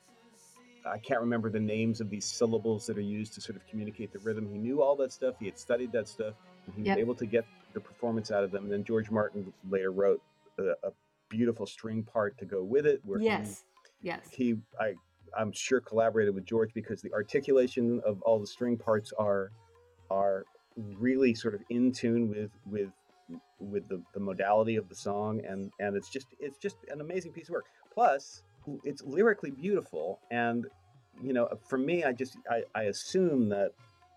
I 0.92 0.98
can't 0.98 1.20
remember 1.22 1.50
the 1.50 1.60
names 1.60 2.02
of 2.02 2.10
these 2.10 2.26
syllables 2.26 2.86
that 2.88 2.98
are 2.98 3.02
used 3.02 3.34
to 3.36 3.42
sort 3.42 3.56
of 3.56 3.66
communicate 3.68 4.12
the 4.12 4.20
rhythm. 4.20 4.50
He 4.52 4.58
knew 4.58 4.82
all 4.82 4.96
that 4.98 5.12
stuff. 5.12 5.36
He 5.40 5.46
had 5.46 5.58
studied 5.58 5.92
that 5.92 6.08
stuff. 6.08 6.34
He 6.76 6.84
Yep. 6.84 6.98
was 6.98 7.02
able 7.02 7.16
to 7.16 7.26
get 7.26 7.46
the 7.74 7.80
performance 7.80 8.32
out 8.32 8.44
of 8.44 8.52
them. 8.52 8.64
And 8.64 8.72
then 8.72 8.84
George 8.84 9.10
Martin 9.12 9.54
later 9.70 9.92
wrote 9.92 10.22
a, 10.58 10.72
a 10.84 10.92
beautiful 11.30 11.66
string 11.66 12.04
part 12.04 12.38
to 12.40 12.46
go 12.46 12.64
with 12.64 12.86
it. 12.86 13.02
Where 13.06 13.20
he- 13.20 13.26
Yes. 13.26 13.64
Yes. 14.02 14.28
he 14.32 14.56
I 14.80 14.94
I'm 15.38 15.52
sure 15.52 15.80
collaborated 15.80 16.34
with 16.34 16.46
George 16.46 16.74
because 16.74 17.02
the 17.02 17.14
articulation 17.14 18.02
of 18.06 18.22
all 18.24 18.40
the 18.40 18.48
string 18.48 18.78
parts 18.78 19.14
are 19.20 19.52
are 20.10 20.46
really 20.76 21.36
sort 21.36 21.54
of 21.54 21.62
in 21.70 21.92
tune 21.92 22.30
with 22.30 22.50
with 22.66 22.90
with 23.60 23.88
the, 23.90 24.02
the 24.14 24.20
modality 24.20 24.76
of 24.78 24.88
the 24.90 24.96
song 24.96 25.42
and 25.46 25.72
and 25.80 25.96
it's 25.96 26.10
just 26.10 26.28
it's 26.40 26.58
just 26.58 26.78
an 26.90 27.02
amazing 27.02 27.32
piece 27.32 27.48
of 27.50 27.54
work 27.54 27.66
plus 27.94 28.42
it's 28.84 29.04
lyrically 29.04 29.52
beautiful 29.52 30.20
and 30.32 30.66
you 31.24 31.34
know 31.34 31.48
for 31.68 31.78
me 31.78 32.04
i 32.04 32.12
just 32.12 32.38
i, 32.50 32.64
I 32.76 32.84
assume 32.84 33.50
that 33.50 33.72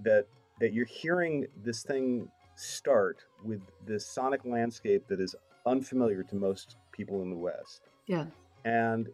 that 0.04 0.26
that 0.60 0.72
you're 0.72 0.86
hearing 0.86 1.46
this 1.64 1.82
thing 1.82 2.28
start 2.56 3.24
with 3.44 3.60
this 3.86 4.06
sonic 4.06 4.44
landscape 4.44 5.06
that 5.08 5.20
is 5.20 5.34
unfamiliar 5.66 6.22
to 6.24 6.36
most 6.36 6.76
people 6.92 7.22
in 7.22 7.30
the 7.30 7.36
west 7.36 7.82
Yeah. 8.06 8.26
and 8.64 9.08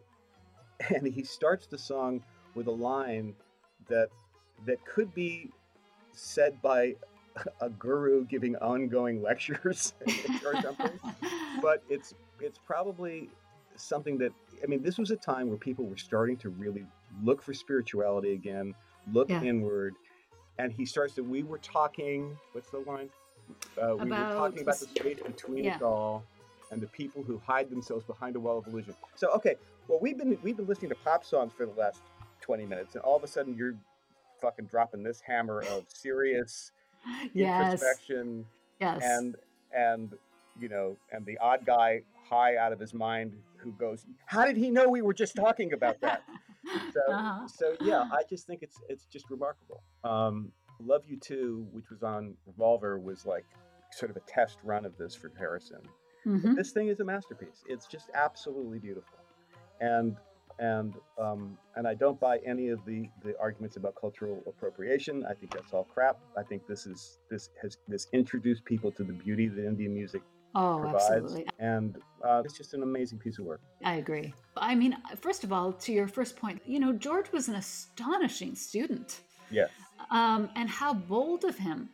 and 0.95 1.07
he 1.07 1.23
starts 1.23 1.67
the 1.67 1.77
song 1.77 2.23
with 2.55 2.67
a 2.67 2.71
line 2.71 3.35
that 3.89 4.09
that 4.65 4.83
could 4.85 5.13
be 5.13 5.49
said 6.11 6.61
by 6.61 6.95
a 7.61 7.69
guru 7.69 8.25
giving 8.25 8.55
ongoing 8.57 9.21
lectures 9.29 9.93
or 10.45 10.61
something 10.61 10.99
but 11.61 11.81
it's 11.89 12.13
it's 12.41 12.59
probably 12.65 13.29
something 13.75 14.17
that 14.17 14.33
i 14.63 14.67
mean 14.67 14.81
this 14.83 14.97
was 14.97 15.11
a 15.11 15.15
time 15.15 15.47
where 15.47 15.57
people 15.57 15.85
were 15.85 15.97
starting 15.97 16.35
to 16.35 16.49
really 16.49 16.85
look 17.23 17.41
for 17.41 17.53
spirituality 17.53 18.33
again 18.33 18.73
look 19.11 19.29
Yeah. 19.29 19.41
inward 19.43 19.95
and 20.57 20.71
he 20.71 20.85
starts 20.85 21.15
to 21.15 21.23
we 21.23 21.43
were 21.43 21.57
talking 21.59 22.37
what's 22.53 22.69
the 22.69 22.79
line 22.79 23.09
uh, 23.81 23.95
we 23.95 24.09
were 24.09 24.15
talking 24.15 24.61
about 24.61 24.79
the 24.79 24.85
space 24.87 25.19
between 25.25 25.63
yeah. 25.65 25.75
us 25.75 25.81
all 25.81 26.23
and 26.71 26.79
the 26.79 26.87
people 26.87 27.23
who 27.23 27.41
hide 27.45 27.69
themselves 27.69 28.05
behind 28.05 28.35
a 28.35 28.39
wall 28.39 28.57
of 28.59 28.67
illusion 28.67 28.93
so 29.15 29.29
okay 29.31 29.55
well 29.87 29.99
we've 30.01 30.17
been 30.17 30.37
we've 30.43 30.57
been 30.57 30.67
listening 30.67 30.89
to 30.89 30.95
pop 31.03 31.23
songs 31.25 31.51
for 31.55 31.65
the 31.65 31.71
last 31.79 31.99
20 32.41 32.65
minutes 32.65 32.95
and 32.95 33.03
all 33.03 33.15
of 33.15 33.23
a 33.23 33.27
sudden 33.27 33.55
you're 33.55 33.75
fucking 34.41 34.65
dropping 34.65 35.03
this 35.03 35.19
hammer 35.21 35.61
of 35.71 35.83
serious 35.87 36.71
yes. 37.33 37.63
introspection 37.73 38.45
Yes. 38.79 39.01
and 39.03 39.35
and 39.75 40.13
you 40.59 40.69
know 40.69 40.95
and 41.11 41.25
the 41.25 41.37
odd 41.39 41.65
guy 41.65 42.01
high 42.29 42.55
out 42.57 42.71
of 42.71 42.79
his 42.79 42.93
mind 42.93 43.33
who 43.61 43.71
goes 43.73 44.05
how 44.25 44.45
did 44.45 44.57
he 44.57 44.69
know 44.69 44.87
we 44.89 45.01
were 45.01 45.13
just 45.13 45.35
talking 45.35 45.73
about 45.73 45.99
that 46.01 46.23
so 46.93 47.13
Uh-huh. 47.13 47.47
so 47.47 47.75
yeah 47.81 48.03
i 48.11 48.21
just 48.29 48.45
think 48.47 48.61
it's 48.61 48.77
it's 48.89 49.05
just 49.05 49.29
remarkable 49.29 49.81
um 50.03 50.51
love 50.79 51.03
you 51.07 51.17
too 51.17 51.67
which 51.71 51.89
was 51.89 52.03
on 52.03 52.33
revolver 52.45 52.99
was 52.99 53.25
like 53.25 53.45
sort 53.91 54.09
of 54.11 54.17
a 54.17 54.21
test 54.27 54.57
run 54.63 54.85
of 54.85 54.97
this 54.97 55.15
for 55.15 55.31
harrison 55.37 55.81
Mhm. 56.27 56.53
this 56.55 56.71
thing 56.71 56.89
is 56.89 56.99
a 56.99 57.05
masterpiece 57.05 57.63
it's 57.67 57.87
just 57.87 58.09
absolutely 58.13 58.77
beautiful 58.79 59.17
and 59.79 60.15
and 60.59 60.93
um, 61.17 61.57
and 61.77 61.87
I 61.87 61.93
don't 61.93 62.19
buy 62.19 62.39
any 62.45 62.67
of 62.67 62.83
the 62.85 63.07
the 63.23 63.33
arguments 63.39 63.77
about 63.77 63.95
cultural 63.95 64.43
appropriation. 64.45 65.25
I 65.25 65.33
think 65.33 65.53
that's 65.53 65.71
all 65.71 65.85
crap. 65.85 66.17
I 66.37 66.43
think 66.43 66.67
this 66.67 66.85
is 66.85 67.19
this 67.31 67.49
has 67.61 67.77
this 67.87 68.07
introduced 68.11 68.65
people 68.65 68.91
to 68.93 69.05
the 69.05 69.13
beauty 69.13 69.47
that 69.47 69.65
Indian 69.65 69.93
music 69.93 70.21
Oh, 70.55 70.79
provides, 70.79 71.03
absolutely. 71.05 71.45
and 71.59 71.97
uh, 72.23 72.41
it's 72.43 72.57
just 72.57 72.73
an 72.73 72.83
amazing 72.83 73.19
piece 73.19 73.37
of 73.39 73.45
work. 73.45 73.61
I 73.83 73.95
agree. 73.95 74.33
I 74.57 74.75
mean, 74.75 74.97
first 75.21 75.43
of 75.43 75.53
all, 75.53 75.71
to 75.73 75.91
your 75.93 76.07
first 76.07 76.35
point, 76.35 76.61
you 76.65 76.79
know, 76.79 76.91
George 76.93 77.31
was 77.31 77.47
an 77.47 77.55
astonishing 77.55 78.55
student. 78.55 79.21
Yes, 79.51 79.69
um, 80.11 80.49
and 80.55 80.69
how 80.69 80.93
bold 80.93 81.43
of 81.43 81.57
him 81.57 81.89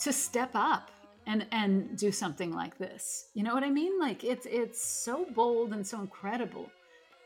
to 0.00 0.12
step 0.12 0.50
up 0.54 0.90
and 1.26 1.46
and 1.52 1.96
do 1.96 2.10
something 2.12 2.52
like 2.52 2.78
this. 2.78 3.28
You 3.34 3.42
know 3.42 3.54
what 3.54 3.64
I 3.64 3.70
mean? 3.70 3.98
Like 4.00 4.24
it's 4.24 4.46
it's 4.46 4.82
so 4.82 5.26
bold 5.34 5.72
and 5.72 5.86
so 5.86 6.00
incredible 6.00 6.70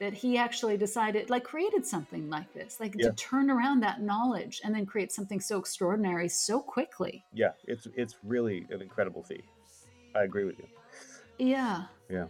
that 0.00 0.12
he 0.12 0.36
actually 0.36 0.76
decided, 0.76 1.30
like, 1.30 1.44
created 1.44 1.86
something 1.86 2.28
like 2.28 2.52
this, 2.52 2.80
like 2.80 2.96
Yeah. 2.98 3.10
to 3.10 3.14
turn 3.14 3.48
around 3.48 3.80
that 3.80 4.00
knowledge 4.00 4.60
and 4.64 4.74
then 4.74 4.84
create 4.84 5.12
something 5.12 5.40
so 5.40 5.58
extraordinary 5.58 6.28
so 6.28 6.60
quickly. 6.60 7.24
yeah, 7.32 7.52
it's 7.68 7.86
it's 7.94 8.16
really 8.24 8.66
an 8.70 8.82
incredible 8.82 9.22
feat. 9.22 9.44
I 10.14 10.24
agree 10.24 10.44
with 10.44 10.58
you. 10.58 10.66
Yeah. 11.38 11.84
Yeah. 12.10 12.26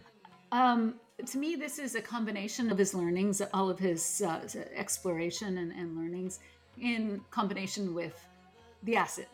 Um, 0.51 0.95
to 1.25 1.37
me, 1.37 1.55
this 1.55 1.79
is 1.79 1.95
a 1.95 2.01
combination 2.01 2.71
of 2.71 2.77
his 2.77 2.93
learnings, 2.93 3.41
all 3.53 3.69
of 3.69 3.79
his 3.79 4.21
uh, 4.21 4.41
exploration 4.75 5.57
and, 5.57 5.71
and 5.71 5.95
learnings, 5.95 6.39
in 6.79 7.21
combination 7.29 7.93
with 7.93 8.19
the 8.83 8.95
acid. 8.95 9.27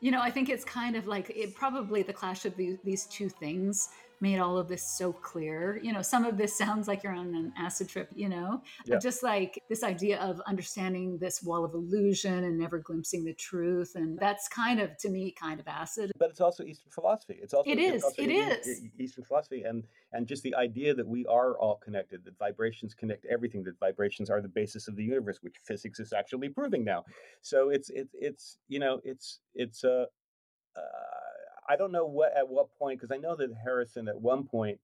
You 0.00 0.10
know, 0.10 0.20
I 0.20 0.30
think 0.30 0.48
it's 0.48 0.64
kind 0.64 0.96
of 0.96 1.06
like 1.06 1.30
it 1.30 1.54
probably 1.54 2.02
the 2.02 2.12
clash 2.12 2.44
of 2.44 2.56
these, 2.56 2.78
these 2.84 3.06
two 3.06 3.28
things 3.28 3.88
made 4.20 4.38
all 4.38 4.58
of 4.58 4.68
this 4.68 4.96
so 4.96 5.12
clear. 5.12 5.80
You 5.82 5.92
know, 5.92 6.02
some 6.02 6.24
of 6.24 6.36
this 6.36 6.56
sounds 6.56 6.88
like 6.88 7.02
you're 7.02 7.12
on 7.12 7.34
an 7.34 7.52
acid 7.56 7.88
trip, 7.88 8.10
you 8.14 8.28
know, 8.28 8.62
Yeah. 8.84 8.98
just 8.98 9.22
like 9.22 9.62
this 9.68 9.82
idea 9.82 10.20
of 10.20 10.40
understanding 10.46 11.18
this 11.18 11.42
wall 11.42 11.64
of 11.64 11.74
illusion 11.74 12.44
and 12.44 12.58
never 12.58 12.78
glimpsing 12.78 13.24
the 13.24 13.34
truth. 13.34 13.94
And 13.94 14.18
that's 14.18 14.48
kind 14.48 14.80
of, 14.80 14.96
to 14.98 15.08
me, 15.08 15.32
kind 15.32 15.60
of 15.60 15.68
acid. 15.68 16.12
But 16.18 16.30
it's 16.30 16.40
also 16.40 16.64
Eastern 16.64 16.90
philosophy. 16.90 17.38
It's 17.42 17.54
also 17.54 17.70
It 17.70 18.02
also 18.02 18.22
it 18.22 18.30
is. 18.30 18.82
Eastern 18.98 19.24
philosophy, 19.24 19.62
and 19.62 19.84
and 20.12 20.26
just 20.26 20.42
the 20.42 20.54
idea 20.54 20.94
that 20.94 21.06
we 21.06 21.26
are 21.26 21.58
all 21.58 21.76
connected. 21.76 22.24
That 22.24 22.38
vibrations 22.38 22.94
connect 22.94 23.26
everything. 23.26 23.62
That 23.64 23.78
vibrations 23.78 24.30
are 24.30 24.40
the 24.40 24.48
basis 24.48 24.88
of 24.88 24.96
the 24.96 25.04
universe, 25.04 25.38
which 25.42 25.56
physics 25.64 26.00
is 26.00 26.12
actually 26.12 26.48
proving 26.48 26.84
now. 26.84 27.04
So 27.42 27.70
it's 27.70 27.90
it's 27.90 28.14
it's 28.14 28.58
you 28.68 28.78
know 28.78 29.00
it's 29.04 29.40
it's 29.54 29.84
uh, 29.84 30.06
uh 30.76 30.80
I 31.68 31.76
don't 31.76 31.92
know 31.92 32.06
what 32.06 32.36
at 32.36 32.48
what 32.48 32.68
point 32.78 33.00
because 33.00 33.14
I 33.14 33.18
know 33.18 33.36
that 33.36 33.50
Harrison 33.62 34.08
at 34.08 34.20
one 34.20 34.44
point 34.44 34.78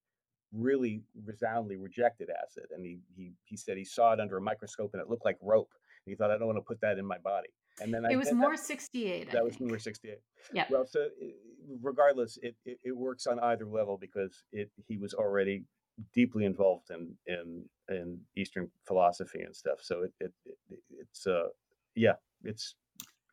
really 0.53 1.03
resoundingly 1.25 1.77
rejected 1.77 2.29
acid, 2.43 2.65
and 2.75 2.85
he 2.85 2.99
he 3.17 3.33
he 3.45 3.57
said 3.57 3.77
he 3.77 3.85
saw 3.85 4.13
it 4.13 4.21
under 4.21 4.37
a 4.37 4.41
microscope 4.41 4.91
and 4.93 5.01
it 5.03 5.09
looked 5.09 5.25
like 5.25 5.39
rope. 5.41 5.71
And 6.05 6.13
he 6.13 6.17
thought 6.17 6.31
I 6.31 6.39
don't 6.39 6.47
want 6.49 6.59
to 6.59 6.63
put 6.63 6.81
that 6.81 6.99
in 6.99 7.07
my 7.07 7.19
body. 7.19 7.49
And 7.81 7.95
then 7.95 8.05
I, 8.05 8.11
It 8.13 8.17
was 8.17 8.29
and 8.29 8.39
more 8.39 8.57
that, 8.57 8.59
68. 8.65 9.29
I 9.29 9.33
that 9.33 9.45
was 9.45 9.57
think. 9.57 9.81
sixty 9.81 10.11
eight. 10.11 10.21
Yeah. 10.53 10.67
Well, 10.69 10.85
so 10.85 11.09
i- 11.23 11.33
regardless, 11.81 12.39
it, 12.43 12.55
it, 12.67 12.79
it 12.85 12.97
works 12.97 13.27
on 13.27 13.39
either 13.39 13.65
level 13.65 13.97
because 13.99 14.43
it 14.53 14.71
he 14.89 14.99
was 14.99 15.15
already 15.15 15.65
deeply 16.13 16.45
involved 16.45 16.91
in 16.91 17.15
in 17.27 17.65
in 17.89 18.21
Eastern 18.37 18.71
philosophy 18.87 19.41
and 19.43 19.55
stuff. 19.55 19.79
So 19.81 20.03
it, 20.03 20.13
it, 20.21 20.33
it 20.71 20.79
it's 21.01 21.27
uh 21.27 21.49
yeah, 21.95 22.15
it's 22.45 22.75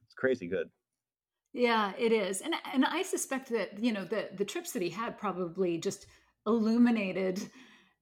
it's 0.05 0.13
crazy 0.15 0.47
good. 0.47 0.69
Yeah, 1.53 1.93
it 1.97 2.11
is. 2.11 2.41
And 2.41 2.53
and 2.73 2.85
I 2.85 3.01
suspect 3.01 3.49
that, 3.49 3.79
you 3.83 3.91
know, 3.91 4.05
the 4.05 4.29
the 4.35 4.45
trips 4.45 4.71
that 4.73 4.81
he 4.81 4.89
had 4.89 5.17
probably 5.17 5.77
just 5.77 6.05
illuminated 6.45 7.49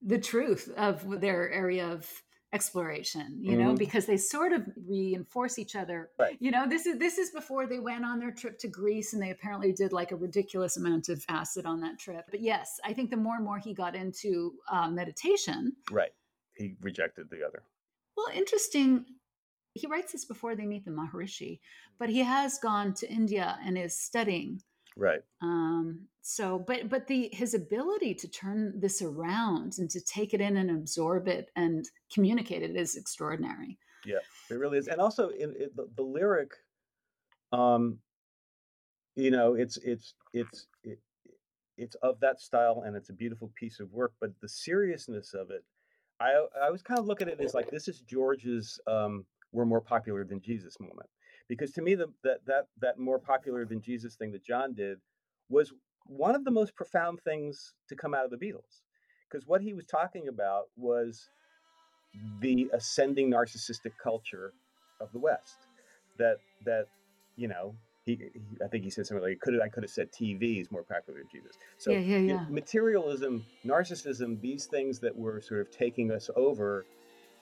the 0.01 0.17
truth 0.19 0.69
of 0.77 1.21
their 1.21 1.49
area 1.51 1.87
of 1.87 2.09
exploration, 2.53 3.37
you 3.41 3.57
know, 3.57 3.73
Mhm. 3.73 3.77
because 3.77 4.05
they 4.05 4.15
sort 4.17 4.53
of 4.53 4.65
reinforce 4.87 5.59
each 5.59 5.75
other. 5.75 6.11
Right. 6.17 6.37
You 6.39 6.49
know, 6.51 6.67
this 6.67 6.85
is 6.85 6.97
this 6.97 7.17
is 7.17 7.31
before 7.31 7.67
they 7.67 7.79
went 7.79 8.05
on 8.05 8.19
their 8.19 8.31
trip 8.31 8.57
to 8.59 8.67
Greece 8.67 9.13
and 9.13 9.21
they 9.21 9.31
apparently 9.31 9.73
did 9.73 9.91
like 9.91 10.11
a 10.11 10.15
ridiculous 10.15 10.77
amount 10.77 11.09
of 11.09 11.23
acid 11.27 11.65
on 11.65 11.81
that 11.81 11.99
trip. 11.99 12.25
But 12.31 12.41
yes, 12.41 12.79
I 12.85 12.93
think 12.93 13.09
the 13.09 13.17
more 13.17 13.35
and 13.35 13.43
more 13.45 13.59
he 13.59 13.73
got 13.73 13.95
into 13.95 14.53
uh, 14.71 14.89
meditation, 14.89 15.75
Right. 15.91 16.13
He 16.55 16.75
rejected 16.81 17.29
the 17.29 17.45
other. 17.45 17.63
well, 18.15 18.27
interesting. 18.33 19.05
He 19.77 19.87
writes 19.87 20.11
this 20.11 20.25
before 20.25 20.55
they 20.55 20.65
meet 20.65 20.85
the 20.85 20.91
Maharishi, 20.91 21.59
but 21.99 22.09
he 22.09 22.19
has 22.19 22.59
gone 22.59 22.93
to 22.95 23.09
India 23.09 23.57
and 23.63 23.77
is 23.77 23.97
studying. 23.97 24.61
Right. 24.97 25.21
Um, 25.41 26.07
so, 26.21 26.59
but 26.59 26.89
but 26.89 27.07
the 27.07 27.29
his 27.31 27.53
ability 27.53 28.15
to 28.15 28.27
turn 28.27 28.73
this 28.79 29.01
around 29.01 29.75
and 29.77 29.89
to 29.91 30.01
take 30.01 30.33
it 30.33 30.41
in 30.41 30.57
and 30.57 30.71
absorb 30.71 31.27
it 31.27 31.51
and 31.55 31.85
communicate 32.11 32.63
it 32.63 32.75
is 32.75 32.95
extraordinary. 32.95 33.77
Yeah, 34.05 34.17
it 34.49 34.55
really 34.55 34.77
is, 34.77 34.87
and 34.87 34.99
also 34.99 35.29
in, 35.29 35.55
in 35.55 35.69
the, 35.75 35.87
the 35.95 36.01
lyric, 36.01 36.51
um, 37.51 37.99
you 39.15 39.31
know, 39.31 39.53
it's 39.53 39.77
it's 39.77 40.15
it's 40.33 40.67
it, 40.83 40.99
it's 41.77 41.95
of 41.95 42.19
that 42.21 42.41
style, 42.41 42.83
and 42.85 42.95
it's 42.95 43.09
a 43.09 43.13
beautiful 43.13 43.51
piece 43.55 43.79
of 43.79 43.91
work. 43.93 44.13
But 44.19 44.31
the 44.41 44.49
seriousness 44.49 45.33
of 45.33 45.51
it, 45.51 45.63
I 46.19 46.45
I 46.61 46.71
was 46.71 46.81
kind 46.81 46.99
of 46.99 47.05
looking 47.05 47.27
at 47.27 47.39
it 47.39 47.43
as 47.43 47.53
like 47.53 47.69
this 47.69 47.87
is 47.87 47.99
George's 48.01 48.79
um, 48.87 49.25
"we're 49.51 49.65
more 49.65 49.81
popular 49.81 50.23
than 50.23 50.41
Jesus" 50.41 50.79
moment, 50.79 51.09
because 51.47 51.71
to 51.73 51.81
me 51.81 51.95
the 51.95 52.07
that 52.23 52.45
that 52.45 52.67
that 52.79 52.99
more 52.99 53.19
popular 53.19 53.65
than 53.65 53.81
Jesus 53.81 54.15
thing 54.15 54.31
that 54.31 54.43
John 54.43 54.73
did 54.73 54.99
was 55.49 55.73
one 56.05 56.35
of 56.35 56.45
the 56.45 56.51
most 56.51 56.75
profound 56.75 57.19
things 57.21 57.73
to 57.89 57.95
come 57.95 58.13
out 58.13 58.25
of 58.25 58.31
the 58.31 58.37
Beatles, 58.37 58.81
because 59.29 59.47
what 59.47 59.61
he 59.61 59.73
was 59.73 59.85
talking 59.85 60.27
about 60.27 60.65
was 60.75 61.29
the 62.41 62.69
ascending 62.73 63.31
narcissistic 63.31 63.91
culture 64.01 64.53
of 64.99 65.11
the 65.11 65.19
West. 65.19 65.57
That 66.17 66.37
that 66.65 66.87
you 67.35 67.47
know 67.47 67.75
he, 68.05 68.15
he 68.15 68.41
I 68.63 68.67
think 68.67 68.83
he 68.83 68.89
said 68.89 69.05
something 69.05 69.23
like 69.23 69.39
could 69.39 69.61
I 69.61 69.69
could 69.69 69.83
have 69.83 69.91
said 69.91 70.11
TV 70.11 70.61
is 70.61 70.71
more 70.71 70.83
popular 70.83 71.19
than 71.19 71.27
Jesus. 71.31 71.57
So 71.77 71.91
Yeah, 71.91 71.99
yeah, 71.99 72.17
yeah. 72.17 72.45
materialism, 72.49 73.45
narcissism, 73.65 74.41
these 74.41 74.65
things 74.65 74.99
that 74.99 75.15
were 75.15 75.41
sort 75.41 75.61
of 75.61 75.71
taking 75.71 76.11
us 76.11 76.29
over. 76.35 76.85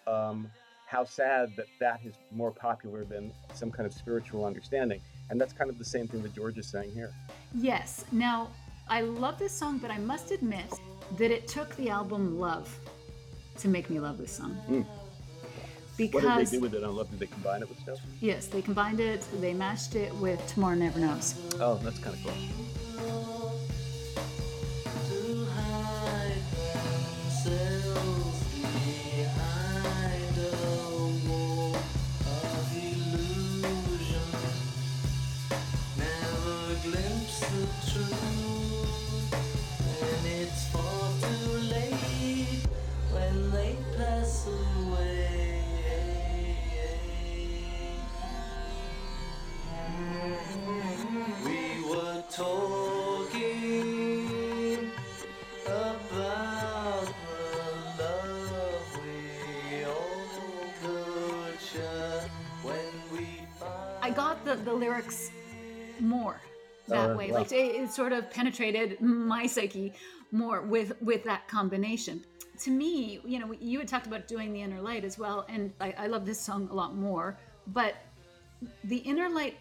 Um, 0.08 0.52
how 0.86 1.04
sad 1.04 1.56
that 1.56 1.68
that 1.80 2.00
is 2.06 2.14
more 2.32 2.52
popular 2.52 3.04
than 3.04 3.32
some 3.54 3.72
kind 3.72 3.86
of 3.88 3.94
spiritual 3.94 4.46
understanding. 4.46 5.02
And 5.30 5.42
that's 5.42 5.54
kind 5.54 5.70
of 5.70 5.78
the 5.78 5.86
same 5.86 6.08
thing 6.08 6.22
that 6.24 6.34
George 6.34 6.58
is 6.58 6.68
saying 6.68 6.92
here. 6.94 7.12
Yes. 7.54 8.06
Now, 8.12 8.50
I 8.88 9.02
love 9.02 9.40
this 9.40 9.52
song, 9.52 9.80
but 9.80 9.90
I 9.90 9.98
must 9.98 10.32
admit 10.32 10.72
that 11.18 11.32
it 11.32 11.48
took 11.48 11.76
the 11.76 11.90
album 11.90 12.40
Love 12.40 12.74
to 13.60 13.68
make 13.68 13.90
me 13.90 14.00
love 14.00 14.18
this 14.18 14.32
song. 14.32 14.58
Mm. 14.70 14.86
Because 15.98 16.24
What 16.24 16.38
did 16.38 16.48
they 16.48 16.52
do 16.58 16.62
with 16.62 16.74
it 16.76 16.84
on 16.84 16.96
Love? 16.96 17.10
Did 17.10 17.20
they 17.20 17.26
combine 17.28 17.62
it 17.62 17.70
with 17.70 17.80
stuff? 17.80 18.00
yes, 18.20 18.48
they 18.48 18.62
combined 18.62 19.00
it, 19.00 19.26
they 19.40 19.54
mashed 19.54 19.96
it 19.96 20.14
with 20.16 20.46
Tomorrow 20.48 20.76
Never 20.76 21.00
Knows. 21.00 21.36
Oh, 21.60 21.80
that's 21.84 22.00
kind 22.00 22.16
of 22.16 22.24
cool. 22.24 22.34
That 67.08 67.18
way. 67.18 67.32
wow. 67.32 67.40
Like 67.40 67.52
it, 67.52 67.76
it 67.76 67.92
sort 67.92 68.12
of 68.14 68.30
penetrated 68.32 69.02
my 69.02 69.46
psyche 69.48 69.94
more 70.32 70.62
with 70.62 70.94
with 71.02 71.24
that 71.26 71.48
combination. 71.48 72.24
To 72.64 72.72
me, 72.72 73.20
you 73.26 73.40
know, 73.40 73.54
you 73.60 73.80
had 73.80 73.88
talked 73.88 74.08
about 74.08 74.28
doing 74.28 74.54
the 74.54 74.62
inner 74.62 74.82
light 74.82 75.04
as 75.04 75.18
well, 75.20 75.46
and 75.50 75.74
I, 75.82 75.94
I 75.98 76.08
love 76.08 76.26
this 76.26 76.40
song 76.40 76.70
a 76.72 76.74
lot 76.74 76.96
more. 76.96 77.38
But 77.68 77.96
the 78.86 78.98
inner 78.98 79.30
light 79.30 79.58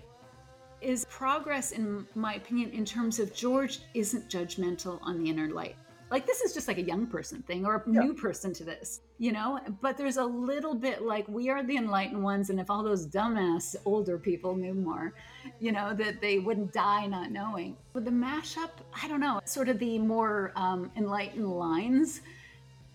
is 0.80 1.04
progress, 1.06 1.72
in 1.72 2.06
my 2.14 2.34
opinion, 2.34 2.70
in 2.70 2.84
terms 2.84 3.18
of 3.18 3.34
George 3.34 3.80
isn't 3.94 4.28
judgmental 4.28 4.98
on 5.02 5.22
the 5.22 5.28
inner 5.30 5.48
light. 5.48 5.76
Like 6.10 6.26
this 6.26 6.40
is 6.42 6.52
just 6.54 6.68
like 6.68 6.78
a 6.78 6.82
young 6.82 7.06
person 7.06 7.42
thing 7.42 7.64
or 7.66 7.76
a 7.76 7.82
Yeah. 7.90 8.00
new 8.02 8.14
person 8.14 8.52
to 8.54 8.64
this, 8.64 9.00
you 9.18 9.32
know? 9.32 9.60
But 9.80 9.96
there's 9.96 10.16
a 10.16 10.24
little 10.24 10.74
bit 10.74 11.02
like 11.02 11.26
we 11.28 11.48
are 11.50 11.62
the 11.62 11.76
enlightened 11.76 12.22
ones, 12.22 12.50
and 12.50 12.58
if 12.60 12.70
all 12.70 12.82
those 12.82 13.06
dumbass 13.06 13.76
older 13.84 14.18
people 14.18 14.56
knew 14.56 14.74
more, 14.74 15.14
you 15.60 15.72
know, 15.72 15.94
that 15.94 16.20
they 16.20 16.38
wouldn't 16.38 16.72
die 16.72 17.06
not 17.06 17.30
knowing. 17.30 17.76
With 17.92 18.04
the 18.04 18.10
mashup, 18.10 18.70
I 19.02 19.08
don't 19.08 19.20
know, 19.20 19.40
sort 19.44 19.68
of 19.68 19.78
the 19.78 19.98
more 19.98 20.52
um, 20.56 20.90
enlightened 20.96 21.48
lines 21.48 22.20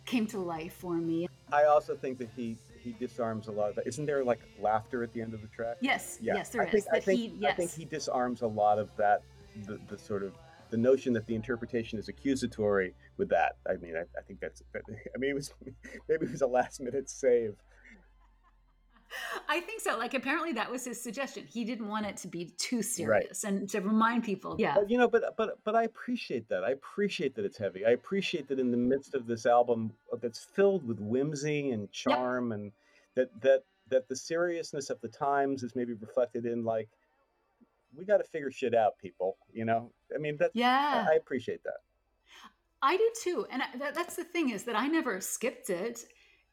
came 0.06 0.26
to 0.28 0.40
life 0.40 0.74
for 0.74 0.96
me. 0.96 1.28
I 1.52 1.66
also 1.66 1.96
think 1.96 2.18
that 2.20 2.30
he 2.36 2.58
he 2.82 2.94
disarms 2.94 3.48
a 3.48 3.52
lot 3.52 3.70
of 3.70 3.76
that. 3.76 3.88
Isn't 3.88 4.06
there 4.06 4.24
like 4.24 4.40
laughter 4.62 5.04
at 5.04 5.12
the 5.12 5.22
end 5.22 5.34
of 5.34 5.42
the 5.42 5.48
track? 5.48 5.78
Yes, 5.82 6.18
Yeah, 6.22 6.36
yes, 6.36 6.50
there 6.50 6.62
I 6.62 6.66
is. 6.66 6.72
think, 6.72 6.86
I 6.94 7.00
think, 7.02 7.20
he, 7.20 7.34
yes. 7.38 7.52
I 7.52 7.56
think 7.56 7.72
he 7.72 7.86
disarms 7.86 8.42
a 8.42 8.48
lot 8.48 8.80
of 8.80 8.90
that, 8.96 9.22
the, 9.66 9.80
the 9.90 9.98
sort 9.98 10.24
of 10.24 10.34
the 10.70 10.78
notion 10.78 11.12
that 11.14 11.28
the 11.28 11.36
interpretation 11.36 12.00
is 12.00 12.08
accusatory 12.08 12.94
with 13.20 13.30
that. 13.30 13.58
I 13.70 13.76
mean, 13.76 13.96
I, 13.96 14.02
I 14.18 14.24
think 14.26 14.40
that's. 14.40 14.64
I 14.76 15.18
mean, 15.18 15.32
it 15.32 15.36
was 15.36 15.54
maybe 16.10 16.26
it 16.26 16.32
was 16.32 16.42
a 16.42 16.48
last 16.48 16.82
minute 16.82 17.10
save. 17.10 17.56
I 19.48 19.60
think 19.60 19.82
so. 19.82 19.98
Like 19.98 20.14
apparently 20.14 20.54
that 20.54 20.70
was 20.70 20.86
his 20.86 21.02
suggestion. 21.02 21.46
He 21.52 21.64
didn't 21.66 21.88
want 21.88 22.06
it 22.06 22.18
to 22.18 22.28
be 22.28 22.46
too 22.58 22.82
serious 22.82 23.44
and 23.44 23.68
to 23.70 23.82
remind 23.82 24.24
people. 24.24 24.56
Yeah. 24.60 24.76
But, 24.76 24.90
you 24.90 24.98
know, 24.98 25.08
but 25.08 25.36
but 25.36 25.58
but 25.64 25.76
I 25.76 25.84
appreciate 25.84 26.48
that. 26.50 26.64
I 26.64 26.72
appreciate 26.72 27.36
that 27.36 27.46
it's 27.46 27.58
heavy. 27.58 27.86
I 27.86 27.92
appreciate 27.92 28.48
that 28.50 28.60
in 28.60 28.72
the 28.72 28.78
midst 28.78 29.16
of 29.16 29.26
this 29.26 29.46
album 29.46 29.92
uh, 30.14 30.18
that's 30.22 30.44
filled 30.44 30.88
with 30.88 31.00
whimsy 31.00 31.72
and 31.72 31.92
charm, 31.92 32.52
and 32.52 32.72
that 33.16 33.30
that 33.42 33.64
that 33.90 34.08
the 34.08 34.16
seriousness 34.16 34.92
of 34.92 35.02
the 35.02 35.08
times 35.08 35.64
is 35.64 35.76
maybe 35.76 35.94
reflected 35.94 36.46
in 36.46 36.64
like 36.64 36.90
we 37.96 38.06
got 38.06 38.18
to 38.18 38.24
figure 38.24 38.52
shit 38.52 38.76
out, 38.76 39.00
people. 39.00 39.38
You 39.52 39.66
know, 39.66 39.92
I 40.14 40.20
mean, 40.20 40.38
that's 40.38 40.56
Yeah. 40.56 41.08
I 41.10 41.16
appreciate 41.16 41.64
that. 41.64 41.80
I 42.82 42.98
do 42.98 43.10
too. 43.24 43.46
And 43.52 43.62
I, 43.62 43.66
that, 43.78 43.96
that's 43.96 44.16
the 44.16 44.24
thing 44.24 44.50
is 44.50 44.64
that 44.66 44.76
I 44.76 44.88
never 44.88 45.20
skipped 45.22 45.70
it. 45.70 46.06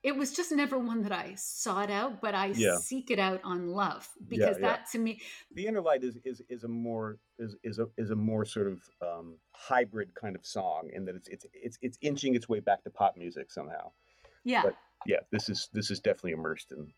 It 0.03 0.15
was 0.17 0.33
just 0.33 0.53
never 0.53 0.79
one 0.79 1.03
that 1.03 1.13
I 1.13 1.35
sought 1.37 1.91
out, 1.91 2.21
but 2.21 2.35
I 2.35 2.47
Yeah. 2.55 2.77
seek 2.79 3.11
it 3.11 3.19
out 3.19 3.41
on 3.43 3.69
love 3.69 4.09
because 4.29 4.57
yeah. 4.61 4.69
that 4.69 4.91
to 4.93 4.99
me, 4.99 5.21
The 5.55 5.67
inner 5.67 5.81
light 5.81 6.05
is 6.05 6.17
is 6.25 6.43
is 6.49 6.65
a 6.65 6.69
more 6.69 7.19
is 7.39 7.57
is 7.65 7.79
a 7.79 7.87
is 7.97 8.11
a 8.11 8.15
more 8.17 8.45
sort 8.45 8.69
of 8.69 8.81
um, 9.03 9.37
hybrid 9.53 10.15
kind 10.15 10.37
of 10.37 10.47
song 10.47 10.91
in 10.93 11.05
that 11.07 11.17
it's 11.17 11.29
it's 11.29 11.47
it's 11.53 11.79
it's 11.83 11.99
inching 12.03 12.35
its 12.35 12.49
way 12.49 12.61
back 12.61 12.85
to 12.85 12.91
pop 12.91 13.17
music 13.17 13.51
somehow. 13.51 13.91
yeah. 14.45 14.63
But- 14.65 14.77
Yeah, 15.07 15.21
this 15.31 15.49
is 15.49 15.69
this 15.73 15.91
is 15.91 16.01
definitely 16.01 16.33
immersed 16.33 16.73
in. 16.73 16.93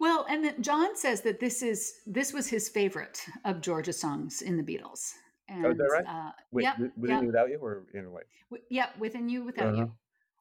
Well, 0.00 0.26
and 0.28 0.44
then 0.44 0.60
John 0.62 0.96
says 0.96 1.20
that 1.22 1.38
this 1.38 1.62
is 1.62 2.00
this 2.06 2.32
was 2.32 2.48
his 2.48 2.68
favorite 2.68 3.24
of 3.44 3.60
George's 3.60 4.00
songs 4.00 4.42
in 4.42 4.56
the 4.56 4.62
Beatles. 4.62 5.12
And, 5.48 5.66
Oh, 5.66 5.70
is 5.70 5.78
that 5.78 5.84
right? 5.92 6.06
Uh, 6.06 6.32
Wait, 6.50 6.62
yep, 6.64 6.78
within 6.96 7.10
yep, 7.16 7.20
you 7.22 7.26
without 7.26 7.48
you 7.50 7.58
or 7.58 7.82
inner 7.94 8.08
light? 8.08 8.24
wi- 8.50 8.64
yep, 8.70 8.96
within 8.98 9.28
you, 9.28 9.44
without 9.44 9.68
Uh-huh. 9.74 9.82
you. 9.82 9.92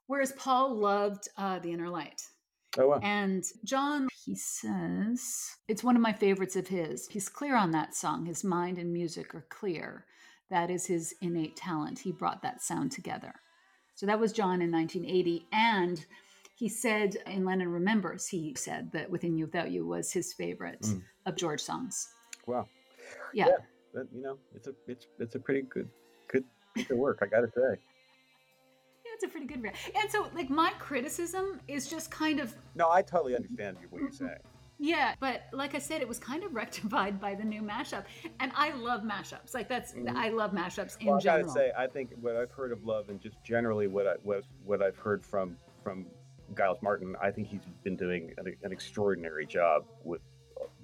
Whereas 0.08 0.32
Paul 0.34 0.76
loved 0.76 1.28
uh, 1.38 1.60
the 1.60 1.72
Inner 1.72 1.90
Light. 1.90 2.22
Oh 2.78 2.88
wow. 2.90 3.00
And 3.02 3.44
John, 3.64 4.08
he 4.26 4.36
says, 4.36 5.56
it's 5.68 5.84
one 5.84 5.96
of 5.96 6.02
my 6.02 6.14
favorites 6.14 6.56
of 6.56 6.68
his. 6.68 7.08
He's 7.08 7.30
clear 7.30 7.56
on 7.56 7.72
that 7.72 7.96
song. 7.96 8.26
His 8.26 8.44
mind 8.44 8.78
and 8.78 8.92
music 8.94 9.34
are 9.36 9.46
clear. 9.50 10.06
That 10.50 10.70
is 10.70 10.86
his 10.86 11.14
innate 11.22 11.56
talent. 11.56 12.00
He 12.00 12.12
brought 12.12 12.42
that 12.42 12.62
sound 12.62 12.92
together. 12.92 13.34
So 13.96 14.06
that 14.06 14.20
was 14.20 14.32
John 14.34 14.62
in 14.62 14.72
1980. 14.72 15.48
And 15.54 16.06
he 16.56 16.68
said 16.70 17.16
in 17.26 17.46
Lennon 17.46 17.70
Remembers, 17.70 18.28
he 18.28 18.54
said 18.56 18.92
that 18.92 19.10
Within 19.10 19.38
You 19.38 19.46
Without 19.46 19.72
You 19.72 19.86
was 19.86 20.12
his 20.12 20.34
favorite 20.34 20.82
Mm. 20.82 21.04
of 21.26 21.36
George 21.38 21.62
songs. 21.62 22.10
Wow. 22.48 22.68
Yeah. 23.34 23.48
Yeah. 23.48 23.54
That, 23.94 24.08
you 24.14 24.22
know, 24.22 24.38
it's 24.56 24.68
a 24.68 24.74
it's 24.88 25.08
it's 25.20 25.36
a 25.36 25.40
pretty 25.40 25.64
good 25.64 25.90
good 26.28 26.44
piece 26.76 26.90
of 26.92 26.98
work. 26.98 27.20
I 27.22 27.26
got 27.26 27.42
to 27.42 27.48
say. 27.48 27.80
Yeah, 29.06 29.12
it's 29.16 29.24
a 29.24 29.28
pretty 29.28 29.48
good. 29.48 29.62
Re- 29.62 29.74
and 30.00 30.10
so, 30.10 30.28
like, 30.36 30.50
my 30.50 30.72
criticism 30.80 31.60
is 31.68 31.88
just 31.88 32.10
kind 32.12 32.40
of 32.40 32.56
No, 32.76 32.90
I 32.90 33.02
totally 33.02 33.36
understand 33.36 33.78
you- 33.82 33.88
what 33.90 34.02
you're 34.02 34.12
saying. 34.12 34.38
Yeah, 34.84 35.14
but 35.20 35.44
like 35.54 35.76
I 35.76 35.78
said, 35.80 36.02
it 36.02 36.08
was 36.08 36.18
kind 36.18 36.44
of 36.44 36.56
rectified 36.64 37.20
by 37.20 37.36
the 37.36 37.44
new 37.44 37.62
mashup, 37.62 38.06
and 38.40 38.52
I 38.56 38.72
love 38.76 39.02
mashups. 39.02 39.54
Like 39.54 39.68
that's 39.68 39.94
Mhm. 39.94 40.16
I 40.16 40.30
love 40.30 40.52
mashups 40.52 41.00
in 41.00 41.08
Well, 41.08 41.18
I 41.18 41.20
general. 41.20 41.48
gotta 41.48 41.54
say, 41.54 41.72
I 41.78 41.88
think 41.88 42.12
what 42.22 42.36
I've 42.36 42.52
heard 42.52 42.72
of 42.72 42.84
Love 42.86 43.10
and 43.10 43.20
just 43.22 43.36
generally 43.44 43.88
what 43.88 44.08
I 44.08 44.14
what 44.24 44.44
what 44.66 44.82
I've 44.82 44.98
heard 44.98 45.24
from 45.26 45.58
from 45.84 46.06
Giles 46.58 46.82
Martin, 46.82 47.16
I 47.22 47.30
think 47.32 47.48
he's 47.48 47.62
been 47.84 47.96
doing 47.96 48.34
an, 48.38 48.56
an 48.64 48.72
extraordinary 48.72 49.46
job 49.46 49.86
with 50.04 50.22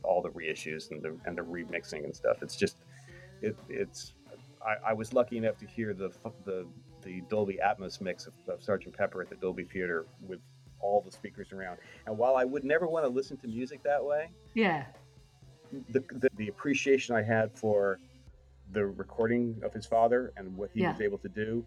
all 0.03 0.21
the 0.21 0.29
reissues 0.29 0.91
and 0.91 1.01
the 1.01 1.17
and 1.25 1.37
the 1.37 1.41
remixing 1.41 2.03
and 2.03 2.15
stuff. 2.15 2.43
It's 2.43 2.55
just 2.55 2.77
it 3.41 3.55
it's 3.69 4.13
I, 4.65 4.89
I 4.89 4.93
was 4.93 5.13
lucky 5.13 5.37
enough 5.37 5.57
to 5.59 5.65
hear 5.67 5.93
the 5.93 6.11
the 6.45 6.67
the 7.03 7.21
Dolby 7.29 7.59
Atmos 7.63 8.01
mix 8.01 8.27
of, 8.27 8.33
of 8.47 8.61
Sergeant 8.61 8.97
Pepper 8.97 9.21
at 9.21 9.29
the 9.29 9.35
Dolby 9.35 9.63
Theater 9.65 10.05
with 10.21 10.39
all 10.79 11.01
the 11.01 11.11
speakers 11.11 11.51
around. 11.51 11.77
And 12.05 12.17
while 12.17 12.35
I 12.35 12.43
would 12.43 12.63
never 12.63 12.87
want 12.87 13.05
to 13.05 13.09
listen 13.09 13.37
to 13.37 13.47
music 13.47 13.81
that 13.83 14.03
way, 14.03 14.29
yeah, 14.53 14.85
the, 15.89 15.99
the, 16.11 16.29
the 16.35 16.47
appreciation 16.49 17.15
I 17.15 17.21
had 17.23 17.51
for 17.57 17.99
the 18.73 18.85
recording 18.85 19.59
of 19.63 19.73
his 19.73 19.85
father 19.85 20.33
and 20.37 20.55
what 20.57 20.69
he 20.73 20.81
was 20.85 20.99
able 21.01 21.17
to 21.19 21.29
do, 21.29 21.65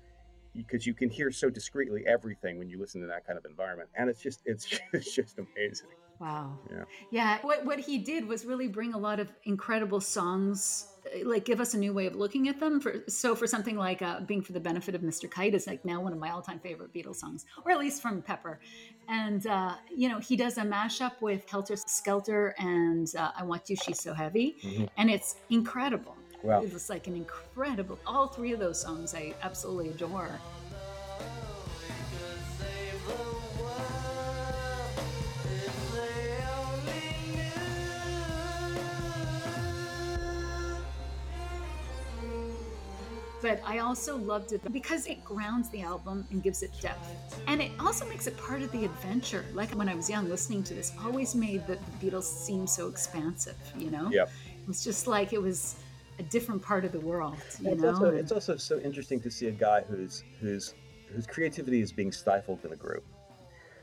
because 0.54 0.86
you 0.86 0.94
can 0.94 1.08
hear 1.08 1.30
so 1.30 1.48
discreetly 1.48 2.04
everything 2.06 2.58
when 2.58 2.68
you 2.68 2.78
listen 2.78 3.00
to 3.00 3.06
that 3.06 3.26
kind 3.26 3.38
of 3.38 3.44
environment, 3.46 3.88
and 3.94 4.10
it's 4.10 4.20
just 4.20 4.42
it's 4.44 4.78
it's 4.92 5.14
just 5.14 5.38
amazing. 5.38 5.88
wow, 6.18 6.58
Yeah. 6.70 6.84
yeah. 7.10 7.38
What 7.42 7.64
what 7.64 7.78
he 7.80 7.98
did 7.98 8.26
was 8.28 8.44
really 8.44 8.68
bring 8.68 8.92
a 8.94 8.98
lot 8.98 9.20
of 9.20 9.32
incredible 9.44 10.00
songs, 10.00 10.86
like 11.24 11.44
give 11.44 11.60
us 11.60 11.74
a 11.74 11.78
new 11.78 11.92
way 11.92 12.06
of 12.06 12.14
looking 12.14 12.48
at 12.48 12.60
them. 12.60 12.80
For 12.80 13.02
so 13.08 13.34
for 13.34 13.46
something 13.46 13.76
like 13.76 14.02
uh, 14.02 14.20
"Being 14.20 14.42
for 14.42 14.52
the 14.52 14.60
Benefit 14.60 14.94
of 14.94 15.02
Mr. 15.02 15.30
Kite" 15.30 15.54
is 15.54 15.66
like 15.66 15.84
now 15.84 16.00
one 16.00 16.12
of 16.12 16.18
my 16.18 16.30
all 16.30 16.42
time 16.42 16.60
favorite 16.60 16.92
Beatles 16.92 17.16
songs, 17.16 17.44
or 17.64 17.72
at 17.72 17.78
least 17.78 18.02
from 18.02 18.22
Pepper. 18.22 18.60
And 19.08 19.46
uh, 19.46 19.74
you 19.94 20.08
know 20.08 20.18
he 20.18 20.36
does 20.36 20.58
a 20.58 20.62
mashup 20.62 21.20
with 21.20 21.48
Helter 21.48 21.76
Skelter 21.76 22.54
and 22.58 23.06
uh, 23.18 23.30
"I 23.36 23.44
Want 23.44 23.68
You, 23.68 23.76
She's 23.76 24.00
So 24.02 24.14
Heavy," 24.14 24.56
Mhm. 24.64 24.88
and 24.96 25.10
it's 25.10 25.36
incredible. 25.50 26.16
Wow. 26.42 26.62
It 26.62 26.72
was 26.72 26.88
like 26.88 27.06
an 27.06 27.16
incredible. 27.16 27.98
All 28.06 28.28
three 28.28 28.52
of 28.52 28.60
those 28.60 28.80
songs 28.80 29.14
I 29.14 29.34
absolutely 29.42 29.90
adore. 29.90 30.40
But 43.40 43.60
I 43.64 43.78
also 43.78 44.16
loved 44.16 44.52
it 44.52 44.60
because 44.72 45.06
it 45.06 45.24
grounds 45.24 45.70
the 45.70 45.82
album 45.82 46.26
and 46.30 46.42
gives 46.42 46.62
it 46.62 46.70
depth. 46.80 47.08
And 47.46 47.62
it 47.62 47.70
also 47.80 48.06
makes 48.06 48.26
it 48.26 48.36
part 48.36 48.62
of 48.62 48.70
the 48.72 48.84
adventure. 48.84 49.44
Like 49.54 49.70
when 49.70 49.88
I 49.88 49.94
was 49.94 50.10
young, 50.10 50.28
listening 50.28 50.62
to 50.64 50.74
this 50.74 50.92
always 51.02 51.34
made 51.34 51.66
the, 51.66 51.78
the 52.00 52.10
Beatles 52.10 52.24
seem 52.24 52.66
so 52.66 52.88
expansive, 52.88 53.56
you 53.76 53.90
know? 53.90 54.10
Yep. 54.10 54.30
was 54.66 54.84
just 54.84 55.06
like 55.06 55.32
it 55.32 55.40
was 55.40 55.76
a 56.18 56.22
different 56.24 56.62
part 56.62 56.84
of 56.84 56.92
the 56.92 57.00
world. 57.00 57.38
You 57.60 57.72
it's 57.72 57.82
know, 57.82 57.88
also, 57.88 58.04
it's 58.10 58.32
also 58.32 58.56
so 58.56 58.78
interesting 58.80 59.20
to 59.22 59.30
see 59.30 59.46
a 59.48 59.52
guy 59.52 59.80
whose 59.82 60.22
whose 60.40 60.74
whose 61.12 61.26
creativity 61.26 61.80
is 61.80 61.90
being 61.90 62.12
stifled 62.12 62.64
in 62.64 62.72
a 62.72 62.76
group, 62.76 63.04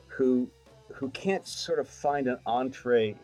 who 0.07 0.49
who 0.93 1.09
can't 1.09 1.45
sort 1.45 1.79
of 1.79 1.89
find 1.89 2.27
an 2.27 2.38
entree 2.45 3.15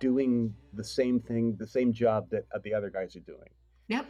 doing 0.00 0.54
the 0.72 0.82
same 0.84 1.20
thing, 1.20 1.54
the 1.56 1.66
same 1.66 1.92
job 1.92 2.28
that 2.30 2.44
the 2.62 2.72
other 2.74 2.90
guys 2.90 3.14
are 3.14 3.20
doing. 3.20 3.50
yep. 3.88 4.06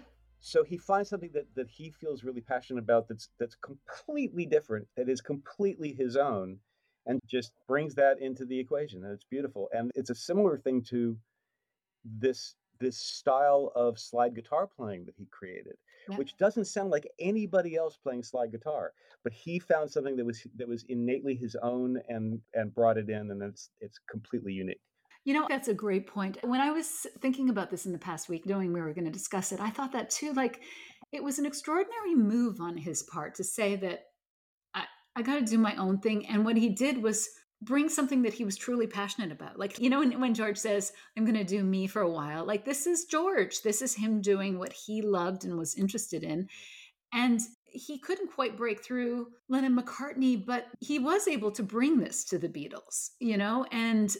So 0.46 0.62
he 0.62 0.76
finds 0.76 1.08
something 1.08 1.32
that, 1.32 1.54
that 1.54 1.70
he 1.70 1.90
feels 1.90 2.22
really 2.22 2.42
passionate 2.42 2.80
about 2.80 3.08
that's 3.08 3.30
that's 3.38 3.54
completely 3.56 4.44
different, 4.44 4.88
that 4.94 5.08
is 5.08 5.22
completely 5.22 5.94
his 5.94 6.16
own, 6.18 6.60
and 7.06 7.18
just 7.26 7.52
brings 7.66 7.94
that 7.94 8.20
into 8.20 8.44
the 8.44 8.58
equation. 8.58 9.02
And 9.04 9.14
it's 9.14 9.24
beautiful. 9.24 9.70
And 9.72 9.90
it's 9.94 10.10
a 10.10 10.14
similar 10.14 10.58
thing 10.58 10.82
to 10.84 11.18
this 12.04 12.56
this 12.80 12.98
style 12.98 13.72
of 13.74 13.98
slide 13.98 14.34
guitar 14.34 14.66
playing 14.66 15.06
that 15.06 15.14
he 15.16 15.26
created, 15.26 15.76
Yeah. 16.08 16.18
which 16.18 16.36
doesn't 16.36 16.66
sound 16.66 16.90
like 16.90 17.08
anybody 17.18 17.76
else 17.76 17.96
playing 17.96 18.22
slide 18.24 18.52
guitar, 18.52 18.92
but 19.22 19.32
he 19.32 19.58
found 19.58 19.90
something 19.90 20.16
that 20.16 20.26
was 20.26 20.46
that 20.56 20.68
was 20.68 20.84
innately 20.84 21.36
his 21.36 21.56
own 21.56 22.02
and 22.08 22.42
and 22.52 22.74
brought 22.74 22.98
it 22.98 23.08
in, 23.08 23.30
and 23.30 23.42
it's 23.42 23.70
it's 23.80 23.98
completely 23.98 24.52
unique. 24.52 24.82
You 25.24 25.34
know, 25.34 25.46
that's 25.48 25.68
a 25.68 25.74
great 25.74 26.06
point. 26.06 26.38
When 26.42 26.60
I 26.60 26.70
was 26.70 27.06
thinking 27.20 27.48
about 27.48 27.70
this 27.70 27.86
in 27.86 27.92
the 27.92 27.98
past 27.98 28.28
week, 28.28 28.46
knowing 28.46 28.72
we 28.72 28.80
were 28.80 28.92
going 28.92 29.06
to 29.06 29.10
discuss 29.10 29.52
it, 29.52 29.60
I 29.60 29.70
thought 29.70 29.92
that 29.92 30.10
too. 30.10 30.32
Like, 30.32 30.60
it 31.12 31.22
was 31.22 31.38
an 31.38 31.46
extraordinary 31.46 32.14
move 32.14 32.60
on 32.60 32.76
his 32.76 33.02
part 33.04 33.34
to 33.36 33.44
say 33.44 33.76
that 33.76 34.00
I, 34.74 34.84
I 35.16 35.22
got 35.22 35.36
to 35.36 35.44
do 35.44 35.58
my 35.58 35.76
own 35.76 36.00
thing. 36.00 36.26
And 36.26 36.44
what 36.44 36.56
he 36.56 36.68
did 36.68 37.02
was 37.02 37.28
bring 37.62 37.88
something 37.88 38.22
that 38.22 38.34
he 38.34 38.44
was 38.44 38.56
truly 38.56 38.86
passionate 38.86 39.32
about. 39.32 39.58
Like, 39.58 39.78
you 39.78 39.88
know, 39.88 40.00
when, 40.00 40.20
when 40.20 40.34
George 40.34 40.58
says, 40.58 40.92
I'm 41.16 41.24
going 41.24 41.38
to 41.38 41.44
do 41.44 41.64
me 41.64 41.86
for 41.86 42.02
a 42.02 42.10
while, 42.10 42.44
like, 42.44 42.66
this 42.66 42.86
is 42.86 43.06
George. 43.06 43.62
This 43.62 43.80
is 43.80 43.94
him 43.94 44.20
doing 44.20 44.58
what 44.58 44.72
he 44.72 45.00
loved 45.00 45.44
and 45.44 45.56
was 45.56 45.74
interested 45.74 46.22
in. 46.22 46.48
And 47.14 47.40
he 47.64 47.98
couldn't 47.98 48.32
quite 48.32 48.56
break 48.56 48.84
through 48.84 49.28
Lennon 49.48 49.76
McCartney, 49.76 50.44
but 50.44 50.66
he 50.80 50.98
was 50.98 51.26
able 51.26 51.50
to 51.52 51.62
bring 51.62 51.98
this 51.98 52.24
to 52.26 52.38
the 52.38 52.48
Beatles, 52.48 53.10
you 53.20 53.36
know, 53.38 53.64
and 53.72 54.14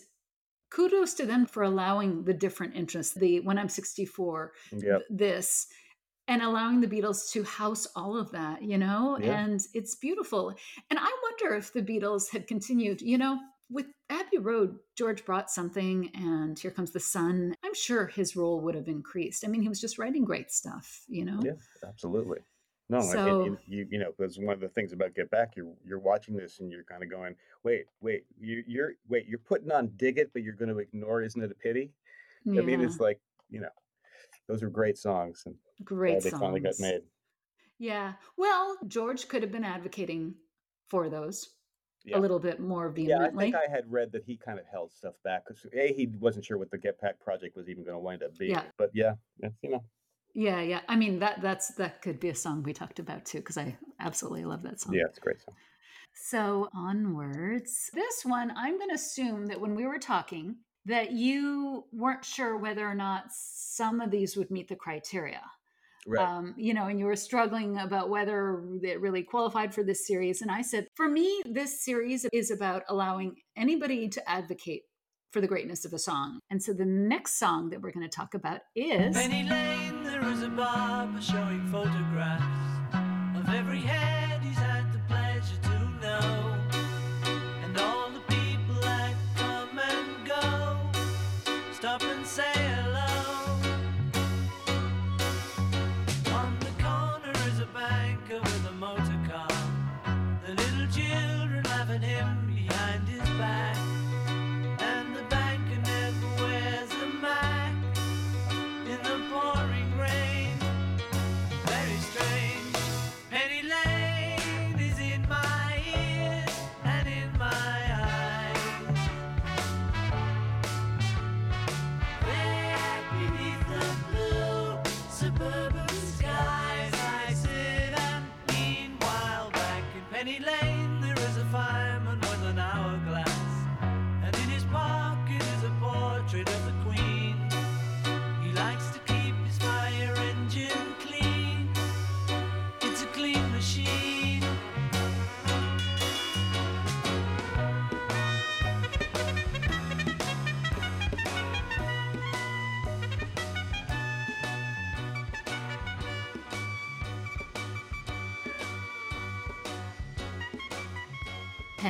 kudos 0.70 1.14
to 1.14 1.26
them 1.26 1.46
for 1.46 1.62
allowing 1.62 2.24
the 2.24 2.34
different 2.34 2.74
interests 2.74 3.14
the 3.14 3.40
when 3.40 3.58
i'm 3.58 3.68
64 3.68 4.52
Yeah. 4.72 4.78
th- 4.80 5.02
this 5.10 5.66
and 6.26 6.40
allowing 6.42 6.80
the 6.80 6.86
beatles 6.88 7.30
to 7.32 7.42
house 7.44 7.86
all 7.94 8.16
of 8.16 8.30
that 8.32 8.62
you 8.62 8.78
know 8.78 9.18
Yeah. 9.20 9.44
and 9.44 9.60
it's 9.74 9.94
beautiful 9.96 10.54
and 10.90 10.98
i 10.98 11.10
wonder 11.22 11.56
if 11.56 11.72
the 11.72 11.82
beatles 11.82 12.30
had 12.30 12.46
continued 12.46 13.00
you 13.02 13.18
know 13.18 13.38
with 13.70 13.86
abbey 14.10 14.38
road 14.38 14.76
george 14.96 15.24
brought 15.24 15.50
something 15.50 16.10
and 16.14 16.58
here 16.58 16.70
comes 16.70 16.92
the 16.92 17.00
sun 17.00 17.54
i'm 17.64 17.74
sure 17.74 18.06
his 18.06 18.36
role 18.36 18.60
would 18.60 18.74
have 18.74 18.88
increased 18.88 19.44
i 19.44 19.48
mean 19.48 19.62
he 19.62 19.68
was 19.68 19.80
just 19.80 19.98
writing 19.98 20.24
great 20.24 20.50
stuff 20.50 21.02
you 21.08 21.24
know 21.24 21.40
Yeah, 21.42 21.52
absolutely. 21.86 22.38
No, 22.90 23.00
So- 23.00 23.44
and, 23.44 23.58
you 23.66 23.86
you 23.90 23.98
know 23.98 24.12
because 24.16 24.38
one 24.38 24.52
of 24.54 24.60
the 24.60 24.68
things 24.68 24.92
about 24.92 25.14
Get 25.14 25.30
Back, 25.30 25.56
you're 25.56 25.72
you're 25.84 25.98
watching 25.98 26.36
this 26.36 26.60
and 26.60 26.70
you're 26.70 26.84
kind 26.84 27.02
of 27.02 27.10
going, 27.10 27.34
wait, 27.62 27.86
wait, 28.00 28.26
you 28.38 28.62
you're 28.66 28.92
wait, 29.08 29.26
you're 29.26 29.38
putting 29.38 29.70
on 29.72 29.90
Dig 29.96 30.18
It, 30.18 30.32
but 30.32 30.42
you're 30.42 30.54
going 30.54 30.68
to 30.68 30.78
ignore 30.78 31.22
Isn't 31.22 31.42
It 31.42 31.50
a 31.50 31.54
Pity? 31.54 31.92
I 32.46 32.50
mean, 32.50 32.80
it's 32.82 33.00
like 33.00 33.20
you 33.48 33.60
know, 33.60 33.70
those 34.48 34.62
are 34.62 34.68
great 34.68 34.98
songs, 34.98 35.42
and 35.46 35.54
great 35.82 36.22
they 36.22 36.28
songs 36.30 36.40
finally 36.40 36.60
got 36.60 36.74
made. 36.78 37.02
yeah 37.78 38.12
well 38.36 38.76
george 38.86 39.26
could 39.28 39.42
have 39.42 39.50
been 39.50 39.64
advocating 39.64 40.34
for 40.88 41.08
those 41.08 41.54
Yeah. 42.04 42.18
a 42.18 42.20
little 42.20 42.38
bit 42.38 42.60
more 42.60 42.86
Yeah, 42.94 43.16
I 43.16 43.18
vehemently 43.18 43.44
think 43.46 43.56
I 43.56 43.68
had 43.70 43.90
read 43.90 44.12
that 44.12 44.24
he 44.24 44.36
kind 44.36 44.58
of 44.60 44.66
held 44.70 44.92
stuff 44.92 45.14
back 45.24 45.44
because 45.46 45.64
a 45.72 45.92
he 45.92 46.06
wasn't 46.20 46.44
sure 46.44 46.58
what 46.58 46.70
the 46.70 46.78
Get 46.78 47.00
Back 47.00 47.18
project 47.18 47.56
was 47.56 47.68
even 47.68 47.82
going 47.82 47.94
to 47.96 47.98
wind 48.00 48.22
up 48.22 48.36
being. 48.38 48.50
Yeah. 48.52 48.64
But 48.76 48.90
yeah, 48.94 49.14
you 49.62 49.70
know, 49.70 49.84
Yeah, 50.34 50.60
yeah. 50.60 50.80
I 50.88 50.96
mean 50.96 51.20
that 51.20 51.40
that's 51.40 51.68
that 51.74 52.02
could 52.02 52.18
be 52.18 52.28
a 52.28 52.34
song 52.34 52.62
we 52.62 52.72
talked 52.72 52.98
about 52.98 53.24
too 53.24 53.38
because 53.38 53.56
I 53.56 53.76
absolutely 54.00 54.44
love 54.44 54.62
that 54.62 54.80
song. 54.80 54.94
yeah, 54.94 55.04
it's 55.08 55.18
a 55.18 55.20
great 55.20 55.40
song. 55.40 55.54
So 56.14 56.68
onwards. 56.74 57.90
This 57.92 58.24
one, 58.24 58.52
I'm 58.56 58.78
going 58.78 58.90
to 58.90 58.94
assume 58.94 59.46
that 59.46 59.60
when 59.60 59.74
we 59.74 59.86
were 59.86 59.98
talking, 59.98 60.56
that 60.86 61.12
you 61.12 61.84
weren't 61.92 62.24
sure 62.24 62.56
whether 62.56 62.86
or 62.86 62.94
not 62.94 63.24
some 63.30 64.00
of 64.00 64.10
these 64.10 64.36
would 64.36 64.50
meet 64.50 64.68
the 64.68 64.76
criteria. 64.76 65.40
Right. 66.06 66.26
Um, 66.26 66.54
you 66.56 66.74
know, 66.74 66.86
and 66.86 67.00
you 67.00 67.06
were 67.06 67.16
struggling 67.16 67.78
about 67.78 68.10
whether 68.10 68.62
it 68.82 69.00
really 69.00 69.22
qualified 69.22 69.74
for 69.74 69.82
this 69.82 70.06
series. 70.06 70.42
And 70.42 70.50
I 70.50 70.60
said, 70.60 70.86
for 70.94 71.08
me, 71.08 71.42
this 71.46 71.82
series 71.82 72.26
is 72.32 72.50
about 72.50 72.82
allowing 72.88 73.36
anybody 73.56 74.08
to 74.10 74.30
advocate 74.30 74.82
for 75.32 75.40
the 75.40 75.48
greatness 75.48 75.84
of 75.86 75.94
a 75.94 75.98
song. 75.98 76.40
And 76.50 76.62
so 76.62 76.74
the 76.74 76.84
next 76.84 77.38
song 77.38 77.70
that 77.70 77.80
we're 77.80 77.90
going 77.90 78.08
to 78.08 78.14
talk 78.14 78.34
about 78.34 78.60
is 78.76 79.16
barber 80.56 81.20
showing 81.20 81.66
photographs 81.66 82.44
of 83.36 83.54
every 83.54 83.80
head 83.80 84.23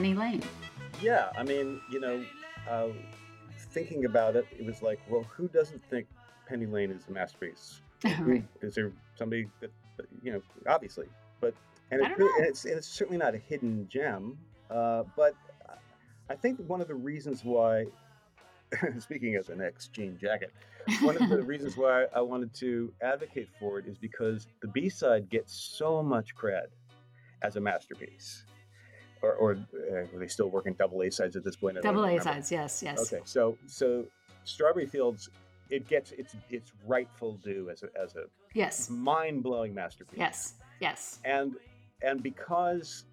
Penny 0.05 0.15
Lane. 0.15 0.43
Yeah, 1.01 1.31
I 1.35 1.45
mean, 1.45 1.81
you 1.91 1.99
know, 1.99 2.23
uh, 2.69 2.89
thinking 3.71 4.05
about 4.05 4.37
it, 4.37 4.47
it 4.53 4.67
was 4.67 4.83
like, 4.83 5.01
well, 5.09 5.25
who 5.35 5.49
doesn't 5.49 5.83
think 5.89 6.07
Penny 6.47 6.67
Lane 6.67 6.91
is 6.91 7.09
a 7.09 7.11
masterpiece? 7.11 7.81
Right. 8.21 8.45
Is 8.61 8.75
there 8.75 8.93
somebody 9.17 9.47
that 9.61 9.71
you 10.23 10.31
know? 10.31 10.43
Obviously, 10.69 11.07
but 11.41 11.55
and, 11.91 12.03
it, 12.03 12.19
really- 12.19 12.31
and 12.37 12.47
it's 12.47 12.67
and 12.67 12.75
it's 12.75 12.87
certainly 12.87 13.17
not 13.17 13.35
a 13.35 13.39
hidden 13.39 13.89
gem. 13.89 14.37
Uh, 14.71 15.05
but 15.17 15.35
I 16.29 16.35
think 16.35 16.61
one 16.67 16.83
of 16.83 16.89
the 16.89 16.95
reasons 16.95 17.43
why, 17.43 17.87
speaking 18.99 19.37
as 19.37 19.49
an 19.49 19.63
ex 19.63 19.89
jean 19.89 20.19
jacket, 20.19 20.53
one 21.01 21.17
of 21.17 21.31
the 21.31 21.43
reasons 21.53 21.79
why 21.79 22.05
I 22.15 22.21
wanted 22.21 22.53
to 22.57 22.93
advocate 23.01 23.49
for 23.59 23.79
it 23.79 23.87
is 23.87 23.97
because 23.97 24.49
the 24.61 24.69
B 24.69 24.91
side 24.91 25.31
gets 25.31 25.55
so 25.55 26.03
much 26.03 26.35
cred 26.37 26.67
as 27.41 27.57
a 27.57 27.61
masterpiece. 27.63 28.45
Or, 29.25 29.35
or 29.35 29.53
uh, 29.75 29.95
are 30.15 30.19
they 30.19 30.29
still 30.29 30.51
working 30.51 30.75
double 30.75 31.03
A 31.03 31.11
sides 31.11 31.35
at 31.37 31.45
this 31.45 31.57
point? 31.57 31.81
Double 31.83 32.05
A 32.05 32.21
sides, 32.21 32.53
yes, 32.53 32.83
yes. 32.83 33.01
Okay, 33.13 33.23
so 33.25 33.57
so 33.67 34.05
Strawberry 34.45 34.87
Fields, 34.87 35.31
it 35.71 35.89
gets 35.89 36.13
its 36.13 36.37
its 36.51 36.73
rightful 36.87 37.35
due 37.43 37.71
as 37.71 37.83
a 37.83 37.89
as 38.01 38.15
a 38.17 38.25
Yes, 38.55 38.89
mind 38.89 39.43
blowing 39.43 39.75
masterpiece. 39.75 40.19
yes, 40.19 40.55
yes. 40.81 41.19
and 41.25 41.55
and 42.03 42.23
because 42.23 43.05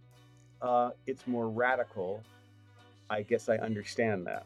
uh, 0.62 0.92
it's 1.08 1.26
more 1.26 1.50
radical, 1.50 2.22
I 3.10 3.24
guess 3.24 3.50
I 3.50 3.56
understand 3.58 4.28
that. 4.28 4.46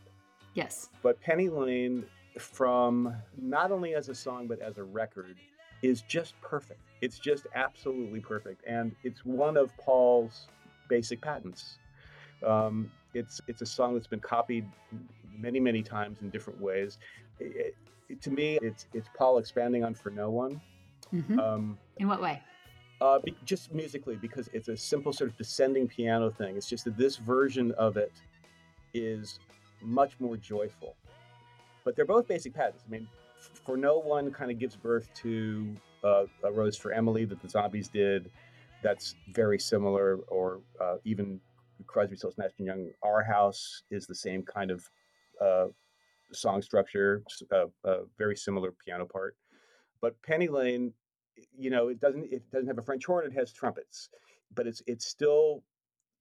Yes. 0.53 0.89
But 1.03 1.19
Penny 1.19 1.49
Lane, 1.49 2.05
from 2.39 3.13
not 3.37 3.71
only 3.71 3.93
as 3.95 4.07
a 4.07 4.15
song 4.15 4.47
but 4.47 4.59
as 4.61 4.77
a 4.77 4.83
record, 4.83 5.35
is 5.81 6.01
just 6.03 6.39
perfect. 6.41 6.79
It's 7.01 7.19
just 7.19 7.47
absolutely 7.55 8.21
perfect, 8.21 8.63
and 8.67 8.95
it's 9.03 9.25
one 9.25 9.57
of 9.57 9.75
Paul's 9.77 10.47
basic 10.87 11.21
patents. 11.21 11.77
Um, 12.45 12.91
it's 13.13 13.41
it's 13.47 13.61
a 13.61 13.65
song 13.65 13.93
that's 13.93 14.07
been 14.07 14.19
copied 14.19 14.65
many 15.37 15.59
many 15.59 15.81
times 15.81 16.21
in 16.21 16.29
different 16.29 16.59
ways. 16.59 16.97
It- 17.39 17.75
to 18.21 18.29
me, 18.29 18.59
it's 18.61 18.85
it's 18.93 19.09
Paul 19.17 19.39
expanding 19.39 19.83
on 19.83 19.95
"For 19.95 20.11
No 20.11 20.29
One." 20.29 20.61
Mhm. 21.11 21.39
Um, 21.39 21.79
In 21.97 22.07
what 22.07 22.21
way? 22.21 22.41
uh, 23.01 23.17
be, 23.19 23.35
just 23.45 23.73
musically, 23.73 24.15
because 24.15 24.47
it's 24.53 24.67
a 24.67 24.77
simple 24.77 25.11
sort 25.11 25.31
of 25.31 25.37
descending 25.37 25.87
piano 25.87 26.29
thing. 26.29 26.55
It's 26.55 26.69
just 26.69 26.85
that 26.85 26.97
this 26.97 27.17
version 27.17 27.71
of 27.73 27.97
it 27.97 28.13
is 28.93 29.39
much 29.81 30.19
more 30.19 30.37
joyful. 30.37 30.95
But 31.83 31.95
they're 31.95 32.05
both 32.05 32.27
basic 32.27 32.53
patterns. 32.53 32.83
I 32.87 32.91
mean, 32.91 33.07
f- 33.39 33.59
"For 33.65 33.75
No 33.75 33.97
One" 33.97 34.31
kind 34.31 34.51
of 34.51 34.59
gives 34.59 34.75
birth 34.75 35.11
to 35.15 35.75
uh, 36.03 36.25
"A 36.43 36.51
Rose 36.51 36.77
for 36.77 36.91
Emily" 36.93 37.25
that 37.25 37.41
the 37.41 37.49
Zombies 37.49 37.87
did. 37.89 38.29
That's 38.85 39.15
very 39.29 39.57
similar, 39.57 40.17
or 40.37 40.61
uh, 40.79 40.97
even 41.05 41.41
Crosby, 41.87 42.17
Stills, 42.17 42.37
Nash 42.37 42.51
and 42.59 42.67
Young. 42.67 42.91
"Our 43.01 43.23
House" 43.23 43.81
is 43.89 44.05
the 44.05 44.13
same 44.27 44.43
kind 44.43 44.69
of 44.69 44.79
uh, 45.41 45.67
song 46.33 46.61
structure, 46.61 47.23
uh, 47.51 47.65
uh, 47.83 48.01
very 48.17 48.37
similar 48.37 48.71
piano 48.85 49.05
part. 49.07 49.35
But 50.01 50.21
Penny 50.21 50.49
Lane, 50.49 50.93
you 51.57 51.71
know, 51.71 51.87
it 51.87 51.99
doesn't 51.99 52.31
it 52.31 52.43
doesn't 52.51 52.67
have 52.67 52.77
a 52.77 52.83
French 52.83 53.05
horn; 53.05 53.25
it 53.25 53.33
has 53.33 53.51
trumpets, 53.51 54.09
but 54.53 54.67
it's 54.67 54.83
it's 54.85 55.07
still 55.07 55.63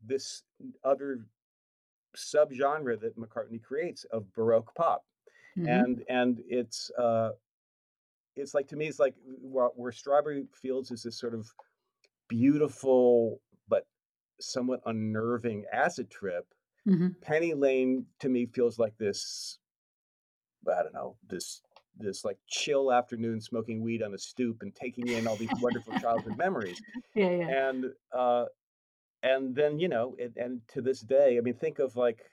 this 0.02 0.44
other 0.84 1.26
subgenre 2.16 2.98
that 3.00 3.18
McCartney 3.18 3.62
creates 3.62 4.04
of 4.04 4.32
Baroque 4.32 4.74
pop, 4.74 5.04
Mhm. 5.58 5.68
and 5.68 6.04
and 6.08 6.42
it's 6.48 6.90
uh, 6.92 7.32
it's 8.36 8.54
like 8.54 8.68
to 8.68 8.76
me, 8.76 8.86
it's 8.88 8.98
like 8.98 9.14
where, 9.42 9.68
where 9.76 9.92
Strawberry 9.92 10.46
Fields 10.54 10.90
is 10.90 11.02
this 11.02 11.18
sort 11.18 11.34
of 11.34 11.50
beautiful 12.28 13.40
but 13.68 13.86
somewhat 14.40 14.80
unnerving 14.86 15.66
acid 15.72 16.10
trip. 16.10 16.54
Mhm. 16.86 17.16
Penny 17.22 17.54
Lane 17.54 18.06
to 18.20 18.28
me 18.28 18.46
feels 18.46 18.78
like 18.78 18.96
this 18.98 19.58
I 20.70 20.82
don't 20.82 20.94
know, 20.94 21.16
this 21.26 21.62
this 21.96 22.24
like 22.24 22.38
chill 22.48 22.92
afternoon 22.92 23.40
smoking 23.40 23.80
weed 23.82 24.02
on 24.02 24.14
a 24.14 24.18
stoop 24.18 24.62
and 24.62 24.74
taking 24.74 25.10
in 25.10 25.26
all 25.26 25.36
these 25.36 25.54
wonderful 25.54 25.94
childhood 25.94 26.36
memories. 26.36 26.82
Yeah, 27.14 27.30
yeah. 27.30 27.54
And 27.56 27.86
uh 28.12 28.46
and 29.22 29.54
then, 29.56 29.78
you 29.80 29.88
know, 29.88 30.16
it, 30.18 30.34
and 30.36 30.66
to 30.68 30.82
this 30.82 31.00
day, 31.02 31.38
I 31.38 31.42
mean, 31.42 31.54
think 31.56 31.78
of 31.80 31.96
like 31.96 32.30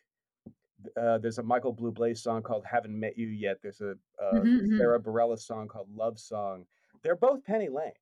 uh, 0.97 1.17
there's 1.19 1.37
a 1.37 1.43
Michael 1.43 1.75
Bublé 1.75 2.17
song 2.17 2.41
called 2.43 2.65
"Haven't 2.65 2.97
Met 2.97 3.17
You 3.17 3.27
Yet." 3.27 3.61
There's 3.61 3.81
a 3.81 3.91
uh, 4.21 4.45
Mhm, 4.45 4.61
mhm. 4.61 4.79
Sara 4.79 4.99
Bareilles 4.99 5.39
song 5.41 5.67
called 5.67 5.89
"Love 5.93 6.19
Song." 6.19 6.65
They're 7.03 7.15
both 7.15 7.43
Penny 7.43 7.69
Lane. 7.69 7.93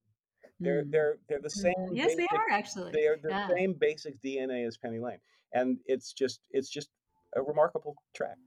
They're 0.59 0.83
Mm. 0.83 0.91
they're 0.91 1.17
they're 1.27 1.41
the 1.41 1.49
same. 1.49 1.73
Mhm. 1.77 1.95
Yes, 1.95 2.15
they 2.15 2.27
are 2.31 2.49
actually. 2.51 2.91
They 2.91 3.07
are 3.07 3.17
the 3.17 3.29
Yeah. 3.29 3.47
same 3.47 3.73
basic 3.73 4.21
DNA 4.21 4.65
as 4.67 4.77
Penny 4.77 4.99
Lane, 4.99 5.19
and 5.53 5.79
it's 5.85 6.13
just 6.13 6.41
it's 6.51 6.69
just 6.69 6.89
a 7.35 7.41
remarkable 7.41 7.95
track. 8.13 8.37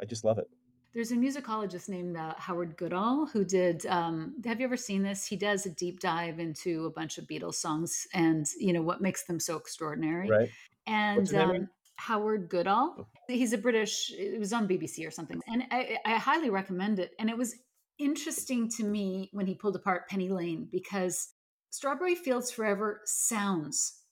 I 0.00 0.04
just 0.04 0.24
love 0.24 0.38
it. 0.38 0.48
There's 0.94 1.12
a 1.12 1.16
musicologist 1.16 1.88
named 1.88 2.16
uh, 2.16 2.34
Howard 2.38 2.76
Goodall 2.76 3.26
who 3.26 3.44
did. 3.44 3.84
Um, 3.86 4.40
have 4.44 4.58
you 4.60 4.64
ever 4.66 4.76
seen 4.76 5.02
this? 5.02 5.26
He 5.26 5.36
does 5.36 5.66
a 5.66 5.70
deep 5.70 6.00
dive 6.00 6.38
into 6.38 6.86
a 6.86 6.90
bunch 6.90 7.18
of 7.18 7.26
Beatles 7.26 7.54
songs 7.56 8.06
and 8.14 8.46
you 8.58 8.72
know 8.72 8.82
what 8.82 9.00
makes 9.00 9.24
them 9.24 9.38
so 9.40 9.56
extraordinary. 9.56 10.28
Right? 10.28 10.50
And 10.86 11.18
What's 11.18 11.30
his 11.30 11.38
name 11.38 11.50
um. 11.50 11.70
Howard 11.96 12.48
Goodall, 12.48 13.08
he's 13.26 13.52
a 13.52 13.58
British. 13.58 14.12
It 14.12 14.38
was 14.38 14.52
on 14.52 14.68
BBC 14.68 15.04
or 15.06 15.10
something, 15.10 15.42
and 15.48 15.64
I, 15.72 15.98
I 16.04 16.14
highly 16.14 16.48
recommend 16.48 17.00
it. 17.00 17.12
And 17.18 17.28
it 17.28 17.36
was 17.36 17.56
interesting 17.98 18.68
to 18.68 18.84
me 18.84 19.28
when 19.32 19.46
he 19.46 19.54
pulled 19.56 19.74
apart 19.74 20.08
Penny 20.08 20.28
Lane 20.28 20.68
because 20.70 21.34
Strawberry 21.70 22.14
Fields 22.14 22.50
Forever 22.50 23.00
sounds 23.04 24.02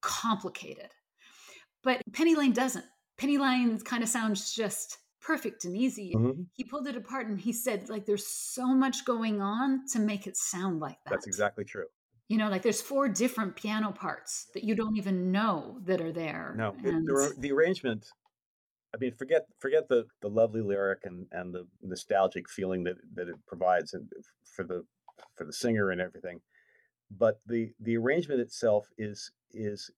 complicated, 0.00 0.90
but 1.82 2.02
Penny 2.12 2.34
Lane 2.34 2.52
doesn't. 2.52 2.84
Penny 3.16 3.38
Lane 3.38 3.78
kind 3.80 4.02
of 4.02 4.08
sounds 4.08 4.52
just 4.54 4.98
perfect 5.20 5.64
and 5.64 5.76
easy. 5.76 6.14
Mhm. 6.14 6.46
He 6.54 6.64
pulled 6.64 6.86
it 6.86 6.96
apart 6.96 7.26
and 7.26 7.40
he 7.40 7.52
said, 7.52 7.88
like, 7.88 8.06
there's 8.06 8.26
so 8.26 8.66
much 8.68 9.04
going 9.04 9.42
on 9.42 9.86
to 9.92 9.98
make 9.98 10.26
it 10.26 10.36
sound 10.36 10.80
like 10.80 10.96
that. 11.04 11.10
That's 11.10 11.26
exactly 11.26 11.64
true. 11.64 11.86
You 12.28 12.36
know, 12.38 12.48
like 12.48 12.62
there's 12.62 12.80
four 12.82 13.08
different 13.08 13.56
piano 13.56 13.90
parts 13.90 14.46
that 14.54 14.62
you 14.62 14.74
don't 14.74 14.96
even 14.96 15.32
know 15.32 15.80
that 15.84 16.00
are 16.00 16.12
there. 16.12 16.54
No, 16.56 16.76
And- 16.84 17.06
the, 17.06 17.34
the 17.38 17.52
arrangement. 17.52 18.06
I 18.94 18.98
mean, 18.98 19.12
forget 19.14 19.46
forget 19.58 19.88
the 19.88 20.06
the 20.22 20.30
lovely 20.30 20.62
lyric 20.62 21.00
and 21.04 21.26
and 21.32 21.54
the 21.54 21.66
nostalgic 21.82 22.48
feeling 22.48 22.84
that 22.84 22.96
that 23.14 23.28
it 23.28 23.36
provides 23.46 23.94
for 24.56 24.64
the 24.64 24.86
for 25.34 25.44
the 25.44 25.52
singer 25.52 25.90
and 25.90 26.00
everything, 26.00 26.40
but 27.10 27.40
the 27.46 27.72
the 27.80 27.96
arrangement 27.96 28.40
itself 28.40 28.88
is 28.98 29.30
is 29.52 29.90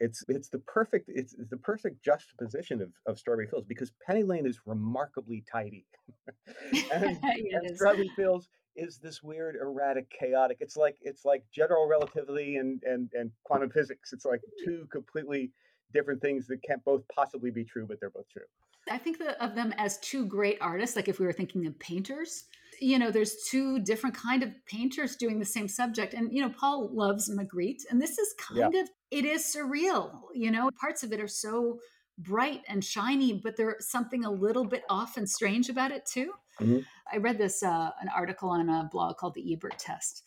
it's 0.00 0.24
it's 0.28 0.48
the 0.48 0.58
perfect 0.60 1.08
it's, 1.12 1.34
it's 1.34 1.50
the 1.50 1.56
perfect 1.56 2.02
juxtaposition 2.04 2.82
of, 2.82 2.90
of 3.06 3.18
Strawberry 3.18 3.46
Fields 3.46 3.66
because 3.66 3.92
Penny 4.06 4.22
Lane 4.22 4.46
is 4.46 4.60
remarkably 4.66 5.44
tidy, 5.50 5.86
and, 6.92 7.18
and. 7.22 7.76
Strawberry 7.76 8.10
Fields 8.16 8.48
is 8.76 8.98
this 8.98 9.22
weird, 9.22 9.56
erratic, 9.56 10.10
chaotic. 10.10 10.58
It's 10.60 10.76
like 10.76 10.96
it's 11.00 11.24
like 11.24 11.44
general 11.52 11.88
relativity 11.88 12.56
and 12.56 12.82
and 12.84 13.10
and 13.14 13.30
quantum 13.44 13.70
physics. 13.70 14.12
It's 14.12 14.24
like 14.24 14.40
mm. 14.40 14.64
two 14.64 14.88
completely 14.92 15.50
different 15.94 16.20
things 16.20 16.46
that 16.48 16.62
can't 16.62 16.84
both 16.84 17.02
possibly 17.14 17.50
be 17.50 17.64
true, 17.64 17.86
but 17.86 17.98
they're 18.00 18.10
both 18.10 18.28
true. 18.30 18.42
I 18.90 18.98
think 18.98 19.18
the, 19.18 19.42
of 19.42 19.54
them 19.54 19.74
as 19.78 19.98
two 19.98 20.26
great 20.26 20.58
artists. 20.60 20.94
Like 20.94 21.08
if 21.08 21.18
we 21.18 21.26
were 21.26 21.32
thinking 21.32 21.66
of 21.66 21.78
painters, 21.78 22.44
you 22.80 22.98
know, 22.98 23.10
there's 23.10 23.36
two 23.48 23.78
different 23.80 24.16
kind 24.16 24.42
of 24.42 24.50
painters 24.66 25.16
doing 25.16 25.38
the 25.38 25.44
same 25.44 25.68
subject. 25.68 26.14
And 26.14 26.32
you 26.32 26.42
know, 26.42 26.50
Paul 26.50 26.90
loves 26.92 27.30
Magritte, 27.30 27.82
and 27.90 28.00
this 28.00 28.18
is 28.18 28.34
kind 28.38 28.74
of 28.74 28.88
it 29.10 29.24
is 29.24 29.42
surreal. 29.42 30.10
You 30.34 30.50
know, 30.50 30.70
parts 30.80 31.02
of 31.02 31.12
it 31.12 31.20
are 31.20 31.28
so 31.28 31.80
bright 32.18 32.62
and 32.68 32.84
shiny, 32.84 33.34
but 33.34 33.56
there's 33.56 33.88
something 33.88 34.24
a 34.24 34.30
little 34.30 34.64
bit 34.64 34.84
off 34.88 35.16
and 35.16 35.28
strange 35.28 35.68
about 35.68 35.90
it 35.90 36.06
too. 36.06 36.32
Mhm. 36.60 36.84
I 37.12 37.18
read 37.18 37.38
this 37.38 37.62
uh, 37.62 37.90
an 38.00 38.08
article 38.08 38.48
on 38.48 38.68
a 38.68 38.88
blog 38.90 39.16
called 39.16 39.34
the 39.34 39.52
Ebert 39.52 39.78
Test, 39.78 40.22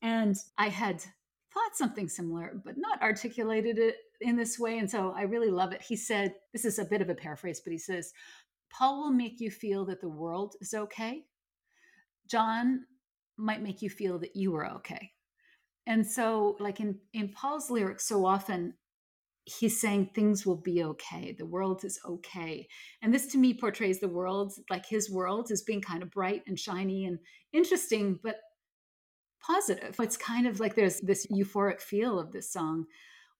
and 0.00 0.36
I 0.56 0.68
had 0.68 1.02
thought 1.52 1.76
something 1.76 2.08
similar, 2.08 2.60
but 2.64 2.78
not 2.78 3.02
articulated 3.02 3.78
it 3.78 3.96
in 4.20 4.36
this 4.36 4.58
way. 4.58 4.78
And 4.78 4.90
so 4.90 5.12
I 5.16 5.22
really 5.22 5.50
love 5.50 5.72
it. 5.72 5.82
He 5.82 5.96
said, 5.96 6.34
this 6.52 6.64
is 6.64 6.78
a 6.78 6.84
bit 6.84 7.02
of 7.02 7.10
a 7.10 7.14
paraphrase, 7.14 7.60
but 7.60 7.72
he 7.72 7.78
says, 7.78 8.12
Paul 8.70 9.02
will 9.02 9.10
make 9.10 9.38
you 9.38 9.50
feel 9.50 9.84
that 9.86 10.00
the 10.00 10.08
world 10.08 10.54
is 10.60 10.72
okay. 10.72 11.26
John 12.32 12.86
might 13.36 13.62
make 13.62 13.82
you 13.82 13.90
feel 13.90 14.18
that 14.20 14.34
you 14.34 14.52
were 14.52 14.66
okay. 14.76 15.12
And 15.86 16.06
so, 16.06 16.56
like 16.60 16.80
in, 16.80 16.98
in 17.12 17.28
Paul's 17.28 17.70
lyrics, 17.70 18.08
so 18.08 18.24
often 18.24 18.74
he's 19.44 19.80
saying 19.80 20.10
things 20.14 20.46
will 20.46 20.56
be 20.56 20.82
okay. 20.82 21.34
The 21.36 21.46
world 21.46 21.84
is 21.84 22.00
okay. 22.06 22.68
And 23.02 23.12
this 23.12 23.26
to 23.28 23.38
me 23.38 23.52
portrays 23.52 24.00
the 24.00 24.08
world, 24.08 24.54
like 24.70 24.86
his 24.86 25.10
world, 25.10 25.50
as 25.50 25.62
being 25.62 25.82
kind 25.82 26.02
of 26.02 26.10
bright 26.10 26.42
and 26.46 26.58
shiny 26.58 27.04
and 27.04 27.18
interesting, 27.52 28.18
but 28.22 28.36
positive. 29.44 29.96
It's 30.00 30.16
kind 30.16 30.46
of 30.46 30.58
like 30.60 30.74
there's 30.74 31.00
this 31.00 31.26
euphoric 31.26 31.80
feel 31.80 32.18
of 32.18 32.32
this 32.32 32.50
song. 32.50 32.86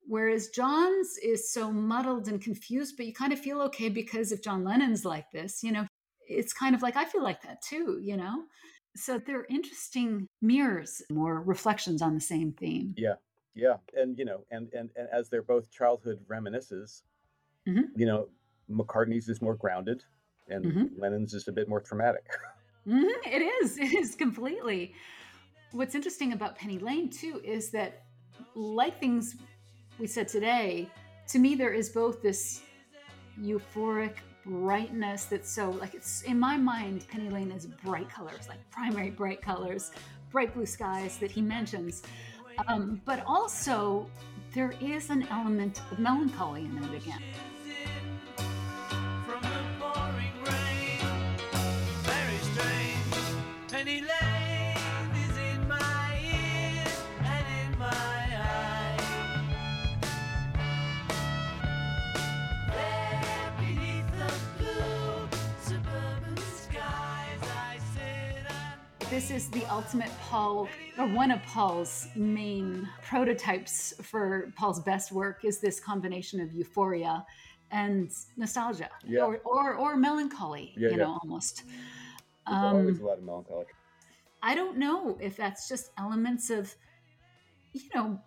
Whereas 0.04 0.48
John's 0.48 1.16
is 1.22 1.52
so 1.52 1.72
muddled 1.72 2.26
and 2.28 2.42
confused, 2.42 2.96
but 2.96 3.06
you 3.06 3.14
kind 3.14 3.32
of 3.32 3.38
feel 3.38 3.62
okay 3.62 3.88
because 3.88 4.32
if 4.32 4.42
John 4.42 4.64
Lennon's 4.64 5.04
like 5.04 5.30
this, 5.32 5.62
you 5.62 5.70
know, 5.70 5.86
it's 6.28 6.52
kind 6.52 6.74
of 6.74 6.82
like 6.82 6.96
I 6.96 7.04
feel 7.04 7.22
like 7.22 7.42
that 7.42 7.62
too, 7.62 8.00
you 8.02 8.16
know? 8.16 8.42
So 8.94 9.18
they're 9.18 9.46
interesting 9.46 10.26
mirrors, 10.40 11.02
more 11.10 11.40
reflections 11.42 12.02
on 12.02 12.14
the 12.14 12.20
same 12.20 12.52
theme. 12.52 12.94
Yeah, 12.96 13.14
yeah, 13.54 13.76
and 13.96 14.18
you 14.18 14.24
know, 14.24 14.44
and 14.50 14.72
and, 14.72 14.90
and 14.96 15.08
as 15.10 15.28
they're 15.28 15.42
both 15.42 15.70
childhood 15.70 16.20
reminiscences, 16.28 17.02
Mhm. 17.66 17.88
you 17.96 18.06
know, 18.06 18.28
McCartney's 18.70 19.28
is 19.28 19.40
more 19.40 19.54
grounded, 19.54 20.04
and 20.48 20.64
Mhm. 20.64 20.98
Lennon's 20.98 21.34
is 21.34 21.48
a 21.48 21.52
bit 21.52 21.68
more 21.68 21.80
traumatic. 21.80 22.26
Mhm, 22.86 23.10
It 23.26 23.42
is. 23.42 23.78
It 23.78 23.94
is 23.94 24.14
completely. 24.14 24.94
What's 25.70 25.94
interesting 25.94 26.32
about 26.34 26.56
Penny 26.56 26.78
Lane, 26.78 27.08
too, 27.08 27.40
is 27.44 27.70
that, 27.70 28.02
like 28.54 29.00
things 29.00 29.36
we 29.98 30.06
said 30.06 30.28
today, 30.28 30.90
to 31.28 31.38
me, 31.38 31.54
there 31.54 31.72
is 31.72 31.88
both 31.88 32.20
this 32.22 32.62
euphoric 33.40 34.16
brightness 34.44 35.24
that's 35.24 35.50
so, 35.50 35.70
like, 35.70 35.94
it's 35.94 36.22
in 36.22 36.38
my 36.38 36.56
mind, 36.56 37.06
Penny 37.08 37.28
Lane 37.28 37.50
is 37.50 37.66
bright 37.66 38.08
colors, 38.10 38.48
like 38.48 38.58
primary 38.70 39.10
bright 39.10 39.40
colors, 39.42 39.90
bright 40.30 40.54
blue 40.54 40.66
skies 40.66 41.18
that 41.18 41.30
he 41.30 41.42
mentions. 41.42 42.02
Um, 42.68 43.00
but 43.04 43.22
also, 43.26 44.08
there 44.54 44.74
is 44.80 45.10
an 45.10 45.26
element 45.30 45.80
of 45.90 45.98
melancholy 45.98 46.64
in 46.64 46.82
it 46.82 46.94
again. 46.94 47.22
This 69.12 69.30
is 69.30 69.50
the 69.50 69.66
ultimate 69.66 70.10
Paul, 70.22 70.66
or 70.96 71.06
one 71.06 71.30
of 71.30 71.42
Paul's 71.42 72.08
main 72.16 72.88
prototypes 73.02 73.92
for 74.00 74.50
Paul's 74.56 74.80
best 74.80 75.12
work 75.12 75.44
is 75.44 75.58
this 75.58 75.78
combination 75.78 76.40
of 76.40 76.54
euphoria 76.54 77.22
and 77.70 78.10
nostalgia 78.38 78.88
Yeah. 79.06 79.24
or, 79.24 79.36
or, 79.44 79.74
or 79.74 79.96
melancholy, 79.96 80.72
Yeah, 80.78 80.88
you 80.88 80.90
yeah. 80.92 80.96
know, 81.04 81.18
almost. 81.22 81.64
There's 82.46 82.56
always 82.64 82.98
Um, 83.00 83.04
a 83.04 83.06
lot 83.06 83.18
of 83.18 83.24
melancholy. 83.24 83.66
I 84.42 84.54
don't 84.54 84.78
know 84.78 85.18
if 85.20 85.36
that's 85.36 85.68
just 85.68 85.90
elements 85.98 86.48
of, 86.48 86.74
you 87.74 87.82
know, 87.94 88.18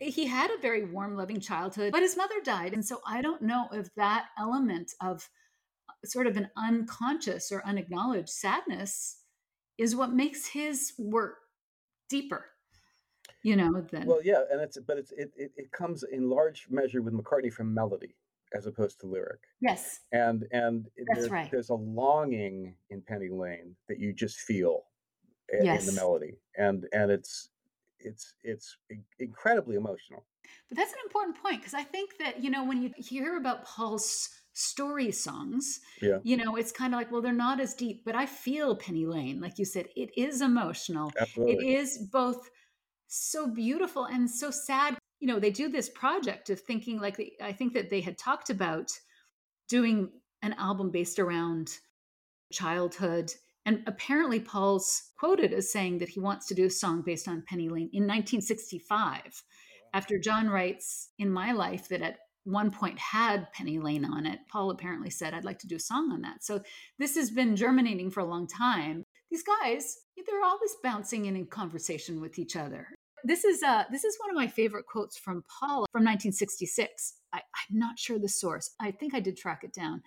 he 0.00 0.26
had 0.26 0.50
a 0.50 0.58
very 0.58 0.84
warm, 0.84 1.14
loving 1.14 1.38
childhood, 1.38 1.92
but 1.92 2.02
his 2.02 2.16
mother 2.16 2.40
died. 2.42 2.72
And 2.72 2.84
so 2.84 3.00
I 3.06 3.22
don't 3.22 3.42
know 3.42 3.68
if 3.72 3.94
that 3.94 4.30
element 4.36 4.94
of 5.00 5.30
sort 6.04 6.26
of 6.26 6.36
an 6.36 6.50
unconscious 6.56 7.52
or 7.52 7.64
unacknowledged 7.64 8.30
sadness 8.30 9.18
is 9.78 9.94
what 9.96 10.12
makes 10.12 10.46
his 10.46 10.92
work 10.98 11.36
deeper, 12.08 12.46
you 13.42 13.56
know, 13.56 13.80
than. 13.90 14.06
Well, 14.06 14.20
yeah, 14.22 14.42
and 14.50 14.60
it's 14.60 14.78
but 14.78 14.98
it's 14.98 15.12
it, 15.12 15.30
it 15.36 15.52
it 15.56 15.72
comes 15.72 16.02
in 16.02 16.28
large 16.28 16.66
measure 16.70 17.02
with 17.02 17.14
McCartney 17.14 17.52
from 17.52 17.72
melody 17.72 18.14
as 18.54 18.66
opposed 18.66 18.98
to 19.00 19.06
lyric. 19.06 19.40
yes, 19.60 20.00
and 20.12 20.44
and 20.52 20.86
That's 21.06 21.20
there's, 21.20 21.30
right. 21.30 21.50
there's 21.50 21.68
a 21.70 21.74
longing 21.74 22.74
in 22.90 23.02
Penny 23.02 23.28
Lane 23.28 23.76
that 23.88 23.98
you 23.98 24.12
just 24.12 24.38
feel 24.40 24.84
in 25.50 25.64
Yes. 25.64 25.86
the 25.86 25.92
melody, 25.92 26.38
and 26.56 26.86
and 26.92 27.10
it's 27.10 27.50
it's 28.00 28.34
it's 28.42 28.76
incredibly 29.18 29.76
emotional. 29.76 30.24
But 30.68 30.78
that's 30.78 30.92
an 30.92 30.98
important 31.04 31.42
point 31.42 31.60
because 31.60 31.74
I 31.74 31.82
think 31.82 32.16
that, 32.18 32.42
you 32.42 32.50
know, 32.50 32.64
when 32.64 32.82
you 32.82 32.90
hear 32.96 33.36
about 33.36 33.64
Paul's 33.66 34.30
story 34.58 35.12
songs, 35.12 35.80
Yeah, 36.02 36.18
you 36.24 36.36
know, 36.36 36.56
it's 36.56 36.72
kind 36.72 36.92
of 36.92 36.98
like, 36.98 37.12
well, 37.12 37.22
they're 37.22 37.32
not 37.32 37.60
as 37.60 37.74
deep, 37.74 38.04
but 38.04 38.16
I 38.16 38.26
feel 38.26 38.74
Penny 38.74 39.06
Lane. 39.06 39.40
Like 39.40 39.58
you 39.58 39.64
said, 39.64 39.86
it 39.94 40.10
is 40.16 40.40
emotional. 40.40 41.10
It 41.10 41.22
absolutely. 41.22 41.74
is 41.76 41.98
both 41.98 42.50
so 43.06 43.46
beautiful 43.46 44.06
and 44.06 44.28
so 44.28 44.50
sad. 44.50 44.98
You 45.20 45.28
know, 45.28 45.38
they 45.38 45.52
do 45.52 45.68
this 45.68 45.88
project 45.88 46.50
of 46.50 46.60
thinking 46.60 47.00
like, 47.00 47.16
they, 47.16 47.32
I 47.40 47.52
think 47.52 47.72
that 47.74 47.88
they 47.88 48.00
had 48.00 48.18
talked 48.18 48.50
about 48.50 48.90
doing 49.68 50.10
an 50.42 50.54
album 50.54 50.90
based 50.90 51.20
around 51.20 51.70
childhood. 52.52 53.32
And 53.64 53.84
apparently, 53.86 54.40
Paul's 54.40 55.10
quoted 55.18 55.52
as 55.52 55.70
saying 55.70 55.98
that 55.98 56.08
he 56.08 56.20
wants 56.20 56.46
to 56.48 56.54
do 56.54 56.66
a 56.66 56.70
song 56.70 57.02
based 57.02 57.28
on 57.28 57.44
Penny 57.46 57.68
Lane 57.68 57.90
in 57.92 58.08
1965 58.08 59.44
after 59.94 60.18
John 60.18 60.48
writes 60.48 61.10
in 61.18 61.30
my 61.30 61.52
life 61.52 61.88
that 61.88 62.02
at 62.02 62.18
one 62.44 62.70
point 62.70 62.98
had 62.98 63.52
Penny 63.52 63.78
Lane 63.78 64.04
on 64.04 64.26
it. 64.26 64.40
Paul 64.50 64.70
apparently 64.70 65.10
said, 65.10 65.34
I'd 65.34 65.44
like 65.44 65.58
to 65.60 65.66
do 65.66 65.76
a 65.76 65.80
song 65.80 66.10
on 66.12 66.22
that. 66.22 66.44
So 66.44 66.62
this 66.98 67.14
has 67.16 67.30
been 67.30 67.56
germinating 67.56 68.10
for 68.10 68.20
a 68.20 68.24
long 68.24 68.46
time. 68.46 69.04
These 69.30 69.42
guys, 69.42 69.98
they're 70.26 70.42
always 70.42 70.76
bouncing 70.82 71.26
in 71.26 71.36
in 71.36 71.46
conversation 71.46 72.20
with 72.20 72.38
each 72.38 72.56
other. 72.56 72.88
This 73.24 73.44
is 73.44 73.62
uh 73.62 73.84
this 73.90 74.04
is 74.04 74.16
one 74.20 74.30
of 74.30 74.36
my 74.36 74.46
favorite 74.46 74.86
quotes 74.86 75.18
from 75.18 75.44
Paul 75.58 75.86
from 75.90 76.04
1966. 76.04 77.14
I, 77.32 77.38
I'm 77.38 77.78
not 77.78 77.98
sure 77.98 78.18
the 78.18 78.28
source. 78.28 78.70
I 78.80 78.90
think 78.92 79.14
I 79.14 79.20
did 79.20 79.36
track 79.36 79.64
it 79.64 79.72
down. 79.72 80.02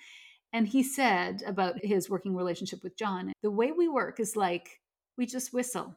And 0.54 0.68
he 0.68 0.84
said 0.84 1.44
about 1.46 1.84
his 1.84 2.10
working 2.10 2.36
relationship 2.36 2.84
with 2.84 2.98
John, 2.98 3.32
the 3.42 3.52
way 3.52 3.72
we 3.72 3.88
work 3.88 4.20
is 4.20 4.36
like 4.36 4.80
we 5.18 5.26
just 5.26 5.54
whistle. 5.54 5.96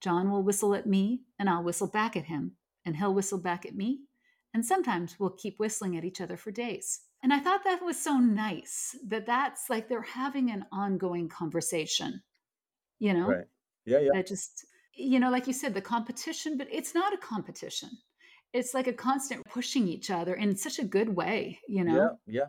John 0.00 0.30
will 0.30 0.42
whistle 0.42 0.74
at 0.74 0.86
me 0.86 1.22
and 1.38 1.48
I'll 1.48 1.62
whistle 1.62 1.88
back 1.88 2.16
at 2.16 2.24
him 2.24 2.52
and 2.84 2.96
he'll 2.96 3.14
whistle 3.14 3.38
back 3.38 3.66
at 3.66 3.74
me. 3.74 4.00
And 4.54 4.64
sometimes 4.64 5.18
we'll 5.18 5.30
keep 5.30 5.58
whistling 5.58 5.96
at 5.96 6.04
each 6.04 6.20
other 6.20 6.36
for 6.36 6.52
days. 6.52 7.00
And 7.22 7.32
I 7.32 7.40
thought 7.40 7.64
that 7.64 7.82
was 7.82 8.00
so 8.00 8.18
nice 8.18 8.96
that 9.08 9.26
that's 9.26 9.68
like 9.68 9.88
they're 9.88 10.02
having 10.02 10.50
an 10.50 10.64
ongoing 10.70 11.28
conversation, 11.28 12.22
you 13.00 13.12
know, 13.12 13.28
Right. 13.28 13.46
Yeah, 13.84 13.98
yeah. 13.98 14.10
that 14.14 14.26
just, 14.26 14.64
you 14.94 15.18
know, 15.18 15.30
like 15.30 15.46
you 15.46 15.52
said, 15.52 15.74
the 15.74 15.80
competition, 15.80 16.56
but 16.56 16.68
it's 16.70 16.94
not 16.94 17.12
a 17.12 17.18
competition. 17.18 17.90
It's 18.52 18.72
like 18.72 18.86
a 18.86 18.92
constant 18.92 19.44
pushing 19.46 19.88
each 19.88 20.10
other 20.10 20.34
in 20.34 20.56
such 20.56 20.78
a 20.78 20.84
good 20.84 21.08
way, 21.08 21.58
you 21.68 21.82
know? 21.82 22.16
Yeah, 22.26 22.42
yeah. 22.42 22.46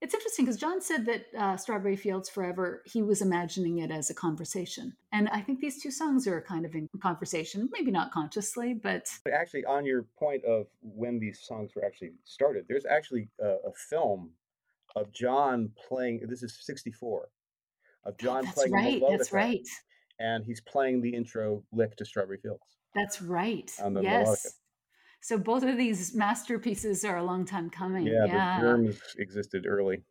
It's 0.00 0.14
interesting 0.14 0.46
because 0.46 0.58
John 0.58 0.80
said 0.80 1.04
that 1.06 1.26
uh, 1.36 1.56
Strawberry 1.58 1.96
Fields 1.96 2.28
Forever, 2.30 2.82
he 2.86 3.02
was 3.02 3.20
imagining 3.20 3.78
it 3.78 3.90
as 3.90 4.08
a 4.08 4.14
conversation. 4.14 4.94
And 5.12 5.28
I 5.28 5.42
think 5.42 5.60
these 5.60 5.82
two 5.82 5.90
songs 5.90 6.26
are 6.26 6.40
kind 6.40 6.64
of 6.64 6.74
in 6.74 6.88
conversation, 7.02 7.68
maybe 7.70 7.90
not 7.90 8.10
consciously, 8.10 8.72
but 8.72 9.10
But 9.24 9.34
actually, 9.34 9.64
on 9.66 9.84
your 9.84 10.06
point 10.18 10.44
of 10.44 10.66
when 10.80 11.18
these 11.18 11.40
songs 11.42 11.72
were 11.76 11.84
actually 11.84 12.12
started, 12.24 12.64
there's 12.66 12.86
actually 12.86 13.28
a, 13.40 13.56
a 13.66 13.72
film 13.90 14.30
of 14.96 15.12
John 15.12 15.70
playing. 15.88 16.22
This 16.28 16.42
is 16.42 16.56
'64 16.62 17.28
of 18.04 18.16
John 18.16 18.44
that's 18.44 18.54
playing 18.54 18.72
right. 18.72 19.02
That's 19.10 19.32
right. 19.32 19.68
and 20.18 20.44
he's 20.46 20.62
playing 20.62 21.02
the 21.02 21.14
intro 21.14 21.62
lick 21.72 21.96
to 21.96 22.06
Strawberry 22.06 22.38
Fields. 22.38 22.78
That's 22.94 23.20
right. 23.22 23.70
On 23.82 23.94
the 23.94 24.00
melodica. 24.00 24.46
So 25.20 25.36
both 25.38 25.62
of 25.62 25.76
these 25.76 26.14
masterpieces 26.14 27.04
are 27.04 27.18
a 27.18 27.24
long 27.24 27.44
time 27.44 27.70
coming. 27.70 28.06
Yeah, 28.06 28.24
Yeah. 28.24 28.60
the 28.60 28.66
germs 28.66 29.00
existed 29.18 29.66
early. 29.66 30.02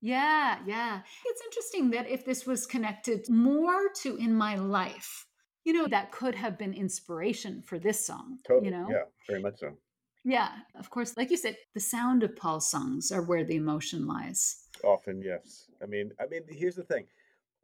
Yeah, 0.00 0.58
yeah. 0.66 1.02
It's 1.24 1.42
interesting 1.44 1.90
that 1.90 2.08
if 2.08 2.24
this 2.24 2.44
was 2.46 2.66
connected 2.66 3.28
more 3.30 3.90
to 4.02 4.16
in 4.16 4.34
my 4.34 4.56
life, 4.56 5.26
you 5.64 5.72
know, 5.72 5.86
that 5.86 6.10
could 6.10 6.34
have 6.34 6.58
been 6.58 6.74
inspiration 6.74 7.62
for 7.62 7.78
this 7.78 8.04
song. 8.04 8.38
Totally. 8.46 8.66
You 8.66 8.70
know? 8.72 8.88
Yeah, 8.90 9.04
very 9.28 9.40
much 9.40 9.58
so. 9.60 9.76
Yeah. 10.24 10.50
Of 10.74 10.90
course, 10.90 11.16
like 11.16 11.30
you 11.30 11.36
said, 11.36 11.56
the 11.74 11.80
sound 11.80 12.22
of 12.24 12.36
Paul's 12.36 12.68
songs 12.68 13.10
are 13.12 13.22
where 13.22 13.44
the 13.44 13.56
emotion 13.56 14.06
lies. 14.06 14.68
Often, 14.84 15.22
yes. 15.22 15.70
I 15.82 15.86
mean, 15.86 16.10
I 16.20 16.26
mean, 16.26 16.42
here's 16.48 16.76
the 16.76 16.82
thing. 16.84 17.06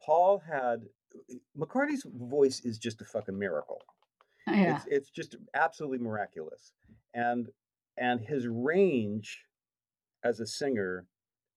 Paul 0.00 0.38
had 0.38 0.82
McCartney's 1.58 2.04
voice 2.04 2.60
is 2.60 2.78
just 2.78 3.00
a 3.00 3.04
fucking 3.04 3.36
miracle. 3.38 3.82
Yeah. 4.54 4.76
It's 4.76 4.86
it's 4.88 5.10
just 5.10 5.36
absolutely 5.54 5.98
miraculous. 5.98 6.72
And 7.14 7.48
and 7.96 8.20
his 8.20 8.46
range 8.46 9.44
as 10.24 10.40
a 10.40 10.46
singer 10.46 11.06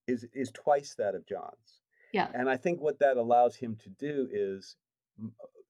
is 0.07 0.25
is 0.33 0.51
twice 0.51 0.95
that 0.97 1.15
of 1.15 1.25
John's. 1.27 1.81
Yeah. 2.13 2.27
And 2.33 2.49
I 2.49 2.57
think 2.57 2.81
what 2.81 2.99
that 2.99 3.17
allows 3.17 3.55
him 3.55 3.77
to 3.83 3.89
do 3.89 4.27
is 4.31 4.75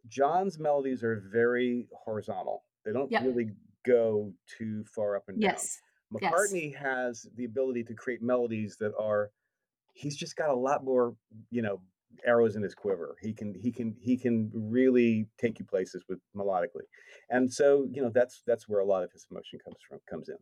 John's 0.08 0.58
melodies 0.58 1.04
are 1.04 1.24
very 1.32 1.88
horizontal. 1.94 2.64
They 2.84 2.92
don't 2.94 3.12
Yep. 3.12 3.24
really 3.24 3.52
go 3.86 4.34
too 4.58 4.84
far 4.86 5.16
up 5.16 5.28
and 5.30 5.40
down. 5.40 5.52
Yes. 5.52 5.80
yes. 6.20 6.32
McCartney 6.34 6.76
has 6.76 7.28
the 7.36 7.46
ability 7.46 7.84
to 7.86 7.94
create 7.94 8.22
melodies 8.22 8.78
that 8.80 8.94
are 9.00 9.32
he's 9.94 10.16
just 10.16 10.36
got 10.36 10.50
a 10.50 10.56
lot 10.56 10.84
more, 10.84 11.16
you 11.50 11.62
know, 11.62 11.82
arrows 12.26 12.56
in 12.56 12.64
his 12.64 12.76
quiver. 12.76 13.16
He 13.22 13.34
can 13.34 13.54
he 13.54 13.72
can 13.72 13.96
he 14.00 14.18
can 14.18 14.52
really 14.54 15.28
take 15.40 15.60
you 15.60 15.66
places 15.66 16.04
with 16.08 16.20
melodically. 16.36 16.86
And 17.30 17.52
so, 17.52 17.88
you 17.92 18.02
know, 18.02 18.12
that's 18.14 18.42
that's 18.46 18.68
where 18.68 18.80
a 18.80 18.86
lot 18.86 19.04
of 19.04 19.12
his 19.12 19.26
emotion 19.30 19.60
comes 19.64 19.78
from 19.88 20.00
comes 20.10 20.30
in. 20.30 20.38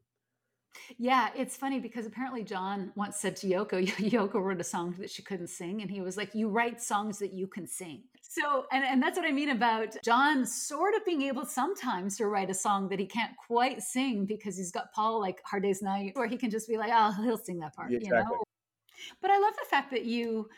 Yeah, 0.97 1.29
it's 1.35 1.57
funny 1.57 1.79
because 1.79 2.05
apparently 2.05 2.43
John 2.43 2.91
once 2.95 3.17
said 3.17 3.35
to 3.37 3.47
Yoko, 3.47 3.85
Yoko 3.97 4.35
wrote 4.35 4.61
a 4.61 4.63
song 4.63 4.95
that 4.99 5.09
she 5.09 5.23
couldn't 5.23 5.47
sing, 5.47 5.81
and 5.81 5.89
he 5.89 6.01
was 6.01 6.17
like, 6.17 6.35
"You 6.35 6.49
write 6.49 6.81
songs 6.81 7.19
that 7.19 7.33
you 7.33 7.47
can 7.47 7.67
sing." 7.67 8.03
So, 8.21 8.65
and 8.71 8.83
and 8.83 9.01
that's 9.01 9.17
what 9.17 9.27
I 9.27 9.31
mean 9.31 9.49
about 9.49 9.95
John 10.03 10.45
sort 10.45 10.95
of 10.95 11.05
being 11.05 11.23
able 11.23 11.45
sometimes 11.45 12.17
to 12.17 12.27
write 12.27 12.49
a 12.49 12.53
song 12.53 12.89
that 12.89 12.99
he 12.99 13.05
can't 13.05 13.35
quite 13.47 13.81
sing 13.81 14.25
because 14.25 14.57
he's 14.57 14.71
got 14.71 14.93
Paul 14.93 15.19
like 15.19 15.39
Hard 15.45 15.63
Day's 15.63 15.81
Night, 15.81 16.11
where 16.15 16.27
he 16.27 16.37
can 16.37 16.49
just 16.49 16.67
be 16.67 16.77
like, 16.77 16.91
"Oh, 16.93 17.11
he'll 17.23 17.37
sing 17.37 17.59
that 17.59 17.75
part," 17.75 17.91
Yeah, 17.91 17.99
you 18.01 18.09
know. 18.11 18.43
But 19.21 19.31
I 19.31 19.39
love 19.39 19.53
the 19.59 19.67
fact 19.69 19.91
that 19.91 20.05
you 20.05 20.49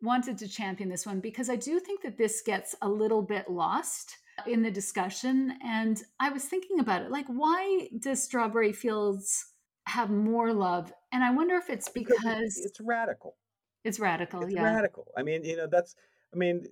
wanted 0.00 0.38
to 0.38 0.48
champion 0.48 0.88
this 0.88 1.06
one 1.06 1.20
because 1.20 1.50
I 1.50 1.56
do 1.56 1.80
think 1.80 2.02
that 2.02 2.16
this 2.16 2.42
gets 2.42 2.74
a 2.82 2.88
little 2.88 3.22
bit 3.22 3.50
lost 3.50 4.16
in 4.46 4.62
the 4.62 4.70
discussion. 4.70 5.54
And 5.64 6.00
I 6.20 6.30
was 6.30 6.44
thinking 6.44 6.80
about 6.80 7.02
it, 7.02 7.10
like, 7.10 7.26
why 7.26 7.88
does 7.98 8.22
Strawberry 8.22 8.72
Fields 8.72 9.52
have 9.86 10.10
more 10.10 10.52
love? 10.52 10.92
And 11.12 11.24
I 11.24 11.30
wonder 11.30 11.56
if 11.56 11.70
it's 11.70 11.88
Because 11.88 12.18
because 12.18 12.58
it's, 12.64 12.80
radical. 12.80 13.36
it's 13.84 13.98
radical. 13.98 14.42
It's 14.42 14.54
yeah. 14.54 14.62
radical. 14.62 15.06
I 15.16 15.22
mean, 15.22 15.44
you 15.44 15.56
know, 15.56 15.66
that's 15.66 15.96
I 16.32 16.36
mean, 16.36 16.66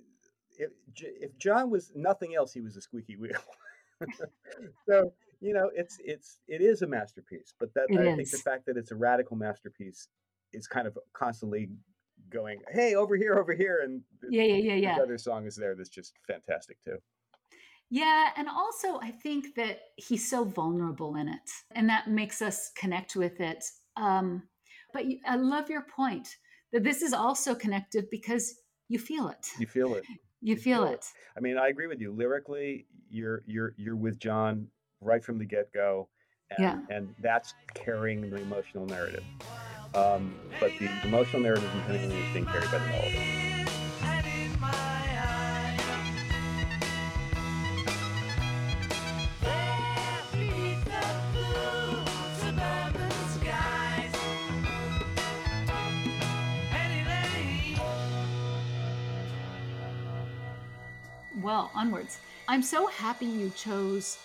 if 0.57 0.71
if 0.95 1.37
John 1.37 1.69
was 1.69 1.91
nothing 1.95 2.35
else, 2.35 2.53
he 2.53 2.61
was 2.61 2.77
a 2.77 2.81
squeaky 2.81 3.15
wheel. 3.15 3.31
so, 4.87 5.13
you 5.41 5.53
know, 5.53 5.69
it's 5.73 5.97
it's 6.03 6.39
it 6.47 6.61
is 6.61 6.81
a 6.81 6.87
masterpiece, 6.87 7.53
but 7.59 7.73
that 7.73 7.87
It 7.89 7.99
I 7.99 8.15
think 8.15 8.29
the 8.29 8.37
fact 8.37 8.65
that 8.67 8.77
it's 8.77 8.91
a 8.91 8.95
radical 8.95 9.35
masterpiece 9.35 10.07
is 10.53 10.67
kind 10.67 10.87
of 10.87 10.97
constantly 11.13 11.69
going, 12.29 12.59
"Hey, 12.71 12.95
over 12.95 13.15
here, 13.15 13.35
over 13.35 13.53
here," 13.53 13.81
and 13.83 14.01
Yeah, 14.29 14.43
yeah, 14.43 14.73
yeah, 14.73 14.95
yeah. 14.97 15.01
other 15.01 15.17
song 15.17 15.45
is 15.45 15.55
there 15.55 15.75
that's 15.75 15.89
just 15.89 16.13
fantastic 16.27 16.81
too. 16.81 16.97
Yeah. 17.89 18.31
And 18.35 18.49
also, 18.49 18.99
I 18.99 19.11
think 19.11 19.55
that 19.55 19.79
he's 19.95 20.29
so 20.29 20.43
vulnerable 20.43 21.15
in 21.15 21.29
it, 21.29 21.49
and 21.71 21.87
that 21.89 22.09
makes 22.09 22.41
us 22.41 22.71
connect 22.75 23.15
with 23.15 23.39
it. 23.39 23.63
Um, 23.95 24.43
but 24.93 25.05
you, 25.05 25.19
I 25.25 25.35
love 25.37 25.69
your 25.69 25.83
point 25.95 26.27
that 26.73 26.83
this 26.83 27.01
is 27.01 27.13
also 27.13 27.55
connected 27.55 28.09
because 28.09 28.55
you 28.89 28.99
feel 28.99 29.29
it. 29.29 29.47
You 29.59 29.67
feel 29.67 29.95
it. 29.95 30.03
You 30.39 30.55
feel 30.55 30.83
it. 30.83 31.03
I 31.35 31.39
mean, 31.39 31.57
I 31.57 31.69
agree 31.69 31.87
with 31.87 31.99
you. 31.99 32.11
Lyrically, 32.13 32.85
you're 33.09 33.41
you're 33.47 33.73
you're 33.75 33.95
with 33.95 34.19
John 34.19 34.67
right 35.01 35.23
from 35.23 35.39
the 35.39 35.45
get 35.45 35.73
go, 35.73 36.09
and, 36.51 36.59
Yeah. 36.59 36.95
and 36.95 37.15
that's 37.19 37.55
carrying 37.73 38.29
the 38.29 38.37
emotional 38.37 38.85
narrative. 38.85 39.23
Um, 39.93 40.35
but 40.59 40.71
the 40.79 40.89
emotional 41.03 41.41
narrative 41.41 41.69
is 41.89 42.33
being 42.33 42.45
carried 42.45 42.71
by 42.71 42.77
the 42.79 42.85
melody. 42.87 43.47
Well, 61.41 61.71
onwards. 61.73 62.19
I'm 62.47 62.61
so 62.61 62.87
happy 62.87 63.25
you 63.25 63.51
chose 63.51 64.17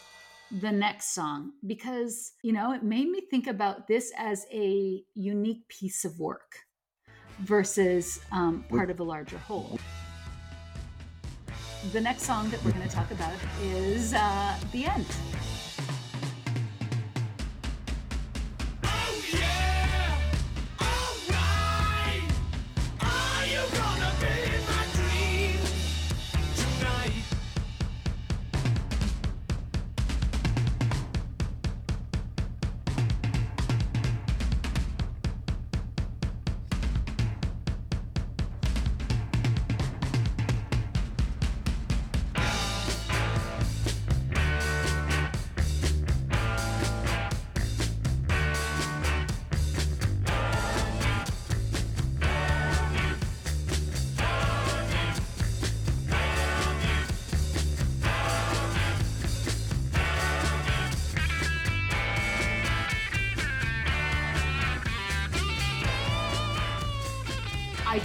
the 0.60 0.70
next 0.70 1.14
song 1.14 1.52
because, 1.66 2.32
you 2.42 2.52
know, 2.52 2.72
it 2.72 2.82
made 2.82 3.08
me 3.08 3.22
think 3.30 3.46
about 3.46 3.88
this 3.88 4.12
as 4.18 4.44
a 4.52 5.02
unique 5.14 5.66
piece 5.68 6.04
of 6.04 6.18
work 6.18 6.52
versus 7.40 8.20
um, 8.32 8.64
part 8.68 8.90
of 8.90 9.00
a 9.00 9.02
larger 9.02 9.38
whole. 9.38 9.78
The 11.92 12.00
next 12.00 12.22
song 12.22 12.50
that 12.50 12.62
we're 12.64 12.72
going 12.72 12.86
to 12.86 12.94
talk 12.94 13.10
about 13.10 13.34
is 13.62 14.12
uh, 14.14 14.56
The 14.72 14.84
End. 14.84 15.06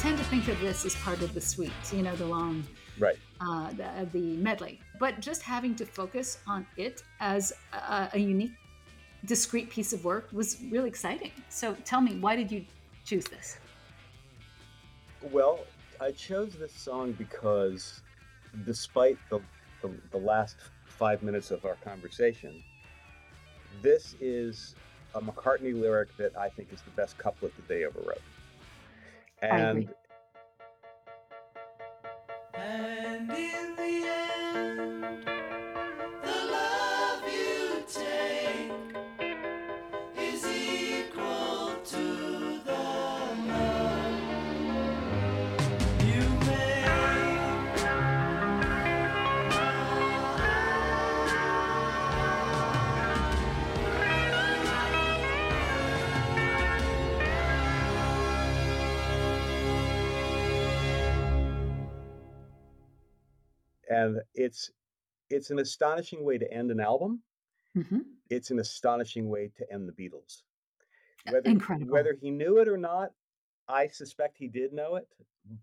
Tend 0.07 0.17
to 0.17 0.23
think 0.23 0.47
of 0.47 0.57
this 0.61 0.85
as 0.85 0.95
part 0.95 1.21
of 1.21 1.33
the 1.33 1.41
suite, 1.41 1.69
you 1.91 2.01
know, 2.01 2.15
the 2.15 2.25
long, 2.25 2.63
Right. 2.97 3.17
uh, 3.41 3.73
the, 3.73 3.83
uh, 3.83 4.05
the 4.13 4.37
medley. 4.37 4.79
But 5.01 5.19
just 5.19 5.41
having 5.41 5.75
to 5.75 5.85
focus 5.85 6.37
on 6.47 6.65
it 6.77 7.03
as 7.19 7.51
a, 7.73 8.07
a 8.13 8.17
unique, 8.17 8.53
discrete 9.25 9.69
piece 9.69 9.91
of 9.91 10.05
work 10.05 10.29
was 10.31 10.61
really 10.71 10.87
exciting. 10.87 11.33
So 11.49 11.75
tell 11.83 11.99
me, 11.99 12.15
why 12.21 12.37
did 12.37 12.49
you 12.49 12.63
choose 13.03 13.25
this? 13.25 13.57
Well, 15.23 15.65
I 15.99 16.11
chose 16.13 16.53
this 16.53 16.71
song 16.71 17.11
because 17.11 17.99
despite 18.65 19.17
the, 19.29 19.41
the, 19.81 19.91
the 20.11 20.19
last 20.19 20.55
five 20.85 21.21
minutes 21.21 21.51
of 21.51 21.65
our 21.65 21.75
conversation, 21.83 22.63
this 23.81 24.15
is 24.21 24.73
a 25.15 25.19
McCartney 25.19 25.77
lyric 25.77 26.15
that 26.15 26.37
I 26.37 26.47
think 26.47 26.71
is 26.71 26.81
the 26.81 26.91
best 26.91 27.17
couplet 27.17 27.53
that 27.57 27.67
they 27.67 27.83
ever 27.83 27.99
wrote. 27.99 28.21
I 29.41 29.47
And. 29.47 29.89
And 32.55 33.31
in 33.31 33.75
the 33.77 34.09
end, 34.09 35.25
the 36.23 36.51
love 36.51 37.23
you 37.31 37.83
take 37.87 38.96
and 63.97 64.21
it's 64.35 64.71
it's 65.29 65.49
an 65.49 65.59
astonishing 65.59 66.23
way 66.23 66.37
to 66.37 66.51
end 66.53 66.71
an 66.71 66.79
album. 66.79 67.21
hmm 67.73 67.99
It's 68.29 68.51
an 68.51 68.59
astonishing 68.59 69.29
way 69.29 69.51
to 69.57 69.73
end 69.73 69.89
the 69.89 69.93
Beatles. 69.93 70.43
Whether 71.29 71.49
Incredible. 71.49 71.91
whether 71.91 72.13
he 72.21 72.29
knew 72.31 72.59
it 72.59 72.67
or 72.67 72.77
not, 72.77 73.11
I 73.67 73.87
suspect 73.87 74.37
he 74.37 74.47
did 74.47 74.71
know 74.71 74.95
it. 74.95 75.07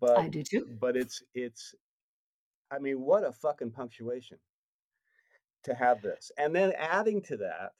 But 0.00 0.18
I 0.18 0.28
do 0.28 0.42
too. 0.42 0.66
but 0.80 0.96
it's 0.96 1.22
it's 1.34 1.74
I 2.70 2.78
mean, 2.78 3.00
what 3.00 3.24
a 3.24 3.32
fucking 3.32 3.70
punctuation 3.70 4.38
to 5.64 5.74
have 5.74 6.02
this. 6.02 6.32
And 6.36 6.54
then 6.54 6.72
adding 6.76 7.22
to 7.22 7.36
that, 7.38 7.72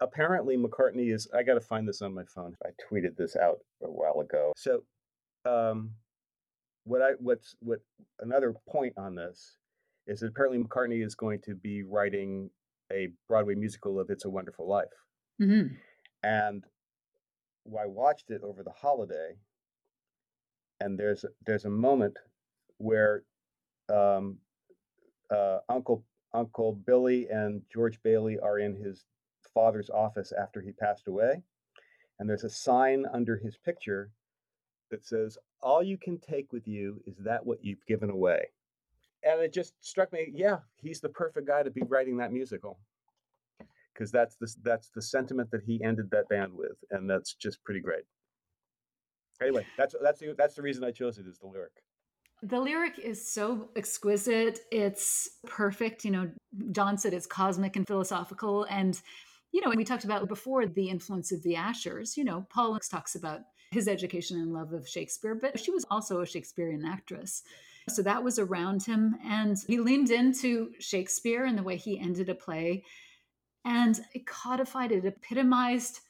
apparently 0.00 0.56
McCartney 0.56 1.12
is 1.12 1.28
I 1.34 1.42
gotta 1.42 1.60
find 1.60 1.86
this 1.86 2.02
on 2.02 2.14
my 2.14 2.24
phone. 2.24 2.56
I 2.64 2.70
tweeted 2.88 3.16
this 3.16 3.36
out 3.36 3.58
a 3.82 3.90
while 3.90 4.20
ago. 4.20 4.52
So 4.56 4.82
um 5.44 5.90
what 6.84 7.02
I 7.02 7.12
what's 7.18 7.56
what 7.60 7.80
another 8.20 8.54
point 8.68 8.94
on 8.96 9.14
this 9.14 9.56
is 10.06 10.20
that 10.20 10.28
apparently 10.28 10.62
McCartney 10.62 11.04
is 11.04 11.14
going 11.14 11.40
to 11.40 11.54
be 11.54 11.82
writing 11.82 12.50
a 12.92 13.08
Broadway 13.28 13.54
musical 13.54 13.98
of 13.98 14.10
It's 14.10 14.26
a 14.26 14.30
Wonderful 14.30 14.68
Life. 14.68 14.88
hmm 15.38 15.68
And 16.22 16.64
I 17.66 17.86
watched 17.86 18.30
it 18.30 18.42
over 18.42 18.62
the 18.62 18.70
holiday, 18.70 19.36
and 20.80 20.98
there's 20.98 21.24
there's 21.46 21.64
a 21.64 21.70
moment 21.70 22.18
where 22.78 23.24
um, 23.90 24.38
uh, 25.30 25.58
Uncle 25.68 26.04
Uncle 26.34 26.74
Billy 26.86 27.28
and 27.28 27.62
George 27.72 28.02
Bailey 28.02 28.38
are 28.38 28.58
in 28.58 28.76
his 28.76 29.04
father's 29.54 29.88
office 29.88 30.32
after 30.38 30.60
he 30.60 30.72
passed 30.72 31.08
away, 31.08 31.42
and 32.18 32.28
there's 32.28 32.44
a 32.44 32.50
sign 32.50 33.06
under 33.10 33.38
his 33.38 33.56
picture 33.56 34.10
that 34.94 35.04
says, 35.04 35.36
"All 35.60 35.82
you 35.82 35.98
can 35.98 36.18
take 36.18 36.52
with 36.52 36.68
you 36.68 37.02
is 37.06 37.16
that 37.18 37.44
what 37.44 37.64
you've 37.64 37.84
given 37.86 38.10
away." 38.10 38.46
And 39.24 39.40
it 39.40 39.52
just 39.52 39.74
struck 39.80 40.12
me, 40.12 40.30
yeah, 40.34 40.58
he's 40.76 41.00
the 41.00 41.08
perfect 41.08 41.46
guy 41.46 41.62
to 41.62 41.70
be 41.70 41.82
writing 41.82 42.18
that 42.18 42.32
musical 42.32 42.78
because 43.92 44.10
that's 44.10 44.36
the 44.36 44.52
that's 44.62 44.90
the 44.90 45.02
sentiment 45.02 45.50
that 45.50 45.62
he 45.62 45.82
ended 45.82 46.10
that 46.10 46.28
band 46.28 46.52
with, 46.52 46.76
and 46.90 47.08
that's 47.08 47.34
just 47.34 47.62
pretty 47.64 47.80
great. 47.80 48.04
Anyway, 49.40 49.66
that's 49.76 49.94
that's 50.02 50.20
the 50.20 50.34
that's 50.36 50.54
the 50.54 50.62
reason 50.62 50.84
I 50.84 50.90
chose 50.90 51.18
it 51.18 51.26
is 51.26 51.38
the 51.38 51.46
lyric. 51.46 51.72
The 52.42 52.60
lyric 52.60 52.98
is 52.98 53.26
so 53.26 53.70
exquisite. 53.74 54.60
It's 54.70 55.30
perfect. 55.46 56.04
You 56.04 56.10
know, 56.10 56.30
John 56.72 56.98
said 56.98 57.14
it's 57.14 57.26
cosmic 57.26 57.76
and 57.76 57.86
philosophical. 57.86 58.64
And, 58.64 59.00
you 59.52 59.62
know, 59.62 59.72
we 59.74 59.84
talked 59.84 60.04
about 60.04 60.28
before 60.28 60.66
the 60.66 60.90
influence 60.90 61.32
of 61.32 61.42
the 61.42 61.54
Ashers. 61.54 62.18
You 62.18 62.24
know, 62.24 62.46
Paul 62.50 62.78
talks 62.90 63.14
about 63.14 63.40
his 63.74 63.88
education 63.88 64.38
and 64.38 64.52
love 64.52 64.72
of 64.72 64.88
Shakespeare, 64.88 65.34
but 65.34 65.58
she 65.58 65.70
was 65.72 65.84
also 65.90 66.20
a 66.20 66.26
Shakespearean 66.26 66.84
actress. 66.86 67.42
So 67.90 68.00
that 68.02 68.22
was 68.24 68.38
around 68.38 68.82
him. 68.84 69.16
And 69.24 69.58
he 69.66 69.78
leaned 69.78 70.10
into 70.10 70.70
Shakespeare 70.78 71.44
and 71.44 71.58
the 71.58 71.62
way 71.62 71.76
he 71.76 71.98
ended 72.00 72.28
a 72.30 72.34
play. 72.34 72.84
And 73.64 74.00
it 74.14 74.26
codified, 74.26 74.92
it 74.92 75.04
epitomized 75.04 76.00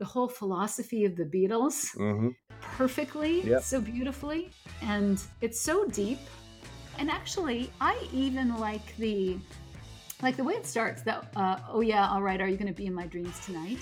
the 0.00 0.04
whole 0.06 0.28
philosophy 0.28 1.04
of 1.04 1.14
the 1.16 1.24
Beatles 1.24 1.94
Mm-hmm. 1.96 2.30
perfectly, 2.62 3.42
Yep. 3.42 3.62
so 3.62 3.80
beautifully, 3.80 4.50
and 4.82 5.20
it's 5.40 5.60
so 5.60 5.84
deep. 5.86 6.18
And 6.98 7.10
actually, 7.10 7.70
I 7.80 7.94
even 8.12 8.56
like 8.58 8.96
the 8.96 9.38
like 10.22 10.36
the 10.36 10.44
way 10.44 10.54
it 10.54 10.66
starts. 10.66 11.02
That 11.02 11.30
uh, 11.36 11.58
oh 11.68 11.80
yeah, 11.82 12.08
all 12.10 12.22
right, 12.22 12.40
are 12.40 12.48
you 12.48 12.56
going 12.56 12.72
to 12.74 12.80
be 12.82 12.86
in 12.86 12.94
my 12.94 13.06
dreams 13.06 13.38
tonight? 13.46 13.78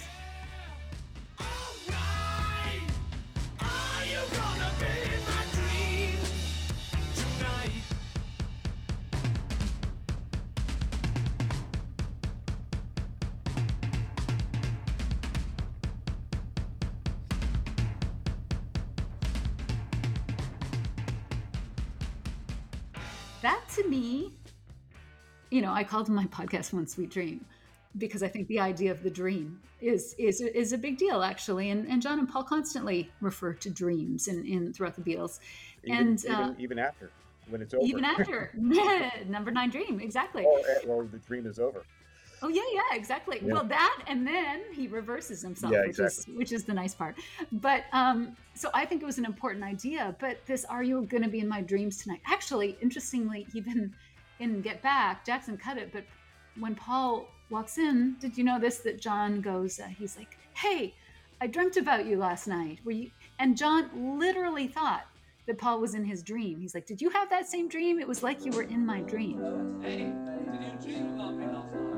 You 25.59 25.62
know, 25.62 25.72
I 25.72 25.82
called 25.82 26.09
my 26.09 26.24
podcast 26.26 26.72
"One 26.72 26.86
Sweet 26.86 27.10
Dream" 27.10 27.44
because 27.97 28.22
I 28.22 28.28
think 28.28 28.47
the 28.47 28.60
idea 28.60 28.93
of 28.93 29.02
the 29.02 29.10
dream 29.10 29.60
is 29.80 30.14
is 30.16 30.40
is 30.40 30.72
a 30.72 30.78
big 30.78 30.98
deal 30.98 31.20
actually. 31.20 31.70
And 31.70 31.85
and 31.89 32.01
John 32.01 32.20
and 32.20 32.28
Paul 32.28 32.44
constantly 32.44 33.10
refer 33.20 33.55
to 33.55 33.68
dreams 33.68 34.28
in, 34.28 34.47
in 34.47 34.72
throughout 34.72 34.94
the 34.94 35.02
Beatles, 35.02 35.40
Even, 35.82 35.98
and 35.98 36.24
even, 36.24 36.36
uh, 36.36 36.55
even 36.60 36.78
after 36.78 37.10
when 37.51 37.60
it's 37.60 37.74
over, 37.74 37.85
even 37.85 38.05
after 38.05 38.52
number 39.26 39.51
nine 39.51 39.70
dream 39.70 39.98
exactly. 39.98 40.44
or, 40.44 40.60
or 40.86 41.06
the 41.06 41.18
dream 41.18 41.44
is 41.44 41.59
over. 41.59 41.82
Oh 42.40 42.47
yeah, 42.47 42.62
yeah, 42.72 42.97
exactly. 42.97 43.40
Yeah. 43.43 43.55
Well, 43.55 43.64
that 43.64 44.05
and 44.06 44.24
then 44.24 44.60
he 44.72 44.86
reverses 44.86 45.43
himself, 45.43 45.72
Yeah, 45.72 45.86
which 45.89 45.98
is 45.98 46.24
which 46.36 46.52
is 46.52 46.62
the 46.62 46.74
nice 46.74 46.94
part. 46.94 47.16
But 47.51 47.86
um, 47.93 48.36
so 48.55 48.70
I 48.74 48.85
think 48.85 49.02
it 49.02 49.06
was 49.06 49.18
an 49.18 49.24
important 49.24 49.64
idea. 49.64 50.14
But 50.20 50.47
this, 50.47 50.64
are 50.66 50.85
you 50.85 51.02
going 51.02 51.24
to 51.24 51.28
be 51.28 51.40
in 51.40 51.48
my 51.48 51.62
dreams 51.62 52.01
tonight? 52.01 52.20
Actually, 52.26 52.78
interestingly, 52.80 53.48
even 53.55 53.93
in 54.40 54.60
Get 54.60 54.82
Back, 54.82 55.24
Jackson 55.24 55.56
cut 55.56 55.78
it, 55.78 55.93
but 55.93 56.05
when 56.59 56.74
Paul 56.74 57.28
walks 57.51 57.78
in, 57.78 58.16
did 58.20 58.36
you 58.36 58.44
know 58.44 58.59
this? 58.59 58.78
That 58.78 59.01
John 59.01 59.40
goes, 59.40 59.78
uh, 59.81 59.86
he's 59.86 60.16
like, 60.16 60.36
"Hey, 60.55 60.94
I 61.40 61.47
dreamt 61.47 61.77
about 61.77 62.06
you 62.06 62.16
last 62.16 62.47
night." 62.47 62.81
Were 62.85 62.93
you? 62.93 63.10
And 63.39 63.56
John 63.56 64.19
literally 64.19 64.66
thought 64.69 65.06
that 65.47 65.59
Paul 65.59 65.81
was 65.81 65.94
in 65.94 66.05
his 66.05 66.23
dream. 66.23 66.60
He's 66.60 66.74
like, 66.74 66.86
"Did 66.86 67.01
you 67.01 67.10
have 67.10 67.31
that 67.31 67.48
same 67.48 67.69
dream? 67.69 67.98
It 67.98 68.09
was 68.09 68.23
like 68.23 68.44
you 68.44 68.52
were 68.52 68.62
in 68.62 68.85
my 68.85 69.01
dream." 69.01 69.81
Hey, 69.82 70.12
did 70.52 70.89
you 70.89 70.93
dream 70.94 71.15
about 71.15 71.35
me 71.36 71.47
last 71.47 71.74
night? 71.74 71.97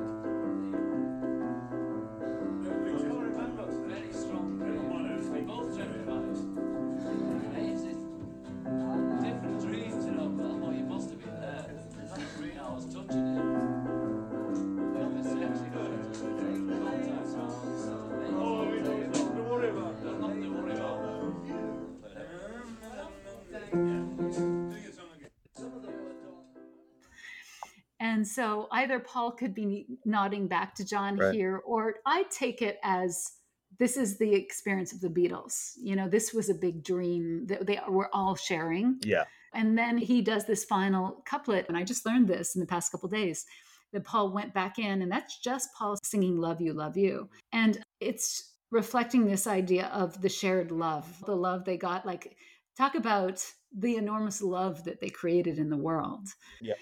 And 28.21 28.29
so 28.29 28.69
either 28.71 29.01
Paul 29.01 29.31
could 29.31 29.55
be 29.55 29.87
nodding 30.05 30.47
back 30.47 30.75
to 30.75 30.85
John 30.85 31.17
Right. 31.17 31.35
here, 31.35 31.63
or 31.65 32.01
I 32.05 32.25
take 32.25 32.61
it 32.61 32.79
as 32.83 33.33
this 33.79 33.97
is 33.97 34.19
the 34.19 34.35
experience 34.35 34.93
of 34.93 35.01
the 35.01 35.09
Beatles. 35.09 35.73
You 35.79 35.97
know, 35.97 36.07
this 36.07 36.35
was 36.35 36.51
a 36.51 36.55
big 36.55 36.85
dream 36.85 37.47
that 37.47 37.65
they 37.67 37.81
were 37.89 38.15
all 38.15 38.37
sharing. 38.37 38.99
Yeah. 39.03 39.25
And 39.55 39.79
then 39.79 39.97
he 39.97 40.21
does 40.21 40.45
this 40.45 40.67
final 40.67 41.23
couplet, 41.25 41.65
and 41.69 41.79
I 41.79 41.83
just 41.83 42.05
learned 42.05 42.29
this 42.29 42.55
in 42.55 42.61
the 42.61 42.67
past 42.67 42.93
couple 42.93 43.09
days 43.09 43.47
that 43.95 44.05
Paul 44.05 44.35
went 44.35 44.53
back 44.53 44.79
in, 44.79 45.01
and 45.01 45.11
that's 45.11 45.39
just 45.39 45.73
Paul 45.73 45.97
singing 46.05 46.37
"Love 46.37 46.61
You, 46.61 46.75
Love 46.75 46.99
You," 46.99 47.31
and 47.55 47.83
it's 48.01 48.53
reflecting 48.71 49.25
this 49.25 49.47
idea 49.47 49.87
of 49.87 50.21
the 50.21 50.29
shared 50.29 50.71
love, 50.71 51.25
the 51.25 51.35
love 51.35 51.65
they 51.65 51.79
got. 51.79 52.05
Like, 52.05 52.37
talk 52.77 52.95
about 52.97 53.43
the 53.75 53.97
enormous 53.97 54.43
love 54.43 54.85
that 54.85 55.01
they 55.01 55.09
created 55.09 55.59
in 55.59 55.71
the 55.71 55.79
world. 55.79 56.29
Yeah. 56.61 56.75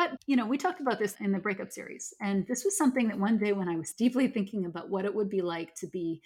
But, 0.00 0.16
you 0.26 0.34
know, 0.34 0.46
we 0.46 0.56
talked 0.56 0.80
about 0.80 0.98
this 0.98 1.14
in 1.20 1.30
the 1.30 1.38
breakup 1.38 1.70
series. 1.70 2.14
And 2.22 2.46
this 2.46 2.64
was 2.64 2.78
something 2.78 3.08
that 3.08 3.18
one 3.18 3.36
day 3.36 3.52
when 3.52 3.68
I 3.68 3.76
was 3.76 3.92
deeply 3.92 4.28
thinking 4.28 4.64
about 4.64 4.88
what 4.88 5.04
it 5.04 5.14
would 5.14 5.28
be 5.28 5.42
like 5.42 5.74
to 5.74 5.86
be 5.86 6.22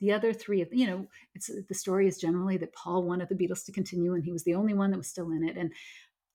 the 0.00 0.12
other 0.12 0.32
three 0.32 0.62
of, 0.62 0.68
you 0.72 0.86
know, 0.86 1.06
it's 1.34 1.50
the 1.68 1.74
story 1.74 2.08
is 2.08 2.16
generally 2.16 2.56
that 2.56 2.72
Paul 2.72 3.02
wanted 3.02 3.28
the 3.28 3.34
Beatles 3.34 3.66
to 3.66 3.72
continue 3.72 4.14
and 4.14 4.24
he 4.24 4.32
was 4.32 4.44
the 4.44 4.54
only 4.54 4.72
one 4.72 4.90
that 4.90 4.96
was 4.96 5.08
still 5.08 5.30
in 5.32 5.46
it. 5.46 5.58
And 5.58 5.74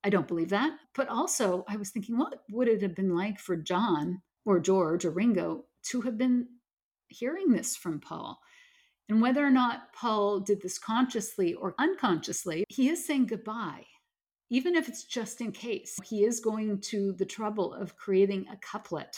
I 0.03 0.11
don't 0.11 0.27
believe 0.27 0.49
that. 0.49 0.77
But 0.93 1.07
also, 1.07 1.65
I 1.67 1.77
was 1.77 1.89
thinking, 1.89 2.15
what 2.15 2.43
would 2.51 2.67
it 2.67 2.83
have 2.83 2.93
been 2.93 3.15
like 3.15 3.39
for 3.39 3.55
John 3.55 4.21
or 4.45 4.59
George 4.59 5.03
or 5.03 5.09
Ringo 5.09 5.65
to 5.85 6.01
have 6.01 6.19
been 6.19 6.45
hearing 7.07 7.53
this 7.53 7.75
from 7.75 8.01
Paul? 8.01 8.37
And 9.09 9.19
whether 9.19 9.43
or 9.43 9.49
not 9.49 9.93
Paul 9.95 10.41
did 10.41 10.61
this 10.61 10.77
consciously 10.77 11.55
or 11.55 11.73
unconsciously, 11.79 12.65
he 12.69 12.89
is 12.89 13.03
saying 13.03 13.25
goodbye 13.25 13.85
even 14.49 14.75
if 14.75 14.87
it's 14.87 15.03
just 15.03 15.41
in 15.41 15.51
case, 15.51 15.97
he 16.03 16.23
is 16.23 16.39
going 16.39 16.79
to 16.81 17.13
the 17.13 17.25
trouble 17.25 17.73
of 17.73 17.95
creating 17.95 18.45
a 18.51 18.57
couplet 18.57 19.17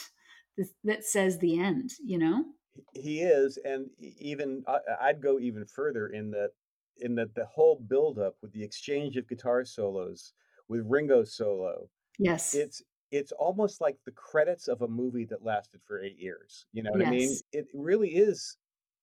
that, 0.56 0.68
that 0.84 1.04
says 1.04 1.38
the 1.38 1.58
end, 1.58 1.90
you 2.04 2.18
know? 2.18 2.44
he 2.92 3.20
is 3.20 3.58
and 3.64 3.86
even 3.98 4.62
i'd 5.00 5.22
go 5.22 5.38
even 5.38 5.64
further 5.64 6.08
in 6.08 6.30
that 6.30 6.50
in 6.98 7.14
that 7.14 7.34
the 7.34 7.44
whole 7.46 7.82
buildup 7.88 8.34
with 8.42 8.52
the 8.52 8.62
exchange 8.62 9.16
of 9.16 9.28
guitar 9.28 9.64
solos 9.64 10.32
with 10.68 10.82
ringo's 10.86 11.34
solo 11.34 11.88
Yes. 12.18 12.54
it's 12.54 12.82
it's 13.10 13.32
almost 13.32 13.80
like 13.80 13.96
the 14.04 14.12
credits 14.12 14.68
of 14.68 14.82
a 14.82 14.88
movie 14.88 15.26
that 15.26 15.44
lasted 15.44 15.80
for 15.86 16.02
eight 16.02 16.18
years 16.18 16.66
you 16.72 16.82
know 16.82 16.90
what 16.90 17.06
i 17.06 17.10
mean 17.10 17.34
it 17.52 17.66
really 17.74 18.10
is 18.10 18.56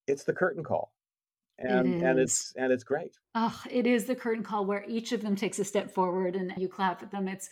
it's 0.07 0.23
the 0.23 0.33
curtain 0.33 0.63
call 0.63 0.92
and 1.63 2.03
and 2.03 2.19
it's 2.19 2.53
and 2.55 2.71
it's 2.71 2.83
great 2.83 3.17
Oh, 3.35 3.61
it 3.69 3.87
is 3.87 4.05
the 4.05 4.15
curtain 4.15 4.43
call 4.43 4.65
where 4.65 4.85
each 4.87 5.11
of 5.11 5.21
them 5.21 5.35
takes 5.35 5.57
a 5.57 5.65
step 5.65 5.91
forward 5.91 6.35
and 6.35 6.53
you 6.55 6.67
clap 6.67 7.01
at 7.01 7.11
them. 7.11 7.27
It's 7.27 7.49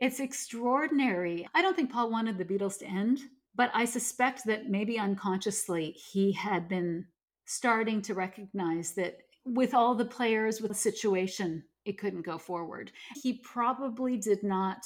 it's 0.00 0.18
extraordinary. 0.18 1.46
I 1.54 1.62
don't 1.62 1.76
think 1.76 1.92
Paul 1.92 2.10
wanted 2.10 2.36
the 2.36 2.44
Beatles 2.44 2.78
to 2.78 2.86
end, 2.86 3.20
but 3.54 3.70
I 3.74 3.84
suspect 3.84 4.44
that 4.46 4.68
maybe 4.68 4.98
unconsciously 4.98 5.90
he 5.90 6.32
had 6.32 6.68
been 6.68 7.06
starting 7.44 8.02
to 8.02 8.14
recognize 8.14 8.92
that 8.94 9.18
with 9.44 9.74
all 9.74 9.94
the 9.94 10.04
players 10.04 10.60
with 10.60 10.70
the 10.70 10.76
situation, 10.76 11.62
it 11.84 11.98
couldn't 11.98 12.22
go 12.22 12.38
forward. 12.38 12.90
He 13.22 13.34
probably 13.34 14.16
did 14.16 14.42
not 14.42 14.82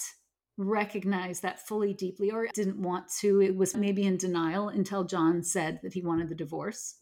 recognize 0.56 1.40
that 1.40 1.66
fully 1.66 1.94
deeply 1.94 2.30
or 2.30 2.48
didn't 2.54 2.80
want 2.80 3.08
to. 3.20 3.40
It 3.40 3.56
was 3.56 3.74
maybe 3.76 4.04
in 4.04 4.16
denial 4.16 4.68
until 4.68 5.04
John 5.04 5.42
said 5.42 5.80
that 5.82 5.94
he 5.94 6.02
wanted 6.02 6.28
the 6.28 6.34
divorce. 6.34 6.96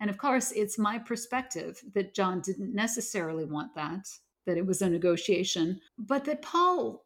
And 0.00 0.10
of 0.10 0.18
course, 0.18 0.52
it's 0.52 0.78
my 0.78 0.98
perspective 0.98 1.80
that 1.94 2.14
John 2.14 2.40
didn't 2.40 2.74
necessarily 2.74 3.44
want 3.44 3.74
that, 3.74 4.08
that 4.46 4.56
it 4.56 4.66
was 4.66 4.82
a 4.82 4.90
negotiation, 4.90 5.80
but 5.98 6.24
that 6.24 6.42
Paul 6.42 7.04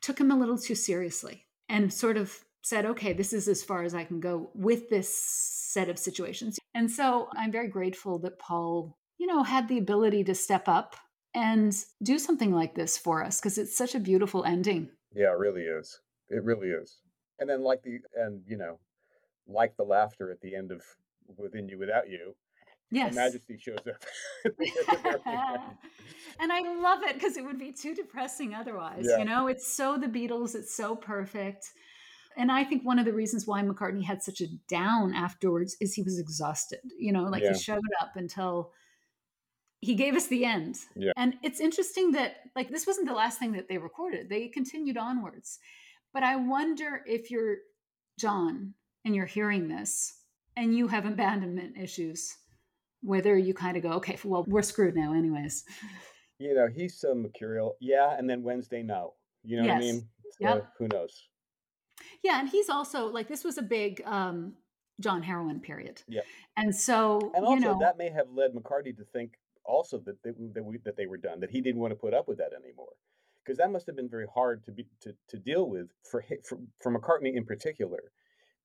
took 0.00 0.18
him 0.18 0.30
a 0.30 0.38
little 0.38 0.58
too 0.58 0.74
seriously 0.74 1.46
and 1.68 1.92
sort 1.92 2.16
of 2.16 2.44
said, 2.62 2.84
okay, 2.84 3.12
this 3.12 3.32
is 3.32 3.48
as 3.48 3.62
far 3.62 3.82
as 3.82 3.94
I 3.94 4.04
can 4.04 4.20
go 4.20 4.50
with 4.54 4.88
this 4.88 5.14
set 5.14 5.88
of 5.88 5.98
situations. 5.98 6.58
And 6.74 6.90
so 6.90 7.28
I'm 7.36 7.52
very 7.52 7.68
grateful 7.68 8.18
that 8.20 8.38
Paul, 8.38 8.96
you 9.18 9.26
know, 9.26 9.42
had 9.42 9.68
the 9.68 9.78
ability 9.78 10.24
to 10.24 10.34
step 10.34 10.68
up 10.68 10.96
and 11.34 11.74
do 12.02 12.18
something 12.18 12.52
like 12.52 12.74
this 12.74 12.98
for 12.98 13.24
us 13.24 13.40
because 13.40 13.58
it's 13.58 13.76
such 13.76 13.94
a 13.94 14.00
beautiful 14.00 14.44
ending. 14.44 14.90
yeah 15.14 15.30
it 15.30 15.38
really 15.38 15.62
is 15.62 16.00
it 16.28 16.42
really 16.42 16.68
is 16.68 16.98
and 17.38 17.48
then 17.48 17.62
like 17.62 17.82
the 17.82 17.98
and 18.16 18.42
you 18.46 18.56
know 18.56 18.78
like 19.46 19.76
the 19.76 19.84
laughter 19.84 20.30
at 20.30 20.40
the 20.40 20.54
end 20.54 20.70
of 20.70 20.82
within 21.38 21.68
you 21.68 21.78
without 21.78 22.08
you 22.08 22.34
Yes. 22.90 23.14
Her 23.14 23.22
majesty 23.22 23.56
shows 23.56 23.78
up 23.78 24.02
at 24.44 24.56
the 24.58 24.70
very 25.02 25.14
end. 25.26 25.60
and 26.40 26.52
I 26.52 26.60
love 26.80 27.02
it 27.04 27.14
because 27.14 27.36
it 27.36 27.44
would 27.44 27.58
be 27.58 27.72
too 27.72 27.94
depressing 27.94 28.54
otherwise. 28.54 29.06
Yeah. 29.08 29.18
You 29.18 29.24
know, 29.24 29.46
it's 29.46 29.66
so 29.66 29.96
the 29.96 30.08
Beatles, 30.08 30.54
it's 30.54 30.74
so 30.74 30.96
perfect. 30.96 31.68
And 32.36 32.50
I 32.50 32.64
think 32.64 32.84
one 32.84 32.98
of 32.98 33.04
the 33.04 33.12
reasons 33.12 33.46
why 33.46 33.62
McCartney 33.62 34.04
had 34.04 34.22
such 34.22 34.40
a 34.40 34.46
down 34.68 35.14
afterwards 35.14 35.76
is 35.80 35.94
he 35.94 36.02
was 36.02 36.18
exhausted. 36.18 36.80
You 36.98 37.12
know, 37.12 37.24
like 37.24 37.42
Yeah. 37.42 37.52
he 37.52 37.58
showed 37.58 37.80
up 38.00 38.16
until 38.16 38.72
he 39.80 39.94
gave 39.94 40.14
us 40.14 40.26
the 40.26 40.44
end. 40.44 40.76
Yeah. 40.96 41.12
And 41.16 41.36
it's 41.42 41.60
interesting 41.60 42.12
that, 42.12 42.36
like, 42.54 42.68
this 42.68 42.86
wasn't 42.86 43.08
the 43.08 43.14
last 43.14 43.38
thing 43.38 43.52
that 43.52 43.68
they 43.68 43.78
recorded, 43.78 44.28
they 44.28 44.48
continued 44.48 44.96
onwards. 44.98 45.58
But 46.12 46.22
I 46.22 46.36
wonder 46.36 47.02
if 47.06 47.30
you're 47.30 47.58
John 48.18 48.74
and 49.04 49.14
you're 49.14 49.26
hearing 49.26 49.68
this 49.68 50.19
and 50.60 50.76
you 50.76 50.86
have 50.88 51.06
abandonment 51.06 51.76
issues, 51.78 52.36
whether 53.02 53.36
you 53.36 53.54
kind 53.54 53.78
of 53.78 53.82
go, 53.82 53.92
okay, 53.92 54.18
well, 54.24 54.44
we're 54.46 54.60
screwed 54.62 54.94
now, 54.94 55.14
anyways. 55.14 55.64
you 56.38 56.54
know, 56.54 56.68
he's 56.72 57.00
so 57.00 57.14
mercurial. 57.14 57.76
Yeah, 57.80 58.14
and 58.16 58.28
then 58.28 58.42
Wednesday, 58.42 58.82
no. 58.82 59.14
You 59.42 59.56
know 59.56 59.62
what 59.62 59.72
I 59.72 59.80
Yes. 59.80 59.92
mean? 59.94 60.08
Yep. 60.40 60.58
So, 60.58 60.66
who 60.78 60.88
knows? 60.88 61.28
Yeah, 62.22 62.40
and 62.40 62.48
he's 62.48 62.68
also 62.68 63.06
like 63.06 63.26
this 63.26 63.42
was 63.42 63.56
a 63.58 63.62
big 63.62 64.02
um 64.04 64.54
John 65.00 65.22
Heroin 65.22 65.60
period. 65.60 66.02
Yep. 66.08 66.24
And 66.58 66.76
so, 66.76 67.18
And 67.34 67.42
you 67.42 67.52
also, 67.52 67.60
know, 67.72 67.78
that 67.80 67.96
may 67.96 68.10
have 68.10 68.26
led 68.30 68.52
McCartney 68.52 68.94
to 68.98 69.04
think 69.14 69.32
also 69.64 69.98
that 70.00 70.22
they, 70.22 70.32
that, 70.54 70.62
we, 70.62 70.76
that 70.84 70.96
they 70.98 71.06
were 71.06 71.16
done, 71.16 71.40
that 71.40 71.50
he 71.50 71.62
didn't 71.62 71.80
want 71.80 71.92
to 71.92 71.96
put 71.96 72.12
up 72.12 72.28
with 72.28 72.36
that 72.36 72.52
anymore, 72.52 72.92
because 73.42 73.56
that 73.56 73.70
must 73.70 73.86
have 73.86 73.96
been 73.96 74.10
very 74.10 74.26
hard 74.34 74.62
to 74.66 74.72
be 74.72 74.86
to, 75.00 75.14
to 75.28 75.38
deal 75.38 75.70
with 75.70 75.88
for, 76.10 76.22
for 76.46 76.58
for 76.82 76.92
McCartney 76.92 77.34
in 77.34 77.46
particular, 77.46 78.12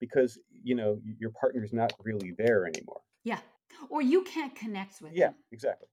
because 0.05 0.37
you 0.63 0.75
know 0.75 0.99
your 1.19 1.31
partner's 1.41 1.73
not 1.73 1.93
really 2.03 2.31
there 2.37 2.65
anymore. 2.67 3.01
yeah. 3.23 3.39
Or 3.89 4.01
you 4.01 4.23
can't 4.23 4.55
connect 4.55 5.01
with 5.01 5.11
him. 5.11 5.17
Yeah, 5.17 5.31
exactly. 5.51 5.89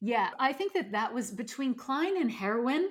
Yeah, 0.00 0.30
I 0.40 0.52
think 0.52 0.72
that 0.72 0.90
that 0.92 1.14
was 1.14 1.30
between 1.30 1.74
Klein 1.74 2.20
and 2.20 2.28
Heroin 2.30 2.88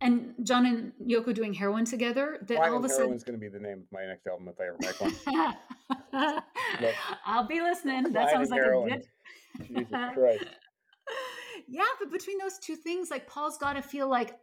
and 0.00 0.34
John 0.42 0.66
and 0.66 0.92
Yoko 1.06 1.32
doing 1.32 1.54
Heroin 1.54 1.84
together 1.84 2.38
that 2.48 2.56
Klein 2.56 2.72
all 2.72 2.78
of 2.78 2.84
a 2.84 2.88
sudden 2.88 3.04
Heroin's 3.04 3.22
going 3.24 3.38
to 3.38 3.40
be 3.40 3.48
the 3.48 3.60
name 3.60 3.78
of 3.84 3.92
my 3.92 4.06
next 4.06 4.26
album 4.26 4.48
if 4.48 4.56
I 4.60 4.64
ever 4.70 4.78
make 4.80 5.00
one. 5.00 5.14
I'll 7.24 7.46
be 7.46 7.60
listening. 7.60 8.12
That 8.12 8.30
sounds 8.30 8.50
like 8.50 8.60
Heroin. 8.60 8.92
a 8.92 8.96
good 9.58 9.68
Jesus 9.68 9.92
Christ. 10.14 10.44
yeah, 11.68 11.82
but 12.00 12.10
between 12.10 12.38
those 12.38 12.58
two 12.58 12.76
things, 12.76 13.10
like 13.10 13.28
Paul's 13.28 13.58
got 13.58 13.74
to 13.74 13.82
feel 13.82 14.08
like 14.08 14.36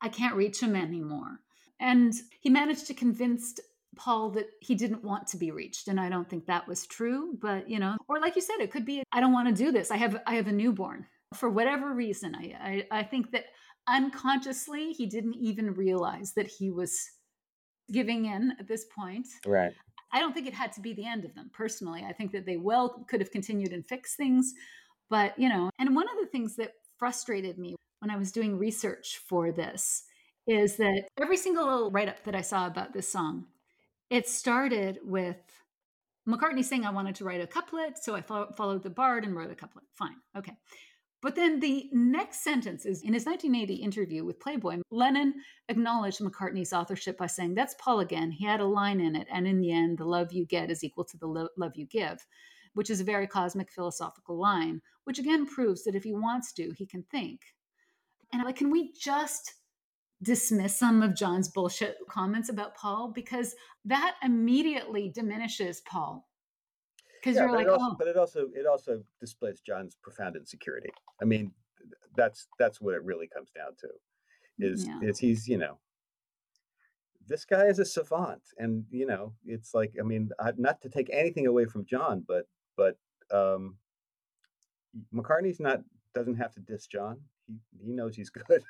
I 0.00 0.08
can't 0.08 0.36
reach 0.36 0.60
him 0.60 0.76
anymore. 0.76 1.40
And 1.80 2.12
he 2.40 2.48
managed 2.48 2.86
to 2.86 2.94
convince 2.94 3.58
Paul 3.96 4.30
that 4.30 4.46
he 4.60 4.74
didn't 4.74 5.04
want 5.04 5.26
to 5.28 5.36
be 5.36 5.50
reached. 5.50 5.88
And 5.88 6.00
I 6.00 6.08
don't 6.08 6.28
think 6.28 6.46
that 6.46 6.66
was 6.66 6.86
true. 6.86 7.36
But 7.40 7.68
you 7.68 7.78
know, 7.78 7.96
or 8.08 8.20
like 8.20 8.36
you 8.36 8.42
said, 8.42 8.60
it 8.60 8.70
could 8.70 8.86
be 8.86 9.02
I 9.12 9.20
don't 9.20 9.32
want 9.32 9.48
to 9.48 9.64
do 9.64 9.72
this. 9.72 9.90
I 9.90 9.96
have 9.96 10.20
I 10.26 10.34
have 10.34 10.48
a 10.48 10.52
newborn. 10.52 11.06
For 11.34 11.48
whatever 11.48 11.94
reason, 11.94 12.34
I, 12.34 12.84
I, 12.92 13.00
I 13.00 13.02
think 13.04 13.30
that 13.30 13.46
unconsciously 13.88 14.92
he 14.92 15.06
didn't 15.06 15.34
even 15.34 15.72
realize 15.74 16.34
that 16.34 16.46
he 16.46 16.70
was 16.70 17.00
giving 17.90 18.26
in 18.26 18.52
at 18.58 18.68
this 18.68 18.84
point. 18.94 19.26
Right. 19.46 19.72
I 20.12 20.20
don't 20.20 20.34
think 20.34 20.46
it 20.46 20.54
had 20.54 20.72
to 20.72 20.80
be 20.80 20.92
the 20.92 21.06
end 21.06 21.24
of 21.24 21.34
them 21.34 21.50
personally. 21.52 22.04
I 22.06 22.12
think 22.12 22.32
that 22.32 22.44
they 22.44 22.58
well 22.58 23.04
could 23.08 23.20
have 23.20 23.30
continued 23.30 23.72
and 23.72 23.86
fixed 23.86 24.16
things. 24.16 24.52
But, 25.08 25.38
you 25.38 25.48
know, 25.48 25.70
and 25.78 25.96
one 25.96 26.08
of 26.08 26.16
the 26.20 26.26
things 26.30 26.56
that 26.56 26.72
frustrated 26.98 27.58
me 27.58 27.76
when 28.00 28.10
I 28.10 28.16
was 28.16 28.32
doing 28.32 28.58
research 28.58 29.20
for 29.26 29.52
this 29.52 30.04
is 30.46 30.76
that 30.76 31.04
every 31.20 31.36
single 31.36 31.66
little 31.66 31.90
write 31.90 32.08
up 32.08 32.24
that 32.24 32.34
I 32.34 32.40
saw 32.40 32.66
about 32.66 32.92
this 32.92 33.10
song, 33.10 33.46
it 34.12 34.28
started 34.28 34.98
with 35.02 35.38
McCartney 36.28 36.62
saying, 36.62 36.84
I 36.84 36.90
wanted 36.90 37.14
to 37.14 37.24
write 37.24 37.40
a 37.40 37.46
couplet. 37.46 37.96
So 37.96 38.14
I 38.14 38.20
fo- 38.20 38.52
followed 38.52 38.82
the 38.82 38.90
bard 38.90 39.24
and 39.24 39.34
wrote 39.34 39.50
a 39.50 39.54
couplet. 39.54 39.86
Fine. 39.94 40.16
Okay. 40.36 40.52
But 41.22 41.34
then 41.34 41.60
the 41.60 41.88
next 41.92 42.44
sentence 42.44 42.84
is 42.84 43.00
in 43.00 43.14
his 43.14 43.24
1980 43.24 43.74
interview 43.82 44.22
with 44.22 44.38
Playboy, 44.38 44.82
Lennon 44.90 45.32
acknowledged 45.70 46.20
McCartney's 46.20 46.74
authorship 46.74 47.16
by 47.16 47.26
saying, 47.26 47.54
That's 47.54 47.74
Paul 47.78 48.00
again. 48.00 48.30
He 48.30 48.44
had 48.44 48.60
a 48.60 48.66
line 48.66 49.00
in 49.00 49.16
it. 49.16 49.26
And 49.32 49.46
in 49.46 49.62
the 49.62 49.72
end, 49.72 49.96
the 49.96 50.04
love 50.04 50.30
you 50.30 50.44
get 50.44 50.70
is 50.70 50.84
equal 50.84 51.04
to 51.04 51.16
the 51.16 51.26
lo- 51.26 51.48
love 51.56 51.72
you 51.74 51.86
give, 51.86 52.26
which 52.74 52.90
is 52.90 53.00
a 53.00 53.04
very 53.04 53.26
cosmic 53.26 53.70
philosophical 53.70 54.38
line, 54.38 54.82
which 55.04 55.18
again 55.18 55.46
proves 55.46 55.84
that 55.84 55.94
if 55.94 56.04
he 56.04 56.12
wants 56.12 56.52
to, 56.54 56.70
he 56.76 56.84
can 56.84 57.02
think. 57.04 57.40
And 58.30 58.44
like, 58.44 58.56
can 58.56 58.70
we 58.70 58.92
just 58.92 59.54
dismiss 60.22 60.78
some 60.78 61.02
of 61.02 61.16
John's 61.16 61.48
bullshit 61.48 61.96
comments 62.08 62.48
about 62.48 62.76
Paul? 62.76 63.12
Because 63.14 63.54
that 63.84 64.16
immediately 64.22 65.10
diminishes 65.10 65.80
Paul. 65.80 66.28
Because 67.20 67.36
Yeah, 67.36 67.46
you're 67.46 67.52
like, 67.52 67.68
also, 67.68 67.84
oh, 67.84 67.96
but 67.98 68.08
it 68.08 68.16
also 68.16 68.48
it 68.54 68.66
also 68.66 69.02
displays 69.20 69.60
John's 69.60 69.96
profound 70.02 70.36
insecurity. 70.36 70.90
I 71.20 71.24
mean, 71.24 71.52
that's 72.16 72.48
that's 72.58 72.80
what 72.80 72.94
it 72.94 73.04
really 73.04 73.28
comes 73.28 73.50
down 73.50 73.76
to. 73.80 73.88
Is 74.58 74.86
Yeah. 74.86 75.00
is 75.02 75.18
he's 75.18 75.48
you 75.48 75.58
know 75.58 75.78
this 77.26 77.44
guy 77.44 77.66
is 77.66 77.78
a 77.78 77.84
savant, 77.84 78.42
and 78.58 78.84
you 78.90 79.06
know 79.06 79.34
it's 79.44 79.74
like 79.74 79.94
I 79.98 80.02
mean 80.02 80.30
not 80.56 80.80
to 80.82 80.88
take 80.88 81.08
anything 81.12 81.46
away 81.46 81.64
from 81.64 81.84
John, 81.84 82.24
but 82.26 82.46
but 82.76 82.96
um, 83.30 83.76
McCartney's 85.14 85.60
not 85.60 85.82
doesn't 86.14 86.36
have 86.36 86.52
to 86.54 86.60
diss 86.60 86.86
John. 86.86 87.20
He 87.46 87.58
he 87.84 87.92
knows 87.92 88.16
he's 88.16 88.30
good. 88.48 88.62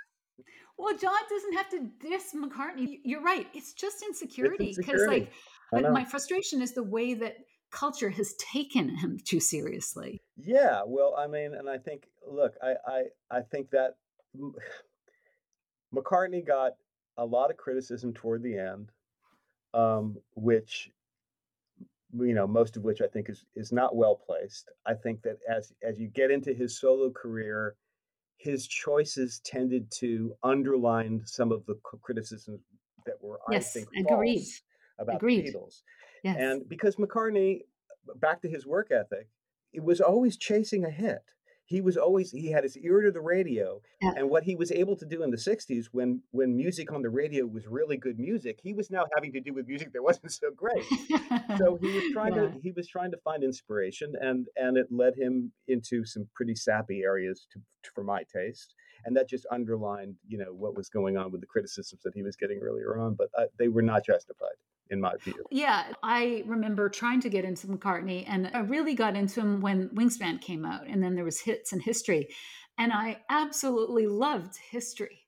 Well, 0.79 0.97
John 0.97 1.13
doesn't 1.29 1.53
have 1.55 1.69
to 1.71 1.91
diss 2.01 2.35
McCartney. 2.35 2.99
You're 3.05 3.23
right. 3.23 3.47
It's 3.55 3.73
just 3.73 4.03
insecurity. 4.03 4.75
Because, 4.77 5.03
like, 5.07 5.33
but 5.71 5.91
my 5.93 6.05
frustration 6.05 6.63
is 6.63 6.73
the 6.73 6.83
way 6.83 7.15
that 7.15 7.37
culture 7.73 8.11
has 8.11 8.35
taken 8.35 8.97
him 8.97 9.19
too 9.25 9.41
seriously. 9.41 10.23
Yeah, 10.37 10.83
well, 10.87 11.15
I 11.19 11.27
mean, 11.27 11.55
and 11.55 11.69
I 11.69 11.79
think, 11.79 12.09
look, 12.31 12.55
I, 12.63 12.75
I, 12.87 13.03
I 13.31 13.41
think 13.41 13.71
that 13.71 13.97
McCartney 15.95 16.47
got 16.47 16.73
a 17.17 17.25
lot 17.25 17.51
of 17.51 17.57
criticism 17.57 18.13
toward 18.13 18.43
the 18.43 18.59
end, 18.59 18.91
um, 19.75 20.17
which, 20.35 20.91
you 22.19 22.35
know, 22.35 22.47
most 22.47 22.77
of 22.77 22.85
which 22.85 23.01
I 23.01 23.07
think 23.07 23.29
is 23.31 23.45
is 23.55 23.73
not 23.73 23.97
well 23.97 24.15
placed. 24.15 24.71
I 24.87 24.95
think 24.95 25.23
that 25.23 25.39
as 25.49 25.73
as 25.83 25.99
you 25.99 26.09
get 26.09 26.31
into 26.31 26.53
his 26.53 26.79
solo 26.79 27.11
career, 27.11 27.75
his 28.43 28.67
choices 28.67 29.41
tended 29.45 29.89
to 29.91 30.35
underline 30.43 31.23
some 31.25 31.53
of 31.53 31.65
the 31.67 31.77
criticisms 32.03 32.61
that 33.07 33.15
were, 33.23 33.39
Yes, 33.51 33.77
I 33.77 33.81
think, 33.81 33.89
agreed. 34.11 34.39
false 34.39 34.61
about 34.99 35.17
Agreed. 35.17 35.47
the 35.47 35.53
Beatles. 35.53 35.83
Yes. 36.25 36.37
And 36.39 36.69
because 36.69 36.97
McCartney, 36.97 37.61
back 38.17 38.43
to 38.43 38.49
his 38.49 38.67
work 38.67 38.91
ethic, 38.91 39.29
it 39.73 39.83
was 39.83 40.01
always 40.01 40.37
chasing 40.37 40.85
a 40.85 40.91
hit. 40.91 41.23
He 41.65 41.81
was 41.81 41.97
always 41.97 42.31
he 42.33 42.51
had 42.51 42.65
his 42.65 42.77
ear 42.77 43.01
to 43.03 43.11
the 43.11 43.21
radio, 43.21 43.81
Yeah. 44.03 44.13
and 44.17 44.29
what 44.29 44.43
he 44.43 44.57
was 44.57 44.71
able 44.73 44.97
to 44.97 45.07
do 45.07 45.23
in 45.23 45.31
the 45.31 45.37
'60s, 45.37 45.87
when 45.93 46.21
when 46.33 46.57
music 46.57 46.93
on 46.93 47.03
the 47.03 47.09
radio 47.09 47.47
was 47.47 47.67
really 47.67 47.97
good 47.97 48.19
music, 48.19 48.59
he 48.63 48.73
was 48.75 48.91
now 48.91 49.05
having 49.15 49.33
to 49.33 49.41
do 49.41 49.55
with 49.55 49.67
music 49.69 49.93
that 49.93 50.03
wasn't 50.03 50.33
so 50.33 50.51
great. 50.55 50.85
So 51.59 51.79
he 51.81 51.91
was 51.95 52.05
trying 52.13 52.35
Yeah. 52.35 52.49
to 52.49 52.61
he 52.63 52.73
was 52.73 52.89
trying 52.89 53.11
to 53.13 53.17
find 53.19 53.43
inspiration, 53.45 54.13
and 54.21 54.49
and 54.57 54.77
it 54.77 54.89
led 54.91 55.15
him 55.17 55.53
into 55.69 56.05
some 56.05 56.29
pretty 56.35 56.55
sappy 56.57 57.03
areas 57.03 57.47
to, 57.53 57.61
for 57.95 58.05
my 58.05 58.23
taste, 58.25 58.75
and 59.05 59.17
that 59.17 59.29
just 59.29 59.47
underlined 59.51 60.17
you 60.27 60.39
know 60.39 60.53
what 60.53 60.77
was 60.77 60.89
going 60.89 61.17
on 61.17 61.31
with 61.31 61.41
the 61.41 61.47
criticisms 61.47 62.03
that 62.03 62.15
he 62.15 62.23
was 62.23 62.37
getting 62.37 62.59
earlier 62.59 62.99
on, 62.99 63.15
but 63.15 63.29
uh, 63.37 63.45
they 63.59 63.69
were 63.69 63.83
not 63.83 64.05
justified 64.05 64.57
in 64.91 65.01
my 65.01 65.15
view. 65.25 65.45
Yeah, 65.51 65.93
I 66.03 66.43
remember 66.47 66.89
trying 66.89 67.21
to 67.23 67.29
get 67.31 67.45
into 67.45 67.67
McCartney, 67.67 68.25
and 68.27 68.51
I 68.53 68.61
really 68.61 68.95
got 68.95 69.17
into 69.17 69.41
him 69.41 69.61
when 69.61 69.89
Wingspan 69.91 70.41
came 70.41 70.65
out, 70.65 70.87
and 70.87 71.03
then 71.03 71.15
there 71.15 71.25
was 71.25 71.41
hits 71.41 71.73
and 71.73 71.83
history, 71.83 72.29
and 72.79 72.93
I 72.93 73.23
absolutely 73.29 74.07
loved 74.07 74.57
history. 74.71 75.27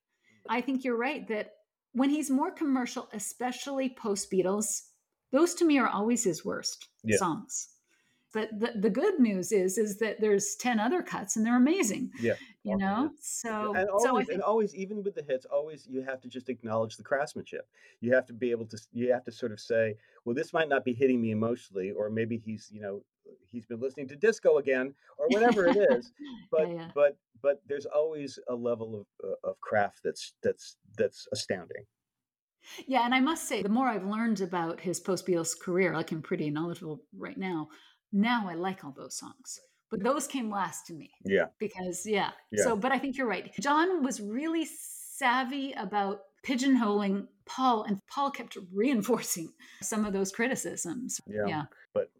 I 0.49 0.61
think 0.61 0.85
you're 0.85 0.97
right 0.97 1.27
that 1.29 1.53
when 1.93 2.11
he's 2.11 2.31
more 2.31 2.51
commercial, 2.51 3.09
especially 3.13 3.89
post 3.89 4.31
Beatles, 4.31 4.83
those 5.33 5.55
to 5.55 5.65
me 5.65 5.79
are 5.79 5.89
always 5.89 6.25
his 6.25 6.45
worst 6.45 6.89
Yeah. 7.03 7.17
songs. 7.17 7.69
But 8.35 8.51
the, 8.59 8.73
the 8.75 8.91
good 8.91 9.21
news 9.21 9.53
is 9.53 9.79
is 9.79 9.97
that 9.99 10.21
there's 10.21 10.57
10 10.57 10.81
other 10.81 11.03
cuts 11.03 11.37
and 11.37 11.47
they're 11.47 11.57
amazing. 11.57 12.11
Yeah. 12.21 12.35
You 12.65 12.77
know? 12.77 13.11
So 13.21 13.75
and 13.75 13.89
so 14.01 14.07
I 14.07 14.11
always, 14.11 14.27
think 14.27 14.35
and 14.35 14.43
always, 14.43 14.75
even 14.75 15.05
with 15.05 15.15
the 15.15 15.23
hits, 15.23 15.47
always 15.47 15.87
you 15.87 16.03
have 16.03 16.21
to 16.23 16.29
just 16.29 16.49
acknowledge 16.49 16.97
the 16.97 17.05
craftsmanship. 17.05 17.69
You 18.01 18.13
have 18.13 18.27
to 18.27 18.33
be 18.33 18.51
able 18.51 18.67
to, 18.67 18.79
you 18.93 19.13
have 19.13 19.25
to 19.25 19.33
sort 19.33 19.53
of 19.53 19.61
say, 19.61 19.97
well, 20.25 20.35
this 20.35 20.53
might 20.53 20.69
not 20.69 20.85
be 20.85 20.93
hitting 20.93 21.23
me 21.23 21.31
emotionally, 21.31 21.93
or 21.93 22.11
maybe 22.11 22.37
he's, 22.37 22.69
you 22.73 22.81
know, 22.81 23.03
he's 23.47 23.67
been 23.67 23.81
listening 23.81 24.09
to 24.09 24.17
disco 24.17 24.59
again, 24.59 24.95
or 25.17 25.29
whatever 25.29 25.67
it 25.67 25.77
is. 25.77 26.13
But, 26.51 26.71
yeah. 26.71 26.89
but, 26.95 27.17
but 27.43 27.63
there's 27.69 27.87
always 27.87 28.39
a 28.49 28.55
level 28.55 29.01
of 29.01 29.07
uh, 29.29 29.49
of 29.49 29.61
craft 29.61 30.01
that's 30.05 30.35
that's 30.43 30.77
that's 30.97 31.27
astounding. 31.33 31.85
Yeah, 32.87 33.05
and 33.05 33.15
I 33.15 33.21
must 33.21 33.49
say, 33.49 33.63
the 33.63 33.69
more 33.69 33.89
I've 33.89 34.07
learned 34.07 34.41
about 34.41 34.81
his 34.81 35.01
post 35.01 35.27
Beatles 35.27 35.59
career, 35.59 35.95
like 35.95 36.13
I'm 36.13 36.23
pretty 36.23 36.51
knowledgeable 36.51 37.03
right 37.17 37.37
now. 37.37 37.69
Now 38.15 38.49
I 38.49 38.55
like 38.55 38.85
all 38.85 38.95
those 38.97 39.19
songs, 39.19 39.59
but 39.91 40.03
those 40.03 40.27
came 40.27 40.51
last 40.51 40.87
to 40.87 40.95
me 40.95 41.11
Yeah, 41.25 41.47
because, 41.59 42.07
yeah. 42.07 42.31
Yeah. 42.53 42.65
So, 42.65 42.77
but 42.77 42.93
I 42.93 42.99
think 42.99 43.19
you're 43.19 43.27
right. 43.27 43.51
John 43.61 44.05
was 44.05 44.21
really 44.21 44.67
savvy 44.67 45.73
about 45.73 46.21
pigeonholing 46.47 47.27
Paul, 47.47 47.83
and 47.83 47.99
Paul 48.09 48.31
kept 48.31 48.57
reinforcing 48.73 49.53
some 49.83 50.05
of 50.05 50.13
those 50.13 50.31
criticisms. 50.33 51.21
Yeah. 51.27 51.47
Yeah. 51.49 51.63
but 51.93 52.11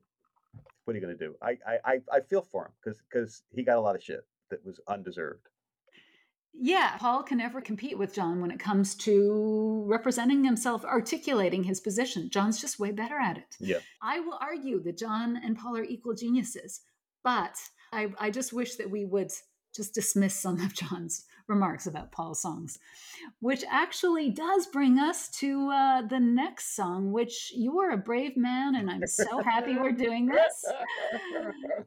what 0.85 0.95
are 0.95 0.99
you 0.99 1.05
going 1.05 1.17
to 1.17 1.25
do? 1.27 1.35
I, 1.41 1.53
I 1.67 1.79
I 1.85 2.01
I 2.13 2.21
feel 2.21 2.43
for 2.43 2.67
him 2.67 2.73
because 2.83 3.01
because 3.09 3.43
he 3.55 3.63
got 3.63 3.79
a 3.79 3.81
lot 3.81 3.97
of 3.97 4.03
shit 4.03 4.21
that 4.51 4.65
was 4.67 4.81
undeserved. 4.89 5.49
Yeah, 6.57 6.97
Paul 6.99 7.25
can 7.25 7.39
never 7.39 7.61
compete 7.61 7.99
with 7.99 8.15
John 8.15 8.41
when 8.41 8.51
it 8.51 8.61
comes 8.61 8.95
to 8.97 9.85
representing 9.87 10.45
himself, 10.45 10.85
articulating 10.85 11.65
his 11.65 11.81
position. 11.81 12.31
John's 12.31 12.61
just 12.61 12.79
way 12.79 12.93
better 12.93 13.19
at 13.19 13.37
it. 13.39 13.57
Yeah. 13.59 13.79
I 14.01 14.21
will 14.21 14.39
argue 14.41 14.83
that 14.85 14.97
John 14.99 15.37
and 15.45 15.59
Paul 15.59 15.77
are 15.77 15.85
equal 15.85 16.15
geniuses, 16.15 16.83
but 17.25 17.57
I, 17.93 18.09
I 18.19 18.31
just 18.31 18.53
wish 18.53 18.77
that 18.77 18.91
we 18.91 19.05
would 19.05 19.33
just 19.75 19.95
dismiss 19.95 20.35
some 20.35 20.61
of 20.61 20.75
John's 20.75 21.25
remarks 21.49 21.87
about 21.87 22.13
Paul's 22.13 22.41
songs, 22.41 22.79
which 23.41 23.65
actually 23.69 24.31
does 24.31 24.67
bring 24.69 24.99
us 24.99 25.29
to 25.31 25.71
uh, 25.71 26.03
the 26.03 26.21
next 26.21 26.77
song, 26.77 27.13
which 27.13 27.53
you 27.55 27.81
are 27.81 27.91
a 27.91 27.97
brave 27.97 28.37
man, 28.37 28.77
and 28.77 28.91
I'm 28.91 29.07
so 29.07 29.43
happy 29.43 29.77
we're 29.77 29.93
doing 29.93 30.27
this. 30.27 30.65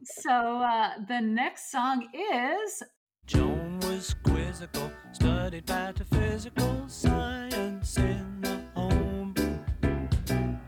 So 0.02 0.30
uh, 0.30 0.90
the 1.06 1.20
next 1.20 1.70
song 1.70 2.06
is 2.14 2.82
Joan 3.26 3.78
was 3.80 4.14
quizzical, 4.58 4.90
studied 5.12 5.68
metaphysical 5.68 6.84
science 6.88 7.96
in 7.96 8.40
the 8.40 8.60
home. 8.74 9.32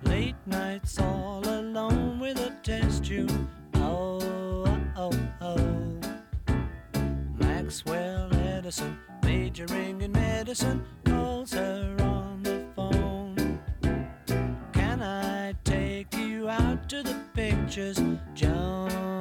Late 0.04 0.36
nights 0.46 1.00
all 1.00 1.42
alone 1.44 2.20
with 2.20 2.38
a 2.38 2.54
test 2.62 3.04
tube. 3.04 3.48
Oh, 3.74 4.64
oh, 4.96 5.12
oh. 5.40 6.00
Maxwell 7.36 8.32
Edison, 8.32 8.96
majoring 9.24 10.00
in 10.02 10.12
medicine, 10.12 10.84
calls 11.04 11.52
her 11.52 11.96
on 12.00 12.44
the 12.44 12.64
phone. 12.76 13.58
Can 14.72 15.02
I 15.02 15.52
take 15.64 16.14
you 16.14 16.48
out 16.48 16.88
to 16.90 17.02
the 17.02 17.16
pictures, 17.34 18.00
Joan? 18.34 19.19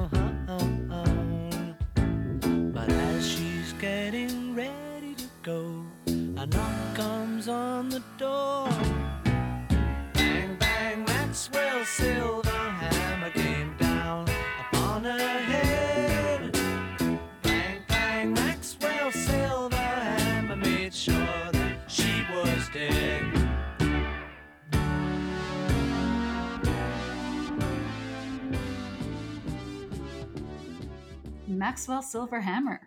Maxwell 31.60 32.00
Silver 32.00 32.40
Hammer. 32.40 32.80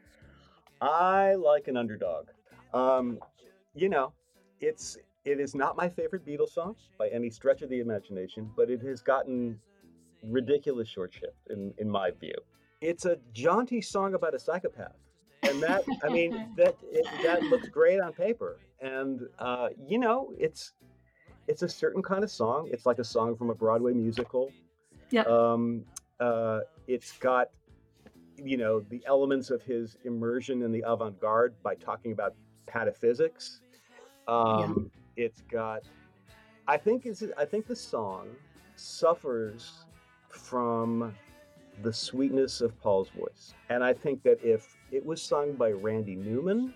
I 0.82 1.36
like 1.36 1.68
an 1.68 1.78
underdog. 1.78 2.30
Um, 2.74 3.20
you 3.76 3.88
know, 3.88 4.14
it's 4.62 4.98
it 5.26 5.40
is 5.40 5.54
not 5.54 5.78
my 5.78 5.88
favorite 5.88 6.26
Beatles 6.26 6.54
song 6.54 6.76
by 6.98 7.10
any 7.10 7.30
stretch 7.30 7.62
of 7.62 7.70
the 7.70 7.82
imagination, 7.82 8.50
but 8.58 8.72
it 8.72 8.82
has 8.82 9.04
gotten 9.04 9.60
ridiculous 10.24 10.90
short 10.90 11.14
shift 11.14 11.38
in, 11.52 11.72
in 11.78 11.88
my 11.88 12.10
view. 12.20 12.34
It's 12.82 13.06
a 13.06 13.20
jaunty 13.32 13.80
song 13.80 14.16
about 14.16 14.34
a 14.34 14.40
psychopath. 14.40 14.98
And 15.44 15.62
that 15.62 15.84
I 16.04 16.10
mean 16.10 16.32
that 16.58 16.76
it, 16.82 17.06
that 17.22 17.44
looks 17.44 17.68
great 17.68 18.00
on 18.00 18.12
paper. 18.12 18.58
and 18.82 19.22
uh, 19.38 19.70
you 19.88 20.00
know, 20.00 20.34
it's 20.40 20.74
it's 21.48 21.62
a 21.62 21.70
certain 21.70 22.02
kind 22.02 22.24
of 22.24 22.32
song. 22.32 22.70
It's 22.72 22.88
like 22.88 22.98
a 22.98 23.04
song 23.04 23.36
from 23.36 23.52
a 23.52 23.56
Broadway 23.56 23.94
musical. 23.94 24.52
Yeah. 25.12 25.26
Um, 25.26 25.86
uh, 26.20 26.62
it's 26.88 27.12
got 27.20 27.50
you 28.38 28.57
know 28.57 28.81
the 28.89 29.01
elements 29.05 29.49
of 29.49 29.61
his 29.64 29.97
immersion 30.05 30.61
in 30.64 30.72
the 30.72 30.84
avant-garde 30.85 31.53
by 31.64 31.76
talking 31.76 32.11
about 32.11 32.35
pataphysics. 32.68 33.60
Um, 34.27 34.91
It's 35.15 35.41
got, 35.41 35.84
I 36.68 36.77
think 36.77 37.05
is 37.05 37.23
I 37.38 37.45
think 37.45 37.68
the 37.68 37.76
song 37.76 38.30
suffers 38.76 39.85
from 40.30 41.14
the 41.81 41.93
sweetness 41.93 42.61
of 42.61 42.80
Paul's 42.80 43.10
voice, 43.10 43.53
and 43.69 43.84
I 43.84 43.93
think 43.93 44.23
that 44.23 44.39
if 44.43 44.76
it 44.91 45.05
was 45.05 45.22
sung 45.22 45.53
by 45.53 45.72
Randy 45.72 46.15
Newman, 46.15 46.73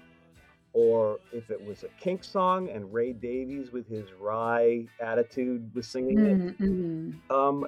or 0.74 1.20
if 1.32 1.50
it 1.50 1.64
was 1.64 1.84
a 1.84 1.88
Kink 2.00 2.24
song 2.24 2.70
and 2.70 2.94
Ray 2.94 3.14
Davies 3.14 3.72
with 3.72 3.88
his 3.88 4.12
wry 4.20 4.86
attitude 5.00 5.72
was 5.74 5.88
singing 5.88 6.20
it, 6.20 6.60
Mm-mm. 6.60 7.32
um, 7.32 7.66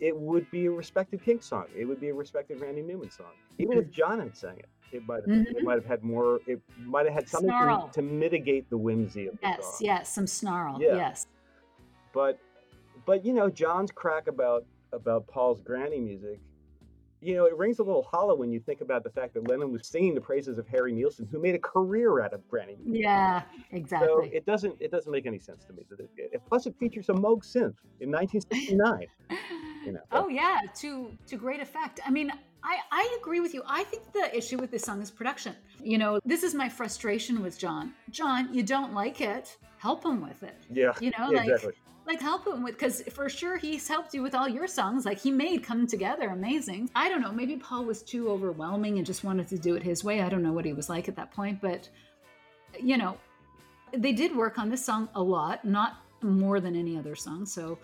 it 0.00 0.16
would 0.16 0.50
be 0.50 0.66
a 0.66 0.70
respected 0.70 1.22
Kink 1.22 1.42
song. 1.42 1.66
It 1.76 1.84
would 1.84 2.00
be 2.00 2.08
a 2.08 2.14
respected 2.14 2.60
Randy 2.60 2.82
Newman 2.82 3.10
song. 3.10 3.32
Even 3.58 3.78
if 3.78 3.90
John 3.90 4.18
had 4.20 4.36
sang 4.36 4.58
it, 4.58 4.68
it 4.92 5.06
might 5.06 5.22
have, 5.22 5.46
it 5.46 5.56
Mhm. 5.58 5.62
might 5.62 5.74
have 5.74 5.84
had 5.84 6.02
more. 6.02 6.40
It 6.46 6.60
might 6.84 7.04
have 7.06 7.14
had 7.14 7.28
something 7.28 7.50
to, 7.50 7.90
to 7.92 8.02
mitigate 8.02 8.68
the 8.70 8.78
whimsy 8.78 9.26
of 9.26 9.34
the 9.34 9.46
Yes, 9.48 9.56
song. 9.60 9.72
yes, 9.72 9.80
yes, 9.80 10.14
some 10.14 10.26
snarl. 10.26 10.80
Yeah. 10.80 10.96
Yes. 10.96 11.26
But, 12.12 12.40
but 13.06 13.24
you 13.24 13.32
know, 13.32 13.48
John's 13.50 13.90
crack 13.90 14.26
about 14.26 14.64
about 14.92 15.26
Paul's 15.28 15.60
granny 15.60 16.00
music. 16.00 16.40
You 17.22 17.34
know, 17.34 17.44
it 17.44 17.54
rings 17.56 17.78
a 17.78 17.82
little 17.84 18.02
hollow 18.02 18.34
when 18.34 18.50
you 18.50 18.58
think 18.60 18.80
about 18.80 19.04
the 19.04 19.10
fact 19.10 19.34
that 19.34 19.46
Lennon 19.46 19.70
was 19.70 19.86
singing 19.86 20.14
the 20.14 20.20
praises 20.22 20.56
of 20.58 20.66
Harry 20.66 20.90
Nilsson, 20.90 21.26
who 21.30 21.38
made 21.38 21.54
a 21.54 21.58
career 21.58 22.20
out 22.22 22.32
of 22.32 22.48
granny 22.48 22.76
music. 22.82 23.02
Yeah, 23.02 23.42
exactly. 23.70 24.08
So 24.08 24.22
it 24.32 24.46
doesn't 24.46 24.74
it 24.80 24.90
doesn't 24.90 25.12
make 25.12 25.26
any 25.26 25.38
sense 25.38 25.64
to 25.66 25.72
me 25.74 25.84
that 25.90 26.00
it, 26.00 26.10
it 26.16 26.42
plus 26.48 26.66
it 26.66 26.74
features 26.80 27.10
a 27.10 27.12
Moog 27.12 27.44
synth 27.44 27.74
in 28.00 28.10
1969. 28.10 29.06
you 29.90 29.96
know. 29.96 30.02
Oh 30.12 30.28
yeah, 30.28 30.58
to 30.76 31.10
to 31.26 31.36
great 31.36 31.60
effect. 31.60 32.00
I 32.06 32.10
mean, 32.10 32.30
I 32.62 32.78
I 32.90 33.18
agree 33.20 33.40
with 33.40 33.54
you. 33.54 33.62
I 33.66 33.84
think 33.84 34.12
the 34.12 34.36
issue 34.36 34.58
with 34.58 34.70
this 34.70 34.82
song 34.82 35.02
is 35.02 35.10
production. 35.10 35.54
You 35.82 35.98
know, 35.98 36.20
this 36.24 36.42
is 36.42 36.54
my 36.54 36.68
frustration 36.68 37.42
with 37.42 37.58
John. 37.58 37.92
John, 38.10 38.52
you 38.52 38.62
don't 38.62 38.94
like 38.94 39.20
it. 39.20 39.56
Help 39.78 40.04
him 40.04 40.20
with 40.20 40.42
it. 40.42 40.56
Yeah. 40.70 40.92
You 41.00 41.10
know, 41.18 41.30
yeah, 41.30 41.38
like 41.38 41.48
exactly. 41.48 41.72
like 42.06 42.20
help 42.20 42.46
him 42.46 42.62
with 42.62 42.74
because 42.74 43.02
for 43.12 43.28
sure 43.28 43.56
he's 43.56 43.88
helped 43.88 44.12
you 44.14 44.22
with 44.22 44.34
all 44.34 44.48
your 44.48 44.66
songs. 44.66 45.04
Like 45.06 45.18
he 45.18 45.30
made 45.30 45.64
come 45.64 45.86
together 45.86 46.28
amazing. 46.28 46.90
I 46.94 47.08
don't 47.08 47.22
know. 47.22 47.32
Maybe 47.32 47.56
Paul 47.56 47.84
was 47.84 48.02
too 48.02 48.30
overwhelming 48.30 48.98
and 48.98 49.06
just 49.06 49.24
wanted 49.24 49.48
to 49.48 49.58
do 49.58 49.74
it 49.74 49.82
his 49.82 50.04
way. 50.04 50.20
I 50.20 50.28
don't 50.28 50.42
know 50.42 50.52
what 50.52 50.64
he 50.64 50.72
was 50.72 50.88
like 50.88 51.08
at 51.08 51.16
that 51.16 51.32
point, 51.32 51.60
but 51.60 51.88
you 52.78 52.96
know, 52.96 53.16
they 53.92 54.12
did 54.12 54.36
work 54.36 54.58
on 54.58 54.68
this 54.68 54.84
song 54.84 55.08
a 55.14 55.22
lot, 55.22 55.64
not 55.64 56.04
more 56.22 56.60
than 56.60 56.76
any 56.76 56.96
other 56.96 57.16
song. 57.16 57.46
So, 57.46 57.78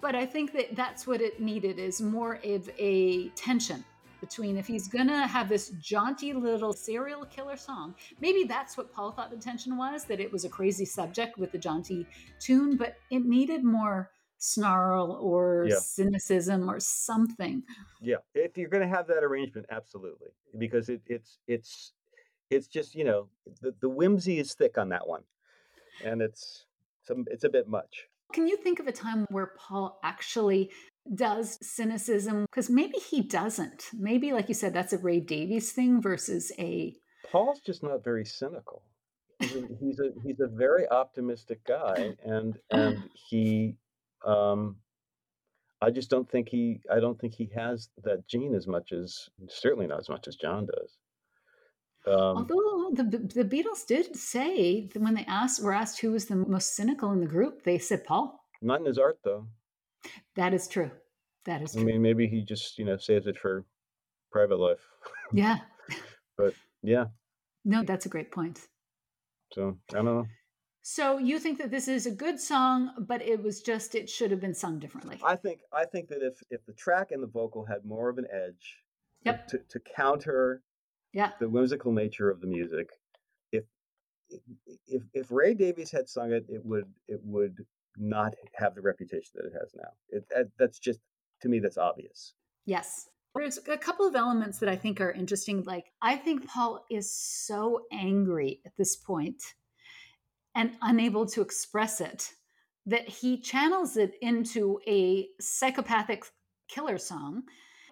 but 0.00 0.14
I 0.14 0.26
think 0.26 0.52
that 0.52 0.76
that's 0.76 1.06
what 1.06 1.20
it 1.20 1.40
needed 1.40 1.78
is 1.78 2.00
more 2.00 2.34
of 2.44 2.70
a 2.78 3.28
tension 3.30 3.84
between 4.20 4.56
if 4.56 4.66
he's 4.66 4.88
gonna 4.88 5.26
have 5.26 5.48
this 5.48 5.70
jaunty 5.78 6.32
little 6.32 6.72
serial 6.72 7.24
killer 7.26 7.56
song, 7.56 7.94
maybe 8.20 8.44
that's 8.44 8.76
what 8.76 8.92
Paul 8.92 9.12
thought 9.12 9.30
the 9.30 9.36
tension 9.36 9.76
was 9.76 10.04
that 10.06 10.20
it 10.20 10.32
was 10.32 10.44
a 10.44 10.48
crazy 10.48 10.84
subject 10.84 11.38
with 11.38 11.52
the 11.52 11.58
jaunty 11.58 12.06
tune, 12.40 12.76
but 12.76 12.96
it 13.10 13.24
needed 13.24 13.62
more 13.62 14.10
snarl 14.38 15.12
or 15.12 15.66
Yeah. 15.68 15.76
cynicism 15.76 16.68
or 16.70 16.80
something. 16.80 17.62
Yeah, 18.00 18.16
if 18.34 18.56
you're 18.56 18.68
going 18.68 18.82
to 18.82 18.88
have 18.88 19.06
that 19.08 19.24
arrangement, 19.24 19.66
absolutely, 19.70 20.28
because 20.58 20.88
it, 20.88 21.02
it's 21.06 21.38
it's 21.46 21.92
it's 22.50 22.66
just 22.68 22.94
you 22.94 23.04
know 23.04 23.28
the, 23.60 23.74
the 23.80 23.88
whimsy 23.88 24.38
is 24.38 24.54
thick 24.54 24.78
on 24.78 24.90
that 24.90 25.06
one, 25.06 25.24
and 26.04 26.20
it's 26.20 26.66
some 27.02 27.24
it's 27.30 27.44
a 27.44 27.48
bit 27.48 27.68
much. 27.68 28.08
Can 28.32 28.46
you 28.46 28.56
think 28.56 28.80
of 28.80 28.86
a 28.86 28.92
time 28.92 29.26
where 29.30 29.52
Paul 29.58 29.98
actually 30.02 30.70
does 31.14 31.58
cynicism? 31.62 32.46
Because 32.50 32.68
maybe 32.68 32.98
he 32.98 33.22
doesn't. 33.22 33.84
Maybe, 33.94 34.32
like 34.32 34.48
you 34.48 34.54
said, 34.54 34.74
that's 34.74 34.92
a 34.92 34.98
Ray 34.98 35.20
Davies 35.20 35.72
thing 35.72 36.02
versus 36.02 36.52
a. 36.58 36.94
Paul's 37.30 37.60
just 37.60 37.82
not 37.82 38.04
very 38.04 38.24
cynical. 38.24 38.82
He's 39.38 40.00
a, 40.00 40.10
he's 40.24 40.40
a 40.40 40.46
very 40.46 40.88
optimistic 40.88 41.60
guy, 41.66 42.14
and 42.24 42.58
and 42.70 43.02
he, 43.12 43.76
um, 44.24 44.76
I 45.82 45.90
just 45.90 46.08
don't 46.08 46.30
think 46.30 46.48
he 46.48 46.80
I 46.90 47.00
don't 47.00 47.20
think 47.20 47.34
he 47.34 47.50
has 47.54 47.90
that 48.02 48.26
gene 48.26 48.54
as 48.54 48.66
much 48.66 48.92
as 48.92 49.28
certainly 49.48 49.86
not 49.86 50.00
as 50.00 50.08
much 50.08 50.26
as 50.26 50.36
John 50.36 50.66
does. 50.66 50.96
Um, 52.06 52.36
Although 52.38 52.90
the 52.92 53.02
the 53.34 53.44
Beatles 53.44 53.84
did 53.86 54.14
say 54.16 54.86
that 54.92 55.02
when 55.02 55.14
they 55.14 55.24
asked 55.26 55.62
were 55.62 55.72
asked 55.72 56.00
who 56.00 56.12
was 56.12 56.26
the 56.26 56.36
most 56.36 56.74
cynical 56.76 57.10
in 57.12 57.20
the 57.20 57.26
group, 57.26 57.64
they 57.64 57.78
said 57.78 58.04
Paul. 58.04 58.40
not 58.62 58.80
in 58.80 58.86
his 58.86 58.98
art 58.98 59.18
though. 59.24 59.46
That 60.36 60.54
is 60.54 60.68
true. 60.68 60.90
That 61.46 61.62
is 61.62 61.74
I 61.76 61.80
true. 61.80 61.86
mean, 61.86 62.02
maybe 62.02 62.26
he 62.28 62.42
just 62.42 62.78
you 62.78 62.84
know 62.84 62.96
saves 62.96 63.26
it 63.26 63.36
for 63.38 63.64
private 64.30 64.58
life. 64.58 64.80
yeah. 65.32 65.58
But 66.38 66.54
yeah, 66.82 67.06
No, 67.64 67.82
that's 67.82 68.04
a 68.06 68.10
great 68.10 68.30
point. 68.30 68.60
so 69.52 69.78
I 69.92 69.96
don't 69.96 70.04
know. 70.04 70.26
So 70.82 71.18
you 71.18 71.38
think 71.40 71.58
that 71.58 71.70
this 71.72 71.88
is 71.88 72.06
a 72.06 72.10
good 72.12 72.38
song, 72.38 72.90
but 73.08 73.20
it 73.22 73.42
was 73.42 73.62
just 73.62 73.94
it 73.96 74.08
should 74.08 74.30
have 74.30 74.40
been 74.40 74.54
sung 74.54 74.78
differently. 74.78 75.18
I 75.24 75.34
think 75.34 75.60
I 75.72 75.84
think 75.86 76.08
that 76.10 76.22
if 76.22 76.34
if 76.50 76.64
the 76.66 76.74
track 76.74 77.10
and 77.10 77.20
the 77.22 77.26
vocal 77.40 77.64
had 77.64 77.84
more 77.84 78.08
of 78.08 78.18
an 78.18 78.26
edge, 78.32 78.76
Yep. 79.24 79.48
to, 79.48 79.58
to 79.70 79.80
counter 79.96 80.62
Yeah. 81.12 81.30
the 81.40 81.48
whimsical 81.48 81.92
nature 81.92 82.30
of 82.30 82.40
the 82.40 82.46
music, 82.46 82.90
if 83.52 83.64
if 84.88 85.02
if 85.14 85.30
Ray 85.30 85.54
Davies 85.54 85.90
had 85.90 86.08
sung 86.08 86.32
it, 86.32 86.44
it 86.48 86.64
would 86.64 86.88
it 87.08 87.20
would 87.22 87.64
not 87.96 88.34
have 88.54 88.74
the 88.74 88.82
reputation 88.82 89.30
that 89.34 89.46
it 89.46 89.52
has 89.58 89.74
now. 89.74 89.90
It 90.10 90.28
that, 90.30 90.48
that's 90.58 90.78
just 90.78 91.00
to 91.42 91.48
me 91.48 91.58
that's 91.60 91.78
obvious. 91.78 92.34
Yes. 92.64 93.08
There's 93.34 93.58
a 93.68 93.76
couple 93.76 94.06
of 94.06 94.16
elements 94.16 94.58
that 94.58 94.68
I 94.70 94.76
think 94.76 94.98
are 95.00 95.12
interesting. 95.12 95.62
Like, 95.64 95.92
I 96.00 96.16
think 96.16 96.46
Paul 96.46 96.84
is 96.90 97.12
so 97.12 97.82
angry 97.92 98.62
at 98.64 98.72
this 98.78 98.96
point 98.96 99.42
and 100.54 100.72
unable 100.80 101.26
to 101.26 101.42
express 101.42 102.00
it 102.00 102.30
that 102.86 103.06
he 103.06 103.38
channels 103.38 103.98
it 103.98 104.14
into 104.22 104.80
a 104.88 105.28
psychopathic 105.38 106.24
killer 106.68 106.96
song 106.96 107.42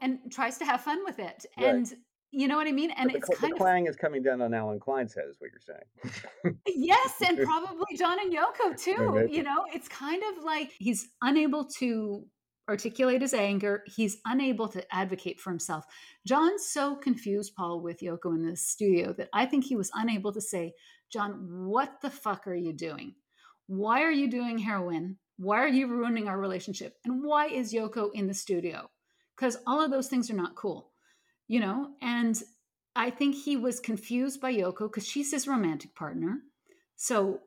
and 0.01 0.19
tries 0.31 0.57
to 0.59 0.65
have 0.65 0.81
fun 0.81 1.05
with 1.05 1.19
it. 1.19 1.45
Right. 1.59 1.75
And 1.75 1.95
you 2.35 2.49
know 2.49 2.57
what 2.57 2.67
I 2.67 2.73
mean? 2.73 2.91
And 2.93 3.11
But 3.11 3.17
it's 3.19 3.29
the, 3.29 3.37
kind 3.37 3.53
the 3.53 3.55
of 3.57 3.61
clang 3.61 3.87
is 3.87 3.97
coming 3.97 4.23
down 4.23 4.43
on 4.43 4.53
Allen 4.53 4.81
Klein's 4.81 5.15
head, 5.15 5.25
is 5.31 5.37
what 5.41 5.51
you're 5.53 5.61
saying. 5.61 6.59
yes, 6.67 7.15
and 7.27 7.39
probably 7.45 7.97
John 7.97 8.19
and 8.21 8.33
Yoko 8.33 8.79
too. 8.79 9.27
You 9.31 9.43
know, 9.43 9.65
it's 9.73 9.89
kind 9.89 10.23
of 10.33 10.45
like 10.45 10.73
he's 10.79 11.09
unable 11.23 11.65
to 11.79 12.25
articulate 12.69 13.21
his 13.21 13.35
anger. 13.35 13.83
He's 13.87 14.19
unable 14.25 14.69
to 14.69 14.95
advocate 14.95 15.41
for 15.41 15.51
himself. 15.51 15.85
John 16.27 16.59
so 16.59 16.97
confused 16.97 17.55
Paul 17.57 17.81
with 17.81 18.01
Yoko 18.01 18.35
in 18.35 18.47
the 18.47 18.57
studio 18.57 19.13
that 19.15 19.29
I 19.33 19.47
think 19.47 19.65
he 19.65 19.77
was 19.77 19.91
unable 19.95 20.33
to 20.33 20.41
say, 20.41 20.73
John, 21.13 21.47
what 21.67 22.01
the 22.03 22.11
fuck 22.11 22.47
are 22.47 22.55
you 22.55 22.73
doing? 22.73 23.15
Why 23.67 24.03
are 24.03 24.11
you 24.11 24.31
doing 24.31 24.59
heroin? 24.59 25.19
Why 25.37 25.59
are 25.59 25.69
you 25.69 25.87
ruining 25.87 26.29
our 26.29 26.39
relationship? 26.39 26.97
And 27.05 27.23
why 27.23 27.47
is 27.47 27.73
Yoko 27.73 28.11
in 28.15 28.27
the 28.27 28.35
studio? 28.35 28.91
Because 29.37 29.59
all 29.67 29.83
of 29.83 29.91
those 29.91 30.09
things 30.09 30.31
are 30.31 30.35
not 30.35 30.55
cool, 30.55 30.93
you 31.49 31.61
know? 31.61 31.91
And 32.01 32.41
I 32.97 33.11
think 33.11 33.35
he 33.35 33.57
was 33.57 33.81
confused 33.81 34.41
by 34.41 34.55
Yoko 34.55 34.91
because 34.91 35.07
she's 35.07 35.33
his 35.33 35.49
romantic 35.49 35.95
partner. 35.95 36.41
So 36.97 37.41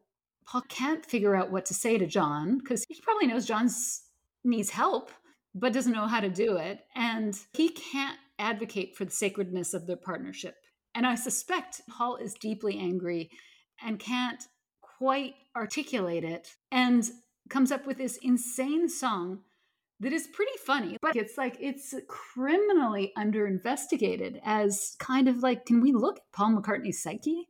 Paul 0.45 0.63
can't 0.69 1.05
figure 1.05 1.35
out 1.35 1.51
what 1.51 1.65
to 1.67 1.73
say 1.73 1.97
to 1.97 2.05
John 2.05 2.59
because 2.59 2.85
he 2.87 2.99
probably 3.01 3.27
knows 3.27 3.45
John's 3.45 4.03
needs 4.43 4.69
help, 4.69 5.11
but 5.53 5.73
doesn't 5.73 5.93
know 5.93 6.07
how 6.07 6.19
to 6.19 6.29
do 6.29 6.57
it. 6.57 6.85
And 6.95 7.37
he 7.53 7.69
can't 7.69 8.17
advocate 8.39 8.95
for 8.95 9.05
the 9.05 9.11
sacredness 9.11 9.73
of 9.73 9.87
their 9.87 9.97
partnership. 9.97 10.55
And 10.95 11.05
I 11.05 11.15
suspect 11.15 11.81
Paul 11.89 12.17
is 12.17 12.33
deeply 12.33 12.77
angry 12.79 13.29
and 13.83 13.99
can't 13.99 14.43
quite 14.81 15.35
articulate 15.55 16.23
it 16.23 16.55
and 16.71 17.09
comes 17.49 17.71
up 17.71 17.85
with 17.85 17.97
this 17.97 18.17
insane 18.21 18.89
song 18.89 19.39
that 19.99 20.13
is 20.13 20.27
pretty 20.27 20.57
funny, 20.65 20.97
but 21.01 21.15
it's 21.15 21.37
like 21.37 21.57
it's 21.59 21.95
criminally 22.07 23.13
under 23.15 23.47
investigated 23.47 24.39
as 24.43 24.95
kind 24.99 25.27
of 25.27 25.43
like, 25.43 25.65
can 25.65 25.81
we 25.81 25.91
look 25.91 26.17
at 26.17 26.31
Paul 26.31 26.55
McCartney's 26.55 27.01
psyche 27.01 27.47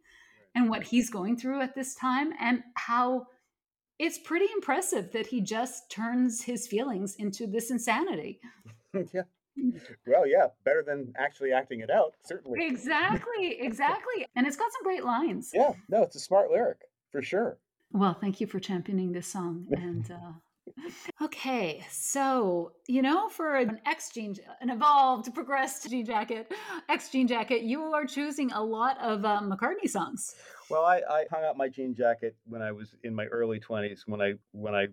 and 0.55 0.69
what 0.69 0.83
he's 0.83 1.09
going 1.09 1.37
through 1.37 1.61
at 1.61 1.75
this 1.75 1.93
time 1.95 2.31
and 2.39 2.63
how 2.75 3.27
it's 3.99 4.17
pretty 4.17 4.47
impressive 4.53 5.11
that 5.11 5.27
he 5.27 5.41
just 5.41 5.89
turns 5.89 6.43
his 6.43 6.67
feelings 6.67 7.15
into 7.15 7.47
this 7.47 7.71
insanity. 7.71 8.39
yeah. 9.13 9.23
Well, 10.05 10.27
yeah, 10.27 10.47
better 10.63 10.83
than 10.85 11.13
actually 11.17 11.51
acting 11.51 11.79
it 11.79 11.89
out, 11.89 12.13
certainly. 12.23 12.65
Exactly, 12.65 13.57
exactly. 13.59 14.25
And 14.35 14.45
it's 14.45 14.55
got 14.55 14.71
some 14.71 14.83
great 14.83 15.03
lines. 15.03 15.51
Yeah, 15.53 15.73
no, 15.89 16.03
it's 16.03 16.15
a 16.15 16.19
smart 16.19 16.51
lyric 16.51 16.81
for 17.11 17.23
sure. 17.23 17.57
Well, 17.91 18.13
thank 18.13 18.39
you 18.39 18.47
for 18.47 18.59
championing 18.59 19.13
this 19.13 19.27
song. 19.27 19.65
And 19.71 20.11
uh, 20.11 20.33
okay, 21.21 21.85
so 21.89 22.71
you 22.87 23.01
know, 23.01 23.29
for 23.29 23.55
an 23.55 23.79
X 23.85 24.11
Gene, 24.11 24.35
an 24.61 24.69
evolved, 24.69 25.33
progressed 25.33 25.89
Gene 25.89 26.05
Jacket, 26.05 26.51
X 26.89 27.09
Gene 27.09 27.27
Jacket, 27.27 27.63
you 27.63 27.81
are 27.93 28.05
choosing 28.05 28.51
a 28.51 28.63
lot 28.63 28.97
of 29.01 29.25
uh, 29.25 29.41
McCartney 29.41 29.89
songs. 29.89 30.35
Well, 30.69 30.83
I, 30.83 31.01
I 31.09 31.25
hung 31.31 31.43
out 31.45 31.57
my 31.57 31.69
jean 31.69 31.95
jacket 31.95 32.35
when 32.45 32.61
I 32.61 32.71
was 32.71 32.95
in 33.03 33.15
my 33.15 33.25
early 33.25 33.59
twenties 33.59 34.03
when 34.05 34.21
I 34.21 34.33
when 34.51 34.75
I 34.75 34.87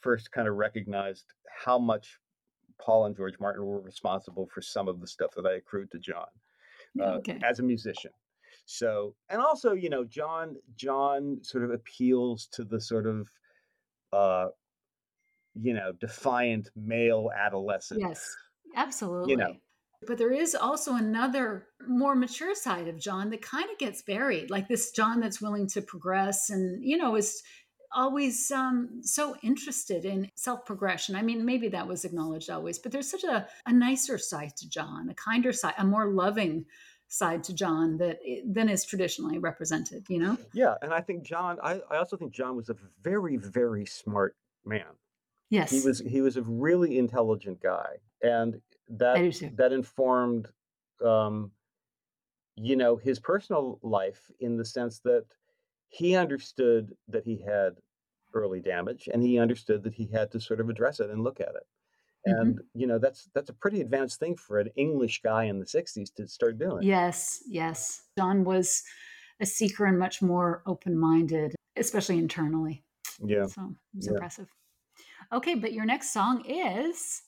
first 0.00 0.32
kind 0.32 0.48
of 0.48 0.54
recognized 0.54 1.26
how 1.64 1.78
much 1.78 2.18
Paul 2.80 3.06
and 3.06 3.16
George 3.16 3.38
Martin 3.38 3.66
were 3.66 3.80
responsible 3.80 4.48
for 4.52 4.62
some 4.62 4.88
of 4.88 5.00
the 5.00 5.06
stuff 5.06 5.30
that 5.36 5.46
I 5.46 5.56
accrued 5.56 5.90
to 5.90 5.98
John 5.98 6.26
uh, 7.00 7.16
okay. 7.18 7.38
as 7.44 7.58
a 7.58 7.62
musician. 7.62 8.10
So, 8.64 9.14
and 9.28 9.40
also, 9.40 9.72
you 9.72 9.90
know, 9.90 10.04
John 10.04 10.56
John 10.76 11.38
sort 11.42 11.64
of 11.64 11.70
appeals 11.70 12.48
to 12.52 12.64
the 12.64 12.80
sort 12.80 13.06
of, 13.06 13.28
uh, 14.12 14.46
you 15.54 15.74
know, 15.74 15.92
defiant 16.00 16.70
male 16.76 17.30
adolescent. 17.36 18.00
Yes, 18.00 18.28
absolutely. 18.76 19.32
You 19.32 19.36
know. 19.38 19.54
But 20.06 20.16
there 20.16 20.32
is 20.32 20.54
also 20.54 20.94
another 20.94 21.66
more 21.86 22.14
mature 22.14 22.54
side 22.54 22.88
of 22.88 22.98
John 22.98 23.28
that 23.30 23.42
kind 23.42 23.68
of 23.70 23.76
gets 23.76 24.00
buried, 24.00 24.50
like 24.50 24.66
this 24.66 24.92
John 24.92 25.20
that's 25.20 25.42
willing 25.42 25.66
to 25.68 25.82
progress 25.82 26.48
and, 26.48 26.82
you 26.82 26.96
know, 26.96 27.16
is 27.16 27.42
always 27.92 28.50
um, 28.50 29.00
so 29.02 29.36
interested 29.42 30.04
in 30.04 30.30
self 30.36 30.64
progression. 30.64 31.16
I 31.16 31.22
mean, 31.22 31.44
maybe 31.44 31.68
that 31.68 31.86
was 31.86 32.04
acknowledged 32.04 32.48
always, 32.48 32.78
but 32.78 32.92
there's 32.92 33.10
such 33.10 33.24
a, 33.24 33.46
a 33.66 33.72
nicer 33.72 34.16
side 34.16 34.56
to 34.58 34.68
John, 34.68 35.10
a 35.10 35.14
kinder 35.14 35.52
side, 35.52 35.74
a 35.76 35.84
more 35.84 36.08
loving 36.08 36.64
side 37.08 37.42
to 37.44 37.54
John 37.54 37.98
that 37.98 38.20
than 38.46 38.68
is 38.68 38.84
traditionally 38.84 39.38
represented, 39.38 40.06
you 40.08 40.18
know? 40.18 40.38
Yeah, 40.54 40.76
and 40.80 40.94
I 40.94 41.00
think 41.00 41.24
John. 41.24 41.58
I, 41.62 41.80
I 41.90 41.96
also 41.96 42.16
think 42.16 42.32
John 42.32 42.56
was 42.56 42.70
a 42.70 42.76
very 43.02 43.36
very 43.36 43.84
smart 43.84 44.36
man. 44.64 44.86
Yes. 45.50 45.70
He 45.70 45.80
was 45.80 46.00
he 46.00 46.20
was 46.20 46.36
a 46.36 46.42
really 46.42 46.98
intelligent 46.98 47.60
guy, 47.60 47.96
and 48.22 48.60
that 48.88 49.16
I 49.16 49.22
do 49.22 49.32
too. 49.32 49.50
that 49.56 49.72
informed, 49.72 50.48
um, 51.04 51.52
you 52.56 52.76
know, 52.76 52.96
his 52.96 53.18
personal 53.18 53.78
life 53.82 54.30
in 54.40 54.56
the 54.56 54.64
sense 54.64 55.00
that 55.00 55.24
he 55.88 56.16
understood 56.16 56.94
that 57.08 57.24
he 57.24 57.38
had 57.42 57.74
early 58.34 58.60
damage, 58.60 59.08
and 59.12 59.22
he 59.22 59.38
understood 59.38 59.82
that 59.84 59.94
he 59.94 60.06
had 60.06 60.30
to 60.32 60.40
sort 60.40 60.60
of 60.60 60.68
address 60.68 61.00
it 61.00 61.10
and 61.10 61.24
look 61.24 61.40
at 61.40 61.48
it. 61.56 61.66
Mhm. 62.28 62.36
And 62.40 62.60
you 62.74 62.86
know, 62.86 62.98
that's 62.98 63.28
that's 63.34 63.50
a 63.50 63.54
pretty 63.54 63.80
advanced 63.80 64.20
thing 64.20 64.36
for 64.36 64.58
an 64.60 64.68
English 64.76 65.22
guy 65.22 65.44
in 65.44 65.58
the 65.60 65.66
'60s 65.66 66.10
to 66.16 66.28
start 66.28 66.58
doing. 66.58 66.82
Yes, 66.82 67.42
yes. 67.46 68.02
John 68.18 68.44
was 68.44 68.82
a 69.40 69.46
seeker 69.46 69.86
and 69.86 69.98
much 69.98 70.22
more 70.22 70.62
open 70.66 70.98
minded, 70.98 71.54
especially 71.76 72.18
internally. 72.18 72.84
Yeah. 73.18 73.46
So 73.46 73.62
it 73.62 73.96
was 73.96 74.06
Yeah. 74.06 74.12
impressive. 74.12 74.48
Okay, 75.32 75.54
but 75.54 75.72
your 75.72 75.84
next 75.84 76.12
song 76.12 76.44
is 76.44 77.22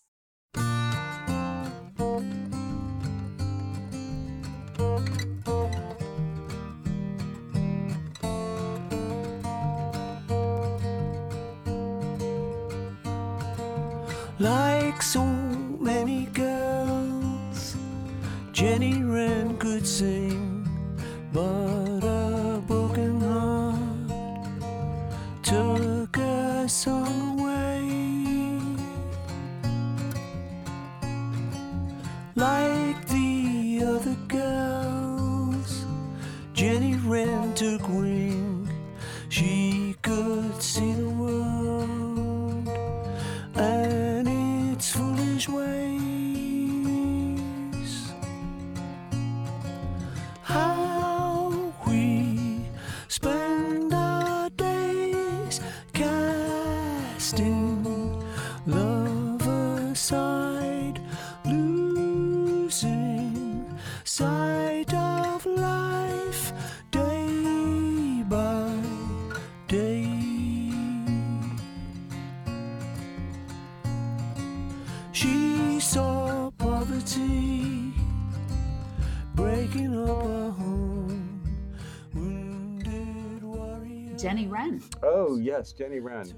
Jenny 84.22 84.47
Wren. 84.47 84.80
Oh 85.02 85.36
yes, 85.36 85.72
Jenny 85.72 85.98
Wren. 85.98 86.32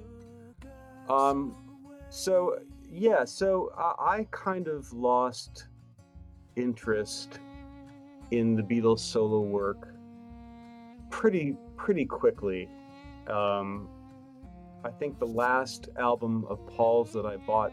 Um, 1.11 1.55
so 2.09 2.59
yeah, 2.91 3.25
so 3.25 3.73
I, 3.77 4.21
I 4.21 4.29
kind 4.31 4.69
of 4.69 4.91
lost 4.93 5.69
interest 6.57 7.41
in 8.31 8.55
the 8.55 8.63
Beatles 8.63 9.01
solo 9.01 9.41
work 9.41 9.95
pretty 11.11 11.57
pretty 11.77 12.07
quickly. 12.07 12.71
Um, 13.29 13.89
I 14.83 14.91
think 14.91 15.19
the 15.19 15.27
last 15.27 15.91
album 15.99 16.47
of 16.49 16.67
Paul's 16.67 17.13
that 17.13 17.27
I 17.27 17.37
bought 17.37 17.73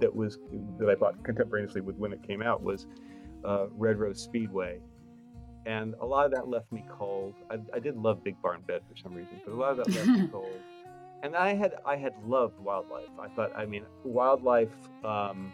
that 0.00 0.14
was 0.14 0.38
that 0.78 0.90
I 0.90 0.96
bought 0.96 1.22
contemporaneously 1.22 1.82
with 1.82 1.96
when 1.98 2.12
it 2.12 2.22
came 2.22 2.42
out 2.42 2.62
was 2.62 2.88
uh, 3.44 3.66
Red 3.70 3.98
Rose 3.98 4.20
Speedway, 4.20 4.80
and 5.66 5.94
a 6.00 6.06
lot 6.06 6.26
of 6.26 6.32
that 6.32 6.48
left 6.48 6.70
me 6.72 6.84
cold. 6.88 7.34
I, 7.50 7.58
I 7.74 7.78
did 7.78 7.96
love 7.96 8.22
Big 8.24 8.40
Barn 8.42 8.62
Bed 8.66 8.82
for 8.88 8.96
some 8.96 9.14
reason, 9.14 9.40
but 9.44 9.52
a 9.52 9.56
lot 9.56 9.78
of 9.78 9.84
that 9.84 9.88
left 9.88 10.06
me 10.08 10.28
cold. 10.32 10.60
And 11.22 11.34
I 11.34 11.54
had 11.54 11.74
I 11.86 11.96
had 11.96 12.14
loved 12.26 12.58
Wild 12.58 12.90
Life. 12.90 13.08
I 13.18 13.28
thought 13.28 13.52
I 13.56 13.64
mean 13.64 13.84
Wild 14.04 14.42
Life. 14.42 14.74
Um, 15.04 15.52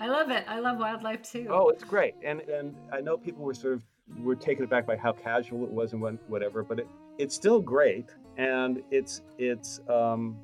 I 0.00 0.06
love 0.06 0.30
it. 0.30 0.44
I 0.46 0.60
love 0.60 0.78
wildlife 0.78 1.22
too. 1.22 1.48
oh, 1.50 1.68
it's 1.70 1.82
great, 1.82 2.14
and 2.22 2.40
and 2.42 2.76
I 2.92 3.00
know 3.00 3.16
people 3.16 3.44
were 3.44 3.54
sort 3.54 3.74
of 3.74 3.82
were 4.22 4.36
taken 4.36 4.64
aback 4.64 4.86
by 4.86 4.96
how 4.96 5.12
casual 5.12 5.64
it 5.64 5.70
was 5.70 5.92
and 5.92 6.00
what, 6.00 6.14
whatever, 6.28 6.62
but 6.62 6.78
it 6.78 6.88
it's 7.18 7.34
still 7.34 7.60
great, 7.60 8.06
and 8.36 8.82
it's 8.90 9.22
it's 9.38 9.80
um, 9.88 10.36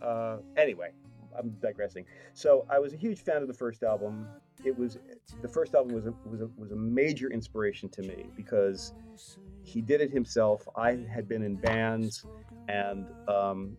uh, 0.00 0.36
anyway. 0.56 0.92
I'm 1.38 1.50
digressing. 1.60 2.04
So 2.34 2.66
I 2.70 2.78
was 2.78 2.92
a 2.92 2.96
huge 2.96 3.20
fan 3.22 3.42
of 3.42 3.48
the 3.48 3.54
first 3.54 3.82
album. 3.82 4.28
It 4.64 4.76
was 4.76 4.98
the 5.40 5.48
first 5.48 5.74
album 5.74 5.94
was 5.94 6.06
a, 6.06 6.14
was 6.24 6.40
a, 6.40 6.48
was 6.56 6.72
a 6.72 6.76
major 6.76 7.28
inspiration 7.30 7.88
to 7.90 8.02
me 8.02 8.30
because 8.36 8.92
he 9.62 9.80
did 9.80 10.00
it 10.00 10.10
himself. 10.10 10.66
I 10.76 10.98
had 11.12 11.28
been 11.28 11.42
in 11.42 11.56
bands, 11.56 12.24
and 12.68 13.06
um, 13.28 13.76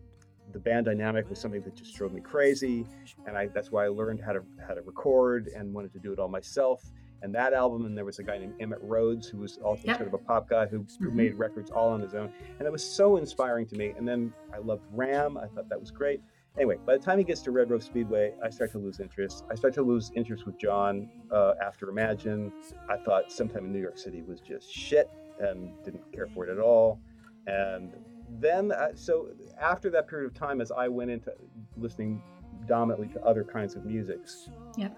the 0.52 0.58
band 0.58 0.86
dynamic 0.86 1.28
was 1.28 1.40
something 1.40 1.62
that 1.62 1.74
just 1.76 1.94
drove 1.94 2.12
me 2.12 2.20
crazy. 2.20 2.86
And 3.26 3.36
I 3.36 3.48
that's 3.54 3.70
why 3.70 3.84
I 3.84 3.88
learned 3.88 4.20
how 4.20 4.32
to 4.32 4.42
how 4.66 4.74
to 4.74 4.82
record 4.82 5.48
and 5.56 5.72
wanted 5.72 5.92
to 5.94 5.98
do 5.98 6.12
it 6.12 6.18
all 6.18 6.28
myself. 6.28 6.82
And 7.22 7.34
that 7.34 7.54
album, 7.54 7.86
and 7.86 7.96
there 7.96 8.04
was 8.04 8.18
a 8.18 8.22
guy 8.22 8.36
named 8.36 8.52
Emitt 8.60 8.80
Rhodes 8.82 9.26
who 9.28 9.38
was 9.38 9.56
also 9.64 9.84
Yep. 9.86 9.96
sort 9.96 10.08
of 10.08 10.12
a 10.14 10.18
pop 10.18 10.46
guy 10.46 10.66
who, 10.66 10.84
who 11.00 11.10
Mhm. 11.10 11.14
made 11.14 11.34
records 11.36 11.70
all 11.70 11.88
on 11.88 12.02
his 12.02 12.14
own, 12.14 12.30
and 12.58 12.68
it 12.68 12.70
was 12.70 12.84
so 12.84 13.16
inspiring 13.16 13.66
to 13.68 13.76
me. 13.76 13.94
And 13.96 14.06
then 14.06 14.30
I 14.52 14.58
loved 14.58 14.84
Ram. 14.92 15.38
I 15.38 15.46
thought 15.46 15.70
that 15.70 15.80
was 15.80 15.90
great. 15.90 16.20
Anyway, 16.56 16.76
by 16.86 16.96
the 16.96 17.02
time 17.04 17.18
he 17.18 17.24
gets 17.24 17.40
to 17.42 17.50
Red 17.50 17.68
Rose 17.68 17.84
Speedway, 17.84 18.32
I 18.42 18.48
start 18.48 18.70
to 18.72 18.78
lose 18.78 19.00
interest. 19.00 19.44
I 19.50 19.56
start 19.56 19.74
to 19.74 19.82
lose 19.82 20.12
interest 20.14 20.46
with 20.46 20.56
John 20.56 21.08
uh, 21.32 21.54
after 21.60 21.88
Imagine. 21.90 22.52
I 22.88 22.96
thought 22.98 23.32
sometime 23.32 23.64
in 23.64 23.72
New 23.72 23.80
York 23.80 23.98
City 23.98 24.22
was 24.22 24.40
just 24.40 24.72
shit 24.72 25.10
and 25.40 25.72
didn't 25.84 26.10
care 26.12 26.28
for 26.28 26.46
it 26.46 26.50
at 26.52 26.60
all. 26.60 27.00
And 27.48 27.92
then, 28.38 28.70
uh, 28.70 28.90
so 28.94 29.30
after 29.60 29.90
that 29.90 30.06
period 30.06 30.26
of 30.28 30.34
time, 30.34 30.60
as 30.60 30.70
I 30.70 30.86
went 30.86 31.10
into 31.10 31.32
listening 31.76 32.22
dominantly 32.68 33.08
to 33.14 33.22
other 33.24 33.42
kinds 33.42 33.74
of 33.74 33.84
musics, 33.84 34.48
Yep. 34.76 34.96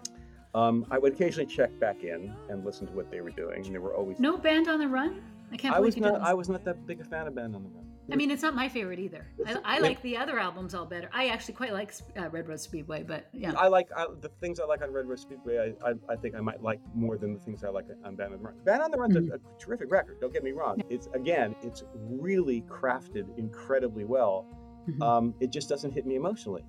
um, 0.55 0.85
I 0.91 0.99
would 0.99 1.15
occasionally 1.15 1.47
check 1.47 1.71
back 1.81 2.05
in 2.05 2.35
and 2.51 2.67
listen 2.67 2.87
to 2.87 2.93
what 2.93 3.11
they 3.11 3.23
were 3.23 3.31
doing. 3.31 3.65
And 3.65 3.75
they 3.75 3.79
were 3.79 3.95
always. 3.95 4.21
No 4.21 4.37
band 4.37 4.69
on 4.69 4.79
the 4.79 4.89
run. 4.89 5.23
I 5.51 5.57
can't 5.57 5.75
I 5.75 5.79
believe 5.79 5.87
was 5.95 5.97
you 5.97 6.03
not. 6.03 6.13
didn't. 6.13 6.25
I 6.27 6.35
was 6.35 6.51
not 6.51 6.65
that 6.65 6.87
big 6.87 7.01
a 7.01 7.05
fan 7.05 7.27
of 7.27 7.35
Band 7.35 7.57
on 7.57 7.63
the 7.63 7.69
Run. 7.71 7.85
I 8.11 8.17
mean, 8.17 8.31
it's 8.31 8.43
not 8.43 8.55
my 8.55 8.69
favorite 8.69 8.99
either. 8.99 9.27
I, 9.45 9.57
I 9.65 9.79
like 9.81 10.01
the 10.03 10.17
other 10.17 10.39
albums 10.39 10.75
all 10.75 10.87
better. 10.87 11.09
I 11.13 11.29
actually 11.29 11.55
quite 11.55 11.73
like 11.73 11.93
uh, 12.17 12.29
Red 12.29 12.49
Rose 12.49 12.63
Speedway, 12.63 13.03
but 13.03 13.29
yeah. 13.33 13.53
I 13.57 13.69
like 13.69 13.89
I, 13.97 14.07
the 14.21 14.29
things 14.41 14.61
I 14.61 14.65
like 14.65 14.83
on 14.83 14.93
Red 14.93 15.07
Rose 15.09 15.23
Speedway. 15.23 15.75
I, 15.85 15.91
I, 15.91 15.95
I 16.11 16.17
think 16.17 16.35
I 16.37 16.41
might 16.41 16.63
like 16.63 16.81
more 16.95 17.19
than 17.19 17.35
the 17.35 17.41
things 17.41 17.65
I 17.65 17.69
like 17.69 17.87
on 18.05 18.15
Band 18.15 18.33
on 18.33 18.39
the 18.39 18.45
Run. 18.45 18.55
Band 18.65 18.83
on 18.83 18.91
the 18.91 18.97
Run's 18.99 19.17
Mhm. 19.17 19.33
a, 19.33 19.35
a 19.35 19.59
terrific 19.59 19.91
record. 19.91 20.21
Don't 20.21 20.33
get 20.33 20.45
me 20.45 20.53
wrong. 20.53 20.81
It's 20.89 21.09
again, 21.15 21.57
it's 21.63 21.83
really 21.95 22.63
crafted 22.69 23.27
incredibly 23.39 24.05
well. 24.05 24.47
Mhm. 24.89 25.03
Um, 25.03 25.35
it 25.41 25.51
just 25.51 25.69
doesn't 25.69 25.91
hit 25.93 26.07
me 26.07 26.15
emotionally. 26.15 26.65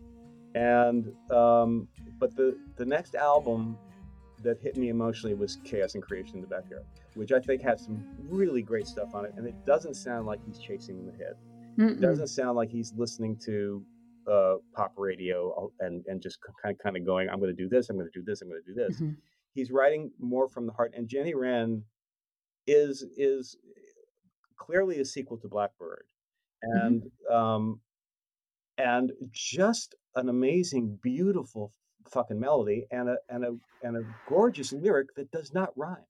And 0.55 1.13
um, 1.31 1.87
but 2.19 2.35
the 2.35 2.57
the 2.77 2.85
next 2.85 3.13
album 3.15 3.77
that 4.43 4.59
hit 4.59 4.75
me 4.77 4.89
emotionally 4.89 5.35
was 5.35 5.57
Chaos 5.63 5.93
and 5.95 6.03
Creation 6.03 6.35
in 6.35 6.41
the 6.41 6.47
Backyard. 6.47 6.85
Which 7.17 7.31
I 7.31 7.39
think 7.39 7.61
has 7.63 7.83
some 7.83 8.03
really 8.29 8.61
great 8.61 8.87
stuff 8.87 9.13
on 9.15 9.25
it, 9.25 9.33
and 9.37 9.47
it 9.47 9.55
doesn't 9.65 9.95
sound 9.95 10.25
like 10.27 10.39
he's 10.45 10.59
chasing 10.59 11.05
the 11.05 11.11
hit. 11.11 11.35
It 11.77 11.81
Mm-mm. 11.81 12.01
doesn't 12.01 12.27
sound 12.27 12.55
like 12.55 12.69
he's 12.69 12.93
listening 12.95 13.37
to 13.45 13.83
uh, 14.31 14.55
pop 14.75 14.93
radio 14.97 15.71
and 15.79 16.03
and 16.07 16.21
just 16.21 16.39
kind 16.61 16.73
of 16.75 16.79
kind 16.83 16.97
of 16.97 17.05
going, 17.05 17.29
I'm 17.29 17.39
going 17.39 17.55
to 17.55 17.63
do 17.63 17.69
this, 17.69 17.89
I'm 17.89 17.97
going 17.97 18.09
to 18.11 18.19
do 18.19 18.23
this, 18.25 18.41
I'm 18.41 18.49
going 18.49 18.61
to 18.65 18.73
do 18.73 18.75
this. 18.75 18.99
Mhm. 19.01 19.15
He's 19.53 19.71
writing 19.71 20.11
more 20.19 20.47
from 20.47 20.65
the 20.67 20.73
heart, 20.73 20.93
and 20.95 21.07
Jenny 21.07 21.33
Wren 21.33 21.83
is 22.67 23.05
is 23.17 23.55
clearly 24.57 24.99
a 24.99 25.05
sequel 25.05 25.37
to 25.37 25.47
Blackbird, 25.47 26.05
Mhm. 26.65 26.85
and 26.85 27.11
um, 27.31 27.81
and 28.77 29.11
just 29.31 29.95
an 30.15 30.29
amazing, 30.29 30.99
beautiful 31.01 31.71
fucking 32.09 32.39
melody 32.39 32.85
and 32.91 33.09
a 33.09 33.17
and 33.29 33.45
a 33.45 33.55
and 33.83 33.97
a 33.97 34.01
gorgeous 34.27 34.73
lyric 34.73 35.07
that 35.15 35.31
does 35.31 35.53
not 35.53 35.69
rhyme. 35.77 36.05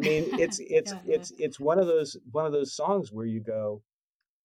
I 0.00 0.04
mean, 0.04 0.38
it's 0.38 0.58
it's 0.60 0.92
Yeah, 0.92 0.98
yeah. 1.06 1.14
it's 1.16 1.32
it's 1.38 1.60
one 1.60 1.78
of 1.78 1.86
those 1.86 2.16
one 2.32 2.46
of 2.46 2.52
those 2.52 2.74
songs 2.74 3.12
where 3.12 3.26
you 3.26 3.40
go, 3.40 3.82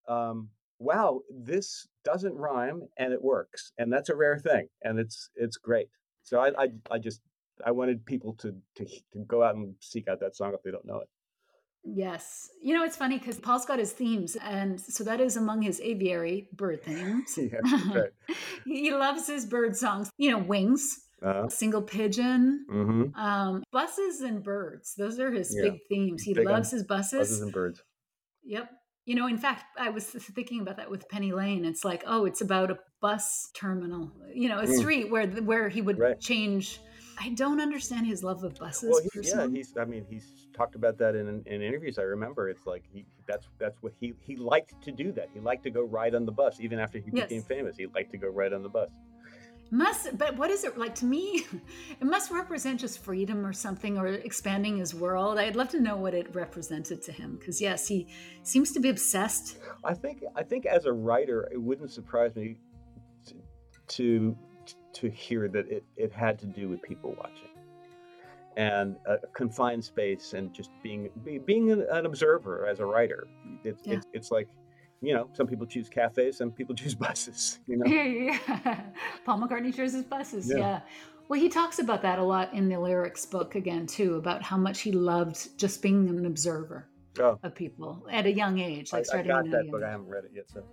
um, 0.08 0.50
"Wow, 0.80 1.22
this 1.30 1.88
doesn't 2.04 2.36
rhyme 2.36 2.84
and 2.98 3.14
it 3.14 3.22
works," 3.22 3.72
and 3.78 3.92
that's 3.92 4.10
a 4.10 4.16
rare 4.16 4.38
thing, 4.40 4.68
and 4.84 5.00
it's 5.00 5.30
it's 5.36 5.58
great. 5.58 5.90
So 6.24 6.40
I 6.40 6.50
I, 6.64 6.68
I 6.92 7.00
just 7.00 7.22
I 7.66 7.72
wanted 7.72 8.06
people 8.06 8.34
to, 8.42 8.56
to 8.76 8.86
to 8.86 9.20
go 9.28 9.44
out 9.44 9.56
and 9.56 9.76
seek 9.82 10.08
out 10.08 10.20
that 10.22 10.36
song 10.36 10.54
if 10.54 10.62
they 10.64 10.72
don't 10.72 10.86
know 10.86 11.00
it. 11.00 11.10
Yes. 11.84 12.50
You 12.62 12.74
know, 12.74 12.84
it's 12.84 12.98
funny 12.98 13.18
because 13.18 13.40
Paul's 13.40 13.66
got 13.66 13.80
his 13.80 13.94
themes, 13.94 14.36
and 14.42 14.80
so 14.80 15.04
that 15.06 15.22
is 15.22 15.38
among 15.38 15.62
his 15.62 15.80
aviary 15.80 16.50
bird 16.54 16.84
themes. 16.84 17.38
yeah, 17.38 17.60
right. 17.96 18.12
he 18.66 18.92
loves 18.92 19.28
his 19.28 19.46
bird 19.46 19.76
songs. 19.76 20.10
You 20.18 20.32
know, 20.32 20.40
wings, 20.40 21.00
Uh, 21.22 21.50
single 21.50 21.82
pigeon, 21.82 22.66
mm-hmm. 22.72 23.20
um, 23.20 23.64
buses 23.72 24.22
and 24.22 24.41
birds. 24.44 24.96
Those 24.96 25.20
are 25.20 25.32
his 25.32 25.54
Yeah. 25.56 25.72
big 25.72 25.80
themes. 25.90 26.24
He 26.24 26.34
Big 26.34 26.46
loves 26.46 26.72
his 26.72 26.84
buses. 26.86 27.20
Buzzes 27.20 27.41
and 27.41 27.52
birds. 27.52 27.84
Yep. 28.44 28.70
You 29.06 29.16
know, 29.16 29.28
in 29.28 29.38
fact, 29.38 29.66
I 29.78 29.90
was 29.90 30.06
thinking 30.06 30.62
about 30.62 30.78
that 30.78 30.90
with 30.90 31.10
Penny 31.10 31.32
Lane. 31.32 31.66
It's 31.66 31.84
like, 31.84 32.04
oh, 32.06 32.26
it's 32.26 32.41
about 32.41 32.72
a 32.72 32.78
bus 33.02 33.50
terminal, 33.54 34.12
you 34.34 34.48
know, 34.48 34.60
a 34.60 34.66
Mm. 34.66 34.78
street 34.78 35.10
where 35.10 35.28
where 35.28 35.68
he 35.68 35.82
would 35.82 36.00
Right. 36.00 36.20
change. 36.20 36.80
I 37.22 37.30
don't 37.30 37.60
understand 37.60 38.08
his 38.08 38.24
love 38.24 38.44
of 38.46 38.56
buses. 38.56 38.90
Well, 38.90 39.02
he, 39.02 39.28
yeah, 39.28 39.48
he's. 39.50 39.76
I 39.76 39.84
mean, 39.84 40.06
he's 40.10 40.48
talked 40.54 40.76
about 40.76 40.98
that 41.00 41.16
in, 41.16 41.28
in 41.46 41.62
interviews. 41.62 41.98
I 41.98 42.04
remember 42.04 42.48
it's 42.50 42.66
like 42.66 42.86
he. 42.94 43.06
That's 43.28 43.46
that's 43.58 43.82
what 43.82 43.94
he 44.00 44.14
he 44.22 44.38
liked 44.38 44.82
to 44.84 44.91
do. 44.91 45.12
That 45.12 45.28
he 45.34 45.41
liked 45.41 45.64
to 45.64 45.70
go 45.70 45.82
ride 45.84 46.16
on 46.16 46.26
the 46.26 46.32
bus, 46.32 46.62
even 46.62 46.80
after 46.80 46.98
he 46.98 47.12
became 47.12 47.41
famous. 47.41 47.76
He 47.76 47.88
liked 47.88 48.12
to 48.12 48.18
go 48.18 48.30
ride 48.30 48.54
on 48.54 48.64
the 48.64 48.70
bus. 48.70 48.90
Must, 49.72 50.18
but 50.18 50.36
what 50.36 50.50
is 50.50 50.64
it 50.64 50.78
like 50.78 50.96
to 50.96 51.06
me? 51.06 51.46
It 52.02 52.06
must 52.06 52.32
represent 52.32 52.80
just 52.80 53.00
freedom 53.00 53.46
or 53.46 53.54
something, 53.54 53.98
or 53.98 54.08
expanding 54.08 54.78
his 54.78 54.96
world. 54.96 55.38
I'd 55.38 55.56
love 55.56 55.70
to 55.70 55.80
know 55.80 55.98
what 55.98 56.14
it 56.14 56.34
represented 56.34 57.02
to 57.04 57.12
him, 57.12 57.36
because 57.38 57.60
yes, 57.62 57.88
he 57.88 58.08
seems 58.44 58.72
to 58.72 58.80
be 58.80 58.90
obsessed. 58.90 59.58
I 59.84 59.94
think 59.94 60.24
I 60.36 60.44
think 60.44 60.66
as 60.66 60.86
a 60.86 60.94
writer, 60.94 61.50
it 61.52 61.62
wouldn't 61.62 61.91
surprise 61.91 62.36
me 62.36 62.58
to 63.28 63.36
to, 63.96 64.36
to 64.94 65.10
hear 65.10 65.48
that 65.50 65.68
it, 65.70 65.84
it 65.98 66.12
had 66.14 66.40
to 66.40 66.46
do 66.46 66.70
with 66.70 66.82
people 66.82 67.16
watching 67.18 67.50
and 68.58 68.98
a 69.06 69.18
confined 69.34 69.84
space 69.84 70.34
and 70.34 70.54
just 70.54 70.70
being 70.84 71.10
be, 71.24 71.38
being 71.38 71.72
an, 71.72 71.86
an 71.91 72.06
observer 72.06 72.66
as 72.66 72.80
a 72.80 72.86
writer. 72.86 73.28
It's, 73.64 73.82
Yeah. 73.86 73.96
it's 73.96 74.08
it's 74.14 74.32
like 74.32 74.48
you 75.02 75.14
know 75.14 75.30
some 75.34 75.48
people 75.48 75.66
choose 75.66 75.90
cafes, 75.90 76.38
some 76.38 76.52
people 76.52 76.76
choose 76.82 76.96
buses. 76.96 77.60
You 77.68 77.78
know. 77.78 77.86
Yeah. 77.86 78.82
Paul 79.26 79.40
McCartney 79.40 79.76
chooses 79.76 80.04
buses. 80.04 80.50
Yeah. 80.50 80.58
Yeah. 80.58 80.80
Well, 81.28 81.40
he 81.40 81.48
talks 81.48 81.78
about 81.78 82.02
that 82.02 82.18
a 82.18 82.24
lot 82.24 82.54
in 82.54 82.70
the 82.70 82.80
lyrics 82.80 83.26
book 83.26 83.54
again 83.56 83.86
too, 83.86 84.16
about 84.16 84.42
how 84.42 84.58
much 84.58 84.82
he 84.82 84.92
loved 84.92 85.58
just 85.60 85.82
being 85.82 86.10
an 86.10 86.26
observer 86.26 86.90
Oh, 87.20 87.38
of 87.44 87.54
people 87.54 88.06
at 88.12 88.26
a 88.26 88.32
young 88.32 88.60
age, 88.60 88.94
like 88.94 89.02
I 89.02 89.04
starting 89.04 89.32
got 89.32 89.40
at 89.42 89.48
a 89.48 89.50
that, 89.50 89.72
but 89.72 89.84
I 89.84 89.92
haven't 89.92 90.08
read 90.08 90.24
it 90.26 90.32
yet. 90.34 90.46
So 90.52 90.64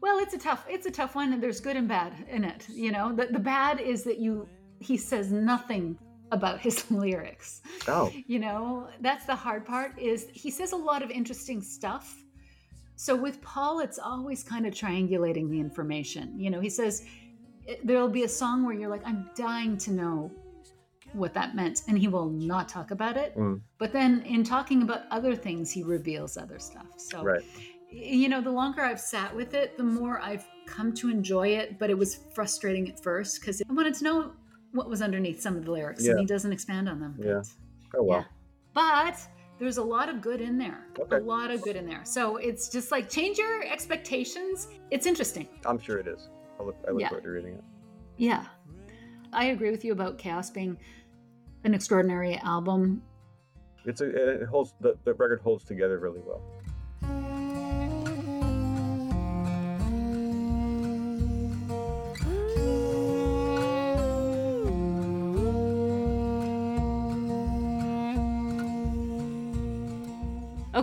Well, 0.00 0.18
it's 0.18 0.34
a 0.34 0.38
tough, 0.38 0.66
it's 0.68 0.86
a 0.86 0.90
tough 0.90 1.14
one, 1.14 1.32
and 1.32 1.42
there's 1.42 1.60
good 1.60 1.76
and 1.76 1.88
bad 1.88 2.12
in 2.28 2.44
it. 2.44 2.68
You 2.68 2.92
know, 2.92 3.12
the, 3.14 3.26
the 3.26 3.38
bad 3.38 3.80
is 3.80 4.02
that 4.04 4.18
you 4.18 4.48
he 4.80 4.96
says 4.96 5.32
nothing 5.32 5.98
about 6.32 6.60
his 6.60 6.88
lyrics. 6.90 7.62
oh, 7.88 8.12
You 8.26 8.38
know, 8.38 8.88
that's 9.00 9.24
the 9.24 9.34
hard 9.34 9.64
part. 9.64 9.98
Is 9.98 10.28
he 10.32 10.50
says 10.50 10.72
a 10.72 10.76
lot 10.76 11.02
of 11.02 11.10
interesting 11.10 11.62
stuff. 11.62 12.14
So 12.98 13.14
with 13.14 13.40
Paul, 13.42 13.78
it's 13.78 14.00
always 14.00 14.42
kind 14.42 14.66
of 14.66 14.74
triangulating 14.74 15.48
the 15.48 15.60
information. 15.60 16.34
You 16.36 16.50
know, 16.50 16.58
he 16.60 16.68
says 16.68 17.06
there'll 17.84 18.08
be 18.08 18.24
a 18.24 18.28
song 18.28 18.64
where 18.64 18.74
you're 18.74 18.90
like, 18.90 19.06
I'm 19.06 19.30
dying 19.36 19.78
to 19.78 19.92
know 19.92 20.32
what 21.12 21.32
that 21.34 21.54
meant, 21.54 21.82
and 21.86 21.96
he 21.96 22.08
will 22.08 22.28
not 22.28 22.68
talk 22.68 22.90
about 22.90 23.16
it. 23.16 23.36
Mm. 23.36 23.60
But 23.78 23.92
then 23.92 24.22
in 24.22 24.42
talking 24.42 24.82
about 24.82 25.02
other 25.12 25.36
things, 25.36 25.70
he 25.70 25.84
reveals 25.84 26.36
other 26.36 26.58
stuff. 26.58 26.86
So 26.96 27.22
right. 27.22 27.40
you 27.88 28.28
know, 28.28 28.40
the 28.40 28.50
longer 28.50 28.82
I've 28.82 29.00
sat 29.00 29.34
with 29.34 29.54
it, 29.54 29.76
the 29.76 29.84
more 29.84 30.20
I've 30.20 30.44
come 30.66 30.92
to 30.94 31.08
enjoy 31.08 31.50
it. 31.50 31.78
But 31.78 31.90
it 31.90 31.96
was 31.96 32.18
frustrating 32.34 32.88
at 32.88 33.00
first 33.00 33.40
because 33.40 33.62
I 33.62 33.72
wanted 33.72 33.94
to 33.94 34.04
know 34.04 34.32
what 34.72 34.90
was 34.90 35.02
underneath 35.02 35.40
some 35.40 35.56
of 35.56 35.64
the 35.64 35.70
lyrics, 35.70 36.04
Yeah. 36.04 36.10
and 36.10 36.20
he 36.20 36.26
doesn't 36.26 36.52
expand 36.52 36.88
on 36.88 36.98
them. 36.98 37.14
Yeah. 37.16 37.42
But, 37.92 37.98
Oh 38.00 38.02
well. 38.02 38.18
yeah. 38.18 38.24
But 38.74 39.20
there's 39.58 39.78
a 39.78 39.82
lot 39.82 40.08
of 40.08 40.20
good 40.20 40.40
in 40.40 40.56
there. 40.58 40.86
Okay. 40.98 41.16
A 41.16 41.20
lot 41.20 41.50
of 41.50 41.62
good 41.62 41.76
in 41.76 41.86
there. 41.86 42.04
So 42.04 42.36
it's 42.36 42.68
just 42.68 42.90
like 42.92 43.08
change 43.10 43.38
your 43.38 43.62
expectations. 43.64 44.68
It's 44.90 45.06
interesting. 45.06 45.48
I'm 45.66 45.78
sure 45.78 45.98
it 45.98 46.06
is. 46.06 46.28
I 46.60 46.62
look 46.62 46.76
I 46.86 46.92
look 46.92 47.00
Yeah. 47.00 47.08
forward 47.08 47.24
to 47.24 47.30
reading 47.30 47.54
it. 47.54 47.64
Yeah. 48.16 48.46
I 49.32 49.46
agree 49.46 49.70
with 49.70 49.84
you 49.84 49.92
about 49.92 50.18
Chaos 50.18 50.50
being 50.50 50.78
an 51.64 51.74
extraordinary 51.74 52.36
album. 52.36 53.02
It's 53.84 54.00
a 54.00 54.40
it 54.42 54.46
holds 54.46 54.74
the, 54.80 54.96
the 55.04 55.14
record 55.14 55.40
holds 55.40 55.64
together 55.64 55.98
really 55.98 56.20
well. 56.24 56.42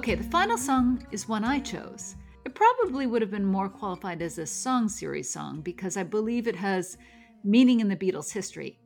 Okay, 0.06 0.14
the 0.14 0.24
final 0.26 0.56
song 0.56 1.04
is 1.12 1.28
one 1.28 1.44
I 1.44 1.58
chose. 1.58 2.16
It 2.46 2.54
probably 2.54 3.08
would 3.08 3.24
have 3.24 3.32
been 3.32 3.44
more 3.44 3.68
qualified 3.68 4.22
as 4.22 4.38
a 4.38 4.46
song 4.46 4.88
series 4.88 5.32
song 5.32 5.62
because 5.62 5.98
I 5.98 6.04
believe 6.04 6.48
it 6.48 6.56
has 6.56 7.00
meaning 7.44 7.80
in 7.80 7.88
the 7.88 7.96
Beatles' 7.96 8.32
history. 8.32 8.78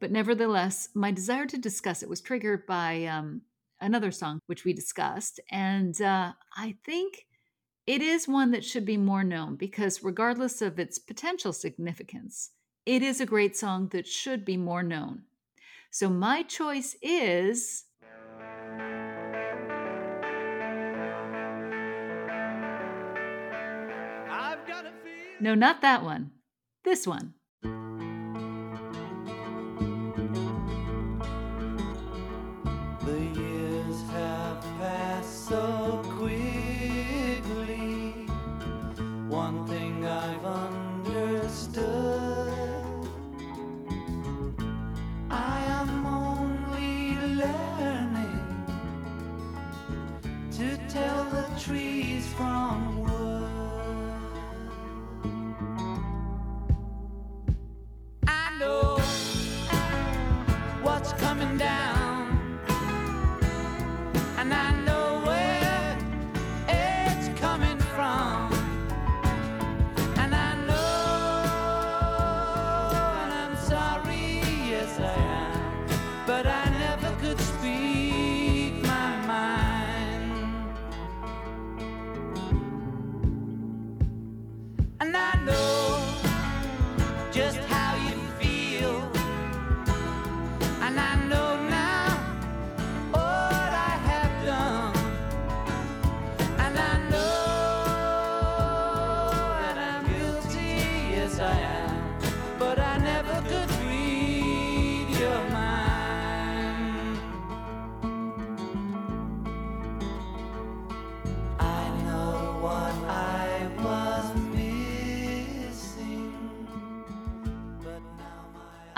But 0.00 0.12
nevertheless, 0.12 0.88
my 0.94 1.10
desire 1.10 1.44
to 1.44 1.58
discuss 1.58 2.02
it 2.02 2.08
was 2.08 2.22
triggered 2.22 2.64
by 2.64 3.04
um, 3.04 3.42
another 3.82 4.10
song 4.10 4.40
which 4.46 4.64
we 4.64 4.72
discussed. 4.72 5.40
And 5.50 6.00
uh, 6.00 6.32
I 6.56 6.76
think 6.86 7.26
it 7.86 8.00
is 8.00 8.26
one 8.26 8.50
that 8.52 8.64
should 8.64 8.86
be 8.86 8.96
more 8.96 9.24
known 9.24 9.56
because, 9.56 10.02
regardless 10.02 10.62
of 10.62 10.78
its 10.78 10.98
potential 10.98 11.52
significance, 11.52 12.52
it 12.86 13.02
is 13.02 13.20
a 13.20 13.26
great 13.26 13.58
song 13.58 13.88
that 13.88 14.06
should 14.06 14.42
be 14.42 14.56
more 14.56 14.82
known. 14.82 15.24
So 15.90 16.08
my 16.08 16.42
choice 16.42 16.96
is 17.02 17.84
no, 25.40 25.54
not 25.54 25.82
that 25.82 26.02
one. 26.02 26.32
This 26.84 27.06
one. 27.06 27.34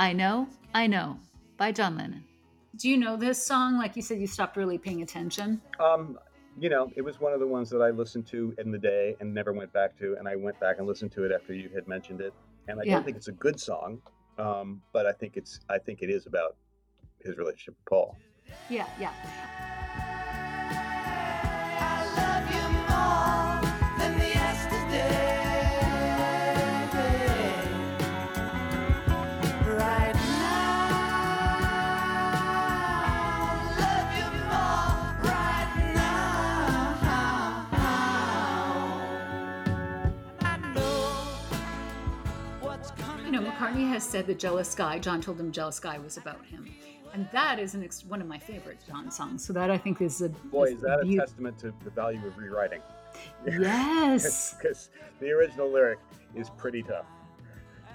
I 0.09 0.15
Know, 0.15 0.49
I 0.73 0.87
Know 0.87 1.19
by 1.59 1.71
John 1.71 1.99
Lennon. 1.99 2.25
Do 2.77 2.89
you 2.89 2.97
know 2.97 3.15
this 3.15 3.45
song? 3.47 3.77
Like 3.77 3.95
you 3.95 4.01
said, 4.01 4.19
you 4.19 4.27
stopped 4.27 4.57
really 4.57 4.79
paying 4.79 5.03
attention. 5.03 5.61
Um, 5.79 6.19
you 6.59 6.71
know, 6.71 6.91
it 6.97 7.03
was 7.03 7.21
one 7.21 7.35
of 7.35 7.41
the 7.41 7.47
ones 7.47 7.69
that 7.69 7.83
I 7.83 7.91
listened 7.91 8.27
to 8.29 8.55
in 8.57 8.71
the 8.71 8.79
day 8.79 9.17
and 9.21 9.35
never 9.35 9.53
went 9.53 9.71
back 9.75 9.99
to, 9.99 10.17
and 10.19 10.27
I 10.27 10.35
went 10.35 10.59
back 10.61 10.79
and 10.79 10.87
listened 10.87 11.13
to 11.13 11.25
it 11.25 11.31
after 11.31 11.53
you 11.53 11.69
had 11.75 11.87
mentioned 11.87 12.23
it. 12.23 12.33
And 12.69 12.81
I 12.81 12.85
Yeah. 12.85 12.95
don't 12.95 13.05
think 13.05 13.19
it's 13.19 13.29
a 13.29 13.33
good 13.33 13.61
song, 13.61 14.01
um, 14.39 14.81
but 14.95 15.05
I 15.05 15.13
think 15.13 15.37
it's 15.37 15.61
I 15.69 15.77
think 15.77 16.01
it 16.01 16.09
is 16.09 16.25
about 16.25 16.57
his 17.21 17.37
relationship 17.37 17.75
with 17.75 17.85
Paul. 17.85 18.17
Yeah, 18.71 18.87
yeah. 18.99 19.13
McCartney 43.59 43.89
has 43.89 44.05
said 44.05 44.27
that 44.29 44.39
Jealous 44.39 44.73
Guy, 44.75 45.01
John 45.01 45.21
told 45.21 45.41
him 45.41 45.51
Jealous 45.51 45.81
Guy 45.81 45.99
was 45.99 46.17
about 46.17 46.45
him. 46.47 46.73
And 47.13 47.29
that 47.33 47.59
is 47.59 47.75
an 47.75 47.83
ex- 47.83 48.05
one 48.05 48.21
of 48.21 48.29
my 48.29 48.39
favorite 48.39 48.79
John 48.87 49.11
songs. 49.11 49.45
So 49.45 49.53
that 49.53 49.69
I 49.69 49.77
think 49.77 50.01
is 50.01 50.21
a 50.23 50.29
Boy, 50.29 50.75
is 50.75 50.81
that 50.83 51.01
a 51.01 51.17
testament 51.17 51.59
to 51.61 51.75
the 51.83 51.91
value 51.91 52.25
of 52.25 52.39
rewriting. 52.39 52.81
Yes, 53.45 54.55
Because 54.63 54.91
the 55.19 55.31
original 55.33 55.73
lyric 55.73 55.99
is 56.37 56.51
pretty 56.51 56.83
tough. 56.85 57.07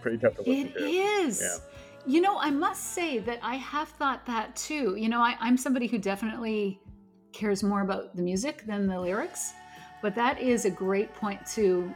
Pretty 0.02 0.18
tough 0.18 0.36
to 0.36 0.42
listen 0.42 0.68
it 0.68 0.74
to. 0.74 0.86
is. 0.86 1.42
Yeah. 1.42 1.58
You 2.06 2.20
know, 2.20 2.38
I 2.38 2.50
must 2.50 2.92
say 2.94 3.20
that 3.20 3.40
I 3.42 3.56
have 3.56 3.88
thought 3.88 4.26
that 4.26 4.54
too. 4.58 4.96
You 4.98 5.08
know, 5.08 5.22
I, 5.22 5.38
I'm 5.40 5.56
somebody 5.56 5.88
who 5.88 5.98
definitely 5.98 6.82
cares 7.32 7.64
more 7.64 7.82
about 7.82 8.18
the 8.18 8.22
music 8.22 8.66
than 8.66 8.86
the 8.88 9.00
lyrics, 9.00 9.54
but 10.02 10.14
that 10.16 10.42
is 10.42 10.66
a 10.66 10.70
great 10.70 11.14
point 11.16 11.46
to. 11.54 11.94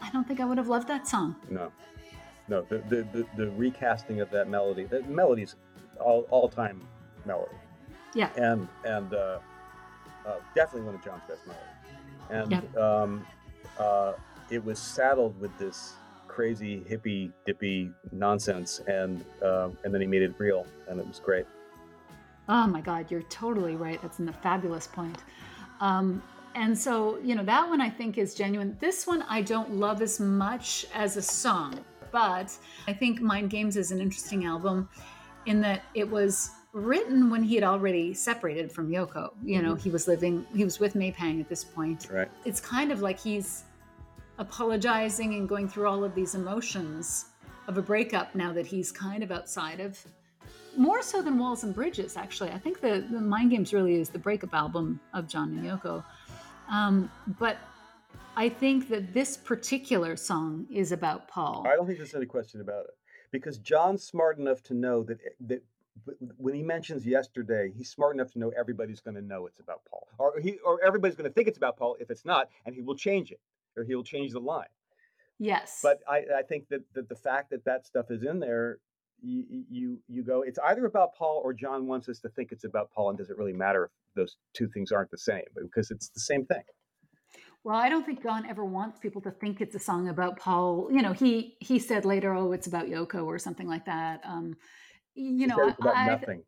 I 0.00 0.10
don't 0.12 0.26
think 0.26 0.40
I 0.40 0.46
would 0.46 0.56
have 0.56 0.68
loved 0.68 0.88
that 0.88 1.06
song. 1.06 1.36
No, 1.50 1.70
no. 2.48 2.62
The 2.62 2.78
the, 2.88 3.06
the, 3.12 3.26
the 3.36 3.50
recasting 3.50 4.20
of 4.20 4.30
that 4.30 4.48
melody. 4.48 4.84
that 4.84 5.08
melody's 5.08 5.56
all 6.00 6.26
all 6.30 6.48
time 6.48 6.86
melody. 7.24 7.56
Yeah. 8.14 8.30
And 8.36 8.68
and 8.84 9.12
uh, 9.14 9.38
uh, 10.26 10.36
definitely 10.54 10.86
one 10.86 10.94
of 10.94 11.04
John's 11.04 11.22
best 11.28 11.42
melodies. 11.46 11.66
And 12.30 12.76
um, 12.76 13.26
uh, 13.78 14.14
it 14.50 14.64
was 14.64 14.78
saddled 14.78 15.38
with 15.40 15.56
this 15.58 15.94
crazy 16.26 16.82
hippy 16.86 17.32
dippy 17.46 17.90
nonsense, 18.12 18.80
and 18.86 19.24
uh, 19.42 19.70
and 19.84 19.92
then 19.94 20.00
he 20.00 20.06
made 20.06 20.22
it 20.22 20.34
real, 20.38 20.66
and 20.88 21.00
it 21.00 21.06
was 21.06 21.18
great. 21.18 21.46
Oh 22.48 22.66
my 22.66 22.80
God, 22.80 23.10
you're 23.10 23.22
totally 23.22 23.74
right. 23.74 24.00
That's 24.02 24.20
a 24.20 24.32
fabulous 24.32 24.86
point. 24.86 25.18
Um, 25.80 26.22
and 26.54 26.76
so, 26.76 27.18
you 27.22 27.34
know, 27.34 27.44
that 27.44 27.68
one 27.68 27.80
I 27.80 27.90
think 27.90 28.18
is 28.18 28.34
genuine. 28.34 28.76
This 28.80 29.06
one 29.06 29.22
I 29.22 29.42
don't 29.42 29.74
love 29.74 30.00
as 30.00 30.20
much 30.20 30.86
as 30.94 31.16
a 31.16 31.22
song, 31.22 31.80
but 32.10 32.56
I 32.86 32.92
think 32.92 33.20
Mind 33.20 33.50
Games 33.50 33.76
is 33.76 33.90
an 33.90 34.00
interesting 34.00 34.44
album 34.44 34.88
in 35.46 35.60
that 35.60 35.82
it 35.94 36.08
was 36.08 36.50
written 36.72 37.30
when 37.30 37.42
he 37.42 37.54
had 37.54 37.64
already 37.64 38.12
separated 38.12 38.70
from 38.70 38.90
Yoko. 38.90 39.30
You 39.42 39.62
know, 39.62 39.74
he 39.74 39.90
was 39.90 40.06
living, 40.06 40.46
he 40.54 40.64
was 40.64 40.78
with 40.78 40.94
May 40.94 41.10
Pang 41.10 41.40
at 41.40 41.48
this 41.48 41.64
point. 41.64 42.08
Right. 42.10 42.28
It's 42.44 42.60
kind 42.60 42.92
of 42.92 43.00
like 43.00 43.18
he's 43.18 43.64
apologizing 44.38 45.34
and 45.34 45.48
going 45.48 45.68
through 45.68 45.88
all 45.88 46.04
of 46.04 46.14
these 46.14 46.34
emotions 46.34 47.26
of 47.68 47.78
a 47.78 47.82
breakup 47.82 48.34
now 48.34 48.52
that 48.52 48.66
he's 48.66 48.92
kind 48.92 49.22
of 49.22 49.32
outside 49.32 49.80
of 49.80 49.98
more 50.76 51.02
so 51.02 51.22
than 51.22 51.38
Walls 51.38 51.64
and 51.64 51.74
Bridges, 51.74 52.16
actually. 52.16 52.50
I 52.50 52.58
think 52.58 52.80
the, 52.80 53.04
the 53.10 53.20
Mind 53.20 53.50
Games 53.50 53.72
really 53.72 53.94
is 53.94 54.10
the 54.10 54.18
breakup 54.18 54.52
album 54.54 55.00
of 55.14 55.26
John 55.26 55.48
and 55.56 55.64
Yoko. 55.64 56.04
Um, 56.68 57.10
but 57.38 57.56
I 58.36 58.50
think 58.50 58.88
that 58.90 59.14
this 59.14 59.36
particular 59.36 60.14
song 60.14 60.66
is 60.70 60.92
about 60.92 61.26
Paul. 61.26 61.64
I 61.66 61.74
don't 61.74 61.86
think 61.86 61.98
there's 61.98 62.14
any 62.14 62.26
question 62.26 62.60
about 62.60 62.84
it 62.84 62.94
because 63.32 63.58
John's 63.58 64.04
smart 64.04 64.38
enough 64.38 64.62
to 64.64 64.74
know 64.74 65.02
that 65.04 65.18
eh, 65.24 65.30
that 65.48 65.62
when 66.36 66.54
he 66.54 66.62
mentions 66.62 67.06
yesterday, 67.06 67.72
he's 67.74 67.90
smart 67.90 68.14
enough 68.14 68.30
to 68.32 68.38
know 68.38 68.52
everybody's 68.58 69.00
going 69.00 69.14
to 69.14 69.22
know 69.22 69.46
it's 69.46 69.60
about 69.60 69.80
Paul, 69.90 70.06
or 70.18 70.38
he 70.40 70.58
or 70.64 70.84
everybody's 70.84 71.16
going 71.16 71.28
to 71.28 71.34
think 71.34 71.48
it's 71.48 71.56
about 71.56 71.78
Paul 71.78 71.96
if 71.98 72.10
it's 72.10 72.24
not, 72.24 72.50
and 72.66 72.74
he 72.74 72.82
will 72.82 72.94
change 72.96 73.32
it 73.32 73.40
or 73.76 73.84
he'll 73.84 74.04
change 74.04 74.32
the 74.32 74.40
line. 74.40 74.66
Yes. 75.38 75.80
But 75.82 76.00
I, 76.08 76.24
I 76.38 76.42
think 76.48 76.68
that, 76.68 76.80
that 76.94 77.08
the 77.08 77.14
fact 77.14 77.50
that 77.50 77.64
that 77.64 77.86
stuff 77.86 78.10
is 78.10 78.22
in 78.22 78.40
there, 78.40 78.78
you, 79.22 79.64
you 79.70 79.98
you 80.08 80.22
go, 80.22 80.42
it's 80.42 80.58
either 80.58 80.84
about 80.84 81.14
Paul 81.14 81.40
or 81.42 81.52
John 81.52 81.86
wants 81.86 82.08
us 82.08 82.18
to 82.20 82.28
think 82.28 82.52
it's 82.52 82.64
about 82.64 82.90
Paul, 82.94 83.10
and 83.10 83.18
does 83.18 83.30
it 83.30 83.38
really 83.38 83.52
matter 83.52 83.84
if 83.84 83.90
those 84.14 84.36
two 84.52 84.68
things 84.68 84.92
aren't 84.92 85.10
the 85.10 85.18
same? 85.18 85.44
Because 85.54 85.90
it's 85.90 86.08
the 86.10 86.20
same 86.20 86.44
thing. 86.44 86.62
Well, 87.66 87.76
I 87.76 87.88
don't 87.88 88.06
think 88.06 88.22
John 88.22 88.46
ever 88.46 88.64
wants 88.64 89.00
people 89.00 89.20
to 89.22 89.32
think 89.32 89.60
it's 89.60 89.74
a 89.74 89.80
song 89.80 90.08
about 90.08 90.38
Paul. 90.38 90.86
You 90.88 91.02
know, 91.02 91.12
he 91.12 91.56
he 91.58 91.80
said 91.80 92.04
later, 92.04 92.32
"Oh, 92.32 92.52
it's 92.52 92.68
about 92.68 92.86
Yoko" 92.86 93.24
or 93.24 93.40
something 93.40 93.66
like 93.66 93.84
that. 93.86 94.20
Um, 94.24 94.56
you 95.16 95.48
know, 95.48 95.56
about 95.56 95.96
I, 95.96 96.06
nothing. 96.06 96.44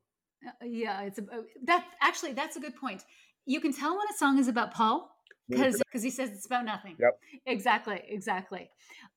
Uh, 0.46 0.64
yeah, 0.64 1.02
it's 1.02 1.18
a, 1.18 1.24
that. 1.64 1.86
Actually, 2.00 2.34
that's 2.34 2.56
a 2.56 2.60
good 2.60 2.76
point. 2.76 3.02
You 3.46 3.60
can 3.60 3.72
tell 3.72 3.96
when 3.96 4.06
a 4.08 4.16
song 4.16 4.38
is 4.38 4.46
about 4.46 4.72
Paul 4.72 5.10
it's 5.48 5.78
because 5.78 6.02
he 6.02 6.10
says 6.10 6.30
it's 6.30 6.46
about 6.46 6.64
nothing. 6.64 6.96
Yep. 6.98 7.18
Exactly. 7.46 8.02
Exactly. 8.08 8.70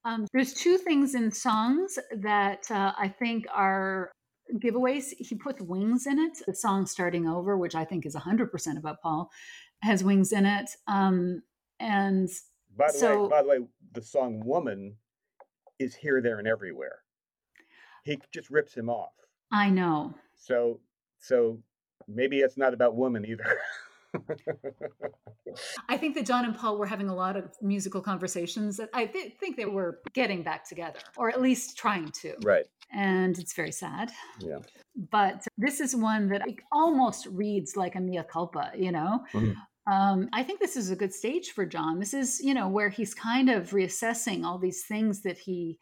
Um, 0.05 0.25
there's 0.33 0.53
two 0.53 0.77
things 0.77 1.15
in 1.15 1.31
songs 1.31 1.99
that 2.17 2.69
uh, 2.71 2.93
I 2.97 3.09
think 3.09 3.45
are 3.53 4.11
giveaways. 4.55 5.13
He 5.17 5.35
puts 5.35 5.61
wings 5.61 6.07
in 6.07 6.19
it. 6.19 6.39
The 6.47 6.55
song 6.55 6.85
"Starting 6.85 7.27
Over," 7.27 7.57
which 7.57 7.75
I 7.75 7.85
think 7.85 8.05
is 8.05 8.15
100% 8.15 8.77
about 8.77 9.01
Paul, 9.01 9.29
has 9.83 10.03
wings 10.03 10.31
in 10.31 10.45
it. 10.45 10.69
Um, 10.87 11.43
and 11.81 12.29
By 12.77 12.87
the 12.87 12.93
So- 12.97 13.23
way, 13.23 13.29
by 13.29 13.41
the 13.43 13.49
way, 13.49 13.59
the 13.93 14.01
song 14.01 14.41
"Woman" 14.45 14.95
is 15.79 15.95
here, 15.95 16.21
there, 16.21 16.39
and 16.39 16.47
everywhere. 16.47 16.99
He 18.05 18.19
just 18.33 18.49
rips 18.49 18.73
him 18.73 18.89
off. 18.89 19.13
I 19.51 19.69
know. 19.69 20.13
So, 20.35 20.79
so 21.19 21.61
maybe 22.07 22.39
it's 22.39 22.57
not 22.57 22.73
about 22.73 22.95
woman 22.95 23.25
either. 23.25 23.59
I 25.89 25.97
think 25.97 26.15
that 26.15 26.25
John 26.25 26.45
and 26.45 26.55
Paul 26.55 26.77
were 26.77 26.85
having 26.85 27.09
a 27.09 27.15
lot 27.15 27.35
of 27.37 27.51
musical 27.61 28.01
conversations 28.01 28.77
that 28.77 28.89
I 28.93 29.05
th- 29.05 29.33
think 29.39 29.57
they 29.57 29.65
were 29.65 29.99
getting 30.13 30.43
back 30.43 30.67
together, 30.67 30.99
or 31.17 31.29
at 31.29 31.41
least 31.41 31.77
trying 31.77 32.09
to. 32.21 32.35
right. 32.43 32.65
And 32.93 33.37
it's 33.39 33.53
very 33.53 33.71
sad. 33.71 34.11
Yeah. 34.39 34.59
But 35.11 35.47
this 35.57 35.79
is 35.79 35.95
one 35.95 36.27
that 36.29 36.41
almost 36.73 37.25
reads 37.27 37.77
like 37.77 37.95
a 37.95 38.01
mea 38.01 38.21
culpa, 38.29 38.71
you 38.75 38.91
know? 38.91 39.23
Mhm. 39.31 39.55
Um, 39.91 40.29
I 40.31 40.43
think 40.43 40.61
this 40.61 40.77
is 40.77 40.89
a 40.89 40.95
good 40.95 41.13
stage 41.13 41.51
for 41.51 41.65
John. 41.65 41.99
This 41.99 42.13
is, 42.13 42.39
you 42.39 42.53
know, 42.53 42.69
where 42.69 42.87
he's 42.87 43.13
kind 43.13 43.49
of 43.49 43.71
reassessing 43.71 44.45
all 44.45 44.57
these 44.57 44.85
things 44.85 45.21
that 45.23 45.37
he 45.37 45.79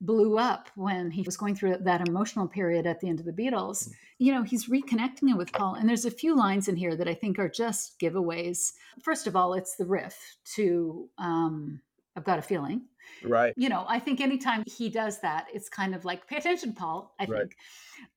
blew 0.00 0.38
up 0.38 0.70
when 0.74 1.10
he 1.10 1.20
was 1.20 1.36
going 1.36 1.54
through 1.54 1.76
that 1.82 2.08
emotional 2.08 2.48
period 2.48 2.86
at 2.86 3.00
the 3.00 3.08
end 3.10 3.20
of 3.20 3.26
the 3.26 3.32
Beatles. 3.32 3.90
You 4.18 4.32
know, 4.32 4.42
he's 4.42 4.70
reconnecting 4.70 5.28
it 5.28 5.36
with 5.36 5.52
Paul. 5.52 5.74
And 5.74 5.86
there's 5.86 6.06
a 6.06 6.10
few 6.10 6.34
lines 6.34 6.66
in 6.66 6.76
here 6.76 6.96
that 6.96 7.08
I 7.08 7.14
think 7.14 7.38
are 7.38 7.48
just 7.48 8.00
giveaways. 8.00 8.72
First 9.02 9.26
of 9.26 9.36
all, 9.36 9.52
it's 9.52 9.76
the 9.76 9.86
riff 9.86 10.18
to 10.54 11.10
um, 11.18 11.82
I've 12.16 12.24
Got 12.24 12.38
a 12.38 12.42
Feeling. 12.42 12.82
Right. 13.22 13.52
You 13.56 13.68
know, 13.68 13.84
I 13.88 13.98
think 13.98 14.20
anytime 14.20 14.64
he 14.66 14.88
does 14.88 15.20
that, 15.20 15.46
it's 15.52 15.68
kind 15.68 15.94
of 15.94 16.04
like, 16.04 16.26
pay 16.26 16.36
attention, 16.36 16.72
Paul, 16.72 17.14
I 17.20 17.24
Right. 17.26 17.40
think. 17.40 17.56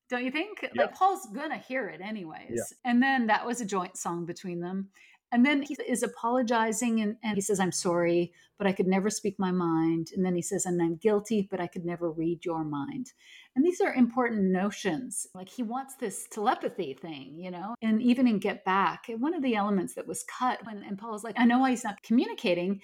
Don't 0.09 0.23
you 0.25 0.31
think? 0.31 0.61
Yeah. 0.73 0.83
Like, 0.83 0.95
Paul's 0.95 1.27
going 1.27 1.51
to 1.51 1.57
hear 1.57 1.87
it 1.87 2.01
anyways. 2.01 2.49
Yeah. 2.49 2.63
And 2.89 3.03
then 3.03 3.27
that 3.27 3.45
was 3.45 3.61
a 3.61 3.65
joint 3.65 3.97
song 3.97 4.25
between 4.25 4.59
them. 4.59 4.89
And 5.31 5.45
then 5.45 5.61
he 5.61 5.77
is 5.87 6.01
apologizing 6.01 7.01
and, 7.01 7.15
and 7.23 7.35
he 7.35 7.41
says, 7.41 7.59
I'm 7.59 7.71
sorry, 7.71 8.33
but 8.57 8.65
I 8.65 8.71
could 8.71 8.87
never 8.87 9.11
speak 9.11 9.37
my 9.37 9.51
mind. 9.51 10.09
And 10.15 10.25
then 10.25 10.35
he 10.35 10.41
says, 10.41 10.65
and 10.65 10.81
I'm 10.81 10.95
guilty, 10.95 11.47
but 11.51 11.59
I 11.61 11.67
could 11.67 11.85
never 11.85 12.09
read 12.09 12.43
your 12.43 12.63
mind. 12.63 13.13
And 13.55 13.63
these 13.63 13.79
are 13.79 13.93
important 13.93 14.45
notions. 14.45 15.27
Like 15.35 15.47
he 15.47 15.61
wants 15.61 15.93
this 15.95 16.27
telepathy 16.31 16.95
thing, 16.95 17.35
you 17.37 17.51
know? 17.51 17.75
And 17.83 18.01
even 18.01 18.27
in 18.27 18.39
Get 18.39 18.65
Back, 18.65 19.05
one 19.19 19.35
of 19.35 19.43
the 19.43 19.55
elements 19.55 19.93
that 19.93 20.07
was 20.07 20.23
cut 20.23 20.65
when, 20.65 20.81
and 20.81 20.97
Paul's 20.97 21.23
like, 21.23 21.35
I 21.37 21.45
know 21.45 21.59
why 21.59 21.69
he's 21.69 21.83
not 21.83 22.01
communicating. 22.01 22.81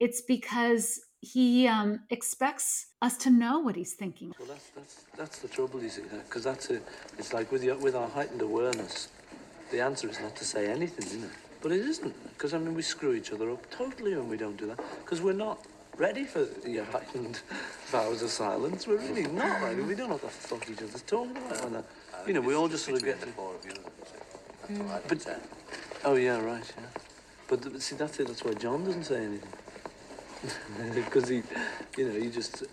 It's 0.00 0.20
because 0.20 1.00
he 1.20 1.66
um, 1.66 2.00
expects 2.10 2.86
us 3.02 3.16
to 3.18 3.30
know 3.30 3.58
what 3.58 3.74
he's 3.76 3.94
thinking. 3.94 4.32
Well, 4.38 4.48
that's 4.48 4.70
that's 4.70 5.04
that's 5.16 5.38
the 5.40 5.48
trouble, 5.48 5.82
you 5.82 5.88
see, 5.88 6.02
because 6.24 6.44
that's 6.44 6.70
it. 6.70 6.82
It's 7.18 7.32
like 7.32 7.50
with 7.50 7.64
your, 7.64 7.76
with 7.76 7.94
our 7.96 8.08
heightened 8.08 8.42
awareness, 8.42 9.08
the 9.70 9.80
answer 9.80 10.08
is 10.08 10.20
not 10.20 10.36
to 10.36 10.44
say 10.44 10.68
anything, 10.68 11.06
isn't 11.06 11.24
it? 11.24 11.30
But 11.60 11.72
it 11.72 11.80
isn't, 11.80 12.14
because 12.34 12.54
I 12.54 12.58
mean 12.58 12.74
we 12.74 12.82
screw 12.82 13.14
each 13.14 13.32
other 13.32 13.50
up 13.50 13.68
totally 13.70 14.14
when 14.14 14.28
we 14.28 14.36
don't 14.36 14.56
do 14.56 14.66
that, 14.66 14.80
because 15.00 15.20
we're 15.20 15.32
not 15.32 15.58
ready 15.96 16.24
for 16.24 16.46
your 16.66 16.84
heightened 16.84 17.40
vows 17.86 18.22
of 18.22 18.30
silence. 18.30 18.86
We're 18.86 18.98
really 18.98 19.26
not 19.26 19.60
ready. 19.60 19.82
We 19.82 19.96
don't 19.96 20.08
know 20.08 20.14
what 20.14 20.22
the 20.22 20.28
fuck 20.28 20.70
each 20.70 20.78
other's 20.78 21.02
talking 21.02 21.36
about. 21.36 21.64
When 21.64 21.72
that, 21.72 21.84
you 22.26 22.34
know, 22.34 22.40
we 22.40 22.54
all 22.54 22.68
just 22.68 22.84
sort 22.84 22.98
of 22.98 23.04
get. 23.04 23.18
four 23.18 23.56
of 23.56 23.64
you. 23.66 24.84
But 25.08 25.40
oh 26.04 26.14
yeah, 26.14 26.40
right, 26.40 26.72
yeah. 26.78 26.84
But 27.48 27.82
see, 27.82 27.96
that's 27.96 28.20
it. 28.20 28.28
That's 28.28 28.44
why 28.44 28.52
John 28.52 28.84
doesn't 28.84 29.04
say 29.04 29.24
anything, 29.24 29.48
because 30.94 31.28
he, 31.28 31.42
you 31.96 32.08
know, 32.08 32.20
he 32.20 32.30
just. 32.30 32.64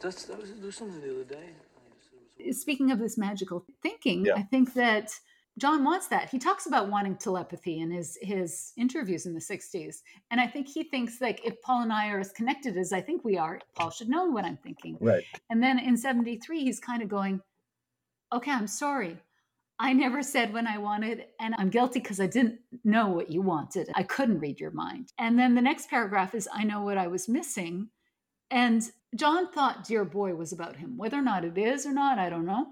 That's 0.00 0.24
that 0.26 0.40
was 0.40 0.52
there 0.52 0.66
was 0.66 0.76
something 0.76 1.00
the 1.00 1.10
other 1.10 1.24
day. 1.24 2.52
Speaking 2.52 2.92
of 2.92 2.98
this 2.98 3.18
magical 3.18 3.64
thinking, 3.82 4.24
Yeah. 4.24 4.34
I 4.34 4.42
think 4.42 4.74
that 4.74 5.10
John 5.58 5.82
wants 5.82 6.06
that. 6.08 6.30
He 6.30 6.38
talks 6.38 6.66
about 6.66 6.88
wanting 6.88 7.16
telepathy 7.16 7.80
in 7.80 7.90
his 7.90 8.16
his 8.22 8.72
interviews 8.76 9.26
in 9.26 9.34
the 9.34 9.40
60s. 9.40 10.02
And 10.30 10.40
I 10.40 10.46
think 10.46 10.68
he 10.68 10.84
thinks 10.84 11.20
like 11.20 11.44
if 11.44 11.60
Paul 11.62 11.82
and 11.82 11.92
I 11.92 12.10
are 12.10 12.20
as 12.20 12.30
connected 12.30 12.76
as 12.76 12.92
I 12.92 13.00
think 13.00 13.24
we 13.24 13.36
are, 13.36 13.60
Paul 13.74 13.90
should 13.90 14.08
know 14.08 14.26
what 14.26 14.44
I'm 14.44 14.56
thinking. 14.58 14.96
Right. 15.00 15.24
And 15.50 15.62
then 15.62 15.78
in 15.78 15.96
73, 15.96 16.60
he's 16.62 16.78
kind 16.78 17.02
of 17.02 17.08
going, 17.08 17.40
okay, 18.32 18.52
I'm 18.52 18.68
sorry. 18.68 19.16
I 19.80 19.92
never 19.92 20.22
said 20.22 20.52
when 20.52 20.66
I 20.66 20.78
wanted, 20.78 21.26
and 21.38 21.54
I'm 21.56 21.70
guilty 21.70 22.00
because 22.00 22.20
I 22.20 22.26
didn't 22.26 22.58
know 22.84 23.08
what 23.08 23.30
you 23.30 23.42
wanted. 23.42 23.88
I 23.94 24.02
couldn't 24.02 24.40
read 24.40 24.58
your 24.58 24.72
mind. 24.72 25.12
And 25.18 25.38
then 25.38 25.54
the 25.54 25.62
next 25.62 25.88
paragraph 25.88 26.34
is, 26.34 26.48
I 26.52 26.64
know 26.64 26.82
what 26.82 26.98
I 26.98 27.06
was 27.06 27.28
missing. 27.28 27.88
And 28.50 28.82
John 29.14 29.52
thought 29.52 29.84
Dear 29.84 30.04
Boy 30.04 30.34
was 30.34 30.52
about 30.52 30.76
him. 30.76 30.96
Whether 30.96 31.18
or 31.18 31.22
not 31.22 31.44
it 31.44 31.56
is 31.56 31.86
or 31.86 31.92
not, 31.92 32.18
I 32.18 32.28
don't 32.28 32.46
know. 32.46 32.66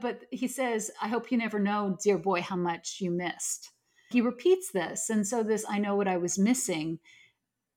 But 0.00 0.22
he 0.30 0.48
says, 0.48 0.90
I 1.00 1.08
hope 1.08 1.30
you 1.30 1.38
never 1.38 1.58
know, 1.58 1.96
Dear 2.02 2.18
Boy, 2.18 2.42
how 2.42 2.56
much 2.56 2.98
you 3.00 3.10
missed. 3.10 3.70
He 4.10 4.20
repeats 4.20 4.72
this. 4.72 5.08
And 5.08 5.26
so, 5.26 5.44
this, 5.44 5.64
I 5.68 5.78
know 5.78 5.94
what 5.94 6.08
I 6.08 6.16
was 6.16 6.38
missing, 6.38 6.98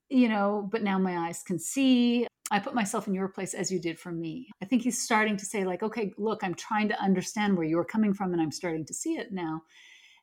you 0.09 0.29
know, 0.29 0.67
but 0.71 0.81
now 0.81 0.97
my 0.97 1.27
eyes 1.27 1.43
can 1.43 1.59
see. 1.59 2.27
I 2.51 2.59
put 2.59 2.75
myself 2.75 3.07
in 3.07 3.13
your 3.13 3.29
place 3.29 3.53
as 3.53 3.71
you 3.71 3.79
did 3.79 3.99
for 3.99 4.11
me. 4.11 4.49
I 4.61 4.65
think 4.65 4.83
he's 4.83 5.01
starting 5.01 5.37
to 5.37 5.45
say, 5.45 5.63
like, 5.63 5.81
okay, 5.81 6.13
look, 6.17 6.43
I'm 6.43 6.55
trying 6.55 6.89
to 6.89 7.01
understand 7.01 7.57
where 7.57 7.65
you're 7.65 7.85
coming 7.85 8.13
from 8.13 8.33
and 8.33 8.41
I'm 8.41 8.51
starting 8.51 8.85
to 8.85 8.93
see 8.93 9.15
it 9.15 9.31
now. 9.31 9.61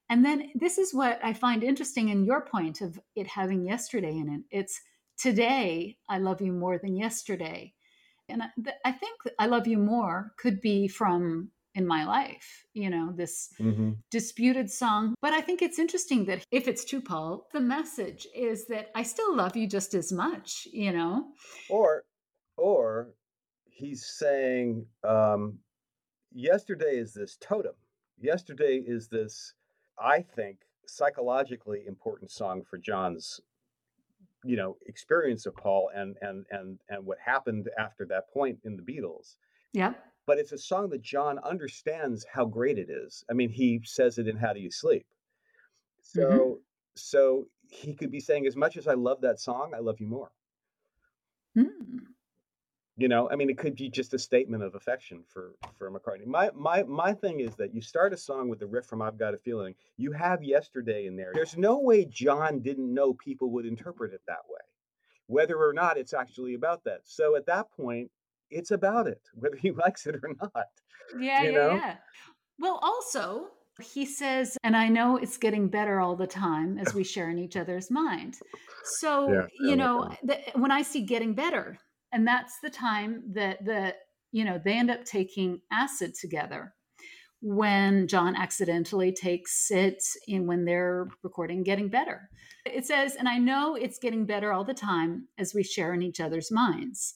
And 0.08 0.24
then 0.24 0.50
this 0.54 0.76
is 0.76 0.92
what 0.92 1.18
I 1.24 1.32
find 1.32 1.62
interesting 1.62 2.08
in 2.08 2.24
your 2.24 2.44
point 2.44 2.80
of 2.80 3.00
it 3.16 3.26
having 3.26 3.64
yesterday 3.64 4.16
in 4.16 4.28
it. 4.28 4.56
It's 4.56 4.80
today, 5.18 5.96
I 6.08 6.18
love 6.18 6.40
you 6.40 6.52
more 6.52 6.78
than 6.78 6.96
yesterday. 6.96 7.74
And 8.28 8.42
I, 8.42 8.48
I 8.84 8.92
think 8.92 9.18
I 9.38 9.46
love 9.46 9.66
you 9.66 9.78
more 9.78 10.32
could 10.38 10.60
be 10.60 10.88
from 10.88 11.50
in 11.74 11.86
my 11.86 12.04
life, 12.04 12.64
you 12.74 12.90
know, 12.90 13.12
this 13.16 13.48
Mm-hmm. 13.60 13.90
disputed 14.10 14.70
song. 14.70 15.14
But 15.22 15.32
I 15.32 15.40
think 15.40 15.62
it's 15.62 15.78
interesting 15.78 16.24
that 16.26 16.44
if 16.50 16.66
it's 16.66 16.84
true, 16.84 17.00
Paul, 17.00 17.46
the 17.52 17.60
message 17.60 18.26
is 18.34 18.66
that 18.66 18.90
I 18.94 19.02
still 19.04 19.36
love 19.36 19.56
you 19.56 19.68
just 19.68 19.94
as 19.94 20.10
much, 20.12 20.66
you 20.72 20.92
know? 20.92 21.26
Or, 21.68 22.02
or 22.60 23.14
he's 23.64 24.04
saying, 24.06 24.86
um, 25.02 25.58
yesterday 26.32 26.96
is 26.98 27.14
this 27.14 27.36
totem. 27.40 27.74
Yesterday 28.20 28.82
is 28.86 29.08
this, 29.08 29.54
I 29.98 30.20
think, 30.20 30.58
psychologically 30.86 31.84
important 31.86 32.30
song 32.30 32.62
for 32.68 32.76
John's, 32.76 33.40
you 34.44 34.56
know, 34.56 34.76
experience 34.86 35.46
of 35.46 35.56
Paul 35.56 35.90
and 35.94 36.16
and 36.20 36.44
and 36.50 36.78
and 36.88 37.06
what 37.06 37.18
happened 37.18 37.70
after 37.78 38.04
that 38.06 38.30
point 38.30 38.58
in 38.64 38.76
the 38.76 38.82
Beatles. 38.82 39.36
Yep. 39.72 39.98
But 40.26 40.38
it's 40.38 40.52
a 40.52 40.58
song 40.58 40.90
that 40.90 41.02
John 41.02 41.38
understands 41.38 42.26
how 42.30 42.44
great 42.44 42.78
it 42.78 42.90
is. 42.90 43.24
I 43.30 43.32
mean, 43.32 43.48
he 43.48 43.80
says 43.84 44.18
it 44.18 44.28
in 44.28 44.36
How 44.36 44.52
Do 44.52 44.60
You 44.60 44.70
Sleep. 44.70 45.06
So, 46.02 46.20
Mhm. 46.22 46.60
so 46.96 47.48
he 47.68 47.94
could 47.94 48.10
be 48.10 48.20
saying, 48.20 48.46
as 48.46 48.56
much 48.56 48.76
as 48.76 48.86
I 48.86 48.94
love 48.94 49.22
that 49.22 49.40
song, 49.40 49.72
I 49.74 49.78
love 49.78 50.00
you 50.00 50.06
more. 50.06 50.30
Mm. 51.56 52.09
You 53.00 53.08
know, 53.08 53.30
I 53.30 53.36
mean, 53.36 53.48
it 53.48 53.56
could 53.56 53.76
be 53.76 53.88
just 53.88 54.12
a 54.12 54.18
statement 54.18 54.62
of 54.62 54.74
affection 54.74 55.24
for 55.26 55.54
for 55.78 55.90
McCartney. 55.90 56.26
My 56.26 56.50
my 56.54 56.82
my 56.82 57.14
thing 57.14 57.40
is 57.40 57.54
that 57.54 57.74
you 57.74 57.80
start 57.80 58.12
a 58.12 58.16
song 58.16 58.50
with 58.50 58.58
the 58.58 58.66
riff 58.66 58.84
from 58.84 59.00
"I've 59.00 59.16
Got 59.16 59.32
a 59.32 59.38
Feeling." 59.38 59.74
You 59.96 60.12
have 60.12 60.42
"Yesterday" 60.44 61.06
in 61.06 61.16
there. 61.16 61.30
There's 61.32 61.56
no 61.56 61.78
way 61.78 62.04
John 62.04 62.60
didn't 62.60 62.92
know 62.92 63.14
people 63.14 63.50
would 63.52 63.64
interpret 63.64 64.12
it 64.12 64.20
that 64.26 64.44
way, 64.50 64.60
whether 65.28 65.56
or 65.56 65.72
not 65.72 65.96
it's 65.96 66.12
actually 66.12 66.52
about 66.52 66.84
that. 66.84 67.00
So 67.04 67.36
at 67.36 67.46
that 67.46 67.70
point, 67.70 68.10
it's 68.50 68.70
about 68.70 69.06
it, 69.06 69.22
whether 69.34 69.56
he 69.56 69.70
likes 69.70 70.06
it 70.06 70.16
or 70.16 70.34
not. 70.38 70.68
Yeah, 71.18 71.42
You 71.42 71.52
yeah, 71.52 71.58
know? 71.58 71.74
yeah. 71.76 71.96
Well, 72.58 72.78
also, 72.82 73.48
he 73.80 74.04
says, 74.04 74.58
and 74.62 74.76
I 74.76 74.88
know 74.88 75.16
it's 75.16 75.38
getting 75.38 75.68
better 75.68 76.00
all 76.00 76.16
the 76.16 76.26
time 76.26 76.76
as 76.76 76.92
we 76.92 77.04
share 77.04 77.30
in 77.30 77.38
each 77.38 77.56
other's 77.56 77.90
mind. 77.90 78.36
So, 78.82 79.30
Yeah, 79.30 79.46
you 79.60 79.76
know, 79.76 80.08
the, 80.22 80.38
when 80.54 80.72
I 80.72 80.80
see 80.80 81.02
getting 81.02 81.34
better, 81.34 81.78
and 82.12 82.26
that's 82.26 82.58
the 82.60 82.70
time 82.70 83.22
that 83.34 83.64
the, 83.64 83.94
you 84.32 84.44
know, 84.44 84.60
they 84.62 84.74
end 84.74 84.90
up 84.90 85.04
taking 85.04 85.60
acid 85.72 86.14
together 86.14 86.74
when 87.42 88.06
John 88.06 88.36
accidentally 88.36 89.12
takes 89.12 89.70
it 89.70 90.02
in 90.28 90.46
when 90.46 90.64
they're 90.64 91.08
recording 91.22 91.62
Getting 91.62 91.88
Better. 91.88 92.28
It 92.66 92.84
says, 92.84 93.16
and 93.16 93.28
I 93.28 93.38
know 93.38 93.74
it's 93.74 93.98
getting 93.98 94.26
better 94.26 94.52
all 94.52 94.64
the 94.64 94.74
time 94.74 95.28
as 95.38 95.54
we 95.54 95.62
share 95.62 95.94
in 95.94 96.02
each 96.02 96.20
other's 96.20 96.50
minds. 96.52 97.14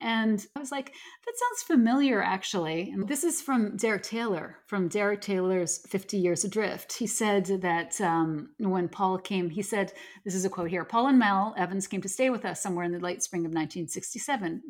And 0.00 0.44
I 0.56 0.60
was 0.60 0.72
like, 0.72 0.86
that 0.86 1.34
sounds 1.36 1.62
familiar, 1.62 2.22
actually. 2.22 2.90
And 2.90 3.06
this 3.06 3.22
is 3.22 3.42
from 3.42 3.76
Derek 3.76 4.02
Taylor, 4.02 4.56
from 4.66 4.88
Derek 4.88 5.20
Taylor's 5.20 5.78
50 5.88 6.16
Years 6.16 6.44
Adrift. 6.44 6.94
He 6.94 7.06
said 7.06 7.46
that 7.62 8.00
um, 8.00 8.50
when 8.58 8.88
Paul 8.88 9.18
came, 9.18 9.50
he 9.50 9.62
said, 9.62 9.92
this 10.24 10.34
is 10.34 10.44
a 10.44 10.50
quote 10.50 10.70
here 10.70 10.84
Paul 10.84 11.08
and 11.08 11.18
Mal 11.18 11.54
Evans 11.56 11.86
came 11.86 12.00
to 12.02 12.08
stay 12.08 12.30
with 12.30 12.44
us 12.44 12.62
somewhere 12.62 12.84
in 12.84 12.92
the 12.92 12.98
late 12.98 13.22
spring 13.22 13.42
of 13.42 13.50
1967. 13.50 14.62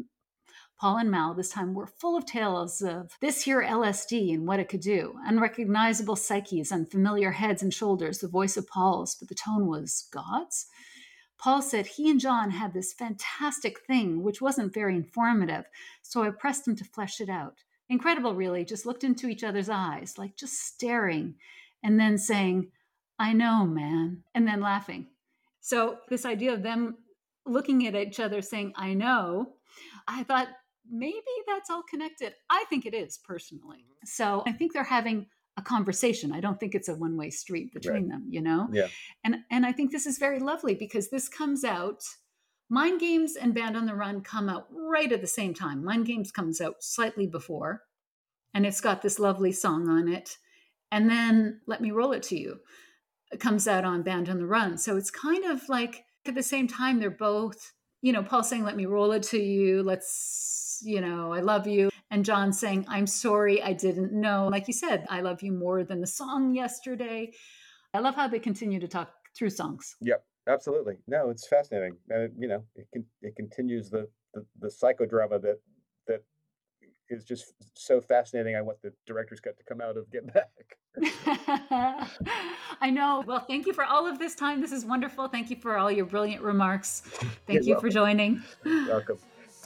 Paul 0.80 0.96
and 0.96 1.10
Mal 1.10 1.34
this 1.34 1.50
time 1.50 1.74
were 1.74 1.86
full 1.86 2.16
of 2.16 2.24
tales 2.24 2.80
of 2.80 3.12
this 3.20 3.42
here 3.42 3.62
LSD 3.62 4.32
and 4.32 4.48
what 4.48 4.60
it 4.60 4.68
could 4.70 4.80
do. 4.80 5.14
Unrecognizable 5.26 6.16
psyches, 6.16 6.72
unfamiliar 6.72 7.32
heads 7.32 7.62
and 7.62 7.72
shoulders, 7.72 8.18
the 8.18 8.28
voice 8.28 8.56
of 8.56 8.66
Paul's, 8.66 9.14
but 9.14 9.28
the 9.28 9.34
tone 9.34 9.66
was 9.66 10.08
God's. 10.10 10.66
Paul 11.40 11.62
said 11.62 11.86
he 11.86 12.10
and 12.10 12.20
John 12.20 12.50
had 12.50 12.74
this 12.74 12.92
fantastic 12.92 13.80
thing, 13.86 14.22
which 14.22 14.42
wasn't 14.42 14.74
very 14.74 14.94
informative, 14.94 15.64
so 16.02 16.22
I 16.22 16.30
pressed 16.30 16.68
him 16.68 16.76
to 16.76 16.84
flesh 16.84 17.18
it 17.18 17.30
out. 17.30 17.64
Incredible, 17.88 18.34
really, 18.34 18.62
just 18.62 18.84
looked 18.84 19.04
into 19.04 19.26
each 19.26 19.42
other's 19.42 19.70
eyes, 19.70 20.18
like 20.18 20.36
just 20.36 20.60
staring, 20.66 21.36
and 21.82 21.98
then 21.98 22.18
saying, 22.18 22.70
I 23.18 23.32
know, 23.32 23.64
man, 23.64 24.22
and 24.34 24.46
then 24.46 24.60
laughing. 24.60 25.06
So, 25.62 25.98
this 26.10 26.26
idea 26.26 26.52
of 26.52 26.62
them 26.62 26.98
looking 27.46 27.86
at 27.86 27.94
each 27.94 28.20
other 28.20 28.42
saying, 28.42 28.74
I 28.76 28.92
know, 28.92 29.54
I 30.06 30.24
thought 30.24 30.48
maybe 30.90 31.22
that's 31.46 31.70
all 31.70 31.82
connected. 31.82 32.34
I 32.50 32.64
think 32.68 32.84
it 32.84 32.94
is 32.94 33.18
personally. 33.18 33.86
So, 34.04 34.42
I 34.46 34.52
think 34.52 34.74
they're 34.74 34.84
having 34.84 35.26
a 35.60 35.62
conversation. 35.62 36.32
I 36.32 36.40
don't 36.40 36.58
think 36.58 36.74
it's 36.74 36.88
a 36.88 36.94
one 36.94 37.16
way 37.16 37.30
street 37.30 37.72
between 37.72 38.08
them, 38.08 38.26
you 38.28 38.40
know? 38.40 38.68
Yeah. 38.72 38.88
And 39.24 39.36
and 39.50 39.64
I 39.64 39.72
think 39.72 39.92
this 39.92 40.06
is 40.06 40.18
very 40.18 40.40
lovely 40.40 40.74
because 40.74 41.10
this 41.10 41.28
comes 41.28 41.64
out 41.64 42.02
Mind 42.68 43.00
Games 43.00 43.36
and 43.36 43.54
Band 43.54 43.76
on 43.76 43.86
the 43.86 43.94
Run 43.94 44.22
come 44.22 44.48
out 44.48 44.66
right 44.70 45.10
at 45.12 45.20
the 45.20 45.26
same 45.26 45.54
time. 45.54 45.84
Mind 45.84 46.06
Games 46.06 46.30
comes 46.30 46.60
out 46.60 46.76
slightly 46.80 47.26
before 47.26 47.82
and 48.54 48.64
it's 48.64 48.80
got 48.80 49.02
this 49.02 49.18
lovely 49.18 49.52
song 49.52 49.88
on 49.88 50.08
it. 50.08 50.38
And 50.92 51.08
then 51.08 51.60
Let 51.66 51.80
Me 51.80 51.90
Roll 51.90 52.12
It 52.12 52.22
to 52.24 52.38
You 52.38 52.60
it 53.30 53.38
comes 53.38 53.68
out 53.68 53.84
on 53.84 54.02
Band 54.02 54.28
on 54.28 54.38
the 54.38 54.46
Run. 54.46 54.76
So 54.76 54.96
it's 54.96 55.10
kind 55.10 55.44
of 55.44 55.68
like 55.68 56.04
at 56.26 56.34
the 56.34 56.42
same 56.42 56.66
time 56.66 56.98
they're 56.98 57.10
both, 57.10 57.72
you 58.02 58.12
know, 58.12 58.22
Paul 58.22 58.42
saying 58.42 58.64
Let 58.64 58.76
Me 58.76 58.86
Roll 58.86 59.12
It 59.12 59.22
to 59.24 59.38
You, 59.38 59.82
let's, 59.82 60.80
you 60.82 61.00
know, 61.00 61.32
I 61.32 61.40
love 61.40 61.66
you 61.66 61.90
and 62.10 62.24
John 62.24 62.52
saying, 62.52 62.86
I'm 62.88 63.06
sorry, 63.06 63.62
I 63.62 63.72
didn't 63.72 64.12
know. 64.12 64.48
Like 64.50 64.66
you 64.66 64.74
said, 64.74 65.06
I 65.08 65.20
love 65.20 65.42
you 65.42 65.52
more 65.52 65.84
than 65.84 66.00
the 66.00 66.06
song 66.06 66.54
yesterday. 66.54 67.32
I 67.94 68.00
love 68.00 68.14
how 68.14 68.28
they 68.28 68.38
continue 68.38 68.80
to 68.80 68.88
talk 68.88 69.10
through 69.36 69.50
songs. 69.50 69.96
Yep, 70.00 70.24
absolutely. 70.48 70.96
No, 71.06 71.30
it's 71.30 71.46
fascinating. 71.46 71.96
And 72.08 72.22
it, 72.22 72.32
you 72.38 72.48
know, 72.48 72.64
it 72.74 72.88
can 72.92 73.04
it 73.22 73.36
continues 73.36 73.90
the, 73.90 74.08
the 74.34 74.44
the 74.60 74.68
psychodrama 74.68 75.40
that 75.42 75.60
that 76.06 76.22
is 77.08 77.24
just 77.24 77.52
so 77.74 78.00
fascinating. 78.00 78.56
I 78.56 78.62
want 78.62 78.80
the 78.82 78.92
director's 79.06 79.40
cut 79.40 79.56
to 79.58 79.64
come 79.64 79.80
out 79.80 79.96
of 79.96 80.10
Get 80.10 80.32
Back. 80.32 80.48
I 82.80 82.90
know. 82.90 83.22
Well, 83.26 83.40
thank 83.40 83.66
you 83.66 83.72
for 83.72 83.84
all 83.84 84.06
of 84.06 84.18
this 84.18 84.34
time. 84.34 84.60
This 84.60 84.72
is 84.72 84.84
wonderful. 84.84 85.28
Thank 85.28 85.50
you 85.50 85.56
for 85.56 85.76
all 85.76 85.90
your 85.90 86.06
brilliant 86.06 86.42
remarks. 86.42 87.00
Thank 87.46 87.66
You're 87.66 87.76
you 87.76 87.80
for 87.80 87.88
joining. 87.88 88.42
Welcome. 88.64 89.18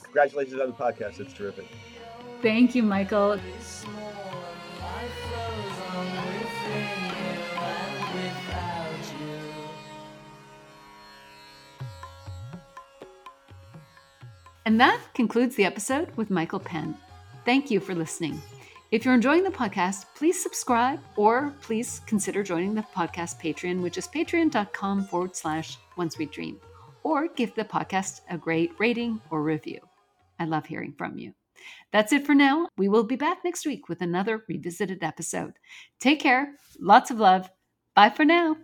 Congratulations 0.03 0.59
on 0.59 0.67
the 0.67 0.73
podcast. 0.73 1.19
It's 1.19 1.33
terrific. 1.33 1.67
Thank 2.41 2.75
you, 2.75 2.83
Michael. 2.83 3.39
And 14.65 14.79
that 14.79 14.99
concludes 15.13 15.55
the 15.55 15.65
episode 15.65 16.09
with 16.15 16.31
Michael 16.31 16.59
Penn. 16.59 16.97
Thank 17.45 17.69
you 17.69 17.79
for 17.79 17.93
listening. 17.93 18.41
If 18.91 19.05
you're 19.05 19.13
enjoying 19.13 19.43
the 19.43 19.51
podcast, 19.51 20.05
please 20.15 20.41
subscribe 20.41 20.99
or 21.15 21.53
please 21.61 22.01
consider 22.07 22.43
joining 22.43 22.73
the 22.73 22.85
podcast 22.95 23.39
Patreon, 23.39 23.81
which 23.81 23.97
is 23.97 24.07
patreon.com 24.07 25.05
forward 25.05 25.35
slash 25.35 25.77
one 25.95 26.09
sweet 26.09 26.31
dream, 26.31 26.59
or 27.03 27.27
give 27.27 27.53
the 27.55 27.63
podcast 27.63 28.21
a 28.29 28.37
great 28.37 28.71
rating 28.79 29.21
or 29.29 29.43
review. 29.43 29.79
I 30.39 30.45
love 30.45 30.65
hearing 30.65 30.93
from 30.97 31.17
you. 31.19 31.33
That's 31.91 32.13
it 32.13 32.25
for 32.25 32.35
now. 32.35 32.67
We 32.77 32.89
will 32.89 33.03
be 33.03 33.15
back 33.15 33.39
next 33.43 33.65
week 33.65 33.89
with 33.89 34.01
another 34.01 34.43
revisited 34.47 35.03
episode. 35.03 35.53
Take 35.99 36.19
care. 36.19 36.53
Lots 36.79 37.11
of 37.11 37.19
love. 37.19 37.49
Bye 37.95 38.09
for 38.09 38.25
now. 38.25 38.57